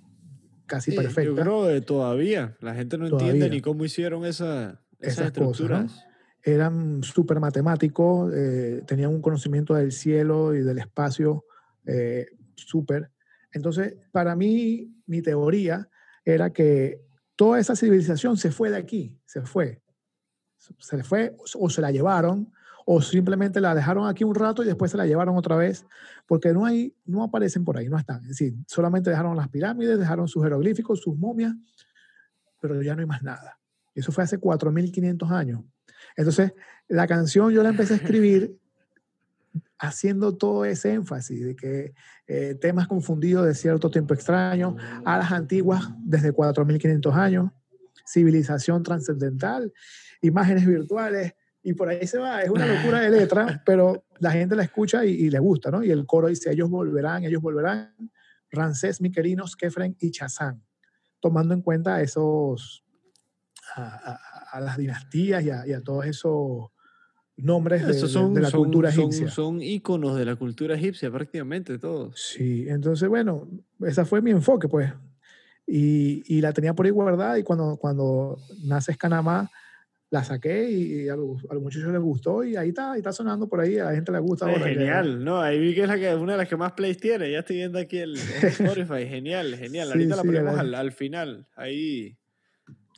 casi 0.66 0.92
Sí, 0.92 0.96
perfecta. 0.96 1.24
Yo 1.24 1.34
creo 1.34 1.66
que 1.66 1.80
todavía 1.80 2.56
la 2.60 2.74
gente 2.76 2.98
no 2.98 3.06
entiende 3.08 3.50
ni 3.50 3.60
cómo 3.60 3.84
hicieron 3.84 4.24
esa, 4.24 4.80
esas, 5.00 5.14
Esas 5.14 5.32
cosas, 5.32 5.70
¿no? 5.70 5.76
estructuras. 5.76 6.04
eran 6.44 7.02
súper 7.02 7.40
matemáticos, 7.40 8.32
eh, 8.32 8.82
tenían 8.86 9.10
un 9.10 9.20
conocimiento 9.22 9.74
del 9.74 9.90
cielo 9.90 10.54
y 10.54 10.62
del 10.62 10.78
espacio 10.78 11.44
eh, 11.84 12.26
súper. 12.54 13.10
Entonces, 13.52 13.96
para 14.12 14.36
mí, 14.36 14.94
mi 15.06 15.20
teoría 15.22 15.88
era 16.24 16.50
que 16.52 17.00
toda 17.38 17.60
esa 17.60 17.76
civilización 17.76 18.36
se 18.36 18.50
fue 18.50 18.68
de 18.68 18.76
aquí, 18.76 19.16
se 19.24 19.42
fue. 19.42 19.80
Se 20.56 20.96
le 20.96 21.04
fue 21.04 21.36
o 21.54 21.70
se 21.70 21.80
la 21.80 21.92
llevaron 21.92 22.52
o 22.84 23.00
simplemente 23.00 23.60
la 23.60 23.76
dejaron 23.76 24.08
aquí 24.08 24.24
un 24.24 24.34
rato 24.34 24.64
y 24.64 24.66
después 24.66 24.90
se 24.90 24.96
la 24.96 25.06
llevaron 25.06 25.36
otra 25.36 25.54
vez, 25.54 25.86
porque 26.26 26.52
no 26.52 26.66
hay, 26.66 26.96
no 27.04 27.22
aparecen 27.22 27.64
por 27.64 27.76
ahí, 27.76 27.88
no 27.88 27.96
están. 27.96 28.22
Es 28.22 28.30
decir, 28.30 28.54
solamente 28.66 29.10
dejaron 29.10 29.36
las 29.36 29.48
pirámides, 29.50 30.00
dejaron 30.00 30.26
sus 30.26 30.42
jeroglíficos, 30.42 31.00
sus 31.00 31.16
momias, 31.16 31.54
pero 32.60 32.82
ya 32.82 32.96
no 32.96 33.00
hay 33.00 33.06
más 33.06 33.22
nada. 33.22 33.60
Eso 33.94 34.10
fue 34.10 34.24
hace 34.24 34.40
4.500 34.40 35.30
años. 35.30 35.62
Entonces, 36.16 36.54
la 36.88 37.06
canción 37.06 37.52
yo 37.52 37.62
la 37.62 37.68
empecé 37.68 37.94
a 37.94 37.96
escribir 37.98 38.58
haciendo 39.78 40.36
todo 40.36 40.64
ese 40.64 40.92
énfasis 40.92 41.44
de 41.44 41.56
que 41.56 41.94
eh, 42.26 42.54
temas 42.60 42.88
confundidos 42.88 43.46
de 43.46 43.54
cierto 43.54 43.90
tiempo 43.90 44.14
extraño, 44.14 44.76
a 45.04 45.18
las 45.18 45.32
antiguas 45.32 45.90
desde 46.00 46.32
4.500 46.32 47.14
años, 47.14 47.50
civilización 48.06 48.82
trascendental, 48.82 49.72
imágenes 50.20 50.66
virtuales, 50.66 51.34
Y 51.62 51.74
por 51.74 51.88
ahí 51.88 52.06
se 52.06 52.18
va, 52.18 52.42
es 52.42 52.50
una 52.50 52.66
locura 52.66 53.00
de 53.00 53.10
letra, 53.10 53.62
pero 53.66 54.04
la 54.20 54.30
gente 54.30 54.56
la 54.56 54.62
escucha 54.62 55.04
y, 55.04 55.10
y 55.10 55.30
le 55.30 55.38
gusta, 55.38 55.70
¿no? 55.70 55.82
Y 55.82 55.90
el 55.90 56.06
coro 56.06 56.28
dice, 56.28 56.50
ellos 56.50 56.70
volverán, 56.70 57.24
ellos 57.24 57.42
volverán, 57.42 57.94
Rancés, 58.50 59.00
Miquerinos, 59.00 59.56
Kefren 59.56 59.96
y 60.00 60.10
Chazán, 60.10 60.64
tomando 61.20 61.54
en 61.54 61.62
cuenta 61.62 62.00
esos, 62.00 62.84
a, 63.74 64.18
a, 64.52 64.60
las 64.60 64.78
dinastías 64.78 65.42
y 65.44 65.50
a, 65.50 65.66
y 65.66 65.72
a 65.72 65.82
todos 65.82 66.06
esos 66.06 66.70
nombres 67.38 67.86
de, 67.86 67.94
son, 67.94 68.34
de, 68.34 68.42
la 68.42 68.50
son, 68.50 68.64
cultura 68.64 68.90
son, 68.92 69.04
egipcia. 69.04 69.30
Son 69.30 69.62
íconos 69.62 70.16
de 70.16 70.24
la 70.24 70.36
cultura 70.36 70.74
egipcia 70.74 71.10
prácticamente 71.10 71.78
todos. 71.78 72.20
Sí, 72.20 72.66
entonces 72.68 73.08
bueno, 73.08 73.48
ese 73.80 74.04
fue 74.04 74.20
mi 74.20 74.30
enfoque 74.30 74.68
pues. 74.68 74.92
Y, 75.66 76.22
y 76.26 76.40
la 76.40 76.52
tenía 76.52 76.74
por 76.74 76.86
ahí 76.86 76.92
guardada 76.92 77.38
y 77.38 77.42
cuando, 77.42 77.76
cuando 77.76 78.38
nace 78.64 78.92
Escanamá, 78.92 79.50
la 80.10 80.24
saqué 80.24 80.70
y 80.70 81.08
a 81.08 81.16
los, 81.16 81.44
a 81.50 81.54
los, 81.54 81.62
muchachos 81.62 81.92
les 81.92 82.00
gustó 82.00 82.42
y 82.42 82.56
ahí 82.56 82.70
está, 82.70 82.92
ahí 82.92 82.98
está 82.98 83.12
sonando 83.12 83.46
por 83.46 83.60
ahí, 83.60 83.78
a 83.78 83.84
la 83.84 83.94
gente 83.94 84.10
le 84.10 84.18
gusta. 84.18 84.50
Es 84.50 84.62
genial. 84.62 85.22
¿no? 85.22 85.40
Ahí 85.40 85.58
vi 85.58 85.74
que 85.74 85.82
es 85.82 85.88
la 85.88 85.98
que, 85.98 86.14
una 86.14 86.32
de 86.32 86.38
las 86.38 86.48
que 86.48 86.56
más 86.56 86.72
plays 86.72 86.98
tiene, 86.98 87.30
ya 87.30 87.40
estoy 87.40 87.56
viendo 87.56 87.78
aquí 87.78 87.98
el, 87.98 88.16
el 88.16 88.18
Spotify, 88.48 89.06
genial, 89.06 89.54
genial. 89.56 89.88
Sí, 89.88 89.92
Ahorita 89.92 90.14
sí, 90.14 90.16
la 90.16 90.22
ponemos 90.22 90.54
la... 90.54 90.60
al, 90.60 90.74
al, 90.74 90.92
final, 90.92 91.46
ahí 91.56 92.16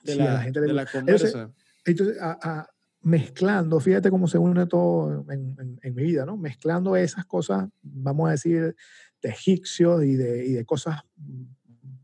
de, 0.05 0.13
sí, 0.13 0.19
la, 0.19 0.35
la, 0.35 0.43
gente 0.43 0.61
de 0.61 0.73
la 0.73 0.87
conversa. 0.87 1.27
Entonces, 1.27 1.49
entonces 1.85 2.23
a, 2.23 2.39
a, 2.43 2.71
mezclando, 3.03 3.81
fíjate 3.81 4.11
cómo 4.11 4.29
se 4.29 4.39
une 4.39 4.67
todo 4.67 5.25
en, 5.31 5.57
en, 5.59 5.81
en, 5.83 5.95
mi 5.95 6.03
vida, 6.03 6.27
¿no? 6.27 6.37
Mezclando 6.37 6.97
esas 6.97 7.25
cosas, 7.25 7.69
vamos 7.83 8.29
a 8.29 8.33
decir, 8.33 8.77
de 9.23 9.29
egipcios 9.29 10.05
y 10.05 10.17
de, 10.17 10.47
y 10.47 10.53
de 10.53 10.65
cosas 10.65 11.01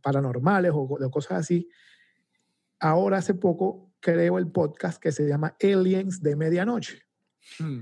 paranormales 0.02 0.72
o 0.74 0.96
de 0.98 1.10
cosas 1.10 1.38
así. 1.40 1.68
Ahora 2.78 3.18
hace 3.18 3.34
poco 3.34 3.92
creo 4.00 4.38
el 4.38 4.50
podcast 4.50 5.00
que 5.00 5.12
se 5.12 5.26
llama 5.26 5.56
Aliens 5.62 6.22
de 6.22 6.36
Medianoche, 6.36 7.02
hmm. 7.58 7.80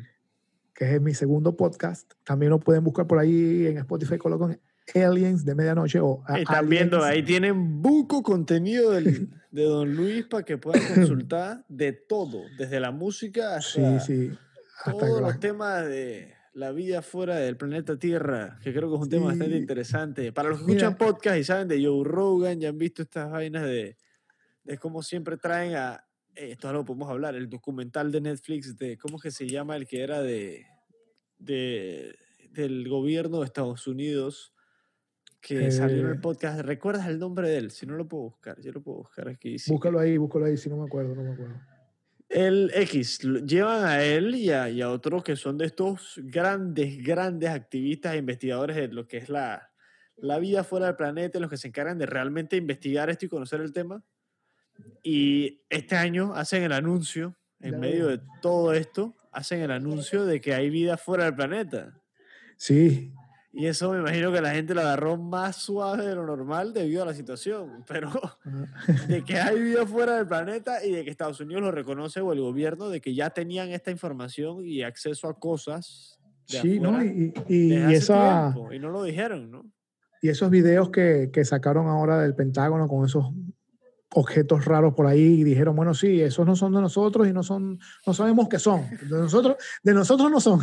que 0.75 0.95
es 0.95 1.01
mi 1.01 1.15
segundo 1.15 1.57
podcast. 1.57 2.13
También 2.25 2.51
lo 2.51 2.61
pueden 2.61 2.83
buscar 2.83 3.07
por 3.07 3.19
ahí 3.19 3.67
en 3.67 3.79
Spotify, 3.79 4.19
colocan 4.19 4.61
Aliens 4.95 5.45
de 5.45 5.55
Medianoche 5.55 6.01
o 6.01 6.23
Están 6.37 6.69
viendo, 6.69 7.03
ahí 7.03 7.23
tienen 7.23 7.81
buco 7.83 8.23
contenido 8.23 8.91
del, 8.91 9.31
de 9.51 9.65
Don 9.65 9.95
Luis 9.95 10.27
para 10.27 10.45
que 10.45 10.59
puedan 10.59 10.83
consultar 10.95 11.65
de 11.69 11.93
todo, 11.93 12.43
desde 12.59 12.81
la 12.81 12.91
música 12.91 13.57
hasta, 13.57 14.01
sí, 14.01 14.29
sí. 14.31 14.39
hasta 14.79 14.99
todos 14.99 15.21
los 15.21 15.41
temas 15.41 15.87
de 15.87 16.35
la 16.53 16.71
vida 16.71 17.03
fuera 17.03 17.37
del 17.37 17.57
planeta 17.57 17.99
Tierra, 17.99 18.59
que 18.63 18.73
creo 18.73 18.89
que 18.89 18.95
es 18.95 19.01
un 19.01 19.05
sí. 19.05 19.11
tema 19.11 19.27
bastante 19.27 19.57
interesante. 19.57 20.33
Para 20.33 20.51
los 20.51 20.61
que 20.61 20.67
Mira, 20.67 20.89
escuchan 20.89 20.99
podcast 20.99 21.39
y 21.39 21.45
saben 21.45 21.69
de 21.69 21.85
Joe 21.85 22.05
Rogan, 22.05 22.61
ya 22.61 22.69
han 22.69 22.79
visto 22.79 23.03
estas 23.03 23.31
vainas 23.31 23.65
de, 23.65 23.97
de 24.63 24.79
cómo 24.79 25.03
siempre 25.03 25.37
traen 25.37 25.75
a, 25.75 26.05
eh, 26.37 26.53
esto 26.53 26.73
lo 26.73 26.85
podemos 26.85 27.11
hablar, 27.11 27.35
el 27.35 27.49
documental 27.49 28.13
de 28.13 28.21
Netflix 28.21 28.77
de, 28.77 28.97
¿cómo 28.99 29.19
que 29.19 29.31
se 29.31 29.49
llama? 29.49 29.77
El 29.77 29.87
que 29.87 30.03
era 30.03 30.23
de, 30.23 30.67
de 31.39 32.17
del 32.51 32.89
gobierno 32.89 33.41
de 33.41 33.47
Estados 33.47 33.87
Unidos, 33.89 34.54
que 35.45 35.67
eh, 35.67 35.71
salió 35.71 36.01
en 36.01 36.07
el 36.07 36.21
podcast. 36.21 36.61
¿Recuerdas 36.61 37.07
el 37.07 37.19
nombre 37.19 37.51
de 37.51 37.59
él? 37.59 37.71
Si 37.71 37.85
no 37.85 37.97
lo 37.97 38.09
puedo 38.09 38.25
buscar, 38.25 38.59
yo 38.63 38.73
lo 38.73 38.83
puedo 38.83 38.99
buscar 38.99 39.29
aquí. 39.29 39.59
Sí. 39.59 39.71
Búscalo 39.71 40.01
ahí, 40.01 40.17
búscalo 40.17 40.47
ahí, 40.47 40.57
si 40.57 40.71
no 40.71 40.79
me 40.79 40.85
acuerdo, 40.85 41.15
no 41.15 41.23
me 41.23 41.33
acuerdo. 41.33 41.55
El 42.31 42.71
X, 42.75 43.21
llevan 43.47 43.85
a 43.85 44.03
él 44.03 44.35
y 44.35 44.51
a, 44.51 44.71
y 44.71 44.81
a 44.81 44.91
otros 44.91 45.23
que 45.23 45.37
son 45.37 45.59
de 45.59 45.67
estos 45.67 46.19
grandes, 46.25 46.97
grandes 47.05 47.51
activistas 47.51 48.15
e 48.15 48.19
investigadores 48.19 48.75
de 48.75 48.89
lo 48.89 49.07
que 49.07 49.19
es 49.19 49.29
la, 49.29 49.71
la 50.17 50.39
vida 50.39 50.65
fuera 50.65 50.87
del 50.87 50.97
planeta, 50.97 51.39
los 51.39 51.51
que 51.51 51.59
se 51.59 51.69
encargan 51.69 51.99
de 51.99 52.07
realmente 52.07 52.57
investigar 52.57 53.11
esto 53.11 53.27
y 53.27 53.29
conocer 53.29 53.61
el 53.61 53.75
tema. 53.75 54.03
Y 55.03 55.63
este 55.69 55.95
año 55.95 56.35
hacen 56.35 56.63
el 56.63 56.73
anuncio, 56.73 57.37
en 57.61 57.73
claro. 57.73 57.81
medio 57.81 58.07
de 58.07 58.21
todo 58.41 58.73
esto, 58.73 59.15
hacen 59.31 59.61
el 59.61 59.71
anuncio 59.71 60.25
de 60.25 60.41
que 60.41 60.55
hay 60.55 60.71
vida 60.71 60.97
fuera 60.97 61.25
del 61.25 61.35
planeta. 61.35 62.01
Sí. 62.57 63.13
Y 63.57 63.67
eso 63.67 63.93
me 63.93 64.01
imagino 64.01 64.33
que 64.33 64.41
la 64.41 64.51
gente 64.51 64.75
lo 64.75 64.81
agarró 64.81 65.17
más 65.17 65.57
suave 65.57 66.05
de 66.05 66.15
lo 66.17 66.27
normal 66.27 66.73
debido 66.73 67.05
a 67.05 67.07
la 67.07 67.15
situación. 67.15 67.85
Pero 67.87 68.11
de 69.07 69.23
que 69.23 69.39
hay 69.39 69.61
vida 69.61 69.87
fuera 69.87 70.17
del 70.17 70.27
planeta 70.27 70.85
y 70.85 70.91
de 70.91 71.05
que 71.05 71.11
Estados 71.11 71.39
Unidos 71.39 71.63
lo 71.63 71.71
reconoce 71.71 72.21
o 72.21 72.33
el 72.33 72.41
gobierno, 72.41 72.89
de 72.89 73.01
que 73.01 73.15
ya 73.15 73.31
tenían 73.31 73.71
esta 73.71 73.93
información 73.93 74.67
y 74.67 74.83
acceso 74.83 75.29
a 75.29 75.39
cosas. 75.39 76.19
De 76.49 76.61
sí, 76.61 76.79
afuera, 76.79 76.99
¿no? 76.99 77.05
Y, 77.05 77.33
y, 77.49 77.75
y 77.75 77.95
esa. 77.95 78.51
Tiempo, 78.53 78.73
y 78.73 78.79
no 78.81 78.91
lo 78.91 79.05
dijeron, 79.05 79.51
¿no? 79.51 79.65
Y 80.21 80.31
esos 80.31 80.51
videos 80.51 80.91
que, 80.91 81.31
que 81.33 81.45
sacaron 81.45 81.87
ahora 81.87 82.19
del 82.19 82.35
Pentágono 82.35 82.89
con 82.89 83.05
esos 83.05 83.27
objetos 84.11 84.65
raros 84.65 84.95
por 84.95 85.07
ahí 85.07 85.41
y 85.41 85.45
dijeron, 85.45 85.75
bueno, 85.75 85.95
sí, 85.95 86.21
esos 86.21 86.47
no 86.47 86.57
son 86.57 86.73
de 86.73 86.81
nosotros 86.81 87.27
y 87.29 87.33
no 87.33 87.43
son, 87.43 87.79
no 88.07 88.15
sabemos 88.15 88.49
qué 88.49 88.59
son. 88.59 88.83
De 89.03 89.19
nosotros, 89.19 89.57
de 89.83 89.95
nosotros 89.95 90.31
no 90.31 90.41
son. 90.41 90.61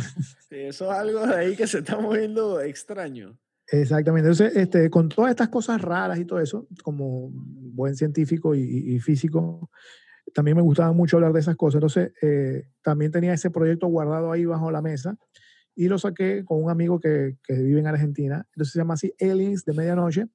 Sí, 0.48 0.56
eso 0.56 0.90
es 0.92 0.98
algo 0.98 1.26
de 1.26 1.34
ahí 1.34 1.56
que 1.56 1.66
se 1.66 1.78
está 1.78 1.98
moviendo 1.98 2.60
extraño. 2.60 3.38
Exactamente. 3.66 4.28
Entonces, 4.28 4.56
este, 4.56 4.90
con 4.90 5.08
todas 5.08 5.30
estas 5.30 5.48
cosas 5.48 5.80
raras 5.80 6.18
y 6.18 6.24
todo 6.24 6.40
eso, 6.40 6.66
como 6.82 7.30
buen 7.32 7.96
científico 7.96 8.54
y, 8.54 8.60
y 8.60 9.00
físico, 9.00 9.70
también 10.34 10.56
me 10.56 10.62
gustaba 10.62 10.92
mucho 10.92 11.16
hablar 11.16 11.32
de 11.32 11.40
esas 11.40 11.56
cosas. 11.56 11.76
Entonces, 11.76 12.12
eh, 12.22 12.68
también 12.82 13.12
tenía 13.12 13.32
ese 13.32 13.50
proyecto 13.50 13.86
guardado 13.86 14.32
ahí 14.32 14.44
bajo 14.44 14.70
la 14.70 14.82
mesa 14.82 15.16
y 15.74 15.88
lo 15.88 15.98
saqué 15.98 16.44
con 16.44 16.62
un 16.62 16.70
amigo 16.70 17.00
que, 17.00 17.36
que 17.42 17.54
vive 17.54 17.80
en 17.80 17.86
Argentina. 17.86 18.46
Entonces 18.52 18.72
se 18.72 18.78
llama 18.78 18.94
así 18.94 19.14
Aliens 19.20 19.64
de 19.64 19.72
Medianoche. 19.72 20.26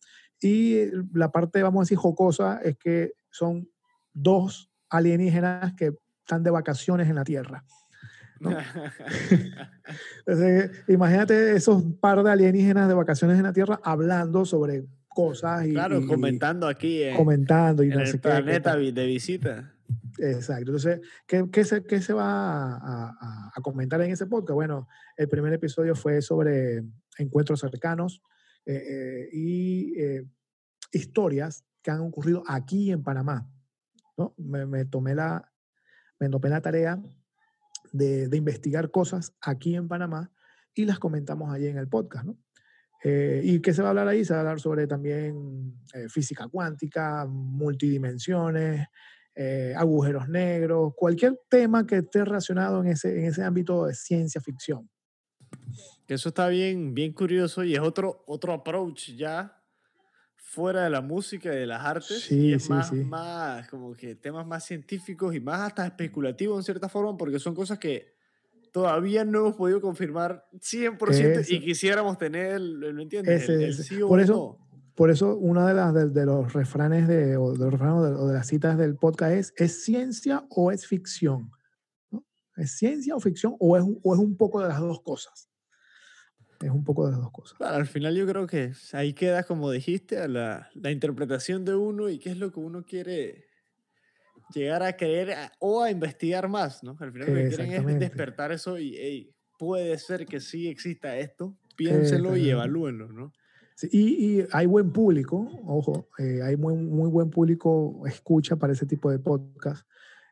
Y 0.41 0.85
la 1.14 1.31
parte, 1.31 1.64
vamos 1.64 1.81
a 1.81 1.84
decir, 1.84 1.97
jocosa 1.97 2.59
es 2.64 2.77
que 2.77 3.14
son 3.31 3.69
dos 4.14 4.69
alienígenas 4.89 5.73
que 5.73 5.93
están 6.22 6.43
de 6.43 6.51
vacaciones 6.51 7.09
en 7.09 7.15
la 7.15 7.23
Tierra. 7.23 7.64
¿no? 8.39 8.51
Entonces, 10.26 10.72
imagínate 10.88 11.55
esos 11.55 11.84
par 11.99 12.23
de 12.23 12.31
alienígenas 12.31 12.88
de 12.88 12.93
vacaciones 12.93 13.38
en 13.38 13.43
la 13.43 13.53
Tierra 13.53 13.80
hablando 13.84 14.45
sobre 14.45 14.85
cosas 15.07 15.65
y, 15.65 15.72
claro, 15.72 15.99
y 15.99 16.05
comentando 16.05 16.68
aquí 16.68 17.01
en, 17.01 17.15
comentando 17.15 17.84
y 17.84 17.88
en 17.88 17.95
no 17.95 18.01
el 18.01 18.07
sé 18.07 18.19
planeta 18.19 18.76
qué, 18.77 18.91
de 18.91 19.05
visita. 19.07 19.73
Exacto. 20.19 20.72
Entonces, 20.72 21.01
¿qué, 21.26 21.45
qué, 21.51 21.64
se, 21.64 21.84
qué 21.85 22.01
se, 22.01 22.14
va 22.14 22.26
a, 22.26 23.15
a, 23.19 23.51
a, 23.55 23.61
comentar 23.61 23.99
en 24.01 24.11
ese 24.11 24.27
podcast? 24.27 24.53
Bueno, 24.53 24.88
el 25.15 25.27
primer 25.27 25.53
episodio 25.53 25.95
fue 25.95 26.22
sobre 26.22 26.84
encuentros 27.18 27.61
cercanos 27.61 28.22
eh, 28.68 28.76
eh, 28.76 29.30
y 29.31 29.99
eh, 29.99 30.26
historias 30.91 31.65
que 31.81 31.91
han 31.91 32.02
ocurrido 32.02 32.44
aquí 32.48 32.91
en 32.91 33.03
Panamá. 33.03 33.49
¿no? 34.18 34.35
Me, 34.38 34.65
me, 34.65 34.85
tomé 34.85 35.15
la, 35.15 35.52
me 36.19 36.30
tomé 36.30 36.49
la 36.49 36.61
tarea 36.61 37.02
de, 37.94 38.27
de, 38.27 38.38
investigar 38.38 38.91
cosas 38.91 39.34
aquí 39.41 39.76
en 39.76 39.88
Panamá 39.88 40.31
y 40.73 40.85
las 40.85 40.99
comentamos 40.99 41.52
allí 41.52 41.68
en 41.68 41.77
el 41.77 41.88
podcast. 41.88 42.26
¿no? 42.26 42.38
Eh, 43.03 43.41
¿Y 43.44 43.61
qué 43.61 43.73
se 43.73 43.81
va 43.81 43.89
a 43.89 43.91
hablar 43.91 44.07
ahí? 44.07 44.26
Se 44.26 44.34
va 44.34 44.39
a 44.39 44.41
hablar 44.41 44.60
sobre 44.60 44.88
también 44.88 45.80
eh, 45.94 46.10
física 46.10 46.48
cuántica, 46.48 47.26
multidimensiones, 47.27 48.88
eh, 49.35 49.73
agujeros 49.77 50.27
negros, 50.27 50.94
cualquier 50.95 51.39
tema 51.49 51.85
que 51.85 51.98
esté 51.98 52.26
relacionado 52.26 52.81
en 52.81 52.88
ese, 52.88 53.19
en 53.19 53.26
ese 53.26 53.44
ámbito 53.44 53.85
de 53.85 53.94
ciencia 53.94 54.41
ficción. 54.41 54.89
Eso 56.07 56.29
está 56.29 56.47
bien, 56.47 56.93
bien 56.93 57.11
curioso 57.11 57.63
y 57.63 57.73
es 57.73 57.81
otro, 57.81 58.23
otro 58.27 58.53
approach 58.53 59.11
ya 59.15 59.61
fuera 60.38 60.85
de 60.85 60.89
la 60.89 61.01
música 61.01 61.53
y 61.53 61.57
de 61.57 61.67
las 61.67 61.84
artes 61.84 62.21
sí, 62.21 62.47
y 62.47 62.53
es 62.53 62.63
sí, 62.63 62.69
más, 62.69 62.88
sí. 62.88 62.95
más 62.95 63.67
como 63.67 63.93
que 63.93 64.15
temas 64.15 64.47
más 64.47 64.63
científicos 64.63 65.35
y 65.35 65.41
más 65.41 65.59
hasta 65.59 65.85
especulativos 65.85 66.57
en 66.57 66.63
cierta 66.63 66.88
forma 66.88 67.17
porque 67.17 67.38
son 67.38 67.53
cosas 67.53 67.77
que 67.77 68.15
todavía 68.71 69.25
no 69.25 69.39
hemos 69.39 69.55
podido 69.55 69.81
confirmar 69.81 70.47
100% 70.53 71.39
eso. 71.39 71.53
y 71.53 71.59
quisiéramos 71.59 72.17
tener, 72.17 72.61
¿lo 72.61 73.01
entiendes? 73.01 73.43
Ese, 73.43 73.55
el, 73.55 73.63
el 73.63 73.73
sí 73.73 73.99
por, 73.99 74.21
eso, 74.21 74.57
no. 74.59 74.85
por 74.95 75.11
eso, 75.11 75.35
una 75.35 75.67
de, 75.67 75.73
las, 75.73 75.93
de, 75.93 76.09
de, 76.09 76.25
los 76.25 76.53
refranes 76.53 77.07
de, 77.09 77.35
o 77.35 77.51
de 77.51 77.57
los 77.57 77.71
refranes 77.71 78.03
de, 78.03 78.15
o 78.15 78.27
de 78.27 78.34
las 78.34 78.47
citas 78.47 78.77
del 78.77 78.95
podcast 78.95 79.34
es, 79.34 79.53
¿es 79.57 79.84
ciencia 79.84 80.45
o 80.49 80.71
es 80.71 80.88
ficción? 80.88 81.51
¿No? 82.09 82.23
¿Es 82.55 82.77
ciencia 82.77 83.15
o 83.15 83.19
ficción 83.19 83.55
o 83.59 83.75
es, 83.75 83.84
o 84.03 84.13
es 84.13 84.19
un 84.19 84.38
poco 84.38 84.61
de 84.61 84.69
las 84.69 84.79
dos 84.79 85.01
cosas? 85.01 85.49
Es 86.61 86.71
un 86.71 86.84
poco 86.84 87.05
de 87.05 87.11
las 87.11 87.21
dos 87.21 87.31
cosas. 87.31 87.57
Claro, 87.57 87.75
al 87.75 87.85
final 87.85 88.15
yo 88.15 88.25
creo 88.25 88.47
que 88.47 88.71
ahí 88.93 89.13
queda, 89.13 89.43
como 89.43 89.71
dijiste, 89.71 90.17
a 90.17 90.27
la, 90.27 90.69
la 90.73 90.91
interpretación 90.91 91.65
de 91.65 91.75
uno 91.75 92.09
y 92.09 92.19
qué 92.19 92.31
es 92.31 92.38
lo 92.38 92.51
que 92.51 92.59
uno 92.59 92.84
quiere 92.84 93.45
llegar 94.53 94.84
a 94.84 94.95
creer 94.95 95.31
a, 95.31 95.51
o 95.59 95.84
a 95.84 95.91
investigar 95.91 96.47
más, 96.47 96.84
¿no? 96.84 96.97
Al 96.99 97.11
final 97.11 97.27
lo 97.29 97.35
que 97.35 97.47
quieren 97.49 97.89
es 97.89 97.99
despertar 97.99 98.51
eso 98.51 98.77
y, 98.77 98.95
hey, 98.97 99.35
puede 99.57 99.97
ser 99.97 100.25
que 100.25 100.39
sí 100.39 100.67
exista 100.67 101.17
esto, 101.17 101.57
piénselo 101.75 102.35
y 102.38 102.49
evalúenlo, 102.49 103.11
¿no? 103.11 103.34
Sí, 103.75 103.89
y, 103.91 104.39
y, 104.39 104.47
hay 104.51 104.65
buen 104.65 104.91
público, 104.91 105.47
ojo, 105.65 106.09
eh, 106.17 106.41
hay 106.41 106.57
muy, 106.57 106.75
muy 106.75 107.09
buen 107.09 107.29
público 107.29 108.01
escucha 108.07 108.55
para 108.55 108.73
ese 108.73 108.88
tipo 108.88 109.11
de 109.11 109.19
podcast 109.19 109.88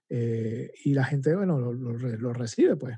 eh, 0.09 0.71
y 0.83 0.93
la 0.93 1.03
gente, 1.03 1.35
bueno, 1.35 1.59
lo, 1.59 1.73
lo, 1.73 1.93
lo 1.93 2.33
recibe, 2.33 2.75
pues. 2.75 2.97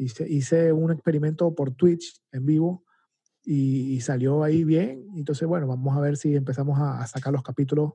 Hice, 0.00 0.26
hice, 0.28 0.72
un 0.72 0.90
experimento 0.90 1.54
por 1.54 1.72
Twitch 1.72 2.22
en 2.32 2.46
vivo 2.46 2.84
y, 3.44 3.94
y, 3.94 4.00
salió 4.00 4.42
ahí 4.42 4.64
bien. 4.64 5.06
Entonces, 5.16 5.46
bueno, 5.46 5.66
vamos 5.66 5.96
a 5.96 6.00
ver 6.00 6.16
si 6.16 6.34
empezamos 6.34 6.78
a, 6.78 7.02
a 7.02 7.06
sacar 7.06 7.32
los 7.32 7.42
capítulos 7.42 7.92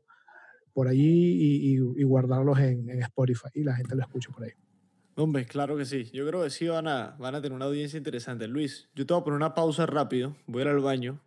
por 0.74 0.88
allí 0.88 1.02
y, 1.02 1.76
y, 1.76 2.02
y 2.02 2.04
guardarlos 2.04 2.60
en, 2.60 2.90
en, 2.90 3.02
Spotify 3.02 3.48
y 3.54 3.64
la 3.64 3.76
gente 3.76 3.96
lo 3.96 4.02
escuche 4.02 4.30
por 4.32 4.44
ahí. 4.44 4.52
Hombre, 5.16 5.46
claro 5.46 5.78
que 5.78 5.86
sí. 5.86 6.04
Yo 6.14 6.28
creo 6.28 6.44
que 6.44 6.50
sí 6.50 6.68
van 6.68 6.88
a, 6.88 7.16
van 7.18 7.34
a 7.36 7.42
tener 7.42 7.56
una 7.56 7.66
audiencia 7.66 7.98
interesante. 7.98 8.48
Luis, 8.48 8.90
yo 8.94 9.06
te 9.06 9.14
voy 9.14 9.22
a 9.22 9.24
poner 9.24 9.38
una 9.38 9.54
pausa 9.54 9.86
rápido. 9.86 10.36
Voy 10.46 10.62
a 10.62 10.66
ir 10.66 10.72
al 10.72 10.82
baño. 10.82 11.22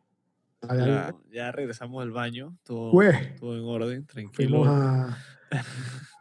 Ya, 0.63 1.15
ya, 1.33 1.53
regresamos 1.53 2.03
al 2.03 2.11
baño. 2.11 2.59
Todo, 2.65 2.93
todo 3.41 3.57
en 3.57 3.65
orden, 3.65 4.07
tranquilo. 4.07 4.65
A, 4.67 5.17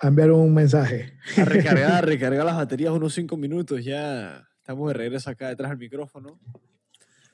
a, 0.00 0.08
enviar 0.08 0.30
un 0.30 0.54
mensaje. 0.54 1.14
A 1.36 1.44
recargar, 1.44 2.04
recargar 2.06 2.44
las 2.44 2.56
baterías 2.56 2.92
unos 2.92 3.14
cinco 3.14 3.36
minutos. 3.36 3.84
Ya 3.84 4.48
estamos 4.58 4.88
de 4.88 4.94
regreso 4.94 5.30
acá 5.30 5.48
detrás 5.48 5.70
del 5.70 5.78
micrófono. 5.78 6.38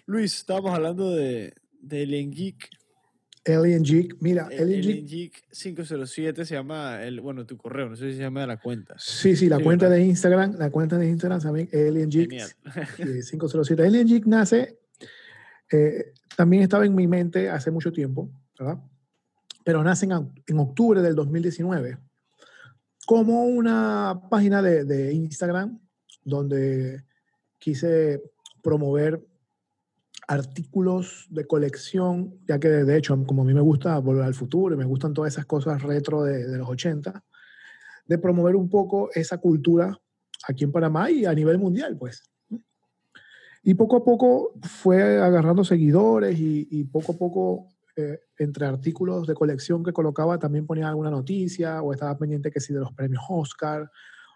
Luis, 0.06 0.36
estábamos 0.36 0.74
hablando 0.74 1.10
de, 1.10 1.54
de 1.80 2.02
Alien 2.02 2.30
Geek. 2.30 2.70
Alien 3.44 3.82
Geek, 3.82 4.16
mira, 4.20 4.46
Alien, 4.46 5.06
Geek, 5.06 5.48
507 5.50 6.44
se 6.44 6.54
llama, 6.54 7.02
el, 7.02 7.20
bueno, 7.20 7.44
tu 7.44 7.56
correo, 7.56 7.88
no 7.88 7.96
sé 7.96 8.10
si 8.10 8.16
se 8.16 8.22
llama 8.22 8.46
la 8.46 8.60
cuenta. 8.60 8.94
Sí, 8.98 9.34
sí, 9.34 9.48
la 9.48 9.58
cuenta 9.58 9.88
de 9.88 10.00
Instagram, 10.00 10.54
la 10.58 10.70
cuenta 10.70 10.96
de 10.96 11.08
Instagram 11.08 11.40
también, 11.40 11.68
Alien 11.72 12.08
Geek 12.08 12.30
507. 13.30 13.84
Alien 13.84 14.06
Geek 14.06 14.26
nace, 14.26 14.78
eh, 15.72 16.12
también 16.36 16.62
estaba 16.62 16.86
en 16.86 16.94
mi 16.94 17.08
mente 17.08 17.50
hace 17.50 17.72
mucho 17.72 17.90
tiempo, 17.90 18.30
¿verdad? 18.56 18.78
Pero 19.64 19.82
nace 19.82 20.06
en, 20.06 20.12
en 20.46 20.58
octubre 20.60 21.02
del 21.02 21.16
2019 21.16 21.98
como 23.06 23.44
una 23.44 24.22
página 24.30 24.62
de, 24.62 24.84
de 24.84 25.12
Instagram 25.12 25.80
donde 26.24 27.04
quise 27.58 28.22
promover 28.62 29.26
artículos 30.28 31.26
de 31.30 31.46
colección, 31.46 32.38
ya 32.46 32.58
que 32.58 32.68
de 32.68 32.96
hecho, 32.96 33.22
como 33.26 33.42
a 33.42 33.44
mí 33.44 33.54
me 33.54 33.60
gusta 33.60 33.98
volver 33.98 34.24
al 34.24 34.34
futuro 34.34 34.74
y 34.74 34.78
me 34.78 34.84
gustan 34.84 35.12
todas 35.12 35.32
esas 35.32 35.46
cosas 35.46 35.82
retro 35.82 36.22
de, 36.22 36.46
de 36.46 36.58
los 36.58 36.68
80, 36.68 37.24
de 38.06 38.18
promover 38.18 38.56
un 38.56 38.68
poco 38.68 39.10
esa 39.14 39.38
cultura 39.38 39.98
aquí 40.48 40.64
en 40.64 40.72
Panamá 40.72 41.10
y 41.10 41.24
a 41.24 41.34
nivel 41.34 41.58
mundial, 41.58 41.96
pues. 41.98 42.22
Y 43.64 43.74
poco 43.74 43.96
a 43.96 44.04
poco 44.04 44.54
fue 44.62 45.20
agarrando 45.20 45.62
seguidores 45.64 46.38
y, 46.38 46.66
y 46.70 46.84
poco 46.84 47.12
a 47.12 47.16
poco, 47.16 47.68
eh, 47.96 48.20
entre 48.38 48.66
artículos 48.66 49.26
de 49.26 49.34
colección 49.34 49.84
que 49.84 49.92
colocaba, 49.92 50.38
también 50.38 50.66
ponía 50.66 50.88
alguna 50.88 51.10
noticia 51.10 51.82
o 51.82 51.92
estaba 51.92 52.16
pendiente 52.16 52.50
que 52.50 52.60
sí 52.60 52.72
de 52.72 52.80
los 52.80 52.92
premios 52.92 53.22
Oscar 53.28 53.90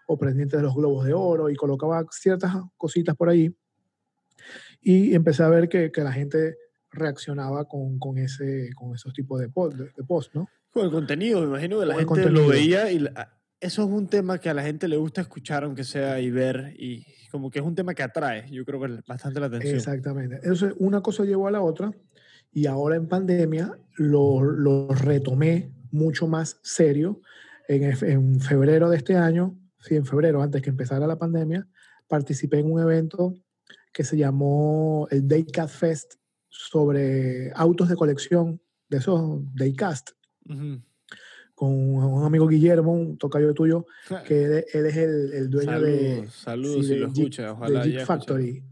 o 0.07 0.17
pendiente 0.17 0.57
de 0.57 0.63
los 0.63 0.75
Globos 0.75 1.05
de 1.05 1.13
Oro 1.13 1.49
y 1.49 1.55
colocaba 1.55 2.05
ciertas 2.11 2.53
cositas 2.77 3.15
por 3.15 3.29
ahí 3.29 3.53
y 4.81 5.13
empecé 5.15 5.43
a 5.43 5.49
ver 5.49 5.69
que, 5.69 5.91
que 5.91 6.01
la 6.01 6.11
gente 6.11 6.55
reaccionaba 6.91 7.65
con, 7.65 7.99
con, 7.99 8.17
ese, 8.17 8.69
con 8.75 8.95
esos 8.95 9.13
tipos 9.13 9.39
de 9.39 9.49
post, 9.49 9.77
de, 9.77 10.03
post, 10.03 10.33
¿no? 10.33 10.47
Con 10.71 10.85
el 10.85 10.91
contenido, 10.91 11.41
me 11.41 11.47
imagino 11.47 11.79
que 11.79 11.85
la 11.85 11.95
gente 11.95 12.29
lo 12.29 12.47
veía 12.47 12.91
y 12.91 13.05
eso 13.59 13.83
es 13.83 13.89
un 13.89 14.07
tema 14.07 14.39
que 14.39 14.49
a 14.49 14.53
la 14.53 14.63
gente 14.63 14.87
le 14.87 14.97
gusta 14.97 15.21
escuchar, 15.21 15.63
aunque 15.63 15.83
sea 15.83 16.19
y 16.19 16.29
ver, 16.29 16.75
y 16.77 17.05
como 17.31 17.49
que 17.49 17.59
es 17.59 17.65
un 17.65 17.75
tema 17.75 17.93
que 17.93 18.03
atrae, 18.03 18.49
yo 18.51 18.63
creo 18.65 18.79
que 18.79 19.01
bastante 19.07 19.39
la 19.39 19.47
atención. 19.47 19.75
Exactamente. 19.75 20.35
Entonces, 20.35 20.73
una 20.77 21.01
cosa 21.01 21.25
llevó 21.25 21.47
a 21.47 21.51
la 21.51 21.61
otra 21.61 21.91
y 22.57 22.65
ahora 22.65 22.95
en 22.95 23.07
pandemia 23.07 23.77
lo, 23.97 24.41
lo 24.41 24.87
retomé 24.87 25.71
mucho 25.91 26.25
más 26.25 26.59
serio. 26.63 27.21
En, 27.67 27.83
en 27.83 28.39
febrero 28.39 28.89
de 28.89 28.97
este 28.97 29.15
año, 29.15 29.55
sí, 29.79 29.95
en 29.95 30.07
febrero, 30.07 30.41
antes 30.41 30.63
que 30.63 30.71
empezara 30.71 31.05
la 31.05 31.19
pandemia, 31.19 31.67
participé 32.07 32.57
en 32.57 32.71
un 32.71 32.81
evento 32.81 33.35
que 33.93 34.03
se 34.03 34.17
llamó 34.17 35.07
el 35.11 35.27
Daycast 35.27 35.75
Fest 35.75 36.13
sobre 36.49 37.51
autos 37.53 37.89
de 37.89 37.95
colección, 37.95 38.59
de 38.89 38.97
esos 38.97 39.39
Daycast, 39.53 40.09
con 41.53 41.69
un 41.69 42.25
amigo 42.25 42.47
Guillermo, 42.47 42.91
un 42.91 43.19
tocayo 43.19 43.53
tuyo, 43.53 43.85
que 44.25 44.65
él, 44.73 44.85
es 44.87 44.97
el, 44.97 45.31
el 45.31 45.49
dueño 45.51 45.79
de... 45.79 46.27
Saludos 46.31 46.87
si 46.87 46.95
lo 46.95 47.07
escucha, 47.09 47.51
ojalá 47.51 47.85
de 47.85 48.03
Factory. 48.03 48.63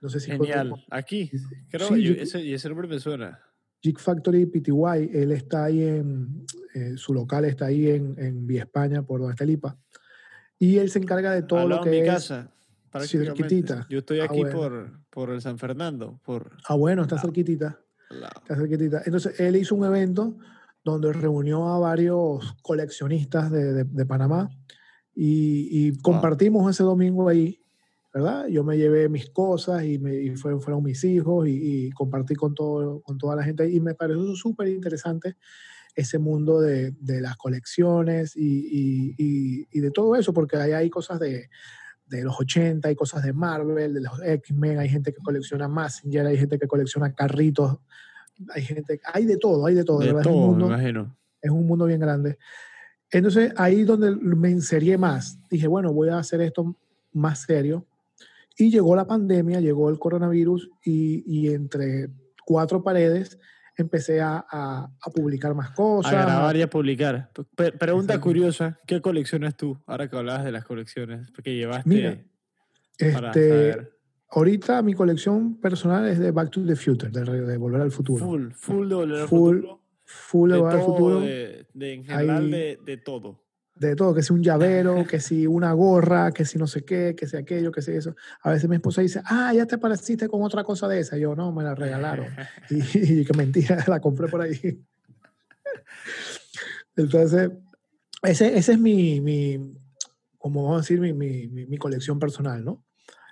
No 0.00 0.08
sé 0.08 0.20
si 0.20 0.30
Genial. 0.30 0.74
Aquí, 0.90 1.30
creo 1.68 1.88
sí, 1.88 2.14
que 2.14 2.22
ese, 2.22 2.42
y 2.42 2.54
ese 2.54 2.68
nombre 2.68 2.88
me 2.88 2.98
suena. 2.98 3.40
Geek 3.82 3.98
Factory 3.98 4.46
PTY, 4.46 5.10
él 5.12 5.32
está 5.32 5.64
ahí 5.64 5.82
en, 5.82 6.44
eh, 6.74 6.96
su 6.96 7.14
local 7.14 7.44
está 7.44 7.66
ahí 7.66 7.88
en, 7.88 8.14
en 8.18 8.46
Vía 8.46 8.62
España, 8.62 9.02
por 9.02 9.20
donde 9.20 9.32
está 9.32 9.44
el 9.44 9.50
IPA. 9.50 9.78
Y 10.58 10.78
él 10.78 10.90
se 10.90 10.98
encarga 10.98 11.32
de 11.32 11.42
todo 11.42 11.68
lo 11.68 11.80
que 11.80 11.90
mi 11.90 11.98
es... 11.98 12.06
casa 12.06 12.52
cerquitita. 13.04 13.86
Yo 13.88 13.98
estoy 13.98 14.20
ah, 14.20 14.24
aquí 14.24 14.40
ah, 14.40 14.50
bueno. 14.54 14.58
por, 14.58 15.00
por 15.10 15.30
el 15.30 15.40
San 15.40 15.58
Fernando. 15.58 16.20
Por... 16.24 16.56
Ah, 16.68 16.74
bueno, 16.74 17.02
está 17.02 17.18
cerquitita. 17.18 17.78
Está 18.10 18.56
cerquitita. 18.56 19.02
Entonces, 19.04 19.38
él 19.40 19.56
hizo 19.56 19.74
un 19.74 19.84
evento 19.84 20.38
donde 20.84 21.12
reunió 21.12 21.68
a 21.68 21.78
varios 21.78 22.54
coleccionistas 22.62 23.50
de, 23.50 23.72
de, 23.72 23.84
de 23.84 24.06
Panamá 24.06 24.48
y, 25.14 25.88
y 25.88 25.98
compartimos 25.98 26.62
wow. 26.62 26.70
ese 26.70 26.84
domingo 26.84 27.28
ahí, 27.28 27.58
¿verdad? 28.16 28.46
Yo 28.48 28.64
me 28.64 28.78
llevé 28.78 29.10
mis 29.10 29.28
cosas 29.28 29.84
y, 29.84 29.98
me, 29.98 30.14
y 30.14 30.36
fueron, 30.36 30.62
fueron, 30.62 30.82
mis 30.82 31.04
hijos 31.04 31.46
y, 31.46 31.86
y, 31.86 31.90
compartí 31.90 32.34
con, 32.34 32.54
todo, 32.54 33.02
con 33.02 33.18
toda 33.18 33.36
la 33.36 33.42
gente 33.42 33.70
y 33.70 33.78
me 33.78 33.94
pareció 33.94 34.34
súper 34.34 34.68
interesante 34.68 35.36
ese 35.94 36.18
mundo 36.18 36.58
de, 36.58 36.92
de 36.92 37.20
las 37.20 37.36
colecciones 37.36 38.34
y, 38.34 39.14
y, 39.18 39.80
de 39.80 39.90
todo 39.90 40.16
eso, 40.16 40.32
porque 40.32 40.56
ahí 40.56 40.72
hay 40.72 40.88
cosas 40.88 41.20
de, 41.20 41.50
de 42.06 42.24
los 42.24 42.40
80, 42.40 42.88
hay 42.88 42.94
cosas 42.94 43.22
de 43.22 43.34
Marvel, 43.34 43.92
de 43.92 44.00
los 44.00 44.18
X-Men, 44.22 44.78
hay 44.78 44.88
gente 44.88 45.12
que 45.12 45.22
colecciona 45.22 45.68
Messenger, 45.68 46.24
hay 46.24 46.38
gente 46.38 46.58
que 46.58 46.66
colecciona 46.66 47.12
carritos, 47.12 47.80
hay 48.54 48.62
gente, 48.62 48.98
hay 49.12 49.26
de 49.26 49.36
todo, 49.36 49.66
hay 49.66 49.74
de 49.74 49.84
todo. 49.84 49.98
De 49.98 50.08
todo, 50.08 50.20
es, 50.20 50.26
un 50.26 50.40
mundo, 50.40 50.68
me 50.68 50.74
imagino. 50.74 51.16
es 51.42 51.50
un 51.50 51.66
mundo 51.66 51.84
bien 51.84 52.00
grande. 52.00 52.38
Entonces 53.10 53.52
ahí 53.56 53.84
donde 53.84 54.16
me 54.16 54.48
inserié 54.48 54.96
más, 54.96 55.38
dije, 55.50 55.66
bueno, 55.66 55.92
voy 55.92 56.08
a 56.08 56.16
hacer 56.16 56.40
esto 56.40 56.74
más 57.12 57.42
serio. 57.42 57.86
Y 58.58 58.70
llegó 58.70 58.96
la 58.96 59.06
pandemia, 59.06 59.60
llegó 59.60 59.90
el 59.90 59.98
coronavirus 59.98 60.70
y, 60.84 61.22
y 61.26 61.52
entre 61.52 62.08
cuatro 62.44 62.82
paredes 62.82 63.38
empecé 63.76 64.20
a, 64.22 64.44
a, 64.50 64.90
a, 65.00 65.10
publicar 65.10 65.54
más 65.54 65.70
cosas. 65.72 66.14
A 66.14 66.22
grabar 66.22 66.56
y 66.56 66.62
a 66.62 66.70
publicar. 66.70 67.30
pregunta 67.54 68.14
Exacto. 68.14 68.20
curiosa, 68.20 68.78
¿qué 68.86 69.02
coleccionas 69.02 69.56
tú? 69.56 69.78
Ahora 69.86 70.08
que 70.08 70.16
hablabas 70.16 70.44
de 70.44 70.52
las 70.52 70.64
colecciones, 70.64 71.30
porque 71.32 71.54
llevaste 71.54 71.88
Mira, 71.88 72.18
este, 72.96 73.76
ahorita 74.30 74.80
mi 74.80 74.94
colección 74.94 75.60
personal 75.60 76.08
es 76.08 76.18
de 76.18 76.30
Back 76.30 76.50
to 76.50 76.64
the 76.64 76.76
Future, 76.76 77.10
de, 77.10 77.42
de 77.42 77.56
Volver 77.58 77.82
al 77.82 77.90
Futuro. 77.90 78.24
Full, 78.24 78.52
full 78.52 78.88
de 78.88 78.94
Volver 78.94 79.20
al 79.20 79.28
full, 79.28 79.56
Futuro. 79.56 79.82
Full 80.04 80.50
de, 80.50 80.56
de 80.56 80.62
Volver 80.62 80.78
al 80.78 80.84
Futuro. 80.84 81.20
De, 81.20 81.66
de, 81.74 81.92
en 81.92 82.04
general 82.04 82.50
de 82.50 83.02
todo 83.04 83.45
de 83.76 83.94
todo, 83.94 84.14
que 84.14 84.22
si 84.22 84.32
un 84.32 84.42
llavero, 84.42 85.06
que 85.06 85.20
si 85.20 85.46
una 85.46 85.72
gorra, 85.72 86.32
que 86.32 86.44
si 86.44 86.58
no 86.58 86.66
sé 86.66 86.84
qué, 86.84 87.14
que 87.16 87.26
si 87.26 87.36
aquello, 87.36 87.70
que 87.70 87.82
si 87.82 87.92
eso. 87.92 88.16
A 88.42 88.50
veces 88.50 88.68
mi 88.68 88.76
esposa 88.76 89.02
dice, 89.02 89.20
ah, 89.24 89.52
ya 89.54 89.66
te 89.66 89.78
pareciste 89.78 90.28
con 90.28 90.42
otra 90.42 90.64
cosa 90.64 90.88
de 90.88 91.00
esa. 91.00 91.18
Yo, 91.18 91.36
no, 91.36 91.52
me 91.52 91.62
la 91.62 91.74
regalaron. 91.74 92.28
y, 92.70 93.20
y 93.20 93.24
que 93.24 93.36
mentira, 93.36 93.84
la 93.86 94.00
compré 94.00 94.28
por 94.28 94.40
ahí. 94.40 94.82
Entonces, 96.96 97.50
ese, 98.22 98.56
ese 98.56 98.72
es 98.72 98.78
mi, 98.78 99.20
mi, 99.20 99.74
como 100.38 100.62
vamos 100.64 100.78
a 100.78 100.80
decir, 100.80 101.00
mi, 101.00 101.12
mi, 101.12 101.46
mi, 101.48 101.76
colección 101.76 102.18
personal, 102.18 102.64
¿no? 102.64 102.82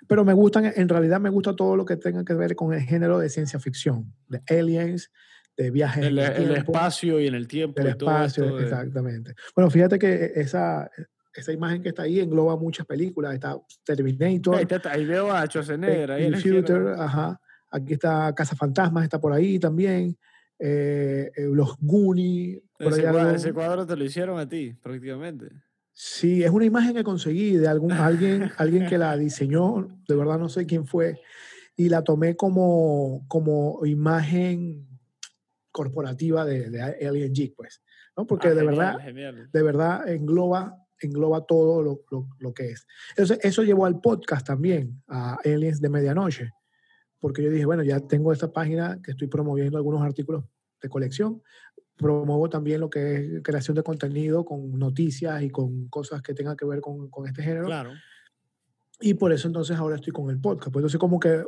Pero 0.07 0.23
me 0.23 0.33
gustan, 0.33 0.71
en 0.75 0.87
realidad 0.87 1.19
me 1.19 1.31
gusta 1.31 1.55
todo 1.55 1.75
lo 1.75 1.85
que 1.85 1.97
tenga 1.97 2.23
que 2.23 2.35
ver 2.35 2.55
con 2.55 2.73
el 2.73 2.81
género 2.81 3.17
de 3.17 3.29
ciencia 3.29 3.59
ficción, 3.59 4.13
de 4.27 4.43
aliens, 4.47 5.11
de 5.57 5.71
viajes 5.71 6.05
el, 6.05 6.19
en 6.19 6.33
el, 6.35 6.51
el 6.51 6.57
espacio 6.57 7.19
y 7.19 7.27
en 7.27 7.35
el 7.35 7.47
tiempo. 7.47 7.81
El 7.81 7.87
espacio, 7.87 8.55
de... 8.55 8.63
exactamente. 8.63 9.35
Bueno, 9.55 9.69
fíjate 9.69 9.97
que 9.97 10.33
esa, 10.35 10.89
esa 11.33 11.51
imagen 11.51 11.81
que 11.81 11.89
está 11.89 12.03
ahí 12.03 12.19
engloba 12.19 12.55
muchas 12.55 12.85
películas. 12.85 13.33
Está 13.33 13.57
Terminator. 13.83 14.55
Ahí, 14.55 14.65
está, 14.69 14.91
ahí 14.91 15.05
veo 15.05 15.31
a 15.31 15.45
Schwarzenegger. 15.45 16.11
Ahí 16.11 16.25
el 16.25 16.37
Future, 16.37 16.93
ajá. 16.97 17.39
Aquí 17.71 17.93
está 17.93 18.33
Casa 18.33 18.55
Fantasmas, 18.55 19.03
está 19.03 19.19
por 19.19 19.33
ahí 19.33 19.59
también. 19.59 20.17
Eh, 20.57 21.31
eh, 21.35 21.49
los 21.51 21.75
Goonies. 21.79 22.61
Ese, 22.79 23.01
cuadro, 23.01 23.29
ese 23.31 23.53
cuadro 23.53 23.85
te 23.85 23.95
lo 23.95 24.03
hicieron 24.03 24.39
a 24.39 24.47
ti, 24.47 24.73
prácticamente. 24.81 25.47
Sí, 25.91 26.43
es 26.43 26.51
una 26.51 26.65
imagen 26.65 26.93
que 26.93 27.03
conseguí 27.03 27.55
de 27.55 27.67
algún, 27.67 27.93
alguien, 27.93 28.51
alguien 28.57 28.87
que 28.87 28.97
la 28.97 29.15
diseñó, 29.15 29.87
de 30.07 30.15
verdad 30.15 30.37
no 30.37 30.49
sé 30.49 30.65
quién 30.65 30.85
fue, 30.85 31.21
y 31.77 31.89
la 31.89 32.03
tomé 32.03 32.35
como, 32.35 33.25
como 33.27 33.85
imagen 33.85 34.87
corporativa 35.75 36.45
de, 36.45 36.69
de 36.69 36.81
Alien 36.81 37.33
Geek, 37.33 37.53
pues, 37.53 37.83
¿no? 38.15 38.25
Porque 38.25 38.47
ah, 38.47 38.51
de 38.51 38.61
genial, 38.61 38.75
verdad, 38.77 38.99
genial. 39.01 39.49
de 39.51 39.61
verdad 39.61 40.07
engloba, 40.07 40.77
engloba 41.01 41.45
todo 41.45 41.83
lo, 41.83 41.99
lo, 42.09 42.29
lo, 42.39 42.53
que 42.53 42.69
es. 42.69 42.87
Entonces, 43.09 43.39
eso 43.43 43.61
llevó 43.61 43.85
al 43.85 43.99
podcast 43.99 44.47
también, 44.47 45.03
a 45.09 45.35
Aliens 45.43 45.81
de 45.81 45.89
Medianoche, 45.89 46.53
porque 47.19 47.43
yo 47.43 47.49
dije, 47.49 47.65
bueno, 47.65 47.83
ya 47.83 47.99
tengo 47.99 48.31
esta 48.31 48.53
página 48.53 49.01
que 49.03 49.11
estoy 49.11 49.27
promoviendo 49.27 49.77
algunos 49.77 50.01
artículos 50.01 50.45
de 50.81 50.87
colección, 50.87 51.43
promuevo 51.97 52.49
también 52.49 52.79
lo 52.79 52.89
que 52.89 53.15
es 53.15 53.43
creación 53.43 53.75
de 53.75 53.83
contenido 53.83 54.45
con 54.45 54.79
noticias 54.79 55.41
y 55.43 55.49
con 55.49 55.89
cosas 55.89 56.21
que 56.21 56.33
tengan 56.33 56.55
que 56.55 56.65
ver 56.65 56.79
con, 56.79 57.09
con 57.09 57.27
este 57.27 57.43
género. 57.43 57.65
Claro. 57.65 57.91
Y 59.01 59.15
por 59.15 59.33
eso 59.33 59.49
entonces 59.49 59.75
ahora 59.75 59.97
estoy 59.97 60.13
con 60.13 60.29
el 60.29 60.39
podcast. 60.39 60.71
Pues 60.71 60.81
entonces 60.81 60.99
como 61.01 61.19
que 61.19 61.43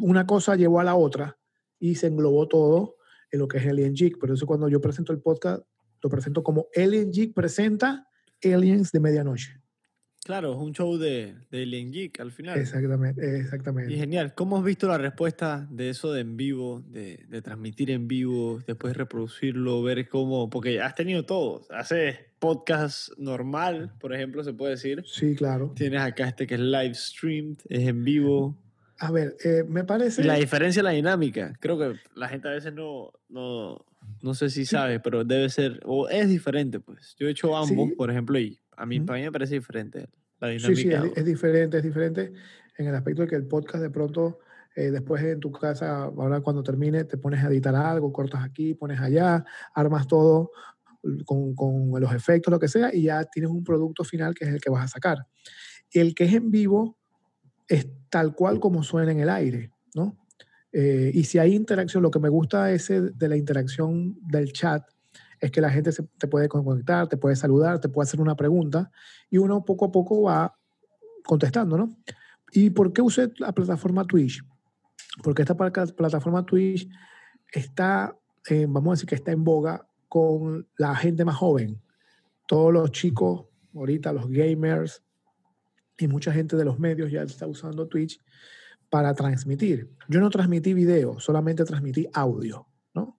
una 0.00 0.26
cosa 0.26 0.56
llevó 0.56 0.80
a 0.80 0.84
la 0.84 0.96
otra 0.96 1.38
y 1.78 1.94
se 1.94 2.08
englobó 2.08 2.48
todo 2.48 2.96
en 3.32 3.40
lo 3.40 3.48
que 3.48 3.58
es 3.58 3.66
Alien 3.66 3.94
Geek. 3.94 4.18
Por 4.18 4.30
eso 4.30 4.46
cuando 4.46 4.68
yo 4.68 4.80
presento 4.80 5.12
el 5.12 5.18
podcast, 5.20 5.64
lo 6.02 6.10
presento 6.10 6.44
como 6.44 6.68
Alien 6.76 7.10
Geek 7.10 7.34
presenta 7.34 8.06
Aliens 8.44 8.92
de 8.92 9.00
Medianoche. 9.00 9.62
Claro, 10.24 10.52
es 10.52 10.58
un 10.58 10.72
show 10.72 10.98
de, 10.98 11.34
de 11.50 11.62
Alien 11.64 11.90
Geek 11.90 12.20
al 12.20 12.30
final. 12.30 12.56
Exactamente, 12.56 13.40
exactamente. 13.40 13.92
Y 13.92 13.96
genial. 13.96 14.34
¿Cómo 14.34 14.56
has 14.56 14.62
visto 14.62 14.86
la 14.86 14.96
respuesta 14.96 15.66
de 15.68 15.90
eso 15.90 16.12
de 16.12 16.20
en 16.20 16.36
vivo, 16.36 16.80
de, 16.86 17.24
de 17.28 17.42
transmitir 17.42 17.90
en 17.90 18.06
vivo, 18.06 18.60
después 18.64 18.96
reproducirlo, 18.96 19.82
ver 19.82 20.08
cómo, 20.08 20.48
porque 20.48 20.80
has 20.80 20.94
tenido 20.94 21.24
todo. 21.24 21.66
Haces 21.70 22.18
podcast 22.38 23.10
normal, 23.18 23.94
por 23.98 24.14
ejemplo, 24.14 24.44
se 24.44 24.52
puede 24.52 24.72
decir. 24.72 25.02
Sí, 25.06 25.34
claro. 25.34 25.72
Tienes 25.74 26.00
acá 26.00 26.28
este 26.28 26.46
que 26.46 26.54
es 26.54 26.60
live 26.60 26.94
streamed, 26.94 27.56
es 27.68 27.88
en 27.88 28.04
vivo. 28.04 28.56
A 29.02 29.10
ver, 29.10 29.36
eh, 29.44 29.64
me 29.68 29.82
parece... 29.84 30.22
Y 30.22 30.24
la 30.24 30.36
diferencia 30.36 30.78
es 30.80 30.84
la 30.84 30.90
dinámica. 30.90 31.54
Creo 31.60 31.76
que 31.78 31.94
la 32.14 32.28
gente 32.28 32.46
a 32.48 32.52
veces 32.52 32.72
no, 32.72 33.10
no, 33.28 33.84
no 34.22 34.34
sé 34.34 34.48
si 34.48 34.64
sabe, 34.64 35.00
pero 35.00 35.24
debe 35.24 35.48
ser, 35.50 35.80
o 35.84 36.08
es 36.08 36.28
diferente, 36.28 36.78
pues. 36.78 37.16
Yo 37.18 37.26
he 37.26 37.30
hecho 37.32 37.56
ambos, 37.56 37.88
Sí. 37.88 37.94
por 37.96 38.10
ejemplo, 38.10 38.38
y 38.38 38.60
a 38.76 38.86
mí, 38.86 39.00
para 39.00 39.18
mí 39.18 39.24
me 39.24 39.32
parece 39.32 39.54
diferente 39.54 40.08
la 40.40 40.48
Sí, 40.50 40.56
dinámica. 40.58 41.02
sí, 41.02 41.08
es, 41.14 41.16
es 41.18 41.24
diferente, 41.24 41.76
es 41.78 41.82
diferente 41.82 42.32
en 42.78 42.86
el 42.86 42.94
aspecto 42.94 43.22
de 43.22 43.28
que 43.28 43.34
el 43.36 43.46
podcast 43.48 43.82
de 43.82 43.90
pronto, 43.90 44.38
eh, 44.76 44.90
después 44.92 45.20
en 45.24 45.40
tu 45.40 45.50
casa, 45.50 46.04
ahora 46.04 46.40
cuando 46.40 46.62
termine, 46.62 47.02
te 47.04 47.18
pones 47.18 47.42
a 47.44 47.48
editar 47.48 47.74
algo, 47.74 48.12
cortas 48.12 48.44
aquí, 48.44 48.74
pones 48.74 49.00
allá, 49.00 49.44
armas 49.74 50.06
todo 50.06 50.52
con, 51.26 51.54
con 51.56 52.00
los 52.00 52.14
efectos, 52.14 52.52
lo 52.52 52.60
que 52.60 52.68
sea, 52.68 52.94
y 52.94 53.02
ya 53.02 53.24
tienes 53.24 53.50
un 53.50 53.64
producto 53.64 54.04
final 54.04 54.32
que 54.34 54.44
es 54.44 54.50
el 54.52 54.60
que 54.60 54.70
vas 54.70 54.84
a 54.84 54.88
sacar. 54.88 55.26
El 55.90 56.14
que 56.14 56.24
es 56.24 56.34
en 56.34 56.52
vivo 56.52 56.98
es 57.68 57.88
tal 58.10 58.34
cual 58.34 58.60
como 58.60 58.82
suena 58.82 59.12
en 59.12 59.20
el 59.20 59.28
aire, 59.28 59.70
¿no? 59.94 60.16
Eh, 60.72 61.10
y 61.12 61.24
si 61.24 61.38
hay 61.38 61.54
interacción, 61.54 62.02
lo 62.02 62.10
que 62.10 62.18
me 62.18 62.28
gusta 62.30 62.66
de 62.66 63.28
la 63.28 63.36
interacción 63.36 64.16
del 64.22 64.52
chat 64.52 64.82
es 65.38 65.50
que 65.50 65.60
la 65.60 65.70
gente 65.70 65.92
se, 65.92 66.04
te 66.18 66.28
puede 66.28 66.48
conectar, 66.48 67.08
te 67.08 67.16
puede 67.16 67.36
saludar, 67.36 67.80
te 67.80 67.88
puede 67.88 68.06
hacer 68.06 68.20
una 68.20 68.36
pregunta 68.36 68.90
y 69.28 69.38
uno 69.38 69.64
poco 69.64 69.86
a 69.86 69.92
poco 69.92 70.22
va 70.22 70.56
contestando, 71.24 71.76
¿no? 71.76 71.96
¿Y 72.52 72.70
por 72.70 72.92
qué 72.92 73.02
usé 73.02 73.32
la 73.38 73.52
plataforma 73.52 74.04
Twitch? 74.04 74.42
Porque 75.22 75.42
esta 75.42 75.56
pla- 75.56 75.70
plataforma 75.70 76.46
Twitch 76.46 76.88
está, 77.52 78.16
eh, 78.48 78.66
vamos 78.68 78.90
a 78.90 78.94
decir 78.94 79.08
que 79.08 79.14
está 79.14 79.32
en 79.32 79.44
boga 79.44 79.86
con 80.08 80.68
la 80.76 80.94
gente 80.94 81.24
más 81.24 81.36
joven. 81.36 81.80
Todos 82.46 82.72
los 82.72 82.92
chicos, 82.92 83.46
ahorita 83.74 84.12
los 84.12 84.28
gamers 84.28 85.02
y 86.02 86.08
mucha 86.08 86.32
gente 86.32 86.56
de 86.56 86.64
los 86.64 86.78
medios 86.78 87.10
ya 87.10 87.22
está 87.22 87.46
usando 87.46 87.86
Twitch 87.86 88.20
para 88.90 89.14
transmitir. 89.14 89.90
Yo 90.08 90.20
no 90.20 90.28
transmití 90.30 90.74
video, 90.74 91.18
solamente 91.18 91.64
transmití 91.64 92.06
audio, 92.12 92.66
¿no? 92.94 93.18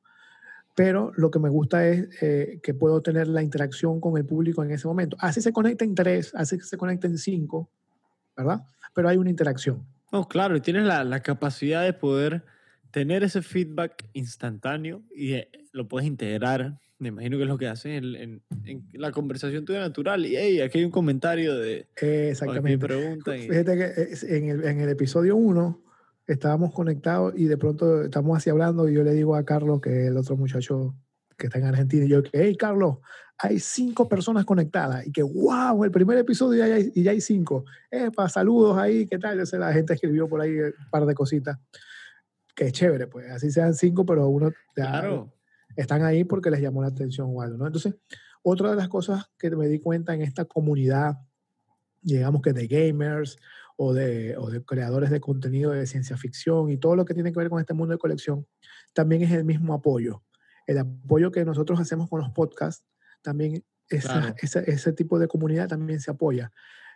Pero 0.75 1.11
lo 1.15 1.31
que 1.31 1.39
me 1.39 1.49
gusta 1.49 1.87
es 1.87 2.09
eh, 2.21 2.59
que 2.61 2.73
puedo 2.73 3.01
tener 3.01 3.27
la 3.27 3.41
interacción 3.41 3.99
con 3.99 4.17
el 4.17 4.25
público 4.25 4.63
en 4.63 4.71
ese 4.71 4.87
momento. 4.87 5.17
Así 5.19 5.41
se 5.41 5.51
conecten 5.51 5.95
tres, 5.95 6.31
así 6.35 6.59
se 6.59 6.77
conecten 6.77 7.17
cinco, 7.17 7.69
¿verdad? 8.37 8.61
Pero 8.93 9.09
hay 9.09 9.17
una 9.17 9.29
interacción. 9.29 9.85
No, 10.11 10.27
claro, 10.27 10.55
y 10.55 10.61
tienes 10.61 10.83
la, 10.83 11.03
la 11.03 11.21
capacidad 11.21 11.83
de 11.83 11.93
poder 11.93 12.45
tener 12.91 13.23
ese 13.23 13.41
feedback 13.41 14.07
instantáneo 14.13 15.01
y 15.15 15.41
lo 15.71 15.87
puedes 15.87 16.07
integrar. 16.07 16.79
Me 17.03 17.09
imagino 17.09 17.37
que 17.37 17.43
es 17.43 17.49
lo 17.49 17.57
que 17.57 17.67
haces 17.67 18.01
en, 18.01 18.15
en- 18.15 18.41
en 18.65 18.83
la 18.93 19.11
conversación 19.11 19.65
tuya 19.65 19.79
natural. 19.79 20.25
Y 20.25 20.35
hey, 20.37 20.61
aquí 20.61 20.79
hay 20.79 20.85
un 20.85 20.91
comentario 20.91 21.55
de 21.57 21.85
Eh, 22.01 22.27
o 22.27 22.31
exactamente. 22.31 22.87
preguntan. 22.87 23.37
y- 23.37 23.49
Fíjate 23.49 23.77
que 23.77 24.01
es- 24.13 24.23
en 24.23 24.49
el, 24.49 24.63
en 24.63 24.79
el 24.79 24.89
episodio 24.89 25.35
1 25.35 25.81
estábamos 26.25 26.73
conectados 26.73 27.33
y 27.35 27.45
de 27.45 27.57
pronto 27.57 28.03
estamos 28.03 28.37
así 28.37 28.49
hablando 28.49 28.87
y 28.87 28.93
yo 28.93 29.03
le 29.03 29.13
digo 29.13 29.35
a 29.35 29.43
Carlos, 29.43 29.81
que 29.81 29.89
es 30.03 30.07
el 30.07 30.15
otro 30.17 30.37
muchacho 30.37 30.95
que 31.37 31.47
está 31.47 31.59
en 31.59 31.65
Argentina, 31.65 32.05
y 32.05 32.07
yo, 32.09 32.21
hey 32.31 32.55
Carlos, 32.55 32.99
hay 33.37 33.59
cinco 33.59 34.07
personas 34.07 34.45
conectadas 34.45 35.05
y 35.05 35.11
que 35.11 35.23
wow, 35.23 35.83
el 35.83 35.91
primer 35.91 36.17
episodio 36.19 36.65
y 36.65 36.69
ya 36.69 36.75
hay, 36.75 36.91
y 36.95 37.03
ya 37.03 37.11
hay 37.11 37.19
cinco. 37.19 37.65
Epa, 37.91 38.29
saludos 38.29 38.77
ahí, 38.77 39.05
¿qué 39.07 39.17
tal? 39.19 39.37
Yo 39.39 39.45
sé, 39.45 39.57
la 39.59 39.73
gente 39.73 39.93
escribió 39.95 40.29
por 40.29 40.39
ahí 40.39 40.51
un 40.57 40.71
par 40.89 41.05
de 41.05 41.13
cositas. 41.13 41.57
Que 42.55 42.65
es 42.67 42.71
chévere, 42.73 43.07
pues 43.07 43.29
así 43.31 43.49
sean 43.51 43.73
cinco, 43.73 44.05
pero 44.05 44.27
uno 44.29 44.51
ya 44.77 44.85
Claro. 44.91 45.33
Están 45.75 46.03
ahí 46.03 46.23
porque 46.23 46.49
les 46.51 46.61
llamó 46.61 46.81
la 46.81 46.89
atención 46.89 47.27
o 47.31 47.41
algo, 47.41 47.57
¿no? 47.57 47.67
Entonces, 47.67 47.95
otra 48.41 48.69
de 48.71 48.75
las 48.75 48.89
cosas 48.89 49.25
que 49.37 49.49
me 49.51 49.67
di 49.67 49.79
cuenta 49.79 50.13
en 50.13 50.21
esta 50.21 50.45
comunidad, 50.45 51.17
digamos 52.01 52.41
que 52.41 52.53
de 52.53 52.67
gamers 52.67 53.37
o 53.77 53.93
de, 53.93 54.35
o 54.37 54.49
de 54.49 54.63
creadores 54.63 55.09
de 55.09 55.19
contenido 55.21 55.71
de 55.71 55.87
ciencia 55.87 56.17
ficción 56.17 56.69
y 56.69 56.77
todo 56.77 56.95
lo 56.95 57.05
que 57.05 57.13
tiene 57.13 57.31
que 57.31 57.39
ver 57.39 57.49
con 57.49 57.59
este 57.59 57.73
mundo 57.73 57.93
de 57.93 57.97
colección, 57.97 58.45
también 58.93 59.21
es 59.23 59.31
el 59.31 59.45
mismo 59.45 59.73
apoyo. 59.73 60.23
El 60.67 60.77
apoyo 60.77 61.31
que 61.31 61.45
nosotros 61.45 61.79
hacemos 61.79 62.09
con 62.09 62.19
los 62.21 62.29
podcasts, 62.31 62.85
también 63.21 63.63
esa- 63.89 64.33
Claro. 64.33 64.35
ese 64.67 64.93
tipo 64.93 65.19
de 65.19 65.27
comunidad 65.27 65.67
también 65.69 65.99
se 65.99 66.11
apoya. 66.11 66.51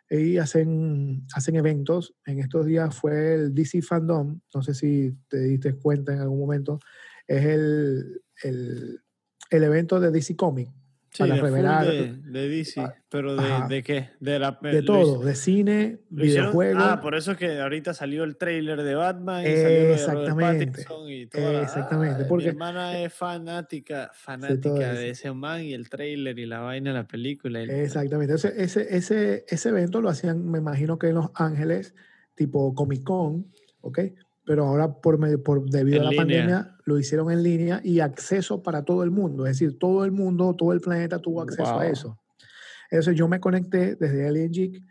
Y 0.09 0.37
hacen, 0.37 1.25
hacen 1.33 1.55
eventos. 1.57 2.15
En 2.25 2.39
estos 2.39 2.65
días 2.65 2.95
fue 2.95 3.33
el 3.35 3.53
DC 3.53 3.81
Fandom, 3.81 4.39
no 4.53 4.61
sé 4.61 4.73
si 4.73 5.17
te 5.27 5.37
diste 5.39 5.73
cuenta 5.73 6.13
en 6.13 6.21
algún 6.21 6.39
momento, 6.39 6.79
es 7.27 7.45
el, 7.45 8.21
el, 8.43 9.01
el 9.49 9.63
evento 9.63 9.99
de 9.99 10.11
DC 10.11 10.35
Comic, 10.35 10.69
Sí, 11.09 11.23
para 11.23 11.35
revelar- 11.37 11.87
de, 11.87 12.13
de 12.17 12.47
DC. 12.49 12.81
Pero 13.09 13.35
de. 13.35 13.67
¿de 13.69 13.81
qué? 13.81 14.09
De, 14.19 14.37
la, 14.37 14.59
de 14.61 14.81
lo 14.81 14.85
todo, 14.85 15.23
de 15.23 15.33
cine, 15.35 15.99
videojuegos. 16.09 16.83
Ah, 16.85 16.99
por 17.01 17.15
eso 17.15 17.31
es 17.31 17.37
que 17.37 17.59
ahorita 17.59 17.93
salió 17.95 18.23
el 18.23 18.37
trailer 18.37 18.83
de 18.83 18.93
Batman 18.93 19.41
y 19.43 19.55
salió 19.55 19.93
Exactamente. 19.93 20.65
Pattinson 20.83 21.09
y 21.09 21.25
toda 21.25 21.53
la- 21.53 21.61
Exactamente, 21.63 22.23
Ah, 22.23 22.25
porque- 22.29 22.45
Mi 22.45 22.49
hermana 22.49 22.99
es 23.01 23.13
fanática, 23.13 24.11
fanática 24.13 24.93
de 24.93 25.09
ese 25.09 25.31
man 25.31 25.63
y 25.63 25.73
el 25.73 25.89
trailer 25.89 26.37
y 26.37 26.45
la 26.45 26.59
vaina 26.59 26.91
de 26.91 26.97
la 26.97 27.07
película. 27.07 27.63
Exactamente. 27.63 28.35
Ese, 28.35 28.53
ese, 28.61 28.95
ese, 28.95 29.45
ese 29.47 29.69
evento 29.69 30.01
lo 30.01 30.09
hacían, 30.09 30.45
me 30.51 30.59
imagino 30.59 30.99
que 30.99 31.07
en 31.07 31.15
Los 31.15 31.31
Ángeles, 31.33 31.95
tipo 32.35 32.75
Comic 32.75 33.03
Con, 33.03 33.51
¿ok? 33.81 33.99
Pero 34.47 34.65
ahora 34.65 34.91
por, 35.01 35.19
medio- 35.19 35.43
por 35.43 35.69
debido 35.69 35.97
En 35.97 36.01
a 36.01 36.05
la 36.05 36.09
línea. 36.11 36.23
pandemia 36.25 36.75
lo 36.85 36.97
hicieron 36.97 37.29
en 37.31 37.43
línea 37.43 37.81
y 37.83 37.99
acceso 37.99 38.63
para 38.63 38.83
todo 38.83 39.03
el 39.03 39.11
mundo. 39.11 39.45
Es 39.45 39.59
decir, 39.59 39.77
todo 39.77 40.05
el 40.05 40.11
mundo, 40.13 40.55
todo 40.55 40.71
el 40.71 40.79
planeta 40.81 41.19
tuvo 41.19 41.41
acceso 41.41 41.73
Wow. 41.73 41.79
a 41.81 41.87
eso. 41.87 42.17
Entonces 42.89 43.15
yo 43.15 43.27
me 43.27 43.39
conecté 43.41 43.95
desde 43.97 44.25
Alien 44.25 44.51
Geek 44.51 44.81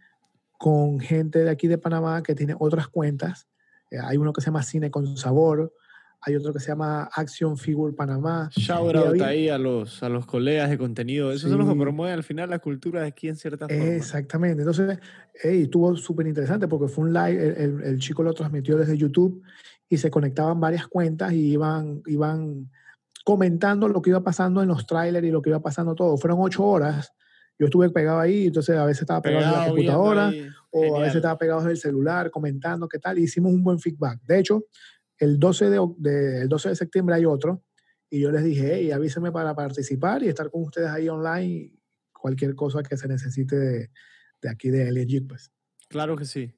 con 0.58 1.00
gente 1.00 1.38
de 1.40 1.50
aquí 1.50 1.66
de 1.68 1.78
Panamá 1.78 2.22
que 2.22 2.34
tiene 2.34 2.54
otras 2.58 2.88
cuentas. 2.88 3.48
Eh, 3.90 3.96
hay 3.98 4.18
uno 4.18 4.32
que 4.34 4.42
se 4.42 4.46
llama 4.46 4.62
Cine 4.62 4.90
con 4.90 5.16
Sabor, 5.16 5.72
hay 6.20 6.34
otro 6.34 6.52
que 6.52 6.58
se 6.60 6.68
llama 6.68 7.08
Action 7.14 7.56
Figure 7.56 7.92
Panamá. 7.94 8.50
Shout 8.56 8.96
out 8.96 9.20
ahí 9.22 9.48
a 9.48 9.58
los, 9.58 10.02
a 10.02 10.08
los 10.08 10.26
colegas 10.26 10.70
de 10.70 10.78
contenido. 10.78 11.30
Esos 11.30 11.50
son 11.50 11.58
los 11.58 11.68
que 11.68 11.74
Sí. 11.74 11.80
promueven 11.80 12.14
al 12.14 12.24
final 12.24 12.50
la 12.50 12.58
cultura 12.58 13.02
de 13.02 13.08
aquí 13.08 13.28
en 13.28 13.36
cierta 13.36 13.68
forma. 13.68 13.84
Exactamente. 13.84 14.62
Entonces, 14.62 14.98
hey, 15.42 15.62
estuvo 15.64 15.94
súper 15.96 16.26
interesante 16.26 16.66
porque 16.66 16.88
fue 16.88 17.04
un 17.04 17.12
live, 17.12 17.46
el, 17.46 17.56
el- 17.56 17.82
el 17.84 17.98
chico 18.00 18.22
lo 18.22 18.32
transmitió 18.32 18.76
desde 18.76 18.96
YouTube 18.96 19.42
y 19.88 19.98
se 19.98 20.10
conectaban 20.10 20.58
varias 20.58 20.88
cuentas 20.88 21.32
y 21.32 21.52
iban, 21.52 22.02
iban 22.06 22.68
comentando 23.24 23.88
lo 23.88 24.02
que 24.02 24.10
iba 24.10 24.22
pasando 24.22 24.62
en 24.62 24.68
los 24.68 24.86
trailers 24.86 25.26
y 25.26 25.30
lo 25.30 25.42
que 25.42 25.50
iba 25.50 25.60
pasando 25.60 25.94
todo. 25.94 26.16
Fueron 26.16 26.38
ocho 26.40 26.64
horas. 26.64 27.12
Yo 27.58 27.66
estuve 27.66 27.88
pegado 27.90 28.20
ahí, 28.20 28.46
entonces 28.48 28.76
a 28.76 28.84
veces 28.84 29.02
estaba 29.02 29.22
pegado, 29.22 29.44
en 29.44 29.50
la 29.50 29.56
Pegado, 29.58 29.70
computadora 29.74 30.32
o 30.70 30.96
a 30.96 31.00
veces 31.00 31.16
estaba 31.16 31.38
pegado 31.38 31.62
en 31.62 31.68
el 31.70 31.76
celular 31.78 32.30
comentando 32.30 32.86
qué 32.88 32.98
tal. 32.98 33.18
y 33.18 33.22
Hicimos 33.22 33.50
un 33.52 33.62
buen 33.64 33.78
feedback. 33.78 34.20
De 34.24 34.38
hecho, 34.40 34.64
el 35.18 35.38
12 35.38 35.70
de, 35.70 36.42
el 36.42 36.48
12 36.48 36.68
de 36.70 36.76
septiembre 36.76 37.14
hay 37.14 37.24
otro 37.24 37.62
y 38.10 38.20
yo 38.20 38.30
les 38.30 38.44
dije, 38.44 38.74
hey, 38.74 38.90
avísenme 38.90 39.32
para 39.32 39.54
participar 39.54 40.22
y 40.22 40.28
estar 40.28 40.50
con 40.50 40.62
ustedes 40.62 40.88
ahí 40.88 41.08
online. 41.08 41.72
Cualquier 42.12 42.54
cosa 42.54 42.82
que 42.82 42.96
se 42.96 43.08
necesite 43.08 43.56
de, 43.56 43.90
de 44.40 44.48
aquí 44.48 44.70
de 44.70 45.04
Geek, 45.04 45.28
pues. 45.28 45.50
Claro 45.88 46.16
que 46.16 46.24
sí. 46.24 46.52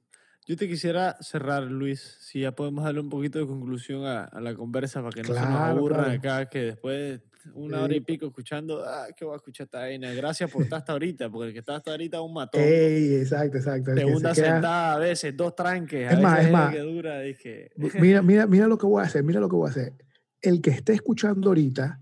Yo 0.47 0.57
te 0.57 0.67
quisiera 0.67 1.17
cerrar, 1.21 1.65
Luis, 1.65 2.17
si 2.21 2.41
ya 2.41 2.53
podemos 2.53 2.85
darle 2.85 3.01
un 3.01 3.11
poquito 3.11 3.39
de 3.39 3.47
conclusión 3.47 4.07
a, 4.07 4.25
a 4.25 4.41
la 4.41 4.55
conversa 4.55 5.03
para 5.03 5.13
que 5.13 5.23
no 5.23 5.35
se 5.35 5.41
nos 5.41 5.51
aburran 5.51 6.05
claro. 6.05 6.19
acá, 6.19 6.49
que 6.49 6.61
después 6.61 6.97
de 7.21 7.29
una 7.55 7.83
hora 7.83 7.95
y 7.95 8.01
pico 8.01 8.27
escuchando, 8.27 8.83
ah, 8.85 9.07
¿qué 9.17 9.25
voy 9.25 9.35
a 9.35 9.37
escuchar 9.37 9.65
esta 9.67 9.79
vaina? 9.81 10.13
Gracias 10.13 10.51
por 10.51 10.63
estar 10.63 10.79
hasta 10.79 10.93
ahorita, 10.93 11.31
porque 11.31 11.49
el 11.49 11.53
que 11.53 11.59
está 11.61 11.77
hasta 11.77 11.91
ahorita 11.93 12.17
es 12.19 12.23
un 12.23 12.33
matón. 12.35 12.61
Ey, 12.63 13.15
exacto, 13.17 13.59
exacto. 13.59 13.91
se 13.95 14.01
Segunda 14.01 14.33
queda- 14.33 14.45
sentada 14.55 14.95
a 14.95 14.99
veces, 14.99 15.37
dos 15.37 15.55
tranques, 15.55 16.09
a 16.09 16.13
Es 16.13 16.21
más, 16.21 16.45
es 16.45 16.51
más. 16.53 16.75
el 16.75 16.81
que 16.81 16.93
dura, 16.93 17.21
dije, 17.21 17.71
Mira, 18.01 18.23
mira, 18.23 18.47
mira 18.47 18.67
lo 18.67 18.77
que 18.79 18.87
voy 18.87 19.03
a 19.03 19.07
hacer, 19.07 19.23
mira 19.23 19.41
lo 19.41 19.49
que 19.49 19.57
voy 19.57 19.67
a 19.69 19.71
hacer. 19.71 19.95
El 20.41 20.61
que 20.61 20.71
esté 20.71 20.93
escuchando 20.93 21.49
ahorita 21.49 22.01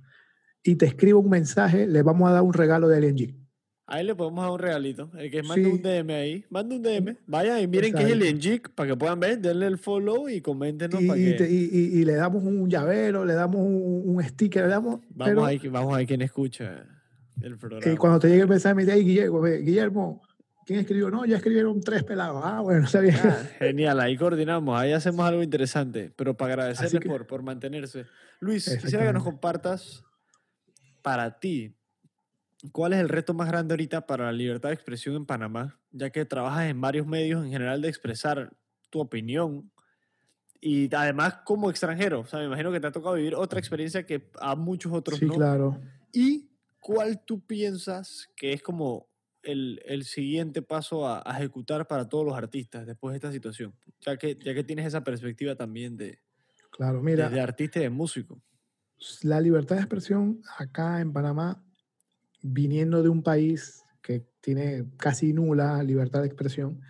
y 0.62 0.76
te 0.76 0.86
escriba 0.86 1.18
un 1.18 1.30
mensaje, 1.30 1.86
le 1.86 2.02
vamos 2.02 2.28
a 2.28 2.32
dar 2.32 2.42
un 2.42 2.52
regalo 2.52 2.88
de 2.88 3.12
Geek. 3.12 3.36
Ahí 3.88 4.04
le 4.04 4.16
podemos 4.16 4.42
dar 4.42 4.50
un 4.52 4.58
regalito. 4.58 5.10
El 5.16 5.30
que 5.30 5.42
mande 5.44 5.68
un 5.68 5.76
Sí. 5.76 5.82
DM 5.82 6.10
ahí, 6.12 6.44
mande 6.50 6.74
un 6.76 6.82
DM. 6.82 7.16
Vaya 7.26 7.60
y 7.60 7.68
miren 7.68 7.94
que 7.94 8.02
es 8.02 8.10
el 8.10 8.22
Enjik 8.22 8.70
para 8.70 8.88
que 8.90 8.96
puedan 8.96 9.20
ver, 9.20 9.38
denle 9.38 9.66
el 9.66 9.78
follow 9.78 10.28
y 10.28 10.40
coméntenos 10.40 11.00
Y, 11.00 11.06
para 11.06 11.20
y 11.20 11.36
que 11.36 11.48
y- 11.48 11.70
y- 11.72 12.00
y 12.00 12.04
le 12.04 12.14
damos 12.14 12.42
un 12.42 12.68
llavero, 12.68 13.24
le 13.24 13.34
damos 13.34 13.60
un, 13.60 14.02
un 14.06 14.24
sticker, 14.24 14.64
le 14.64 14.70
damos. 14.70 15.00
vamos, 15.10 15.24
pero, 15.24 15.46
a 15.46 15.70
vamos 15.70 15.94
a 15.94 15.98
ver 15.98 16.06
quién 16.06 16.20
escucha 16.22 16.84
el 17.40 17.56
programa. 17.56 17.86
eh, 17.92 17.96
cuando 17.96 18.18
te 18.18 18.28
llegue 18.28 18.42
el 18.42 18.48
mensaje, 18.48 18.74
me 18.74 18.82
dice, 18.84 18.96
"Ey, 18.96 19.04
Guillermo, 19.04 19.40
Guillermo, 19.42 20.22
¿quién 20.66 20.80
escribió? 20.80 21.08
No, 21.10 21.24
ya 21.24 21.36
escribieron 21.36 21.80
tres 21.80 22.02
pelados. 22.02 22.42
Ah, 22.44 22.62
bueno, 22.62 22.88
bien. 23.02 23.14
Ah, 23.22 23.38
genial, 23.60 24.00
ahí 24.00 24.16
coordinamos, 24.16 24.76
ahí 24.80 24.92
hacemos 24.94 25.24
algo 25.24 25.44
interesante, 25.44 26.10
pero 26.16 26.36
para 26.36 26.54
agradecerles 26.54 27.00
que- 27.00 27.08
por, 27.08 27.24
por 27.28 27.44
mantenerse. 27.44 28.06
Luis, 28.40 28.68
quisiera 28.82 29.06
que 29.06 29.12
nos 29.12 29.22
compartas 29.22 30.02
para 31.02 31.38
ti 31.38 31.75
¿cuál 32.72 32.92
es 32.92 33.00
el 33.00 33.08
reto 33.08 33.34
más 33.34 33.48
grande 33.48 33.72
ahorita 33.72 34.06
para 34.06 34.26
la 34.26 34.32
libertad 34.32 34.70
de 34.70 34.74
expresión 34.74 35.16
en 35.16 35.26
Panamá? 35.26 35.78
Ya 35.90 36.10
que 36.10 36.24
trabajas 36.24 36.70
en 36.70 36.80
varios 36.80 37.06
medios 37.06 37.44
en 37.44 37.50
general 37.50 37.80
de 37.82 37.88
expresar 37.88 38.56
tu 38.90 39.00
opinión 39.00 39.70
y 40.60 40.92
además 40.94 41.38
como 41.44 41.70
extranjero. 41.70 42.20
O 42.20 42.26
sea, 42.26 42.40
me 42.40 42.46
imagino 42.46 42.72
que 42.72 42.80
te 42.80 42.86
ha 42.86 42.92
tocado 42.92 43.14
vivir 43.14 43.34
otra 43.34 43.58
experiencia 43.58 44.06
que 44.06 44.30
a 44.40 44.54
muchos 44.56 44.92
otros 44.92 45.18
sí, 45.18 45.26
no. 45.26 45.34
claro. 45.34 45.80
¿Y 46.12 46.50
cuál 46.80 47.24
tú 47.24 47.44
piensas 47.44 48.28
que 48.36 48.52
es 48.52 48.62
como 48.62 49.08
el, 49.42 49.80
el 49.84 50.04
siguiente 50.04 50.62
paso 50.62 51.06
a, 51.06 51.22
a, 51.24 51.38
ejecutar 51.38 51.86
para 51.86 52.08
todos 52.08 52.24
los 52.24 52.34
artistas 52.34 52.86
después 52.86 53.12
de 53.12 53.16
esta 53.16 53.32
situación? 53.32 53.74
Ya 54.00 54.16
que, 54.16 54.36
ya 54.42 54.54
que 54.54 54.64
tienes 54.64 54.86
esa 54.86 55.04
perspectiva 55.04 55.54
también 55.54 55.96
de, 55.96 56.20
claro, 56.70 57.02
mira, 57.02 57.28
de, 57.28 57.36
de 57.36 57.40
artista 57.40 57.78
y 57.78 57.82
de 57.82 57.90
músico. 57.90 58.40
La 59.22 59.40
libertad 59.40 59.76
de 59.76 59.82
expresión 59.82 60.40
acá 60.58 61.00
en 61.00 61.12
Panamá, 61.12 61.62
viniendo 62.42 63.02
de 63.02 63.08
un 63.08 63.22
país 63.22 63.82
que 64.02 64.24
tiene 64.40 64.84
casi 64.98 65.32
nula 65.32 65.82
libertad 65.82 66.20
de 66.20 66.26
expresión, 66.28 66.80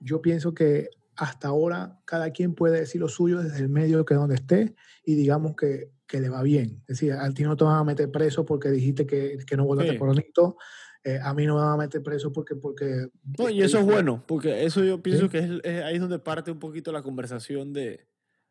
yo 0.00 0.20
pienso 0.22 0.54
que 0.54 0.90
hasta 1.16 1.48
ahora 1.48 2.00
cada 2.04 2.30
quien 2.30 2.54
puede 2.54 2.80
decir 2.80 3.00
lo 3.00 3.08
suyo 3.08 3.42
desde 3.42 3.58
el 3.58 3.68
medio 3.68 4.04
que 4.04 4.14
donde 4.14 4.36
esté 4.36 4.74
y 5.04 5.14
digamos 5.16 5.56
que, 5.56 5.90
que 6.06 6.20
le 6.20 6.28
va 6.28 6.42
bien. 6.42 6.80
Es 6.82 6.98
decir, 7.00 7.12
a 7.12 7.28
ti 7.32 7.42
no 7.42 7.56
te 7.56 7.64
van 7.64 7.78
a 7.78 7.84
meter 7.84 8.10
preso 8.10 8.44
porque 8.46 8.70
dijiste 8.70 9.06
que, 9.06 9.38
que 9.46 9.56
no 9.56 9.64
votaste 9.64 9.92
Sí. 9.92 9.98
por 9.98 10.14
Nito, 10.16 10.56
eh, 11.04 11.18
a 11.22 11.34
mí 11.34 11.46
no 11.46 11.54
me 11.56 11.60
van 11.62 11.72
a 11.74 11.76
meter 11.76 12.02
preso 12.02 12.32
porque... 12.32 12.54
porque 12.56 13.08
No, 13.38 13.48
y 13.50 13.62
eso 13.62 13.78
es 13.78 13.84
bueno, 13.84 14.24
porque 14.26 14.64
eso 14.64 14.82
yo 14.84 15.02
pienso 15.02 15.24
Sí. 15.24 15.30
que 15.30 15.38
es, 15.38 15.50
es 15.64 15.82
ahí 15.82 15.96
es 15.96 16.00
donde 16.00 16.18
parte 16.18 16.50
un 16.50 16.58
poquito 16.58 16.92
la 16.92 17.02
conversación 17.02 17.72
de 17.72 18.06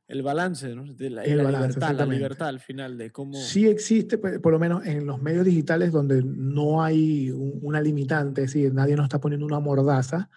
el 0.07 0.21
balance, 0.21 0.73
¿no? 0.73 0.85
De 0.93 1.09
la, 1.09 1.23
El 1.23 1.37
la 1.37 1.43
balance, 1.43 1.79
libertad, 1.79 1.95
la 1.95 2.05
libertad 2.05 2.47
al 2.47 2.59
final, 2.61 2.97
de 2.97 3.11
cómo... 3.11 3.33
Sí 3.33 3.67
existe, 3.67 4.17
pe- 4.17 4.39
por 4.39 4.53
lo 4.53 4.59
menos 4.59 4.85
en 4.85 5.05
los 5.05 5.21
medios 5.21 5.43
digitales 5.45 5.91
donde 5.91 6.23
no 6.23 6.81
hay 6.83 7.29
un- 7.31 7.59
una 7.61 7.81
limitante, 7.81 8.43
es 8.43 8.53
decir, 8.53 8.73
nadie 8.73 8.95
nos 8.95 9.03
está 9.05 9.19
poniendo 9.19 9.45
una 9.45 9.59
mordaza, 9.59 10.29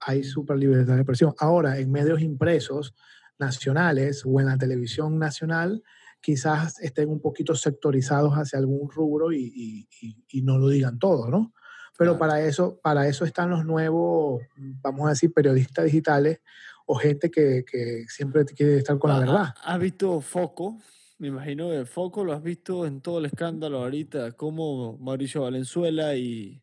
hay 0.00 0.24
super 0.24 0.56
libertad 0.56 0.94
de 0.94 1.00
expresión. 1.02 1.34
Ahora, 1.38 1.78
en 1.78 1.92
medios 1.92 2.20
impresos 2.22 2.94
nacionales 3.38 4.22
o 4.24 4.40
en 4.40 4.46
la 4.46 4.56
televisión 4.56 5.18
nacional, 5.18 5.82
quizás 6.20 6.80
estén 6.80 7.08
un 7.10 7.20
poquito 7.20 7.54
sectorizados 7.54 8.32
hacia 8.34 8.58
algún 8.58 8.88
rubro 8.90 9.32
y, 9.32 9.42
y- 9.54 9.88
y- 10.00 10.24
y 10.38 10.42
no 10.42 10.56
lo 10.58 10.68
digan 10.68 10.98
todo, 10.98 11.28
¿no? 11.28 11.52
Pero 11.98 12.12
Claro. 12.12 12.18
para 12.18 12.40
eso, 12.46 12.80
para 12.82 13.06
eso 13.08 13.24
están 13.24 13.50
los 13.50 13.64
nuevos, 13.66 14.40
vamos 14.82 15.06
a 15.06 15.10
decir, 15.10 15.32
periodistas 15.32 15.84
digitales 15.84 16.40
o 16.86 16.94
gente 16.96 17.30
que, 17.30 17.64
que 17.70 18.04
siempre 18.08 18.44
quiere 18.44 18.76
estar 18.78 18.98
con 18.98 19.10
la 19.10 19.16
Ah, 19.16 19.20
verdad. 19.20 19.54
¿Has 19.64 19.80
visto 19.80 20.20
Foco? 20.20 20.78
Me 21.18 21.28
imagino 21.28 21.70
que 21.70 21.84
Foco 21.84 22.24
lo 22.24 22.32
has 22.32 22.42
visto 22.42 22.84
en 22.86 23.00
todo 23.00 23.18
el 23.20 23.26
escándalo 23.26 23.78
ahorita, 23.84 24.32
como 24.32 24.98
Mauricio 24.98 25.42
Valenzuela 25.42 26.16
y 26.16 26.60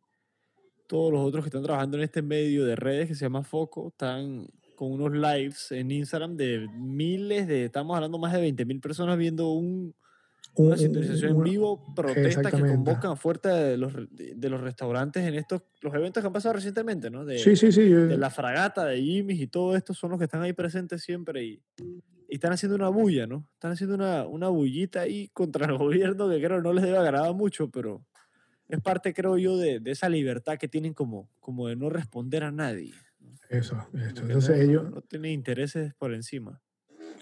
todos 0.88 1.12
los 1.14 1.22
otros 1.26 1.44
que 1.44 1.50
están 1.50 1.64
trabajando 1.64 1.98
en 1.98 2.04
este 2.04 2.22
medio 2.22 2.66
de 2.66 2.76
redes 2.76 3.08
que 3.08 3.16
se 3.16 3.26
llama 3.26 3.44
Foco, 3.44 3.90
están 3.90 4.48
con 4.76 4.92
unos 4.92 5.12
lives 5.14 5.72
en 5.72 5.92
Instagram 5.92 6.36
de 6.36 6.68
miles 6.74 7.48
de, 7.48 7.66
estamos 7.66 7.96
hablando 7.96 8.18
más 8.18 8.34
de 8.34 8.42
20 8.42 8.66
mil 8.66 8.80
personas 8.80 9.18
viendo 9.18 9.50
Un- 9.52 9.94
una 10.62 10.72
un- 10.76 10.78
sintonización 10.80 11.32
en 11.38 11.44
vivo, 11.44 11.94
protestas 11.96 12.52
que 12.54 12.62
convocan 12.76 13.18
fuerte 13.18 13.50
de 13.50 13.78
los, 13.78 13.94
de 14.12 14.50
los 14.50 14.62
restaurantes 14.62 15.26
en 15.26 15.36
estos, 15.36 15.64
los 15.82 15.94
eventos 15.96 16.22
que 16.22 16.28
han 16.28 16.34
pasado 16.34 16.54
recientemente, 16.54 17.10
¿no? 17.10 17.26
De, 17.26 17.40
Sí, 17.40 17.56
sí, 17.56 17.72
sí. 17.72 17.90
yo- 17.90 18.08
de 18.08 18.18
la 18.18 18.30
fragata, 18.30 18.86
de 18.86 19.02
Jimmy's 19.02 19.40
y 19.42 19.48
todo 19.48 19.76
esto 19.76 19.94
son 19.94 20.12
los 20.12 20.20
que 20.20 20.26
están 20.26 20.42
ahí 20.42 20.54
presentes 20.54 21.02
siempre 21.02 21.44
y, 21.44 21.62
y 22.28 22.36
están 22.36 22.52
haciendo 22.54 22.76
una 22.76 22.90
bulla, 22.90 23.26
¿no? 23.28 23.48
Están 23.54 23.72
haciendo 23.72 23.96
una, 23.96 24.26
una 24.28 24.50
bullita 24.50 25.02
ahí 25.02 25.30
contra 25.30 25.66
el 25.66 25.78
gobierno 25.78 26.30
que 26.30 26.42
creo 26.42 26.62
no 26.62 26.74
les 26.74 26.84
debe 26.84 26.98
agradar 26.98 27.34
mucho, 27.34 27.70
pero 27.70 28.06
es 28.68 28.80
parte, 28.82 29.14
creo 29.14 29.38
yo, 29.38 29.58
de, 29.58 29.80
de 29.80 29.92
esa 29.92 30.10
libertad 30.10 30.58
que 30.60 30.68
tienen 30.68 30.94
como, 30.94 31.30
como 31.40 31.68
de 31.68 31.76
no 31.76 31.90
responder 31.90 32.44
a 32.44 32.52
nadie. 32.52 32.94
¿no? 33.20 33.32
Eso, 33.50 33.78
esto. 33.94 34.22
Entonces 34.22 34.50
no, 34.50 34.56
no- 34.56 34.62
ellos, 34.62 34.92
no 34.92 35.02
tienen 35.02 35.32
intereses 35.32 35.94
por 35.96 36.14
encima. 36.14 36.62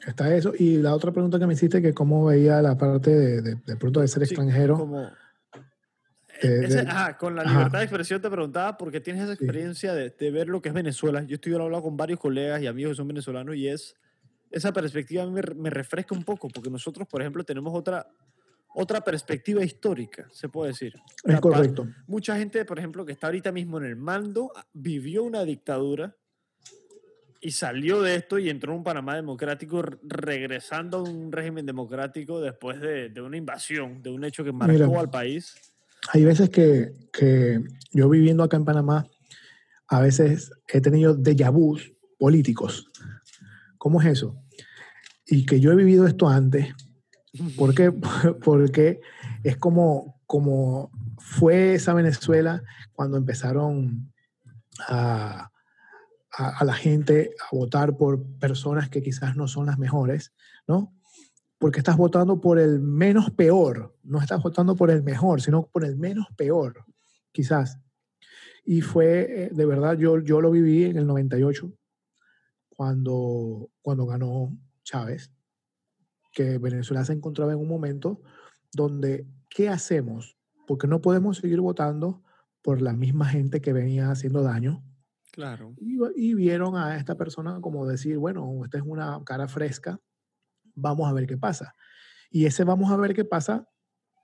Está 0.06 0.34
eso. 0.36 0.54
Y 0.58 0.78
la 0.78 0.94
otra 0.96 1.12
pregunta 1.12 1.40
que 1.40 1.48
me 1.48 1.54
hiciste, 1.54 1.82
que 1.82 1.94
cómo 1.94 2.26
veía 2.26 2.62
la 2.62 2.78
parte 2.78 3.10
de, 3.12 3.42
de, 3.42 3.56
de 3.56 3.76
pronto 3.76 4.02
de 4.02 4.08
ser 4.08 4.26
Sí, 4.26 4.34
extranjero. 4.34 4.78
Como, 4.78 5.02
de- 6.42 6.66
Ese- 6.66 6.84
de- 6.84 6.90
ajá, 6.90 7.18
con 7.18 7.36
la 7.36 7.42
ajá. 7.42 7.52
libertad 7.52 7.80
de 7.80 7.86
expresión 7.86 8.22
te 8.22 8.30
preguntaba 8.30 8.78
porque 8.78 9.00
tienes 9.02 9.24
esa 9.24 9.36
Sí. 9.36 9.44
experiencia 9.44 9.94
de, 9.94 10.10
de 10.12 10.32
ver 10.32 10.48
lo 10.48 10.62
que 10.62 10.70
es 10.70 10.76
Venezuela. 10.76 11.24
Yo 11.24 11.36
estoy 11.36 11.54
hablando 11.54 11.82
con 11.82 11.98
varios 11.98 12.20
colegas 12.20 12.62
y 12.62 12.68
amigos 12.68 12.92
que 12.92 12.98
son 12.98 13.08
venezolanos 13.08 13.56
y 13.56 13.68
es 13.68 13.96
esa 14.52 14.72
perspectiva 14.72 15.24
a 15.24 15.26
mí 15.26 15.32
me, 15.34 15.42
me 15.56 15.70
refresca 15.70 16.16
un 16.16 16.24
poco 16.24 16.48
porque 16.50 16.70
nosotros, 16.70 17.08
por 17.08 17.22
ejemplo, 17.22 17.44
tenemos 17.44 17.74
otra, 17.76 18.08
otra 18.76 19.02
perspectiva 19.02 19.64
histórica, 19.64 20.28
se 20.32 20.48
puede 20.48 20.70
decir. 20.72 20.94
es 21.24 21.40
correcto. 21.42 21.88
Mucha 22.06 22.38
gente, 22.38 22.64
por 22.66 22.78
ejemplo, 22.78 23.04
que 23.06 23.12
está 23.14 23.28
ahorita 23.28 23.52
mismo 23.52 23.80
en 23.80 23.86
el 23.86 23.96
mando, 23.96 24.52
vivió 24.74 25.24
una 25.24 25.44
dictadura 25.44 26.16
y 27.42 27.52
salió 27.52 28.02
de 28.02 28.16
esto 28.16 28.40
y 28.40 28.50
entró 28.50 28.72
en 28.72 28.80
un 28.80 28.84
Panamá 28.84 29.16
democrático, 29.16 29.82
re- 29.82 29.98
regresando 30.04 30.98
a 30.98 31.04
un 31.04 31.32
régimen 31.32 31.66
democrático 31.66 32.42
después 32.42 32.80
de, 32.82 33.10
de 33.10 33.22
una 33.22 33.38
invasión, 33.38 34.02
de 34.02 34.10
un 34.10 34.24
hecho 34.24 34.44
que 34.44 34.52
marcó 34.52 34.74
Mira. 34.74 35.00
al 35.00 35.10
país. 35.10 35.56
Hay 36.14 36.24
veces 36.24 36.50
que, 36.50 36.92
que 37.12 37.62
yo 37.92 38.10
viviendo 38.10 38.44
acá 38.44 38.58
en 38.58 38.66
Panamá, 38.66 39.06
a 39.88 40.02
veces 40.02 40.52
he 40.68 40.82
tenido 40.82 41.16
déjà 41.16 41.50
vus 41.52 41.94
políticos. 42.18 42.88
¿Cómo 43.78 44.02
es 44.02 44.08
eso? 44.08 44.36
Y 45.26 45.46
que 45.46 45.60
yo 45.60 45.72
he 45.72 45.76
vivido 45.76 46.08
esto 46.08 46.28
antes. 46.30 46.74
¿Por 47.58 47.74
qué? 47.76 47.92
Porque 48.44 49.02
es 49.44 49.58
como, 49.58 50.22
como 50.26 50.92
fue 51.20 51.74
esa 51.76 51.94
Venezuela 51.94 52.62
cuando 52.94 53.18
empezaron 53.18 54.12
a, 54.88 55.50
a, 56.38 56.64
la 56.64 56.74
gente 56.74 57.32
a 57.40 57.56
votar 57.56 57.98
por 57.98 58.24
personas 58.38 58.90
que 58.90 59.02
quizás 59.02 59.36
no 59.36 59.48
son 59.48 59.66
las 59.66 59.80
mejores, 59.80 60.34
¿no? 60.68 60.94
Porque 61.58 61.80
estás 61.80 61.98
votando 61.98 62.40
por 62.40 62.60
el 62.60 62.80
menos 62.80 63.32
peor, 63.32 63.96
no 64.04 64.22
estás 64.22 64.44
votando 64.44 64.76
por 64.76 64.92
el 64.92 65.02
mejor, 65.02 65.42
sino 65.42 65.68
por 65.68 65.84
el 65.84 65.98
menos 65.98 66.28
peor, 66.38 66.86
quizás. 67.32 67.80
Y 68.64 68.82
fue, 68.82 69.46
eh, 69.46 69.50
de 69.52 69.66
verdad, 69.66 69.98
yo, 69.98 70.20
yo 70.20 70.40
lo 70.40 70.52
viví 70.52 70.84
en 70.84 70.98
el 70.98 71.08
98, 71.08 71.74
cuando, 72.70 73.72
cuando 73.82 74.06
ganó 74.06 74.56
Chávez, 74.84 75.32
que 76.32 76.60
Venezuela 76.60 77.04
se 77.04 77.14
encontraba 77.14 77.54
en 77.54 77.60
un 77.60 77.68
momento 77.68 78.22
donde, 78.72 79.26
¿qué 79.50 79.70
hacemos? 79.70 80.38
Porque 80.68 80.88
no 80.88 81.02
podemos 81.02 81.38
seguir 81.38 81.62
votando 81.62 82.22
por 82.62 82.80
la 82.80 82.94
misma 82.94 83.26
gente 83.26 83.60
que 83.60 83.74
venía 83.74 84.12
haciendo 84.12 84.44
daño. 84.44 84.84
Claro. 85.38 85.76
Y, 85.78 86.00
y 86.16 86.34
vieron 86.34 86.76
a 86.76 86.98
esta 86.98 87.16
persona 87.16 87.62
como 87.62 87.86
decir, 87.86 88.18
bueno, 88.18 88.60
esta 88.66 88.80
es 88.80 88.84
una 88.84 89.22
cara 89.24 89.48
fresca, 89.48 90.00
vamos 90.74 91.08
a 91.08 91.14
ver 91.14 91.28
qué 91.28 91.38
pasa. 91.38 91.76
Y 92.32 92.48
ese 92.48 92.64
vamos 92.64 92.92
a 92.92 92.98
ver 92.98 93.14
qué 93.14 93.24
pasa, 93.24 93.70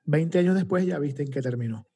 20 0.06 0.40
años 0.40 0.56
después 0.56 0.88
ya 0.88 0.98
viste 0.98 1.22
en 1.22 1.30
qué 1.30 1.44
terminó. 1.44 1.88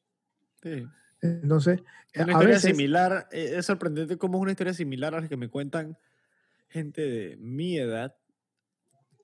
Sí. 0.62 0.86
Entonces, 1.24 1.82
Una 2.14 2.26
a 2.26 2.28
historia 2.28 2.48
veces, 2.54 2.70
similar, 2.70 3.28
eh, 3.32 3.54
es 3.56 3.66
sorprendente 3.66 4.20
cómo 4.20 4.38
es 4.38 4.42
una 4.44 4.52
historia 4.52 4.76
similar 4.76 5.16
a 5.16 5.22
la 5.22 5.28
que 5.28 5.36
me 5.36 5.50
cuentan 5.50 5.98
gente 6.70 7.02
de 7.02 7.38
mi 7.38 7.76
edad 7.76 8.16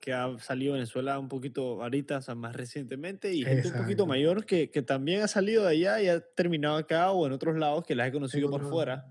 que 0.00 0.12
ha 0.12 0.36
salido 0.40 0.72
de 0.72 0.80
Venezuela 0.80 1.20
un 1.20 1.28
poquito 1.28 1.84
ahorita, 1.84 2.18
o 2.18 2.20
sea, 2.20 2.34
más 2.34 2.56
recientemente, 2.56 3.32
y 3.32 3.44
gente 3.44 3.68
un 3.68 3.74
poquito 3.74 4.02
Exacto. 4.02 4.06
mayor 4.06 4.44
que, 4.44 4.72
que 4.72 4.82
también 4.82 5.22
ha 5.22 5.28
salido 5.28 5.62
de 5.62 5.68
allá 5.68 6.02
y 6.02 6.08
ha 6.08 6.18
terminado 6.18 6.78
acá 6.78 7.12
o 7.12 7.24
en 7.28 7.32
otros 7.32 7.56
lados 7.56 7.84
que 7.84 7.94
las 7.94 8.08
he 8.08 8.12
conocido 8.12 8.50
por 8.50 8.68
fuera. 8.68 9.06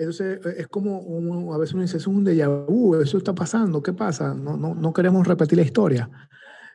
Entonces, 0.00 0.40
eh, 0.46 0.54
es 0.60 0.68
como, 0.68 0.98
un- 1.00 1.52
a 1.52 1.58
veces 1.58 1.74
uno 1.74 1.82
dice, 1.82 1.98
es 1.98 2.06
un 2.06 2.24
déjà 2.24 2.48
vu, 2.48 2.94
eso 2.96 3.18
está 3.18 3.34
pasando, 3.34 3.82
¿qué 3.82 3.92
pasa? 3.92 4.32
No, 4.32 4.56
no, 4.56 4.74
no 4.74 4.92
queremos 4.94 5.26
repetir 5.26 5.58
la 5.58 5.64
historia. 5.64 6.08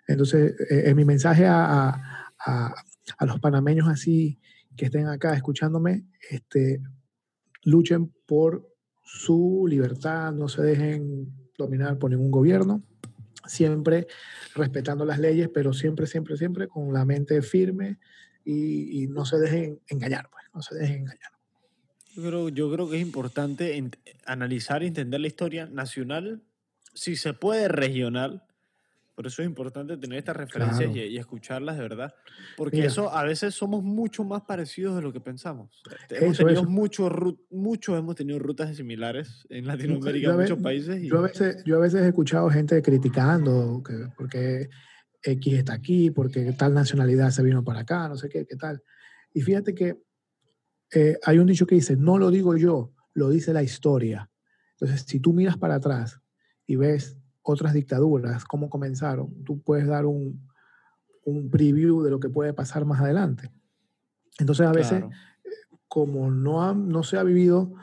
Entonces, 0.08 0.54
eh, 0.70 0.84
eh, 0.92 0.94
mi 0.94 1.06
mensaje 1.06 1.48
a, 1.48 1.66
a- 1.90 2.32
a- 2.46 2.76
a 3.18 3.26
los 3.26 3.40
panameños 3.40 3.88
así 3.88 4.40
que 4.78 4.86
estén 4.86 5.08
acá 5.08 5.34
escuchándome, 5.34 6.06
este, 6.30 6.84
luchen 7.64 8.14
por 8.28 8.70
su 9.02 9.66
libertad, 9.68 10.32
no 10.32 10.48
se 10.48 10.62
dejen 10.62 11.34
dominar 11.58 11.98
por 11.98 12.12
ningún 12.12 12.30
gobierno, 12.30 12.84
siempre 13.48 14.06
respetando 14.54 15.04
las 15.04 15.18
leyes, 15.18 15.50
pero 15.52 15.74
siempre, 15.74 16.06
siempre, 16.06 16.38
siempre 16.38 16.68
con 16.68 16.94
la 16.94 17.06
mente 17.06 17.42
firme 17.42 17.98
y, 18.44 19.04
y 19.04 19.08
no 19.08 19.26
se 19.26 19.40
dejen 19.40 19.80
engañar, 19.88 20.30
pues, 20.32 20.44
no 20.54 20.62
se 20.62 20.76
dejen 20.76 20.98
engañar. 21.00 21.32
Yo 22.16 22.24
creo, 22.24 22.50
yo 22.50 22.72
creo 22.72 22.90
que 22.90 22.98
es 22.98 23.02
importante 23.02 23.90
analizar 24.26 24.84
y 24.84 24.88
entender 24.88 25.20
la 25.22 25.28
historia 25.28 25.66
nacional, 25.66 26.42
si 26.94 27.16
se 27.16 27.34
puede 27.34 27.68
regional. 27.68 28.44
Por 29.16 29.28
eso 29.28 29.42
es 29.42 29.48
importante 29.48 29.96
tener 29.96 30.18
estas 30.18 30.36
referencias 30.36 30.92
Claro. 30.92 30.94
y, 30.96 31.16
y 31.16 31.18
escucharlas 31.18 31.78
de 31.78 31.84
verdad. 31.84 32.14
Porque 32.58 32.78
Mira. 32.78 32.88
eso 32.88 33.14
a 33.16 33.24
veces 33.24 33.56
somos 33.56 33.82
mucho 33.82 34.26
más 34.26 34.42
parecidos 34.42 34.96
de 34.98 35.02
lo 35.02 35.14
que 35.14 35.22
pensamos. 35.22 35.82
Este, 36.02 36.18
Hemos 36.18 36.34
Eso, 36.36 36.44
tenido 36.46 36.62
eso. 36.64 36.70
muchos, 36.70 37.12
muchos 37.50 37.98
hemos 37.98 38.16
tenido 38.18 38.40
rutas 38.40 38.76
similares 38.76 39.46
en 39.50 39.68
Latinoamérica, 39.68 40.32
en 40.32 40.38
muchos 40.38 40.60
países. 40.62 41.02
Y, 41.02 41.08
Yo 41.08 41.20
a 41.20 41.22
veces, 41.22 41.64
yo 41.66 41.78
a 41.78 41.80
veces 41.80 42.02
he 42.02 42.08
escuchado 42.08 42.50
gente 42.50 42.82
criticando 42.82 43.82
que 43.88 43.94
porque 44.18 44.70
X 45.24 45.54
está 45.54 45.74
aquí, 45.74 46.12
porque 46.12 46.52
tal 46.52 46.74
nacionalidad 46.74 47.30
se 47.32 47.42
vino 47.42 47.64
para 47.64 47.80
acá, 47.82 48.10
no 48.10 48.18
sé 48.18 48.28
qué, 48.28 48.46
qué 48.46 48.58
tal. 48.58 48.84
Y 49.34 49.42
fíjate 49.42 49.74
que 49.74 49.98
eh, 50.92 51.18
hay 51.24 51.40
un 51.40 51.48
dicho 51.48 51.66
que 51.66 51.76
dice, 51.76 51.96
no 51.96 52.18
lo 52.18 52.32
digo 52.32 52.56
yo, 52.56 52.94
lo 53.14 53.30
dice 53.30 53.54
la 53.54 53.64
historia. 53.64 54.30
Entonces, 54.72 55.06
si 55.08 55.20
tú 55.20 55.34
miras 55.34 55.58
para 55.58 55.76
atrás 55.76 56.22
y 56.66 56.76
ves 56.76 57.18
otras 57.42 57.74
dictaduras, 57.74 58.46
cómo 58.46 58.70
comenzaron, 58.70 59.44
tú 59.44 59.62
puedes 59.62 59.88
dar 59.88 60.06
un, 60.06 60.48
un 61.24 61.50
preview 61.50 62.02
de 62.02 62.12
lo 62.12 62.20
que 62.20 62.30
puede 62.30 62.54
pasar 62.54 62.86
más 62.86 63.02
adelante. 63.02 63.52
Entonces, 64.40 64.68
a 64.68 64.72
veces, 64.72 65.04
como 65.88 66.30
no, 66.30 66.74
no 66.74 67.04
se 67.04 67.18
ha 67.18 67.24
vivido 67.24 67.74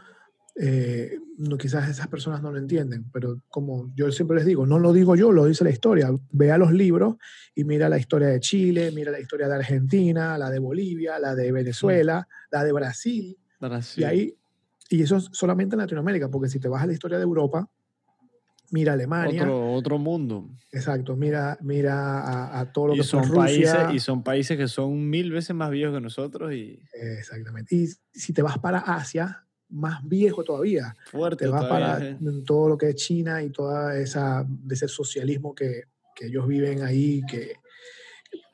eh, 0.55 1.19
no, 1.39 1.57
quizás 1.57 1.89
esas 1.89 2.09
personas 2.09 2.43
no 2.43 2.53
lo 2.53 2.59
entienden, 2.59 3.07
pero 3.11 3.41
como 3.49 3.91
yo 3.95 4.13
siempre 4.13 4.37
les 4.37 4.47
digo, 4.47 4.67
no 4.67 4.79
lo 4.79 4.93
digo 4.93 5.17
yo, 5.17 5.33
lo 5.33 5.47
dice 5.47 5.65
la 5.65 5.71
historia. 5.71 6.11
Vea 6.31 6.59
los 6.59 6.73
libros 6.73 7.17
y 7.55 7.65
mira 7.65 7.89
la 7.89 7.99
historia 7.99 8.29
de 8.29 8.41
Chile, 8.41 8.93
mira 8.95 9.11
la 9.11 9.21
historia 9.21 9.49
de 9.49 9.55
Argentina, 9.55 10.37
la 10.37 10.51
de 10.51 10.59
Bolivia, 10.59 11.19
la 11.19 11.35
de 11.35 11.51
Venezuela, 11.53 12.27
la 12.51 12.65
de 12.65 12.73
Brasil. 12.73 13.37
Y, 13.97 14.05
ahí, 14.05 14.37
y 14.91 15.03
eso 15.03 15.17
es 15.17 15.29
solamente 15.33 15.75
en 15.75 15.81
Latinoamérica, 15.81 16.29
porque 16.29 16.49
si 16.49 16.61
te 16.61 16.69
vas 16.69 16.83
a 16.83 16.87
la 16.87 16.93
historia 16.93 17.17
de 17.17 17.25
Europa, 17.25 17.69
mira 18.71 18.93
Alemania. 18.93 19.43
Otro, 19.43 19.73
otro 19.73 19.99
mundo. 19.99 20.51
Exacto, 20.71 21.17
mira, 21.17 21.57
mira 21.63 22.59
a, 22.59 22.73
todos 22.73 22.97
los 22.99 23.07
son, 23.07 23.31
países 23.33 23.75
Y 23.93 24.01
son 24.01 24.23
países 24.23 24.59
que 24.59 24.69
son 24.69 25.09
mil 25.09 25.31
veces 25.31 25.57
más 25.57 25.71
viejos 25.71 25.95
que 25.95 26.01
nosotros. 26.01 26.53
Y... 26.53 26.83
Exactamente. 26.93 27.75
Y 27.75 27.89
si 28.13 28.33
te 28.33 28.43
vas 28.43 28.59
para 28.59 28.81
Asia, 28.81 29.47
más 29.73 30.07
viejo 30.07 30.45
todavía. 30.45 30.95
Fuerte. 31.07 31.47
Te 31.47 31.51
vas 31.51 31.65
para 31.65 32.17
todo 32.47 32.69
lo 32.69 32.79
que 32.79 32.91
es 32.91 32.97
China 32.97 33.43
y 33.43 33.51
toda 33.51 33.99
esa 33.99 34.47
ese 34.71 34.87
socialismo 34.87 35.55
que, 35.55 35.85
que 36.15 36.27
ellos 36.27 36.47
viven 36.47 36.83
ahí, 36.83 37.23
que 37.29 37.55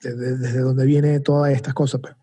desde, 0.00 0.60
donde 0.60 0.86
viene 0.86 1.20
todas 1.20 1.52
estas 1.52 1.74
cosas. 1.74 2.00
Pues. 2.00 2.14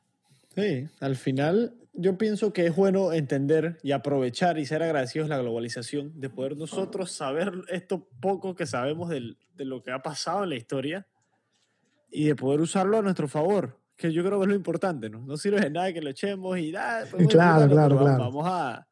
Sí, 0.55 0.88
al 0.99 1.15
final 1.15 1.76
yo 1.93 2.17
pienso 2.17 2.53
que 2.53 2.65
es 2.65 2.76
bueno 2.76 3.13
entender 3.13 3.77
y 3.84 3.91
aprovechar 3.91 4.57
y 4.57 4.65
ser 4.65 4.84
agradecidos 4.84 5.30
la 5.30 5.38
globalización, 5.38 6.19
de 6.19 6.30
poder 6.30 6.57
nosotros 6.57 7.11
saber 7.11 7.53
esto 7.69 8.07
poco 8.19 8.55
que 8.55 8.65
sabemos 8.65 9.09
de 9.09 9.35
lo 9.57 9.84
que 9.84 9.91
ha 9.91 10.01
pasado 10.01 10.43
en 10.43 10.49
la 10.49 10.55
historia 10.55 11.07
y 12.09 12.26
de 12.26 12.35
poder 12.35 12.61
usarlo 12.61 12.97
a 12.97 13.01
nuestro 13.01 13.27
favor 13.27 13.84
que 13.95 14.11
yo 14.11 14.23
creo 14.23 14.39
que 14.39 14.43
es 14.43 14.49
lo 14.49 14.55
importante, 14.55 15.09
¿no? 15.09 15.26
No 15.26 15.38
sirve 15.38 15.61
de 15.61 15.69
nada 15.69 15.93
que 15.93 16.01
lo 16.01 16.09
echemos 16.09 16.57
y 16.57 16.72
nada. 16.72 17.07
Claro, 17.30 17.69
claro, 17.69 17.97
claro. 17.97 18.17
Vamos 18.17 18.45
a, 18.47 18.88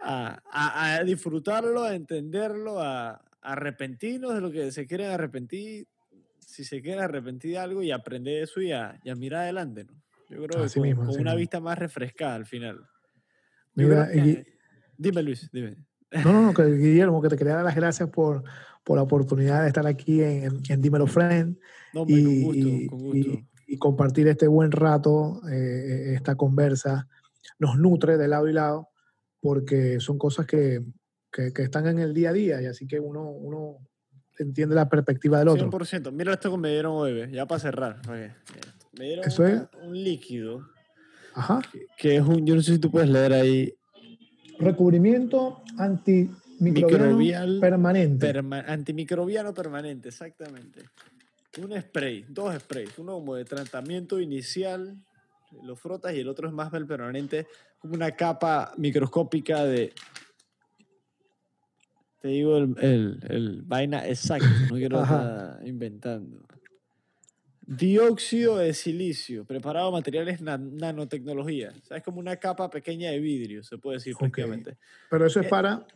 a, 0.00 0.96
a, 0.96 1.04
disfrutarlo, 1.04 1.82
a 1.82 1.94
entenderlo, 1.94 2.80
a, 2.80 3.20
arrepentirnos 3.42 4.34
de 4.34 4.40
lo 4.40 4.50
que 4.52 4.70
se 4.70 4.86
quieren 4.86 5.10
arrepentir, 5.10 5.88
si 6.38 6.64
se 6.64 6.80
quiere 6.80 7.00
arrepentir 7.00 7.52
de 7.52 7.58
algo 7.58 7.82
y 7.82 7.90
aprender 7.90 8.42
eso 8.44 8.60
y 8.60 8.72
a, 8.72 8.98
mirar 9.16 9.42
adelante, 9.42 9.84
¿no? 9.84 10.00
Yo 10.28 10.46
creo 10.46 10.66
que 10.66 10.94
con, 10.94 11.20
una 11.20 11.34
vista 11.34 11.60
más 11.60 11.78
refrescada 11.78 12.36
al 12.36 12.46
final. 12.46 12.86
dime, 13.74 15.22
Luis, 15.22 15.50
dime. 15.52 15.76
No, 16.24 16.32
no, 16.32 16.42
no, 16.42 16.54
que, 16.54 16.64
Guillermo, 16.64 17.20
que 17.20 17.28
te 17.28 17.36
quería 17.36 17.56
dar 17.56 17.64
las 17.64 17.74
gracias 17.74 18.08
por, 18.08 18.44
por 18.84 18.96
la 18.96 19.02
oportunidad 19.02 19.62
de 19.62 19.68
estar 19.68 19.86
aquí 19.86 20.22
en, 20.22 20.62
en, 20.68 20.80
Dímelo 20.80 21.06
Friend. 21.06 21.58
No, 21.92 22.04
y, 22.06 22.22
con 22.22 22.42
gusto, 22.42 22.90
con 22.90 22.98
gusto 23.00 23.18
y 23.18 23.51
compartir 23.78 24.28
este 24.28 24.46
buen 24.46 24.70
rato, 24.70 25.40
eh, 25.50 26.14
esta 26.14 26.36
conversa, 26.36 27.08
nos 27.58 27.78
nutre 27.78 28.16
de 28.16 28.28
lado 28.28 28.48
y 28.48 28.52
lado, 28.52 28.88
porque 29.40 30.00
son 30.00 30.18
cosas 30.18 30.46
que, 30.46 30.82
que, 31.30 31.52
están 31.56 31.86
en 31.86 31.98
el 31.98 32.14
día 32.14 32.30
a 32.30 32.32
día 32.32 32.62
y 32.62 32.66
así 32.66 32.86
que 32.86 33.00
uno, 33.00 33.30
uno 33.30 33.78
entiende 34.38 34.74
la 34.74 34.88
perspectiva 34.88 35.38
del 35.38 35.48
otro. 35.48 35.70
100%. 35.70 36.12
Mira 36.12 36.32
esto 36.32 36.50
que 36.50 36.58
me 36.58 36.70
dieron 36.70 36.92
hoy, 36.94 37.30
ya 37.32 37.46
para 37.46 37.58
cerrar. 37.58 38.00
Me 38.98 39.04
dieron 39.04 39.68
un 39.82 40.04
líquido. 40.04 40.66
Ajá. 41.34 41.60
Que, 41.96 42.16
es 42.16 42.22
un, 42.22 42.44
yo 42.46 42.54
no 42.54 42.62
sé 42.62 42.74
si 42.74 42.78
tú 42.78 42.90
puedes 42.90 43.08
leer 43.08 43.32
ahí. 43.32 43.74
Recubrimiento 44.58 45.62
antimicrobiano 45.78 47.60
permanente. 47.60 48.32
antimicrobiano 48.66 49.54
permanente, 49.54 50.08
exactamente. 50.10 50.82
Un 51.58 51.78
spray, 51.78 52.24
dos 52.28 52.54
sprays, 52.60 52.98
uno 52.98 53.12
como 53.12 53.34
de 53.34 53.44
tratamiento 53.44 54.18
inicial, 54.18 54.96
lo 55.62 55.76
frotas 55.76 56.14
y 56.14 56.20
el 56.20 56.28
otro 56.28 56.48
es 56.48 56.54
más 56.54 56.70
permanente, 56.70 57.46
como 57.78 57.94
una 57.94 58.12
capa 58.12 58.72
microscópica 58.78 59.64
de... 59.64 59.92
Te 62.20 62.28
digo 62.28 62.56
el, 62.56 63.18
el, 63.28 63.62
vaina 63.64 64.06
exacto, 64.06 64.46
no 64.70 64.76
quiero 64.76 65.02
estar 65.02 65.60
inventando. 65.66 66.40
Dióxido 67.66 68.58
de 68.58 68.72
silicio, 68.72 69.44
preparado 69.44 69.86
de 69.86 69.92
materiales 69.92 70.40
nanotecnología. 70.40 71.72
O 71.82 71.84
sea, 71.84 71.96
es 71.98 72.02
como 72.02 72.18
una 72.18 72.36
capa 72.36 72.70
pequeña 72.70 73.10
de 73.10 73.18
vidrio, 73.18 73.62
se 73.62 73.76
puede 73.76 73.98
decir 73.98 74.16
prácticamente. 74.16 74.78
Pero 75.10 75.26
eso 75.26 75.40
es 75.40 75.46
eh, 75.46 75.50
para... 75.50 75.86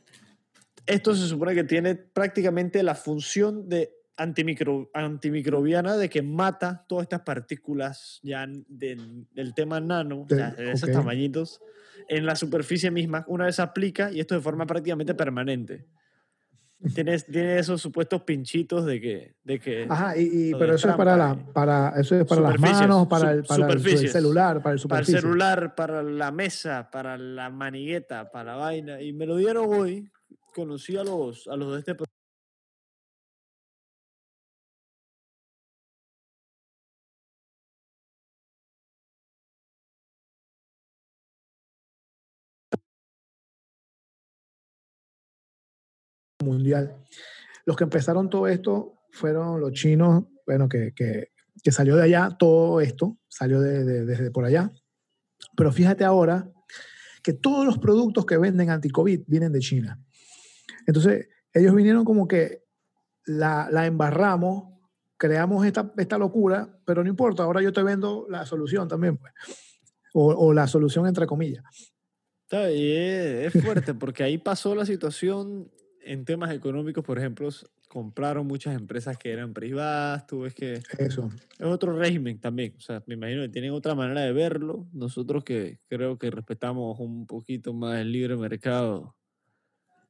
Esto 0.85 1.15
se 1.15 1.27
supone 1.27 1.55
que 1.55 1.65
tiene 1.65 1.95
prácticamente 1.95 2.83
la 2.83 2.95
función 2.95 3.69
de 3.69 3.96
antimicro, 4.17 4.91
antimicrobiana 4.95 5.97
de 5.97 6.09
que 6.09 6.23
mata 6.23 6.85
todas 6.89 7.05
estas 7.05 7.21
partículas 7.21 8.21
ya 8.23 8.47
del, 8.69 9.27
del 9.33 9.55
tema 9.55 9.81
nano, 9.81 10.27
de, 10.29 10.73
esos 10.73 10.91
tamañitos, 10.91 11.61
en 12.09 12.27
la 12.27 12.37
superficie 12.37 12.91
misma. 12.91 13.25
Una 13.29 13.47
vez 13.47 13.61
aplica 13.61 14.11
y 14.11 14.21
esto 14.21 14.35
de 14.35 14.41
forma 14.41 14.67
prácticamente 14.67 15.15
permanente. 15.15 15.87
Tienes, 16.95 17.25
tiene 17.25 17.59
esos 17.59 17.81
supuestos 17.81 18.23
pinchitos 18.23 18.85
de 18.85 19.01
que... 19.01 19.37
De 19.43 19.59
que 19.59 19.87
Ajá, 19.89 20.17
y, 20.17 20.53
pero 20.55 20.75
eso 20.75 20.91
es 20.91 20.97
para, 20.97 21.17
la, 21.17 21.35
para, 21.53 21.95
eso 21.99 22.17
es 22.17 22.27
para 22.27 22.43
las 22.43 22.61
manos, 22.61 23.09
para, 23.09 23.33
el, 23.33 23.45
para 23.45 23.73
el, 23.73 23.81
celular, 24.09 24.63
para 24.63 24.75
el 24.75 24.83
Para 24.83 25.01
el 25.01 25.07
celular, 25.07 25.75
para 25.75 26.03
la 26.03 26.31
mesa, 26.31 26.91
para 26.91 27.17
la 27.17 27.49
manigueta, 27.49 28.31
para 28.31 28.53
la 28.53 28.57
vaina. 28.57 29.01
Y 29.01 29.13
me 29.15 29.25
lo 29.27 29.37
dieron 29.37 29.73
hoy. 29.73 30.11
Conocí 30.55 30.97
a 30.97 31.03
los, 31.03 31.49
a 31.49 31.57
los 31.57 31.73
de 31.73 31.79
este 31.81 31.95
mundial. 46.47 46.97
Los 47.65 47.77
que 47.77 47.85
empezaron 47.85 48.31
todo 48.31 48.47
esto 48.49 48.95
fueron 49.11 49.61
los 49.61 49.73
chinos, 49.73 50.25
bueno, 50.47 50.69
que, 50.69 50.93
que, 50.95 51.33
que 51.63 51.73
salió 51.73 51.97
de 51.97 52.05
allá 52.05 52.37
todo 52.39 52.81
esto, 52.81 53.19
salió 53.29 53.61
de, 53.61 54.05
desde 54.05 54.31
por 54.31 54.45
allá. 54.45 54.73
Pero 55.57 55.73
fíjate 55.73 56.05
ahora 56.05 56.51
que 57.23 57.33
todos 57.33 57.67
los 57.67 57.79
productos 57.79 58.25
que 58.25 58.37
venden 58.37 58.71
anti-COVID 58.71 59.23
vienen 59.27 59.53
de 59.53 59.59
China. 59.59 60.01
Entonces, 60.87 61.29
ellos 61.53 61.75
vinieron 61.75 62.05
como 62.05 62.29
que 62.29 62.63
la, 63.25 63.69
la 63.73 63.87
embarramos, 63.87 64.75
creamos 65.17 65.67
esta, 65.67 65.93
esta, 65.97 66.19
locura, 66.19 66.79
pero 66.85 67.03
no 67.03 67.11
importa, 67.11 67.43
ahora 67.43 67.63
yo 67.63 67.73
te 67.73 67.83
vendo 67.83 68.27
la 68.31 68.47
solución 68.47 68.87
también, 68.87 69.17
pues. 69.17 69.33
o, 70.15 70.27
o, 70.27 70.53
la 70.53 70.69
solución 70.69 71.07
entre 71.07 71.27
comillas. 71.27 71.65
es 72.51 73.53
fuerte, 73.61 73.95
porque 73.95 74.23
ahí 74.23 74.39
pasó 74.39 74.75
la 74.77 74.87
situación 74.87 75.69
en 76.07 76.25
temas 76.25 76.53
económicos, 76.53 77.05
por 77.05 77.19
ejemplo, 77.19 77.49
compraron 77.89 78.47
muchas 78.47 78.77
empresas 78.77 79.19
que 79.19 79.33
eran 79.33 79.53
privadas, 79.53 80.27
tú 80.27 80.41
ves 80.41 80.55
que... 80.55 80.81
Eso. 80.99 81.31
Es 81.59 81.67
otro 81.67 81.97
régimen 81.99 82.39
también, 82.39 82.75
o 82.77 82.81
sea, 82.81 83.03
me 83.07 83.15
imagino 83.15 83.43
que 83.43 83.49
tienen 83.49 83.73
otra 83.73 83.95
manera 83.95 84.21
de 84.23 84.33
verlo. 84.33 84.87
Nosotros 84.93 85.45
que 85.45 85.81
creo 85.89 86.19
que 86.19 86.31
respetamos 86.31 86.99
un 87.01 87.27
poquito 87.27 87.75
más 87.75 87.99
el 88.01 88.13
libre 88.13 88.37
mercado 88.37 89.17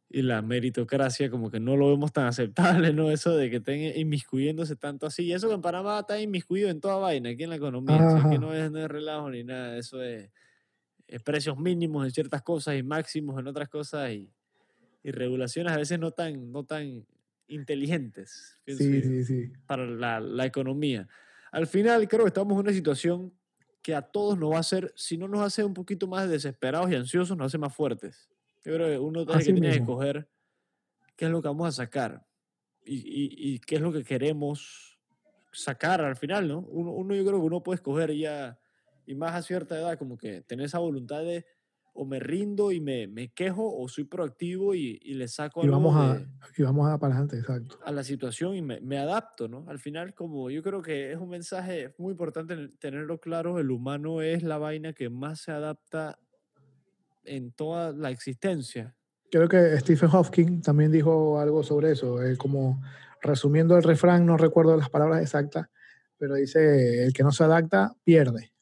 y 0.08 0.22
la 0.22 0.42
meritocracia, 0.42 1.30
como 1.30 1.50
que 1.50 1.58
no 1.58 1.76
lo 1.76 1.88
vemos 1.88 2.12
tan 2.12 2.26
aceptable, 2.26 2.92
¿no? 2.92 3.10
Eso 3.10 3.36
de 3.36 3.50
que 3.50 3.56
estén 3.56 3.98
inmiscuyéndose 3.98 4.76
tanto 4.76 5.06
así. 5.06 5.24
Y 5.24 5.32
eso 5.32 5.48
que 5.48 5.54
en 5.54 5.62
Panamá 5.62 6.00
está 6.00 6.20
inmiscuido 6.20 6.68
en 6.68 6.80
toda 6.80 6.96
vaina, 6.96 7.30
aquí 7.30 7.42
en 7.42 7.50
la 7.50 7.56
economía. 7.56 8.22
que 8.30 8.38
no 8.38 8.54
es, 8.54 8.70
no 8.70 8.78
es 8.78 8.88
relajo 8.88 9.30
ni 9.30 9.42
nada, 9.42 9.76
eso 9.78 10.02
es, 10.02 10.30
es 11.08 11.22
precios 11.22 11.58
mínimos 11.58 12.04
en 12.04 12.12
ciertas 12.12 12.42
cosas 12.42 12.76
y 12.76 12.82
máximos 12.82 13.38
en 13.40 13.46
otras 13.48 13.68
cosas 13.68 14.10
y 14.12 14.30
y 15.06 15.12
regulaciones 15.12 15.72
a 15.72 15.76
veces 15.76 16.00
no 16.00 16.10
tan, 16.10 16.50
no 16.50 16.64
tan 16.64 17.06
inteligentes 17.46 18.60
sí, 18.66 18.74
sí, 18.76 19.24
sí. 19.24 19.52
para 19.64 19.86
la, 19.86 20.18
la, 20.18 20.44
economía. 20.44 21.06
Al 21.52 21.68
final 21.68 22.08
creo 22.08 22.24
que 22.24 22.30
estamos 22.30 22.54
en 22.54 22.58
una 22.58 22.72
situación 22.72 23.32
que 23.82 23.94
a 23.94 24.02
todos 24.02 24.36
nos 24.36 24.50
va 24.50 24.56
a 24.56 24.60
hacer, 24.60 24.92
si 24.96 25.16
no 25.16 25.28
nos 25.28 25.42
hace 25.42 25.62
un 25.62 25.74
poquito 25.74 26.08
más 26.08 26.28
desesperados 26.28 26.90
y 26.90 26.96
ansiosos, 26.96 27.36
nos 27.36 27.46
hace 27.46 27.56
más 27.56 27.72
fuertes. 27.72 28.28
Yo 28.64 28.74
creo 28.74 28.88
que 28.88 28.98
uno 28.98 29.24
tiene 29.24 29.44
que, 29.44 29.52
tiene 29.52 29.70
que 29.70 29.76
escoger 29.76 30.28
qué 31.14 31.26
es 31.26 31.30
lo 31.30 31.40
que 31.40 31.46
vamos 31.46 31.68
a 31.68 31.72
sacar 31.72 32.26
y, 32.84 32.96
y, 32.96 33.54
y, 33.54 33.58
qué 33.60 33.76
es 33.76 33.80
lo 33.80 33.92
que 33.92 34.02
queremos 34.02 34.98
sacar 35.52 36.00
al 36.00 36.16
final, 36.16 36.48
¿no? 36.48 36.58
Uno, 36.62 36.90
uno 36.90 37.14
yo 37.14 37.24
creo 37.24 37.38
que 37.38 37.46
uno 37.46 37.62
puede 37.62 37.76
escoger 37.76 38.12
ya, 38.12 38.58
y 39.06 39.14
más 39.14 39.36
a 39.36 39.42
cierta 39.42 39.78
edad, 39.78 39.96
como 40.00 40.18
que 40.18 40.42
tener 40.42 40.66
esa 40.66 40.80
voluntad 40.80 41.22
de 41.22 41.46
o 41.96 42.04
me 42.06 42.20
rindo 42.20 42.72
y 42.72 42.80
me, 42.80 43.06
me 43.08 43.28
quejo 43.30 43.76
o 43.76 43.88
soy 43.88 44.04
proactivo 44.04 44.74
y, 44.74 44.98
y 45.02 45.14
le 45.14 45.28
saco 45.28 45.62
Y 45.62 45.66
algo 45.66 45.72
vamos 45.72 45.94
a, 45.96 46.14
de- 46.14 46.26
y 46.56 46.62
vamos 46.62 46.88
a 46.88 46.98
para 46.98 47.14
adelante, 47.14 47.38
exacto. 47.38 47.78
a 47.84 47.92
la 47.92 48.04
situación 48.04 48.54
y 48.54 48.62
me, 48.62 48.80
me 48.80 48.98
adapto, 48.98 49.48
¿no? 49.48 49.64
Al 49.68 49.78
final, 49.78 50.14
como 50.14 50.50
yo 50.50 50.62
creo 50.62 50.82
que 50.82 51.12
es 51.12 51.18
un 51.18 51.28
mensaje 51.30 51.94
muy 51.98 52.12
importante 52.12 52.54
en- 52.54 52.76
tenerlo 52.78 53.18
claro, 53.20 53.58
el 53.58 53.70
humano 53.70 54.20
es 54.22 54.42
la 54.42 54.58
vaina 54.58 54.92
que 54.92 55.08
más 55.10 55.40
se 55.40 55.52
adapta 55.52 56.18
en 57.24 57.52
toda 57.52 57.92
la 57.92 58.10
existencia. 58.10 58.96
Creo 59.30 59.48
que 59.48 59.78
Stephen 59.80 60.08
Hawking 60.10 60.62
también 60.62 60.92
dijo 60.92 61.40
algo 61.40 61.62
sobre 61.62 61.92
eso, 61.92 62.22
eh, 62.22 62.36
como 62.36 62.80
resumiendo 63.20 63.76
el 63.76 63.82
refrán, 63.82 64.24
no 64.24 64.36
recuerdo 64.36 64.76
las 64.76 64.88
palabras 64.88 65.20
exactas, 65.22 65.68
pero 66.16 66.36
dice, 66.36 67.04
el 67.04 67.12
que 67.12 67.22
no 67.24 67.32
se 67.32 67.44
adapta, 67.44 67.94
pierde. 68.04 68.52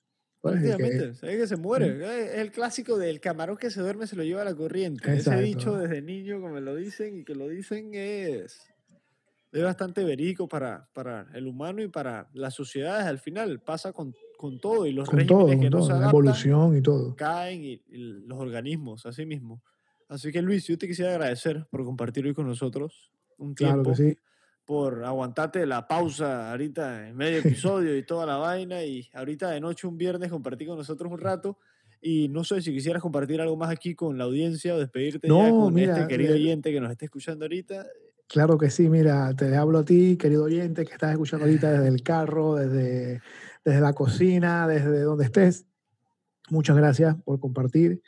Pues, 0.45 0.61
Prácticamente, 0.61 1.09
es 1.09 1.39
que 1.39 1.47
se 1.47 1.57
muere. 1.57 1.87
Es 1.87 2.33
es 2.35 2.39
el 2.41 2.53
clásico 2.53 2.99
del 2.99 3.19
camarón 3.19 3.57
que 3.57 3.71
se 3.71 3.81
duerme 3.81 4.07
se 4.07 4.15
lo 4.15 4.23
lleva 4.25 4.45
la 4.45 4.55
corriente. 4.55 5.11
Exacto. 5.11 5.41
Ese 5.41 5.49
dicho 5.49 5.75
desde 5.79 6.03
niño, 6.03 6.39
como 6.43 6.61
lo 6.61 6.77
dicen, 6.77 7.21
y 7.21 7.25
que 7.25 7.35
lo 7.35 7.49
dicen 7.49 7.93
es, 7.95 8.61
es 9.53 9.63
bastante 9.63 10.05
verídico 10.05 10.47
para, 10.47 10.91
para 10.93 11.29
el 11.33 11.47
humano 11.47 11.81
y 11.83 11.89
para 11.89 12.29
las 12.35 12.53
sociedades. 12.53 13.07
Al 13.07 13.19
final 13.19 13.63
pasa 13.63 13.95
con, 13.95 14.15
con 14.37 14.61
todo 14.61 14.85
y 14.85 14.93
los 14.93 15.09
con 15.09 15.25
todo, 15.27 15.49
regímenes 15.49 15.61
que 15.61 15.71
con 15.71 15.71
no 15.71 15.81
todo, 15.81 15.87
se 15.87 15.95
la 15.95 16.09
adaptan 16.09 16.11
evolución 16.11 16.77
y 16.77 16.83
todo. 16.83 17.17
caen 17.17 17.65
y, 17.65 17.83
y 17.89 17.99
los 18.27 18.39
organismos, 18.39 19.07
así 19.07 19.25
mismo. 19.25 19.63
Así 20.09 20.31
que 20.31 20.43
Luis, 20.43 20.67
yo 20.67 20.77
te 20.79 20.87
quisiera 20.87 21.13
agradecer 21.13 21.67
por 21.71 21.85
compartir 21.85 22.27
hoy 22.27 22.35
con 22.35 22.47
nosotros 22.47 23.13
un 23.39 23.55
Claro 23.57 23.85
tiempo, 23.85 23.91
que 23.91 23.97
sí. 23.97 24.19
Por 24.65 25.05
aguantarte 25.05 25.67
la 25.67 25.87
pausa 25.87 26.51
ahorita 26.51 27.09
en 27.09 27.17
medio 27.17 27.39
episodio 27.39 27.97
y 27.97 28.03
toda 28.03 28.27
la 28.27 28.37
vaina 28.37 28.85
y 28.85 29.09
ahorita 29.13 29.51
de 29.51 29.61
noche 29.61 29.87
un 29.87 29.99
viernes 29.99 30.31
compartir 30.31 30.69
con 30.69 30.79
nosotros 30.79 31.13
un 31.13 31.19
rato. 31.19 31.59
Y 32.01 32.29
no 32.29 32.45
sé 32.45 32.61
si 32.61 32.73
quisieras 32.73 33.01
compartir 33.01 33.41
algo 33.41 33.57
más 33.57 33.71
aquí 33.71 33.95
con 33.95 34.19
la 34.19 34.25
audiencia 34.25 34.75
o 34.75 34.79
despedirte 34.79 35.27
ya 35.27 35.33
No, 35.33 35.61
con 35.61 35.79
este 35.79 35.93
mira, 35.93 36.07
querido 36.07 36.35
eh, 36.35 36.37
oyente 36.37 36.71
que 36.71 36.81
nos 36.81 36.91
esté 36.91 37.07
escuchando 37.07 37.47
ahorita. 37.47 37.87
Claro 38.27 38.59
que 38.59 38.71
sí, 38.71 38.91
mira, 38.91 39.35
te 39.35 39.57
hablo 39.57 39.79
a 39.79 39.85
ti, 39.85 40.17
querido 40.17 40.45
oyente, 40.45 40.85
que 40.85 40.93
estás 40.93 41.13
escuchando 41.13 41.47
ahorita 41.47 41.73
desde 41.73 41.89
el 41.89 42.03
carro, 42.03 42.57
desde, 42.57 43.23
desde 43.65 43.81
la 43.81 43.93
cocina, 43.95 44.67
desde 44.67 45.01
donde 45.01 45.25
estés. 45.25 45.67
Muchas 46.51 46.77
gracias 46.77 47.17
por 47.23 47.41
compartir, 47.41 48.03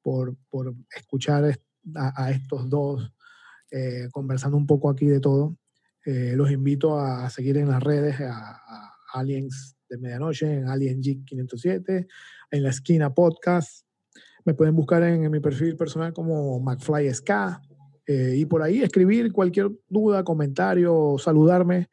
por, 0.00 0.34
por 0.48 0.74
escuchar 0.94 1.58
a, 1.94 2.24
a 2.24 2.30
estos 2.30 2.70
dos 2.70 3.12
eh, 3.70 4.08
conversando 4.12 4.56
un 4.58 4.66
poco 4.66 4.90
aquí 4.90 5.06
de 5.06 5.18
todo. 5.18 5.56
Eh, 6.04 6.34
los 6.36 6.50
invito 6.50 6.98
a 6.98 7.30
seguir 7.30 7.58
en 7.58 7.68
las 7.68 7.82
redes 7.82 8.20
a, 8.20 8.60
Aliens 9.14 9.76
de 9.88 9.98
Medianoche, 9.98 10.50
en 10.50 10.68
Alien 10.68 11.02
Geek 11.02 11.24
507, 11.26 12.06
en 12.50 12.62
la 12.62 12.70
esquina 12.70 13.12
podcast. 13.12 13.86
Me 14.44 14.54
pueden 14.54 14.74
buscar 14.74 15.02
en, 15.02 15.30
mi 15.30 15.40
perfil 15.40 15.76
personal 15.76 16.14
como 16.14 16.58
McFly 16.60 17.12
SK. 17.12 17.30
Eh, 18.06 18.34
y 18.38 18.46
por 18.46 18.62
ahí 18.62 18.82
escribir 18.82 19.32
cualquier 19.32 19.70
duda, 19.88 20.24
comentario, 20.24 21.16
saludarme 21.18 21.88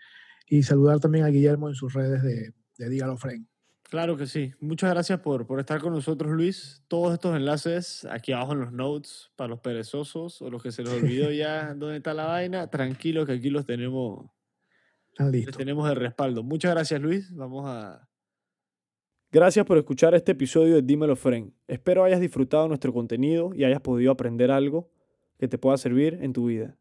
y 0.48 0.64
saludar 0.64 0.99
también 0.99 1.26
a 1.26 1.30
Guillermo 1.30 1.68
en 1.68 1.76
sus 1.76 1.94
redes 1.94 2.23
de, 2.23 2.53
de 2.77 2.90
Dígalo 2.90 3.18
Friend. 3.18 3.48
Claro 3.90 4.16
que 4.18 4.28
sí. 4.28 4.53
Muchas 4.60 4.91
gracias 4.91 5.20
por, 5.20 5.48
por 5.48 5.60
estar 5.60 5.82
con 5.82 5.94
nosotros, 5.94 6.32
Luis. 6.32 6.84
Todos 6.88 7.14
estos 7.14 7.36
enlaces 7.36 8.06
aquí 8.06 8.32
abajo 8.32 8.53
en 8.53 8.60
los 8.60 8.72
notes 8.72 9.32
para 9.36 9.48
los 9.48 9.60
perezosos 9.61 10.41
o 10.44 10.49
los 10.52 10.61
que 10.61 10.72
se 10.72 10.84
les 10.84 10.94
olvidó 10.94 11.32
ya 11.32 11.74
dónde 11.74 11.98
está 11.98 12.14
la 12.14 12.26
vaina. 12.28 12.70
Tranquilo 12.70 13.26
que 13.26 13.34
aquí 13.34 13.49
los 13.49 13.66
tenemos, 13.66 14.30
Están 15.07 15.32
les 15.32 15.41
listos. 15.41 15.57
tenemos 15.57 15.90
de 15.90 15.95
respaldo. 15.95 16.44
Muchas 16.44 16.72
gracias, 16.72 17.02
Luis. 17.02 17.36
Vamos 17.36 17.66
a... 17.68 18.07
Gracias 19.32 19.66
por 19.66 19.78
escuchar 19.78 20.14
este 20.16 20.32
episodio 20.32 20.76
de 20.76 20.82
Dímelo 20.82 21.16
Friend. 21.16 21.52
Espero 21.68 22.03
hayas 22.03 22.20
disfrutado 22.20 22.68
nuestro 22.68 22.94
contenido 22.94 23.52
y 23.53 23.64
hayas 23.64 23.82
podido 23.82 24.11
aprender 24.11 24.49
algo 24.52 24.91
que 25.38 25.48
te 25.48 25.57
pueda 25.57 25.78
servir 25.78 26.18
en 26.22 26.34
tu 26.34 26.48
vida. 26.48 26.78